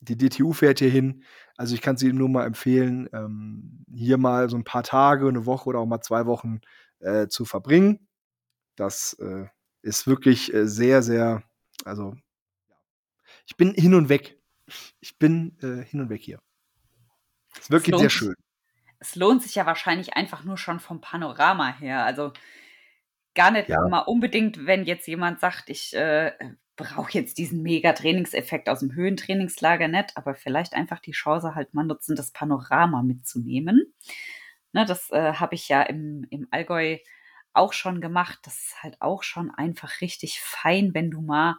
die 0.00 0.16
DTU 0.16 0.52
fährt 0.52 0.78
hier 0.78 0.90
hin. 0.90 1.24
Also 1.56 1.74
ich 1.74 1.80
kann 1.80 1.96
es 1.96 2.02
jedem 2.02 2.18
nur 2.18 2.28
mal 2.28 2.46
empfehlen, 2.46 3.08
ähm, 3.12 3.84
hier 3.92 4.18
mal 4.18 4.48
so 4.48 4.56
ein 4.56 4.64
paar 4.64 4.82
Tage, 4.82 5.28
eine 5.28 5.46
Woche 5.46 5.68
oder 5.68 5.80
auch 5.80 5.86
mal 5.86 6.00
zwei 6.00 6.26
Wochen 6.26 6.60
äh, 7.00 7.28
zu 7.28 7.44
verbringen. 7.44 8.08
Das 8.76 9.14
äh, 9.14 9.46
ist 9.82 10.06
wirklich 10.06 10.52
äh, 10.54 10.68
sehr, 10.68 11.02
sehr, 11.02 11.42
also 11.84 12.14
ich 13.46 13.56
bin 13.56 13.74
hin 13.74 13.94
und 13.94 14.08
weg. 14.08 14.38
Ich 15.00 15.18
bin 15.18 15.56
äh, 15.62 15.84
hin 15.84 16.00
und 16.00 16.10
weg 16.10 16.22
hier. 16.22 16.40
Ist 17.58 17.70
wirklich 17.70 17.96
sehr 17.96 18.10
schön. 18.10 18.34
Es 19.00 19.14
lohnt 19.14 19.42
sich 19.42 19.54
ja 19.54 19.66
wahrscheinlich 19.66 20.14
einfach 20.14 20.44
nur 20.44 20.58
schon 20.58 20.80
vom 20.80 21.00
Panorama 21.00 21.72
her. 21.78 22.04
Also 22.04 22.32
gar 23.38 23.50
nicht 23.52 23.68
Ja. 23.68 23.80
mal 23.88 24.00
unbedingt, 24.00 24.66
wenn 24.66 24.84
jetzt 24.84 25.06
jemand 25.08 25.40
sagt, 25.40 25.70
ich 25.70 25.94
äh, 25.94 26.32
brauche 26.76 27.12
jetzt 27.12 27.38
diesen 27.38 27.62
mega 27.62 27.92
Trainingseffekt 27.92 28.68
aus 28.68 28.80
dem 28.80 28.94
Höhentrainingslager 28.94 29.88
nicht, 29.88 30.16
aber 30.16 30.34
vielleicht 30.34 30.74
einfach 30.74 31.00
die 31.00 31.12
Chance 31.12 31.54
halt 31.54 31.74
mal 31.74 31.84
nutzen, 31.84 32.16
das 32.16 32.32
Panorama 32.32 33.02
mitzunehmen. 33.02 33.94
Ne, 34.72 34.84
das 34.84 35.10
äh, 35.10 35.34
habe 35.34 35.54
ich 35.54 35.68
ja 35.68 35.82
im, 35.82 36.26
im 36.30 36.48
Allgäu 36.50 36.98
auch 37.54 37.72
schon 37.72 38.00
gemacht. 38.00 38.38
Das 38.44 38.54
ist 38.58 38.82
halt 38.82 39.00
auch 39.00 39.22
schon 39.22 39.50
einfach 39.50 40.00
richtig 40.02 40.40
fein, 40.40 40.94
wenn 40.94 41.10
du 41.10 41.20
mal 41.22 41.56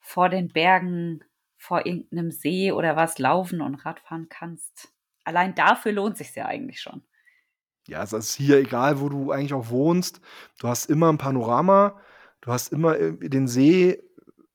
vor 0.00 0.28
den 0.28 0.48
Bergen, 0.48 1.22
vor 1.58 1.86
irgendeinem 1.86 2.30
See 2.32 2.72
oder 2.72 2.96
was 2.96 3.18
laufen 3.18 3.60
und 3.60 3.76
Radfahren 3.76 4.28
kannst. 4.28 4.88
Allein 5.24 5.54
dafür 5.54 5.92
lohnt 5.92 6.16
sich 6.16 6.34
ja 6.34 6.46
eigentlich 6.46 6.80
schon. 6.80 7.04
Ja, 7.88 8.02
es 8.02 8.12
ist 8.12 8.34
hier 8.34 8.58
egal, 8.58 9.00
wo 9.00 9.08
du 9.08 9.32
eigentlich 9.32 9.54
auch 9.54 9.70
wohnst. 9.70 10.20
Du 10.60 10.68
hast 10.68 10.86
immer 10.86 11.12
ein 11.12 11.18
Panorama. 11.18 12.00
Du 12.40 12.52
hast 12.52 12.72
immer 12.72 12.96
den 12.98 13.48
See 13.48 14.02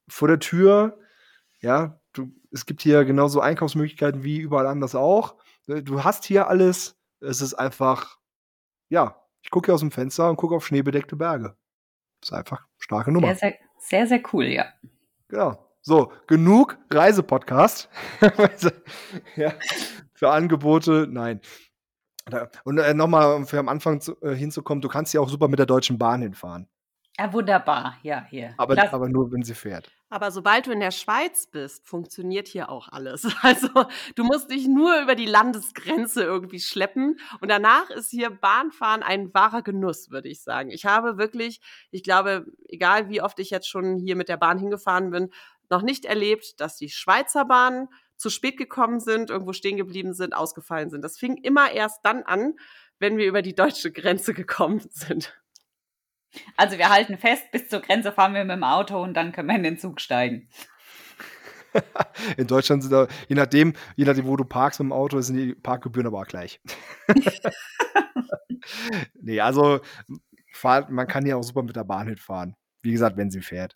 vor 0.07 0.27
der 0.27 0.39
Tür. 0.39 0.97
Ja, 1.59 1.99
du, 2.13 2.31
es 2.51 2.65
gibt 2.65 2.81
hier 2.81 3.03
genauso 3.05 3.41
Einkaufsmöglichkeiten 3.41 4.23
wie 4.23 4.37
überall 4.39 4.67
anders 4.67 4.95
auch. 4.95 5.35
Äh, 5.67 5.81
Du 5.81 6.03
hast 6.03 6.25
hier 6.25 6.47
alles. 6.47 6.97
Es 7.19 7.41
ist 7.41 7.55
einfach, 7.55 8.17
ja, 8.89 9.21
ich 9.41 9.49
gucke 9.49 9.67
hier 9.67 9.75
aus 9.75 9.81
dem 9.81 9.91
Fenster 9.91 10.29
und 10.29 10.37
gucke 10.37 10.55
auf 10.55 10.65
schneebedeckte 10.65 11.15
Berge. 11.15 11.55
Das 12.21 12.29
ist 12.29 12.33
einfach 12.33 12.59
eine 12.59 12.67
starke 12.77 13.11
Nummer. 13.11 13.27
Sehr, 13.27 13.37
sehr, 13.37 13.57
Sehr, 13.79 14.07
sehr 14.07 14.23
cool, 14.33 14.45
ja. 14.45 14.65
Genau. 15.27 15.63
So, 15.81 16.11
genug 16.27 16.77
Reisepodcast. 16.91 17.89
ja, 19.35 19.53
für 20.13 20.29
Angebote, 20.29 21.07
nein. 21.09 21.39
Und 22.63 22.77
äh, 22.77 22.93
nochmal, 22.93 23.35
um 23.35 23.47
für 23.47 23.59
am 23.59 23.69
Anfang 23.69 24.01
zu, 24.01 24.19
äh, 24.21 24.35
hinzukommen, 24.35 24.81
du 24.81 24.87
kannst 24.87 25.13
ja 25.13 25.21
auch 25.21 25.29
super 25.29 25.47
mit 25.47 25.59
der 25.59 25.65
Deutschen 25.65 25.97
Bahn 25.97 26.21
hinfahren. 26.21 26.67
Ja, 27.19 27.33
wunderbar, 27.33 27.97
ja, 28.03 28.25
hier. 28.29 28.53
Aber, 28.57 28.75
aber 28.93 29.09
nur, 29.09 29.31
wenn 29.31 29.41
sie 29.41 29.55
fährt. 29.55 29.89
Aber 30.09 30.29
sobald 30.29 30.67
du 30.67 30.71
in 30.71 30.79
der 30.79 30.91
Schweiz 30.91 31.47
bist, 31.47 31.87
funktioniert 31.87 32.47
hier 32.47 32.69
auch 32.69 32.89
alles. 32.89 33.27
Also 33.41 33.69
du 34.15 34.23
musst 34.23 34.51
dich 34.51 34.67
nur 34.67 35.01
über 35.01 35.15
die 35.15 35.25
Landesgrenze 35.25 36.23
irgendwie 36.23 36.59
schleppen. 36.59 37.19
Und 37.41 37.49
danach 37.49 37.89
ist 37.89 38.11
hier 38.11 38.29
Bahnfahren 38.29 39.01
ein 39.01 39.33
wahrer 39.33 39.63
Genuss, 39.63 40.11
würde 40.11 40.29
ich 40.29 40.43
sagen. 40.43 40.69
Ich 40.69 40.85
habe 40.85 41.17
wirklich, 41.17 41.59
ich 41.89 42.03
glaube, 42.03 42.45
egal 42.69 43.09
wie 43.09 43.21
oft 43.21 43.39
ich 43.39 43.49
jetzt 43.49 43.67
schon 43.67 43.97
hier 43.97 44.15
mit 44.15 44.29
der 44.29 44.37
Bahn 44.37 44.59
hingefahren 44.59 45.09
bin, 45.09 45.31
noch 45.69 45.81
nicht 45.81 46.05
erlebt, 46.05 46.61
dass 46.61 46.77
die 46.77 46.89
Schweizer 46.89 47.45
Bahnen 47.45 47.89
zu 48.17 48.29
spät 48.29 48.57
gekommen 48.57 48.99
sind, 48.99 49.29
irgendwo 49.29 49.53
stehen 49.53 49.77
geblieben 49.77 50.13
sind, 50.13 50.35
ausgefallen 50.35 50.89
sind. 50.89 51.03
Das 51.03 51.17
fing 51.17 51.37
immer 51.37 51.71
erst 51.71 51.99
dann 52.03 52.23
an, 52.23 52.55
wenn 52.99 53.17
wir 53.17 53.27
über 53.27 53.41
die 53.41 53.55
deutsche 53.55 53.91
Grenze 53.91 54.33
gekommen 54.33 54.81
sind. 54.89 55.39
Also 56.55 56.77
wir 56.77 56.89
halten 56.89 57.17
fest, 57.17 57.43
bis 57.51 57.69
zur 57.69 57.81
Grenze 57.81 58.11
fahren 58.11 58.33
wir 58.33 58.43
mit 58.43 58.55
dem 58.55 58.63
Auto 58.63 59.01
und 59.01 59.13
dann 59.13 59.31
können 59.31 59.47
wir 59.47 59.55
in 59.55 59.63
den 59.63 59.79
Zug 59.79 60.01
steigen. 60.01 60.49
In 62.37 62.47
Deutschland 62.47 62.81
sind 62.81 62.91
da, 62.91 63.07
je 63.27 63.35
nachdem, 63.35 63.73
je 63.95 64.05
nachdem, 64.05 64.25
wo 64.25 64.35
du 64.35 64.45
parkst 64.45 64.79
mit 64.79 64.87
dem 64.87 64.93
Auto, 64.93 65.19
sind 65.21 65.37
die 65.37 65.53
Parkgebühren 65.53 66.07
aber 66.07 66.21
auch 66.21 66.25
gleich. 66.25 66.59
nee, 69.13 69.39
also 69.39 69.81
man 70.63 71.07
kann 71.07 71.25
ja 71.25 71.35
auch 71.35 71.43
super 71.43 71.63
mit 71.63 71.75
der 71.75 71.83
Bahn 71.83 72.07
hinfahren. 72.07 72.55
Wie 72.81 72.91
gesagt, 72.91 73.17
wenn 73.17 73.29
sie 73.29 73.41
fährt. 73.41 73.75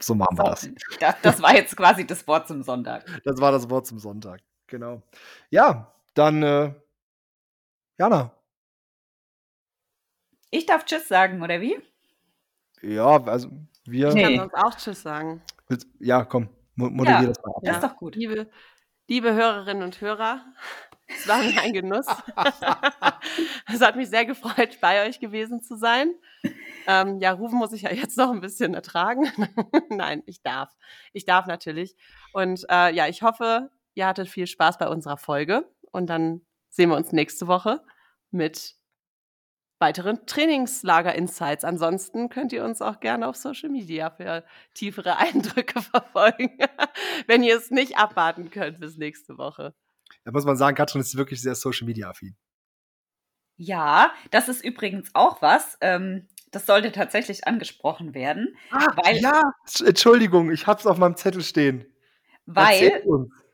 So 0.00 0.14
machen 0.14 0.36
wir 0.36 0.44
das. 0.44 0.68
das. 1.00 1.14
Das 1.22 1.42
war 1.42 1.54
jetzt 1.54 1.76
quasi 1.76 2.06
das 2.06 2.26
Wort 2.26 2.48
zum 2.48 2.62
Sonntag. 2.62 3.04
Das 3.24 3.40
war 3.40 3.52
das 3.52 3.68
Wort 3.70 3.86
zum 3.86 3.98
Sonntag, 3.98 4.40
genau. 4.66 5.02
Ja, 5.50 5.92
dann, 6.14 6.42
äh, 6.42 6.74
Jana. 7.98 8.32
Ich 10.50 10.66
darf 10.66 10.84
Tschüss 10.84 11.08
sagen, 11.08 11.42
oder 11.42 11.60
wie? 11.60 11.78
Ja, 12.82 13.22
also 13.24 13.50
wir. 13.84 14.08
Ich 14.08 14.22
kann 14.22 14.36
sonst 14.36 14.54
auch 14.54 14.74
Tschüss 14.76 15.02
sagen. 15.02 15.42
Ja, 15.98 16.24
komm, 16.24 16.48
moderier 16.76 17.20
ja, 17.20 17.26
das 17.26 17.42
mal 17.42 17.52
ab. 17.54 17.62
Das 17.62 17.76
ist 17.76 17.84
doch 17.84 17.96
gut. 17.96 18.16
Liebe, 18.16 18.50
liebe 19.08 19.34
Hörerinnen 19.34 19.82
und 19.82 20.00
Hörer, 20.00 20.44
es 21.08 21.26
war 21.28 21.38
mir 21.38 21.60
ein 21.60 21.72
Genuss. 21.72 22.06
es 23.72 23.80
hat 23.80 23.96
mich 23.96 24.08
sehr 24.08 24.24
gefreut, 24.24 24.78
bei 24.80 25.06
euch 25.06 25.20
gewesen 25.20 25.62
zu 25.62 25.76
sein. 25.76 26.14
Ähm, 26.86 27.20
ja, 27.20 27.32
rufen 27.32 27.58
muss 27.58 27.72
ich 27.72 27.82
ja 27.82 27.92
jetzt 27.92 28.16
noch 28.16 28.30
ein 28.30 28.40
bisschen 28.40 28.74
ertragen. 28.74 29.26
Nein, 29.90 30.22
ich 30.26 30.42
darf. 30.42 30.74
Ich 31.12 31.24
darf 31.24 31.46
natürlich. 31.46 31.96
Und 32.32 32.64
äh, 32.70 32.94
ja, 32.94 33.08
ich 33.08 33.22
hoffe, 33.22 33.70
ihr 33.94 34.06
hattet 34.06 34.28
viel 34.28 34.46
Spaß 34.46 34.78
bei 34.78 34.88
unserer 34.88 35.16
Folge. 35.16 35.70
Und 35.90 36.08
dann 36.08 36.42
sehen 36.68 36.90
wir 36.90 36.96
uns 36.96 37.12
nächste 37.12 37.46
Woche 37.46 37.82
mit 38.30 38.76
weiteren 39.78 40.26
Trainingslager-Insights. 40.26 41.64
Ansonsten 41.64 42.28
könnt 42.28 42.52
ihr 42.52 42.64
uns 42.64 42.80
auch 42.80 43.00
gerne 43.00 43.28
auf 43.28 43.36
Social 43.36 43.68
Media 43.68 44.10
für 44.10 44.44
tiefere 44.74 45.16
Eindrücke 45.18 45.82
verfolgen, 45.82 46.58
wenn 47.26 47.42
ihr 47.42 47.56
es 47.56 47.70
nicht 47.70 47.98
abwarten 47.98 48.50
könnt 48.50 48.80
bis 48.80 48.96
nächste 48.96 49.38
Woche. 49.38 49.74
Da 50.24 50.32
muss 50.32 50.44
man 50.44 50.56
sagen, 50.56 50.76
Katrin 50.76 51.00
ist 51.00 51.16
wirklich 51.16 51.42
sehr 51.42 51.54
Social 51.54 51.86
Media 51.86 52.08
affin. 52.08 52.36
Ja, 53.58 54.12
das 54.30 54.48
ist 54.48 54.64
übrigens 54.64 55.10
auch 55.14 55.40
was. 55.40 55.78
Ähm, 55.80 56.28
das 56.56 56.64
sollte 56.64 56.90
tatsächlich 56.90 57.46
angesprochen 57.46 58.14
werden. 58.14 58.56
Ah, 58.70 58.86
weil, 59.04 59.18
ja, 59.18 59.52
Entschuldigung, 59.84 60.50
ich 60.50 60.66
habe 60.66 60.80
es 60.80 60.86
auf 60.86 60.96
meinem 60.96 61.14
Zettel 61.14 61.42
stehen. 61.42 61.84
Weil 62.46 63.02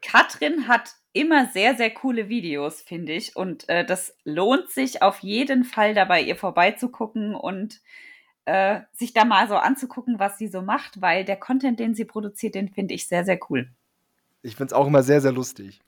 Katrin 0.01 0.69
hat 0.69 0.93
immer 1.13 1.47
sehr, 1.47 1.75
sehr 1.75 1.91
coole 1.91 2.29
Videos, 2.29 2.81
finde 2.81 3.13
ich. 3.13 3.35
Und 3.35 3.69
äh, 3.69 3.85
das 3.85 4.17
lohnt 4.23 4.71
sich 4.71 5.03
auf 5.03 5.19
jeden 5.19 5.65
Fall 5.65 5.95
dabei, 5.95 6.23
ihr 6.23 6.37
vorbeizugucken 6.37 7.35
und 7.35 7.81
äh, 8.45 8.83
sich 8.93 9.13
da 9.13 9.25
mal 9.25 9.49
so 9.49 9.57
anzugucken, 9.57 10.21
was 10.21 10.39
sie 10.39 10.47
so 10.47 10.63
macht, 10.63 11.01
weil 11.01 11.25
der 11.25 11.37
Content, 11.37 11.81
den 11.81 11.97
sie 11.97 12.05
produziert, 12.05 12.55
den 12.55 12.69
finde 12.69 12.95
ich 12.95 13.09
sehr, 13.09 13.25
sehr 13.25 13.41
cool. 13.51 13.69
Ich 14.43 14.55
finde 14.55 14.67
es 14.67 14.73
auch 14.75 14.87
immer 14.87 15.03
sehr, 15.03 15.21
sehr 15.21 15.33
lustig 15.33 15.81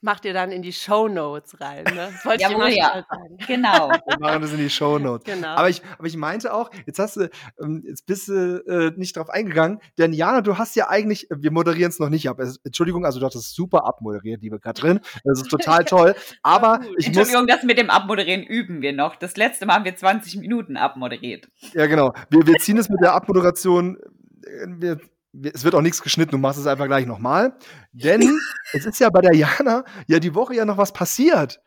macht 0.00 0.24
ihr 0.24 0.32
dann 0.32 0.52
in 0.52 0.62
die 0.62 0.72
Show 0.72 1.08
Notes 1.08 1.60
rein. 1.60 1.84
Ne? 1.84 2.10
Das 2.12 2.24
wollte 2.24 2.42
Jawohl, 2.42 2.68
ich 2.68 2.76
ja. 2.76 3.04
sagen. 3.08 3.38
Genau. 3.46 3.90
Wir 3.90 4.18
machen 4.18 4.42
das 4.42 4.52
in 4.52 4.58
die 4.58 4.70
Show 4.70 4.98
Notes. 4.98 5.24
Genau. 5.24 5.48
Aber, 5.48 5.68
ich, 5.68 5.82
aber 5.98 6.06
ich 6.06 6.16
meinte 6.16 6.52
auch, 6.52 6.70
jetzt 6.86 6.98
hast 6.98 7.16
du, 7.16 7.30
ähm, 7.60 7.82
jetzt 7.86 8.06
bist 8.06 8.28
du 8.28 8.62
äh, 8.66 8.92
nicht 8.96 9.16
drauf 9.16 9.30
eingegangen, 9.30 9.80
denn 9.96 10.12
Jana, 10.12 10.40
du 10.40 10.58
hast 10.58 10.76
ja 10.76 10.88
eigentlich, 10.88 11.26
wir 11.30 11.50
moderieren 11.50 11.90
es 11.90 11.98
noch 11.98 12.10
nicht 12.10 12.28
ab. 12.28 12.40
Entschuldigung, 12.64 13.04
also 13.04 13.20
du 13.20 13.26
hast 13.26 13.34
es 13.34 13.52
super 13.52 13.86
abmoderiert, 13.86 14.42
liebe 14.42 14.60
Katrin. 14.60 15.00
Das 15.24 15.40
ist 15.40 15.48
total 15.48 15.84
toll. 15.84 16.14
Aber 16.42 16.80
ich 16.98 17.06
Entschuldigung, 17.06 17.42
muss, 17.42 17.54
das 17.54 17.64
mit 17.64 17.78
dem 17.78 17.90
Abmoderieren 17.90 18.42
üben 18.44 18.82
wir 18.82 18.92
noch. 18.92 19.16
Das 19.16 19.36
letzte 19.36 19.66
Mal 19.66 19.74
haben 19.74 19.84
wir 19.84 19.96
20 19.96 20.36
Minuten 20.36 20.76
abmoderiert. 20.76 21.48
Ja, 21.72 21.86
genau. 21.86 22.12
Wir, 22.30 22.46
wir 22.46 22.54
ziehen 22.56 22.78
es 22.78 22.88
mit 22.88 23.00
der 23.00 23.14
Abmoderation. 23.14 23.96
Äh, 24.44 24.66
wir 24.78 25.00
es 25.42 25.64
wird 25.64 25.74
auch 25.74 25.80
nichts 25.80 26.02
geschnitten, 26.02 26.32
du 26.32 26.38
machst 26.38 26.58
es 26.58 26.66
einfach 26.66 26.86
gleich 26.86 27.06
nochmal. 27.06 27.56
Denn 27.92 28.20
es 28.72 28.86
ist 28.86 29.00
ja 29.00 29.10
bei 29.10 29.20
der 29.20 29.34
Jana 29.34 29.84
ja 30.06 30.18
die 30.18 30.34
Woche 30.34 30.54
ja 30.54 30.64
noch 30.64 30.78
was 30.78 30.92
passiert. 30.92 31.60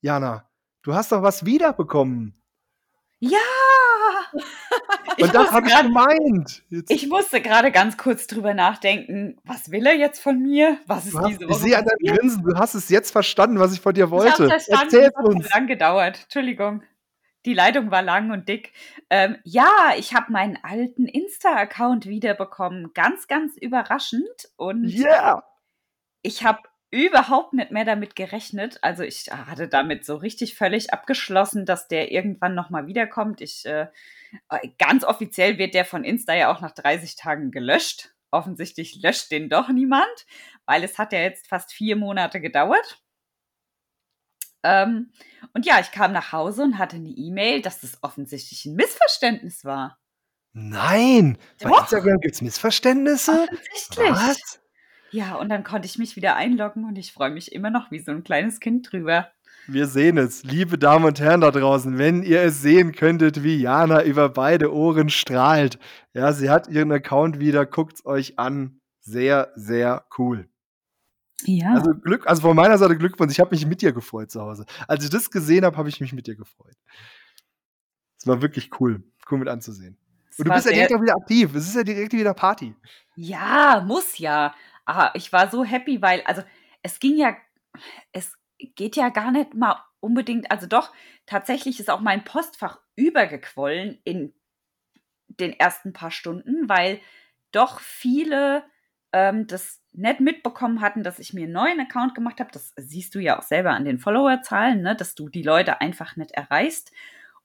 Jana, 0.00 0.48
du 0.82 0.94
hast 0.94 1.12
doch 1.12 1.22
was 1.22 1.44
wiederbekommen. 1.44 2.42
Ja! 3.18 3.38
Und 5.18 5.34
das 5.34 5.50
habe 5.50 5.66
ich 5.66 5.74
gemeint. 5.74 6.62
Jetzt. 6.68 6.90
Ich 6.90 7.08
musste 7.08 7.40
gerade 7.40 7.72
ganz 7.72 7.96
kurz 7.96 8.26
drüber 8.26 8.52
nachdenken, 8.52 9.38
was 9.44 9.70
will 9.70 9.86
er 9.86 9.94
jetzt 9.94 10.20
von 10.20 10.38
mir? 10.42 10.78
Was 10.86 11.06
ist 11.06 11.16
hast, 11.16 11.28
diese 11.28 11.48
Woche? 11.48 11.52
Ich 11.52 11.58
sehe 11.58 11.78
an 11.78 11.86
deinem 11.86 12.16
Grinsen, 12.16 12.42
du 12.42 12.54
hast 12.58 12.74
es 12.74 12.90
jetzt 12.90 13.10
verstanden, 13.10 13.58
was 13.58 13.72
ich 13.72 13.80
von 13.80 13.94
dir 13.94 14.10
wollte. 14.10 14.44
Ich 14.44 14.50
verstanden, 14.50 14.94
Erzähl 14.94 15.10
es 15.10 15.44
hat 15.46 15.54
lang 15.54 15.66
gedauert. 15.66 16.20
Entschuldigung 16.24 16.82
die 17.46 17.54
Leitung 17.54 17.90
war 17.90 18.02
lang 18.02 18.32
und 18.32 18.48
dick. 18.48 18.72
Ähm, 19.08 19.38
ja, 19.44 19.94
ich 19.96 20.14
habe 20.14 20.32
meinen 20.32 20.58
alten 20.62 21.06
Insta-Account 21.06 22.06
wiederbekommen. 22.06 22.92
Ganz, 22.92 23.28
ganz 23.28 23.56
überraschend. 23.56 24.50
Und 24.56 24.92
yeah. 24.92 25.44
ich 26.22 26.44
habe 26.44 26.60
überhaupt 26.90 27.52
nicht 27.52 27.70
mehr 27.70 27.84
damit 27.84 28.16
gerechnet. 28.16 28.78
Also 28.82 29.04
ich 29.04 29.26
hatte 29.30 29.68
damit 29.68 30.04
so 30.04 30.16
richtig 30.16 30.56
völlig 30.56 30.92
abgeschlossen, 30.92 31.66
dass 31.66 31.88
der 31.88 32.10
irgendwann 32.10 32.54
nochmal 32.54 32.86
wiederkommt. 32.86 33.40
Ich, 33.40 33.64
äh, 33.64 33.86
ganz 34.78 35.04
offiziell 35.04 35.58
wird 35.58 35.74
der 35.74 35.84
von 35.84 36.04
Insta 36.04 36.34
ja 36.34 36.52
auch 36.52 36.60
nach 36.60 36.72
30 36.72 37.16
Tagen 37.16 37.50
gelöscht. 37.52 38.12
Offensichtlich 38.32 39.00
löscht 39.02 39.30
den 39.30 39.48
doch 39.48 39.68
niemand, 39.68 40.26
weil 40.66 40.82
es 40.82 40.98
hat 40.98 41.12
ja 41.12 41.20
jetzt 41.20 41.46
fast 41.46 41.72
vier 41.72 41.96
Monate 41.96 42.40
gedauert. 42.40 43.00
Ähm, 44.66 45.10
und 45.54 45.64
ja, 45.64 45.78
ich 45.80 45.92
kam 45.92 46.12
nach 46.12 46.32
Hause 46.32 46.62
und 46.62 46.78
hatte 46.78 46.96
eine 46.96 47.08
E-Mail, 47.08 47.62
dass 47.62 47.80
das 47.80 48.02
offensichtlich 48.02 48.66
ein 48.66 48.74
Missverständnis 48.74 49.64
war. 49.64 49.98
Nein! 50.52 51.38
Bei 51.62 51.70
Doch. 51.70 51.82
Instagram 51.82 52.18
gibt 52.20 52.34
es 52.34 52.42
Missverständnisse? 52.42 53.42
Offensichtlich. 53.44 54.10
Was? 54.10 54.60
Ja, 55.10 55.36
und 55.36 55.48
dann 55.48 55.64
konnte 55.64 55.86
ich 55.86 55.98
mich 55.98 56.16
wieder 56.16 56.34
einloggen 56.34 56.84
und 56.84 56.96
ich 56.98 57.12
freue 57.12 57.30
mich 57.30 57.52
immer 57.52 57.70
noch 57.70 57.90
wie 57.90 58.00
so 58.00 58.10
ein 58.10 58.24
kleines 58.24 58.58
Kind 58.60 58.90
drüber. 58.90 59.30
Wir 59.68 59.86
sehen 59.86 60.16
es, 60.16 60.44
liebe 60.44 60.78
Damen 60.78 61.04
und 61.04 61.20
Herren 61.20 61.40
da 61.40 61.50
draußen, 61.50 61.98
wenn 61.98 62.22
ihr 62.22 62.40
es 62.42 62.62
sehen 62.62 62.92
könntet, 62.92 63.42
wie 63.42 63.60
Jana 63.60 64.04
über 64.04 64.28
beide 64.28 64.72
Ohren 64.72 65.08
strahlt. 65.10 65.78
Ja, 66.12 66.32
sie 66.32 66.50
hat 66.50 66.68
ihren 66.68 66.92
Account 66.92 67.40
wieder, 67.40 67.66
guckt's 67.66 68.04
euch 68.06 68.38
an. 68.38 68.80
Sehr, 69.00 69.52
sehr 69.56 70.06
cool. 70.18 70.48
Ja. 71.42 71.74
Also 71.74 71.94
Glück, 71.94 72.26
also 72.26 72.42
von 72.42 72.56
meiner 72.56 72.78
Seite 72.78 72.96
Glückwunsch. 72.96 73.32
Ich 73.32 73.40
habe 73.40 73.54
mich 73.54 73.66
mit 73.66 73.82
dir 73.82 73.92
gefreut 73.92 74.30
zu 74.30 74.40
Hause. 74.40 74.64
Als 74.88 75.04
ich 75.04 75.10
das 75.10 75.30
gesehen 75.30 75.64
habe, 75.64 75.76
habe 75.76 75.88
ich 75.88 76.00
mich 76.00 76.12
mit 76.12 76.26
dir 76.26 76.34
gefreut. 76.34 76.76
Es 78.18 78.26
war 78.26 78.40
wirklich 78.42 78.70
cool, 78.80 79.02
cool 79.30 79.38
mit 79.38 79.48
anzusehen. 79.48 79.98
Und 80.38 80.48
du 80.48 80.52
bist 80.52 80.66
ja 80.66 80.72
direkt 80.72 80.94
auch 80.94 81.02
wieder 81.02 81.16
aktiv. 81.16 81.54
Es 81.54 81.68
ist 81.68 81.76
ja 81.76 81.82
direkt 81.82 82.12
wieder 82.12 82.34
Party. 82.34 82.74
Ja, 83.14 83.82
muss 83.86 84.18
ja. 84.18 84.54
Aber 84.84 85.14
ich 85.14 85.32
war 85.32 85.50
so 85.50 85.64
happy, 85.64 86.00
weil, 86.02 86.22
also 86.22 86.42
es 86.82 86.98
ging 87.00 87.16
ja, 87.16 87.36
es 88.12 88.34
geht 88.58 88.96
ja 88.96 89.08
gar 89.08 89.30
nicht 89.30 89.54
mal 89.54 89.82
unbedingt, 90.00 90.50
also 90.50 90.66
doch, 90.66 90.92
tatsächlich 91.26 91.80
ist 91.80 91.90
auch 91.90 92.00
mein 92.00 92.24
Postfach 92.24 92.80
übergequollen 92.94 93.98
in 94.04 94.34
den 95.28 95.52
ersten 95.52 95.92
paar 95.92 96.10
Stunden, 96.10 96.68
weil 96.68 97.00
doch 97.50 97.80
viele 97.80 98.64
ähm, 99.16 99.46
das 99.46 99.80
nicht 99.92 100.20
mitbekommen 100.20 100.82
hatten, 100.82 101.02
dass 101.02 101.18
ich 101.18 101.32
mir 101.32 101.44
einen 101.44 101.52
neuen 101.52 101.80
Account 101.80 102.14
gemacht 102.14 102.38
habe. 102.38 102.50
Das 102.52 102.74
siehst 102.76 103.14
du 103.14 103.18
ja 103.18 103.38
auch 103.38 103.42
selber 103.42 103.70
an 103.70 103.86
den 103.86 103.98
Followerzahlen, 103.98 104.82
ne? 104.82 104.94
dass 104.94 105.14
du 105.14 105.30
die 105.30 105.42
Leute 105.42 105.80
einfach 105.80 106.16
nicht 106.16 106.32
erreichst. 106.32 106.92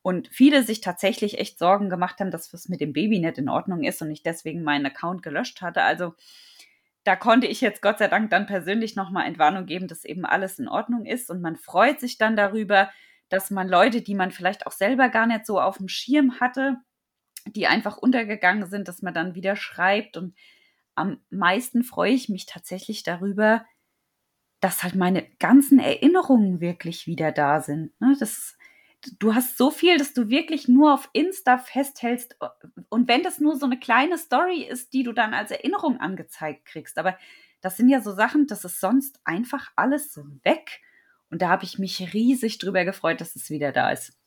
Und 0.02 0.27
viele 0.27 0.64
sich 0.64 0.81
tatsächlich 0.81 1.39
echt 1.39 1.60
Sorgen 1.60 1.89
gemacht 1.89 2.19
haben, 2.19 2.31
dass 2.31 2.52
was 2.53 2.68
mit 2.68 2.81
dem 2.81 2.91
Baby 2.91 3.19
nicht 3.19 3.38
in 3.38 3.48
Ordnung 3.48 3.84
ist 3.84 4.02
und 4.02 4.11
ich 4.11 4.22
deswegen 4.22 4.64
meinen 4.64 4.85
Account 4.85 5.23
gelöscht 5.23 5.61
hatte. 5.61 5.84
Also 5.84 6.15
da 7.06 7.15
konnte 7.15 7.48
ich 7.48 7.61
jetzt 7.61 7.81
Gott 7.81 7.99
sei 7.99 8.07
Dank 8.07 8.30
dann 8.31 8.48
persönlich 8.48 8.95
nochmal 8.95 9.27
Entwarnung 9.27 9.65
geben, 9.65 9.88
dass 9.88 10.03
eben 10.03 10.26
alles 10.26 10.60
in 10.60 10.68
Ordnung 10.68 11.06
ist. 11.06 11.30
Und 11.30 11.41
man 11.41 11.56
freut 11.56 12.02
sich 12.02 12.18
dann 12.18 12.35
darüber, 12.35 12.89
dass 13.30 13.49
man 13.49 13.69
Leute, 13.69 14.02
die 14.02 14.15
man 14.15 14.31
vielleicht 14.31 14.68
auch 14.68 14.73
selber 14.73 15.07
gar 15.07 15.26
nicht 15.26 15.45
so 15.45 15.61
auf 15.61 15.77
dem 15.77 15.88
Schirm 15.88 16.41
hatte, 16.41 16.77
die 17.48 17.68
einfach 17.68 17.98
untergegangen 17.98 18.69
sind, 18.69 18.89
dass 18.89 19.02
man 19.02 19.14
dann 19.14 19.35
wieder 19.35 19.56
schreibt. 19.56 20.18
Und 20.18 20.35
am 20.95 21.19
meisten 21.30 21.84
freue 21.84 22.13
ich 22.13 22.30
mich 22.30 22.45
tatsächlich 22.45 23.03
darüber, 23.03 23.65
dass 24.59 24.84
halt 24.84 24.95
meine 24.95 25.27
ganzen 25.39 25.80
Erinnerungen 25.80 26.61
wirklich 26.61 27.07
wieder 27.07 27.31
da 27.31 27.61
sind. 27.61 27.99
Ne? 27.99 28.15
Das, 28.19 28.57
du 29.19 29.34
hast 29.34 29.57
so 29.57 29.72
viel, 29.72 29.97
dass 29.97 30.13
du 30.13 30.30
wirklich 30.30 30.68
nur 30.68 30.93
auf 30.93 31.09
Insta 31.13 31.57
festhältst. 31.57 32.38
Und 32.89 33.07
wenn 33.07 33.23
das 33.23 33.39
nur 33.39 33.57
so 33.57 33.65
eine 33.65 33.80
kleine 33.80 34.18
Story 34.18 34.63
ist, 34.63 34.93
die 34.93 35.03
du 35.03 35.13
dann 35.13 35.34
als 35.34 35.51
Erinnerung 35.51 35.99
angezeigt 35.99 36.65
kriegst, 36.65 36.97
aber 36.97 37.18
das 37.61 37.77
sind 37.77 37.89
ja 37.89 38.01
so 38.01 38.13
Sachen, 38.13 38.47
das 38.47 38.65
ist 38.65 38.80
sonst 38.80 39.19
einfach 39.23 39.72
alles 39.76 40.19
weg. 40.43 40.81
Und 41.30 41.41
da 41.41 41.49
habe 41.49 41.63
ich 41.63 41.80
mich 41.80 42.13
riesig 42.13 42.57
drüber 42.57 42.85
gefreut, 42.85 43.22
dass 43.22 43.35
es 43.35 43.49
wieder 43.49 43.72
da 43.72 43.91
ist. 43.91 44.18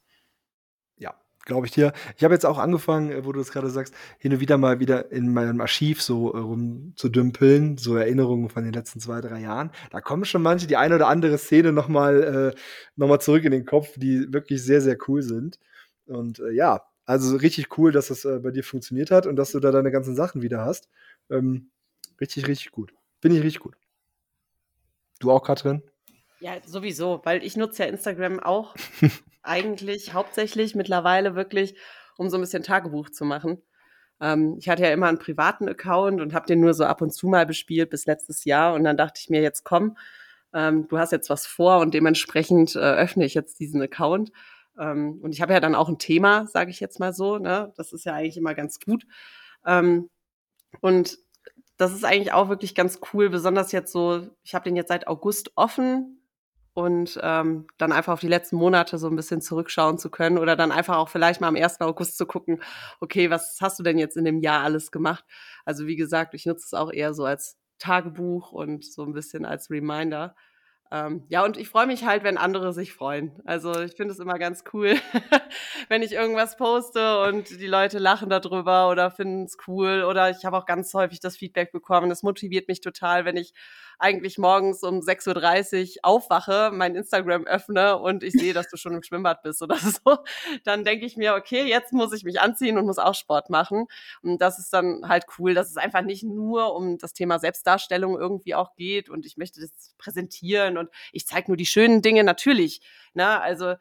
Glaube 1.44 1.66
ich 1.66 1.72
dir. 1.72 1.92
Ich 2.16 2.24
habe 2.24 2.32
jetzt 2.32 2.46
auch 2.46 2.58
angefangen, 2.58 3.10
äh, 3.12 3.24
wo 3.24 3.32
du 3.32 3.38
das 3.38 3.52
gerade 3.52 3.68
sagst, 3.68 3.94
hin 4.18 4.32
und 4.32 4.40
wieder 4.40 4.56
mal 4.56 4.80
wieder 4.80 5.12
in 5.12 5.32
meinem 5.32 5.60
Archiv 5.60 6.00
so 6.00 6.32
äh, 6.32 6.38
rumzudümpeln, 6.38 7.76
so 7.76 7.96
Erinnerungen 7.96 8.48
von 8.48 8.64
den 8.64 8.72
letzten 8.72 9.00
zwei, 9.00 9.20
drei 9.20 9.40
Jahren. 9.40 9.70
Da 9.90 10.00
kommen 10.00 10.24
schon 10.24 10.42
manche, 10.42 10.66
die 10.66 10.76
eine 10.76 10.94
oder 10.94 11.08
andere 11.08 11.36
Szene 11.36 11.72
nochmal 11.72 12.54
äh, 12.54 12.60
noch 12.96 13.18
zurück 13.18 13.44
in 13.44 13.52
den 13.52 13.66
Kopf, 13.66 13.92
die 13.96 14.32
wirklich 14.32 14.62
sehr, 14.62 14.80
sehr 14.80 14.96
cool 15.08 15.22
sind. 15.22 15.58
Und 16.06 16.38
äh, 16.40 16.50
ja, 16.52 16.82
also 17.04 17.36
richtig 17.36 17.76
cool, 17.78 17.92
dass 17.92 18.08
das 18.08 18.24
äh, 18.24 18.38
bei 18.38 18.50
dir 18.50 18.64
funktioniert 18.64 19.10
hat 19.10 19.26
und 19.26 19.36
dass 19.36 19.52
du 19.52 19.60
da 19.60 19.70
deine 19.70 19.90
ganzen 19.90 20.16
Sachen 20.16 20.40
wieder 20.40 20.64
hast. 20.64 20.88
Ähm, 21.30 21.70
richtig, 22.20 22.48
richtig 22.48 22.72
gut. 22.72 22.94
Finde 23.20 23.36
ich 23.38 23.44
richtig 23.44 23.60
gut. 23.60 23.76
Du 25.20 25.30
auch, 25.30 25.42
Katrin? 25.42 25.82
Ja, 26.44 26.56
sowieso, 26.66 27.22
weil 27.24 27.42
ich 27.42 27.56
nutze 27.56 27.84
ja 27.84 27.88
Instagram 27.88 28.38
auch 28.38 28.74
eigentlich 29.42 30.12
hauptsächlich 30.12 30.74
mittlerweile 30.74 31.34
wirklich, 31.36 31.74
um 32.18 32.28
so 32.28 32.36
ein 32.36 32.42
bisschen 32.42 32.62
Tagebuch 32.62 33.08
zu 33.08 33.24
machen. 33.24 33.62
Ähm, 34.20 34.56
ich 34.58 34.68
hatte 34.68 34.82
ja 34.82 34.92
immer 34.92 35.06
einen 35.06 35.18
privaten 35.18 35.66
Account 35.70 36.20
und 36.20 36.34
habe 36.34 36.44
den 36.44 36.60
nur 36.60 36.74
so 36.74 36.84
ab 36.84 37.00
und 37.00 37.14
zu 37.14 37.28
mal 37.28 37.46
bespielt 37.46 37.88
bis 37.88 38.04
letztes 38.04 38.44
Jahr. 38.44 38.74
Und 38.74 38.84
dann 38.84 38.98
dachte 38.98 39.20
ich 39.22 39.30
mir, 39.30 39.40
jetzt 39.40 39.64
komm, 39.64 39.96
ähm, 40.52 40.86
du 40.86 40.98
hast 40.98 41.12
jetzt 41.12 41.30
was 41.30 41.46
vor 41.46 41.78
und 41.78 41.94
dementsprechend 41.94 42.76
äh, 42.76 42.78
öffne 42.78 43.24
ich 43.24 43.32
jetzt 43.32 43.58
diesen 43.58 43.80
Account. 43.80 44.30
Ähm, 44.78 45.20
und 45.22 45.32
ich 45.32 45.40
habe 45.40 45.54
ja 45.54 45.60
dann 45.60 45.74
auch 45.74 45.88
ein 45.88 45.98
Thema, 45.98 46.46
sage 46.46 46.70
ich 46.70 46.78
jetzt 46.78 47.00
mal 47.00 47.14
so. 47.14 47.38
Ne? 47.38 47.72
Das 47.78 47.94
ist 47.94 48.04
ja 48.04 48.12
eigentlich 48.12 48.36
immer 48.36 48.54
ganz 48.54 48.80
gut. 48.80 49.06
Ähm, 49.64 50.10
und 50.82 51.16
das 51.78 51.94
ist 51.94 52.04
eigentlich 52.04 52.34
auch 52.34 52.50
wirklich 52.50 52.74
ganz 52.74 53.00
cool, 53.14 53.30
besonders 53.30 53.72
jetzt 53.72 53.92
so, 53.92 54.28
ich 54.42 54.54
habe 54.54 54.64
den 54.64 54.76
jetzt 54.76 54.88
seit 54.88 55.06
August 55.06 55.52
offen, 55.56 56.20
und 56.74 57.18
ähm, 57.22 57.66
dann 57.78 57.92
einfach 57.92 58.12
auf 58.12 58.20
die 58.20 58.28
letzten 58.28 58.56
Monate 58.56 58.98
so 58.98 59.08
ein 59.08 59.16
bisschen 59.16 59.40
zurückschauen 59.40 59.96
zu 59.96 60.10
können 60.10 60.38
oder 60.38 60.56
dann 60.56 60.72
einfach 60.72 60.96
auch 60.96 61.08
vielleicht 61.08 61.40
mal 61.40 61.48
am 61.48 61.56
1. 61.56 61.80
August 61.80 62.18
zu 62.18 62.26
gucken, 62.26 62.60
okay, 63.00 63.30
was 63.30 63.58
hast 63.60 63.78
du 63.78 63.84
denn 63.84 63.96
jetzt 63.96 64.16
in 64.16 64.24
dem 64.24 64.40
Jahr 64.40 64.62
alles 64.64 64.90
gemacht? 64.90 65.24
Also 65.64 65.86
wie 65.86 65.96
gesagt, 65.96 66.34
ich 66.34 66.46
nutze 66.46 66.64
es 66.66 66.74
auch 66.74 66.92
eher 66.92 67.14
so 67.14 67.24
als 67.24 67.56
Tagebuch 67.78 68.52
und 68.52 68.84
so 68.84 69.04
ein 69.04 69.12
bisschen 69.12 69.44
als 69.44 69.70
Reminder. 69.70 70.34
Ähm, 70.90 71.24
ja, 71.28 71.44
und 71.44 71.56
ich 71.56 71.68
freue 71.68 71.86
mich 71.86 72.04
halt, 72.04 72.24
wenn 72.24 72.38
andere 72.38 72.72
sich 72.72 72.92
freuen. 72.92 73.40
Also 73.44 73.80
ich 73.80 73.94
finde 73.94 74.12
es 74.12 74.20
immer 74.20 74.38
ganz 74.38 74.64
cool, 74.72 74.94
wenn 75.88 76.02
ich 76.02 76.12
irgendwas 76.12 76.56
poste 76.56 77.22
und 77.22 77.50
die 77.50 77.66
Leute 77.66 77.98
lachen 77.98 78.28
darüber 78.28 78.90
oder 78.90 79.10
finden 79.10 79.44
es 79.44 79.56
cool. 79.66 80.04
Oder 80.08 80.30
ich 80.30 80.44
habe 80.44 80.56
auch 80.56 80.66
ganz 80.66 80.92
häufig 80.94 81.20
das 81.20 81.36
Feedback 81.36 81.72
bekommen. 81.72 82.10
Das 82.10 82.22
motiviert 82.22 82.68
mich 82.68 82.80
total, 82.80 83.24
wenn 83.24 83.36
ich 83.36 83.54
eigentlich 83.98 84.38
morgens 84.38 84.82
um 84.82 85.00
6.30 85.00 85.96
Uhr 85.96 86.00
aufwache, 86.02 86.70
mein 86.72 86.94
Instagram 86.94 87.44
öffne 87.44 87.98
und 87.98 88.22
ich 88.22 88.32
sehe, 88.32 88.52
dass 88.52 88.68
du 88.68 88.76
schon 88.76 88.94
im 88.94 89.02
Schwimmbad 89.02 89.42
bist 89.42 89.62
oder 89.62 89.76
so, 89.78 90.18
dann 90.64 90.84
denke 90.84 91.06
ich 91.06 91.16
mir, 91.16 91.34
okay, 91.34 91.64
jetzt 91.64 91.92
muss 91.92 92.12
ich 92.12 92.24
mich 92.24 92.40
anziehen 92.40 92.78
und 92.78 92.86
muss 92.86 92.98
auch 92.98 93.14
Sport 93.14 93.50
machen. 93.50 93.86
Und 94.22 94.40
das 94.40 94.58
ist 94.58 94.72
dann 94.72 95.08
halt 95.08 95.24
cool, 95.38 95.54
dass 95.54 95.70
es 95.70 95.76
einfach 95.76 96.02
nicht 96.02 96.24
nur 96.24 96.74
um 96.74 96.98
das 96.98 97.12
Thema 97.12 97.38
Selbstdarstellung 97.38 98.18
irgendwie 98.18 98.54
auch 98.54 98.74
geht 98.74 99.08
und 99.08 99.26
ich 99.26 99.36
möchte 99.36 99.60
das 99.60 99.94
präsentieren 99.98 100.78
und 100.78 100.90
ich 101.12 101.26
zeige 101.26 101.50
nur 101.50 101.56
die 101.56 101.66
schönen 101.66 102.02
Dinge, 102.02 102.24
natürlich. 102.24 102.80
Ne? 103.14 103.40
Also 103.40 103.74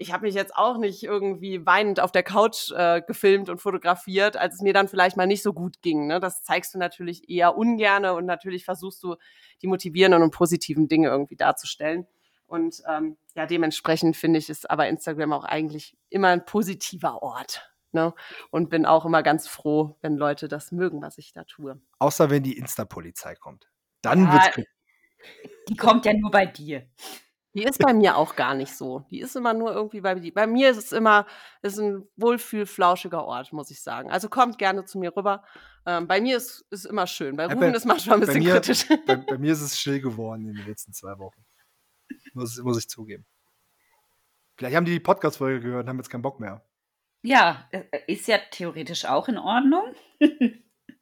ich 0.00 0.12
habe 0.12 0.26
mich 0.26 0.34
jetzt 0.34 0.54
auch 0.54 0.78
nicht 0.78 1.02
irgendwie 1.02 1.66
weinend 1.66 1.98
auf 1.98 2.12
der 2.12 2.22
Couch 2.22 2.70
äh, 2.70 3.02
gefilmt 3.02 3.48
und 3.48 3.60
fotografiert, 3.60 4.36
als 4.36 4.54
es 4.54 4.60
mir 4.62 4.72
dann 4.72 4.86
vielleicht 4.86 5.16
mal 5.16 5.26
nicht 5.26 5.42
so 5.42 5.52
gut 5.52 5.82
ging. 5.82 6.06
Ne? 6.06 6.20
Das 6.20 6.44
zeigst 6.44 6.72
du 6.72 6.78
natürlich 6.78 7.28
eher 7.28 7.56
ungerne 7.56 8.14
und 8.14 8.24
natürlich 8.24 8.64
versuchst 8.64 9.02
du 9.02 9.16
die 9.60 9.66
motivierenden 9.66 10.22
und 10.22 10.30
positiven 10.30 10.86
Dinge 10.86 11.08
irgendwie 11.08 11.34
darzustellen. 11.34 12.06
Und 12.46 12.80
ähm, 12.88 13.18
ja, 13.34 13.44
dementsprechend 13.44 14.16
finde 14.16 14.38
ich, 14.38 14.48
ist 14.48 14.70
aber 14.70 14.88
Instagram 14.88 15.32
auch 15.32 15.44
eigentlich 15.44 15.96
immer 16.10 16.28
ein 16.28 16.44
positiver 16.44 17.20
Ort. 17.20 17.68
Ne? 17.90 18.14
Und 18.50 18.70
bin 18.70 18.86
auch 18.86 19.04
immer 19.04 19.24
ganz 19.24 19.48
froh, 19.48 19.96
wenn 20.00 20.16
Leute 20.16 20.46
das 20.46 20.70
mögen, 20.70 21.02
was 21.02 21.18
ich 21.18 21.32
da 21.32 21.42
tue. 21.42 21.80
Außer 21.98 22.30
wenn 22.30 22.44
die 22.44 22.56
Insta-Polizei 22.56 23.34
kommt. 23.34 23.68
Dann 24.00 24.26
ja, 24.26 24.32
wird's. 24.32 24.68
Die 25.68 25.76
kommt 25.76 26.06
ja 26.06 26.12
nur 26.14 26.30
bei 26.30 26.46
dir. 26.46 26.86
Die 27.54 27.64
ist 27.64 27.78
bei 27.78 27.94
mir 27.94 28.16
auch 28.16 28.36
gar 28.36 28.54
nicht 28.54 28.74
so. 28.74 29.00
Die 29.10 29.20
ist 29.20 29.34
immer 29.34 29.54
nur 29.54 29.72
irgendwie 29.72 30.00
bei 30.00 30.14
mir. 30.14 30.32
Bei 30.34 30.46
mir 30.46 30.70
ist 30.70 30.76
es 30.76 30.92
immer 30.92 31.26
ist 31.62 31.78
ein 31.78 32.06
wohlfühlflauschiger 32.16 33.24
Ort, 33.24 33.52
muss 33.52 33.70
ich 33.70 33.80
sagen. 33.80 34.10
Also 34.10 34.28
kommt 34.28 34.58
gerne 34.58 34.84
zu 34.84 34.98
mir 34.98 35.16
rüber. 35.16 35.42
Ähm, 35.86 36.06
bei 36.06 36.20
mir 36.20 36.36
ist 36.36 36.66
es 36.70 36.84
immer 36.84 37.06
schön. 37.06 37.36
Bei 37.36 37.46
Ruben 37.46 37.62
ja, 37.62 37.70
ist 37.70 37.86
manchmal 37.86 38.16
ein 38.16 38.20
bisschen 38.20 38.34
bei 38.34 38.40
mir, 38.40 38.52
kritisch. 38.52 38.86
Bei, 39.06 39.16
bei, 39.16 39.38
mir 39.38 39.52
ist 39.52 39.62
es 39.62 39.80
still 39.80 40.00
geworden 40.00 40.46
in 40.46 40.54
den 40.54 40.66
letzten 40.66 40.92
zwei 40.92 41.18
Wochen. 41.18 41.44
Muss, 42.34 42.58
muss 42.58 42.78
ich 42.78 42.88
zugeben. 42.88 43.24
Vielleicht 44.56 44.76
haben 44.76 44.84
die 44.84 44.92
die 44.92 45.00
Podcast-Folge 45.00 45.60
gehört 45.60 45.84
und 45.84 45.88
haben 45.88 45.98
jetzt 45.98 46.10
keinen 46.10 46.22
Bock 46.22 46.40
mehr. 46.40 46.62
Ja, 47.22 47.68
äh, 47.70 47.84
ist 48.06 48.28
ja 48.28 48.38
theoretisch 48.50 49.06
auch 49.06 49.28
in 49.28 49.38
Ordnung. 49.38 49.94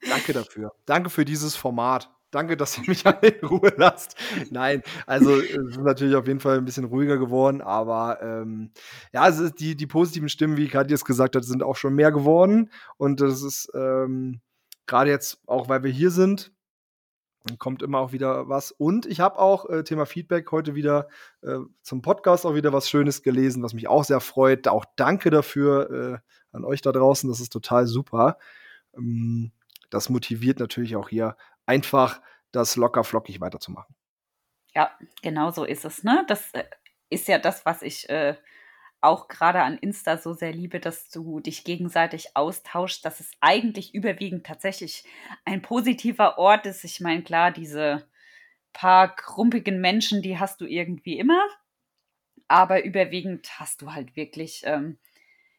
Danke 0.09 0.33
dafür. 0.33 0.75
Danke 0.85 1.11
für 1.11 1.25
dieses 1.25 1.57
Format. 1.57 2.16
Danke, 2.31 2.57
dass 2.57 2.79
ihr 2.79 2.85
mich 2.87 3.07
alle 3.07 3.29
in 3.29 3.47
Ruhe 3.47 3.73
lasst. 3.77 4.17
Nein, 4.51 4.83
also 5.07 5.39
es 5.41 5.55
ist 5.55 5.79
natürlich 5.79 6.17
auf 6.17 6.27
jeden 6.27 6.41
Fall 6.41 6.59
ein 6.59 6.65
bisschen 6.65 6.85
ruhiger 6.85 7.19
geworden, 7.19 7.61
aber 7.61 8.21
ähm, 8.23 8.73
ja, 9.13 9.23
also 9.23 9.49
die, 9.49 9.77
die 9.77 9.87
positiven 9.87 10.29
Stimmen, 10.29 10.57
wie 10.57 10.69
Katja 10.69 10.95
es 10.95 11.05
gesagt 11.05 11.37
hat, 11.37 11.45
sind 11.45 11.63
auch 11.63 11.77
schon 11.77 11.95
mehr 11.95 12.13
geworden. 12.13 12.71
Und 12.97 13.21
das 13.21 13.43
ist 13.43 13.71
ähm, 13.75 14.41
gerade 14.87 15.11
jetzt, 15.11 15.41
auch 15.47 15.69
weil 15.69 15.83
wir 15.83 15.91
hier 15.91 16.11
sind, 16.11 16.53
kommt 17.59 17.83
immer 17.83 18.01
auch 18.01 18.13
wieder 18.13 18.49
was. 18.49 18.73
Und 18.73 19.07
ich 19.07 19.21
habe 19.21 19.39
auch 19.39 19.69
äh, 19.69 19.85
Thema 19.85 20.07
Feedback 20.07 20.51
heute 20.51 20.75
wieder 20.75 21.09
äh, 21.43 21.59
zum 21.83 22.03
Podcast 22.03 22.45
auch 22.45 22.55
wieder 22.55 22.73
was 22.73 22.91
Schönes 22.91 23.23
gelesen, 23.23 23.63
was 23.63 23.75
mich 23.75 23.89
auch 23.89 24.05
sehr 24.05 24.21
freut. 24.21 24.67
Auch 24.69 24.85
danke 24.97 25.31
dafür 25.31 26.23
äh, 26.23 26.57
an 26.57 26.65
euch 26.65 26.83
da 26.83 26.91
draußen. 26.93 27.29
Das 27.29 27.41
ist 27.41 27.53
total 27.53 27.87
super. 27.87 28.39
Ähm, 28.97 29.53
das 29.91 30.09
motiviert 30.11 30.59
natürlich 30.59 30.97
auch 30.97 31.09
hier 31.09 31.37
einfach 31.67 32.21
das 32.53 32.77
locker 32.77 33.05
flockig 33.05 33.41
weiterzumachen. 33.41 33.95
Ja, 34.75 34.91
genau 35.23 35.51
so 35.51 35.65
ist 35.65 35.85
es. 35.85 36.05
Ne? 36.05 36.25
Das 36.29 36.53
äh, 36.53 36.65
ist 37.11 37.29
ja 37.29 37.39
das, 37.39 37.67
was 37.67 37.83
ich 37.83 38.09
äh, 38.09 38.37
auch 39.01 39.29
gerade 39.29 39.63
an 39.63 39.79
Insta 39.79 40.17
so 40.19 40.33
sehr 40.33 40.53
liebe, 40.53 40.81
dass 40.81 41.11
du 41.11 41.41
dich 41.41 41.65
gegenseitig 41.65 42.37
austauschst, 42.37 43.05
dass 43.05 43.21
es 43.21 43.31
eigentlich 43.41 43.95
überwiegend 43.95 44.47
tatsächlich 44.47 45.05
ein 45.45 45.63
positiver 45.63 46.39
Ort 46.39 46.67
ist. 46.67 46.85
Ich 46.85 47.01
meine, 47.01 47.23
klar, 47.23 47.53
diese 47.53 48.09
paar 48.73 49.15
krumpigen 49.15 49.81
Menschen, 49.81 50.23
die 50.23 50.39
hast 50.39 50.61
du 50.61 50.67
irgendwie 50.67 51.19
immer, 51.19 51.43
aber 52.49 52.85
überwiegend 52.85 53.59
hast 53.59 53.83
du 53.83 53.93
halt 53.93 54.17
wirklich 54.17 54.63
ähm, 54.65 54.99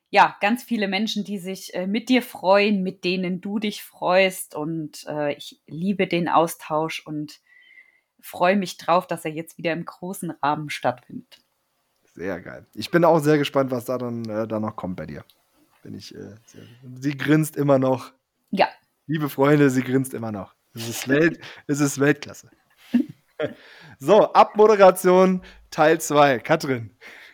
ja, 0.09 0.38
ganz 0.39 0.63
viele 0.63 0.88
Menschen, 0.88 1.23
die 1.23 1.38
sich 1.38 1.73
äh, 1.73 1.88
mit 1.88 2.09
dir 2.09 2.21
freuen, 2.21 2.81
mit 2.81 3.03
denen 3.03 3.41
du 3.41 3.59
dich 3.59 3.84
freust. 3.84 4.55
Und 4.55 5.05
äh, 5.07 5.34
ich 5.34 5.61
liebe 5.67 6.07
den 6.07 6.29
Austausch 6.29 7.05
und 7.05 7.41
freue 8.21 8.55
mich 8.55 8.77
drauf, 8.77 9.07
dass 9.07 9.25
er 9.25 9.31
jetzt 9.31 9.57
wieder 9.57 9.73
im 9.73 9.85
großen 9.85 10.31
Rahmen 10.41 10.69
stattfindet. 10.69 11.39
Sehr 12.03 12.39
geil. 12.39 12.65
Ich 12.73 12.89
bin 12.89 13.03
auch 13.03 13.19
sehr 13.19 13.38
gespannt, 13.38 13.69
was 13.69 13.85
da 13.85 13.97
dann 13.97 14.25
äh, 14.25 14.47
da 14.47 14.59
noch 14.59 14.75
kommt 14.75 14.95
bei 14.95 15.05
dir. 15.05 15.23
Bin 15.84 15.93
ich 15.93 16.15
äh, 16.15 16.35
sehr, 16.45 16.63
sie 16.99 17.15
grinst 17.15 17.55
immer 17.55 17.77
noch. 17.77 18.11
Ja. 18.49 18.67
Liebe 19.05 19.29
Freunde, 19.29 19.69
sie 19.69 19.84
grinst 19.84 20.13
immer 20.13 20.31
noch. 20.31 20.55
Es 20.73 20.88
ist, 20.88 21.07
Welt, 21.07 21.39
es 21.67 21.79
ist 21.79 21.99
Weltklasse. 21.99 22.49
so, 23.99 24.34
Abmoderation 24.34 25.41
Teil 25.69 25.99
2. 25.99 26.39
Katrin. 26.39 26.91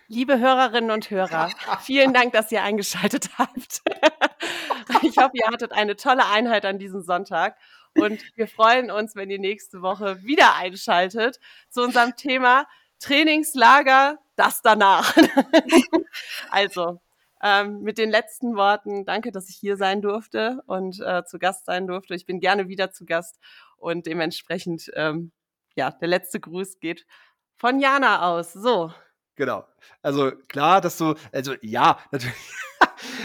Liebe 0.08 0.40
Hörerinnen 0.40 0.92
und 0.92 1.10
Hörer, 1.10 1.50
vielen 1.82 2.14
Dank, 2.14 2.34
dass 2.34 2.52
ihr 2.52 2.64
eingeschaltet 2.64 3.30
habt. 3.38 3.82
Ich 5.02 5.18
hoffe, 5.18 5.32
ihr 5.34 5.48
hattet 5.48 5.72
eine 5.72 5.96
tolle 5.96 6.26
Einheit 6.26 6.66
an 6.66 6.78
diesem 6.78 7.02
Sonntag 7.02 7.58
und 7.96 8.22
wir 8.36 8.48
freuen 8.48 8.92
uns, 8.92 9.16
wenn 9.16 9.30
ihr 9.30 9.40
nächste 9.40 9.82
Woche 9.82 10.22
wieder 10.24 10.56
einschaltet 10.56 11.40
zu 11.70 11.82
unserem 11.82 12.16
Thema 12.16 12.68
Trainingslager, 13.00 14.20
das 14.36 14.62
danach. 14.62 15.16
Also, 16.52 17.02
ähm, 17.42 17.82
mit 17.82 17.98
den 17.98 18.10
letzten 18.10 18.56
Worten, 18.56 19.06
danke, 19.06 19.32
dass 19.32 19.50
ich 19.50 19.56
hier 19.56 19.78
sein 19.78 20.02
durfte 20.02 20.62
und 20.68 21.00
äh, 21.02 21.24
zu 21.26 21.40
Gast 21.40 21.66
sein 21.66 21.88
durfte. 21.88 22.16
Ich 22.16 22.26
bin 22.26 22.40
gerne 22.40 22.68
wieder 22.68 22.92
zu 22.92 23.06
Gast 23.06 23.40
und 23.78 24.06
dementsprechend, 24.06 24.92
ähm, 24.96 25.32
ja, 25.76 25.92
der 25.92 26.08
letzte 26.08 26.40
Gruß 26.40 26.80
geht 26.80 27.06
von 27.58 27.80
Jana 27.80 28.30
aus. 28.30 28.54
So, 28.54 28.92
Genau. 29.36 29.66
Also 30.02 30.32
klar, 30.48 30.80
dass 30.82 30.98
du, 30.98 31.16
also 31.32 31.54
ja, 31.62 31.98
natürlich. 32.12 32.36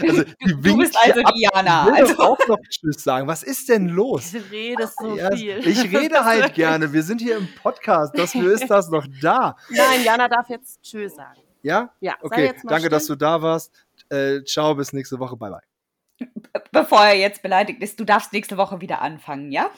Also, 0.03 0.23
die 0.47 0.55
du 0.61 0.77
bist 0.79 0.97
also 1.01 1.21
ab. 1.21 1.33
Diana. 1.37 1.87
Ich 1.89 1.93
will 1.95 2.03
Also. 2.03 2.23
auch 2.23 2.39
noch 2.49 2.59
Tschüss 2.69 3.03
sagen. 3.03 3.27
Was 3.29 3.43
ist 3.43 3.69
denn 3.69 3.89
los? 3.89 4.33
Du 4.33 4.39
redest 4.51 4.95
so 4.99 5.17
Ja, 5.17 5.31
viel. 5.35 5.59
ich 5.67 5.83
rede 5.97 6.25
halt 6.25 6.55
gerne. 6.55 6.93
Wir 6.93 7.03
sind 7.03 7.21
hier 7.21 7.37
im 7.37 7.49
Podcast. 7.55 8.17
Dafür 8.19 8.53
ist 8.53 8.69
das 8.69 8.89
noch 8.89 9.07
da. 9.21 9.57
Nein, 9.69 10.03
Jana 10.05 10.29
darf 10.29 10.49
jetzt 10.49 10.83
Tschüss 10.83 11.15
sagen. 11.17 11.41
Ja? 11.63 11.93
Ja, 12.01 12.17
Okay, 12.23 12.55
danke, 12.65 12.79
still. 12.79 12.91
dass 12.91 13.07
du 13.07 13.15
da 13.17 13.41
warst. 13.43 13.73
Äh, 14.09 14.43
ciao, 14.45 14.75
bis 14.75 14.93
nächste 14.93 15.19
Woche. 15.19 15.37
Bye, 15.37 15.51
bye. 15.51 16.29
Bevor 16.73 17.05
er 17.05 17.15
jetzt 17.17 17.43
beleidigt 17.43 17.83
ist, 17.83 18.01
du 18.01 18.05
darfst 18.05 18.33
nächste 18.33 18.57
Woche 18.57 18.81
wieder 18.81 19.01
anfangen, 19.03 19.53
ja? 19.53 19.71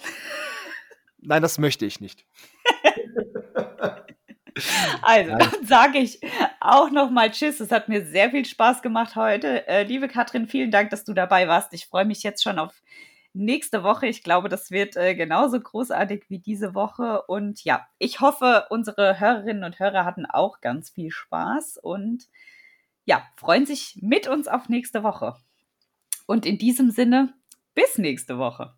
Nein, 1.19 1.43
das 1.43 1.59
möchte 1.59 1.85
ich 1.85 2.01
nicht. 2.01 2.25
Also, 5.03 5.37
dann 5.37 5.67
sage 5.67 5.99
ich 5.99 6.21
auch 6.61 6.91
nochmal 6.91 7.31
Tschüss. 7.31 7.61
Es 7.61 7.71
hat 7.71 7.89
mir 7.89 8.05
sehr 8.05 8.31
viel 8.31 8.45
Spaß 8.45 8.83
gemacht 8.83 9.17
heute. 9.17 9.67
Äh, 9.67 9.85
liebe 9.85 10.09
Katrin, 10.09 10.47
vielen 10.47 10.71
Dank, 10.71 10.91
dass 10.91 11.05
du 11.05 11.13
dabei 11.13 11.49
warst. 11.49 11.73
Ich 11.73 11.87
freue 11.87 12.05
mich 12.05 12.23
jetzt 12.23 12.43
schon 12.43 12.59
auf 12.59 12.83
nächste 13.33 13.83
Woche. 13.83 14.07
Ich 14.07 14.23
glaube, 14.23 14.49
das 14.49 14.71
wird 14.71 14.97
äh, 14.97 15.15
genauso 15.15 15.61
großartig 15.61 16.25
wie 16.29 16.39
diese 16.39 16.75
Woche. 16.75 17.23
Und 17.23 17.65
ja, 17.65 17.87
ich 17.99 18.21
hoffe, 18.21 18.67
unsere 18.71 19.21
Hörerinnen 19.21 19.65
und 19.65 19.79
Hörer 19.79 20.05
hatten 20.05 20.27
auch 20.27 20.61
ganz 20.61 20.91
viel 20.91 21.11
Spaß 21.11 21.79
und 21.79 22.29
ja, 23.05 23.23
freuen 23.37 23.67
sich 23.67 23.99
mit 24.01 24.29
uns 24.29 24.49
auf 24.49 24.69
nächste 24.69 25.03
Woche. 25.03 25.37
Und 26.27 26.47
in 26.47 26.59
diesem 26.59 26.91
Sinne, 26.91 27.35
bis 27.75 27.99
nächste 27.99 28.39
Woche. 28.39 28.75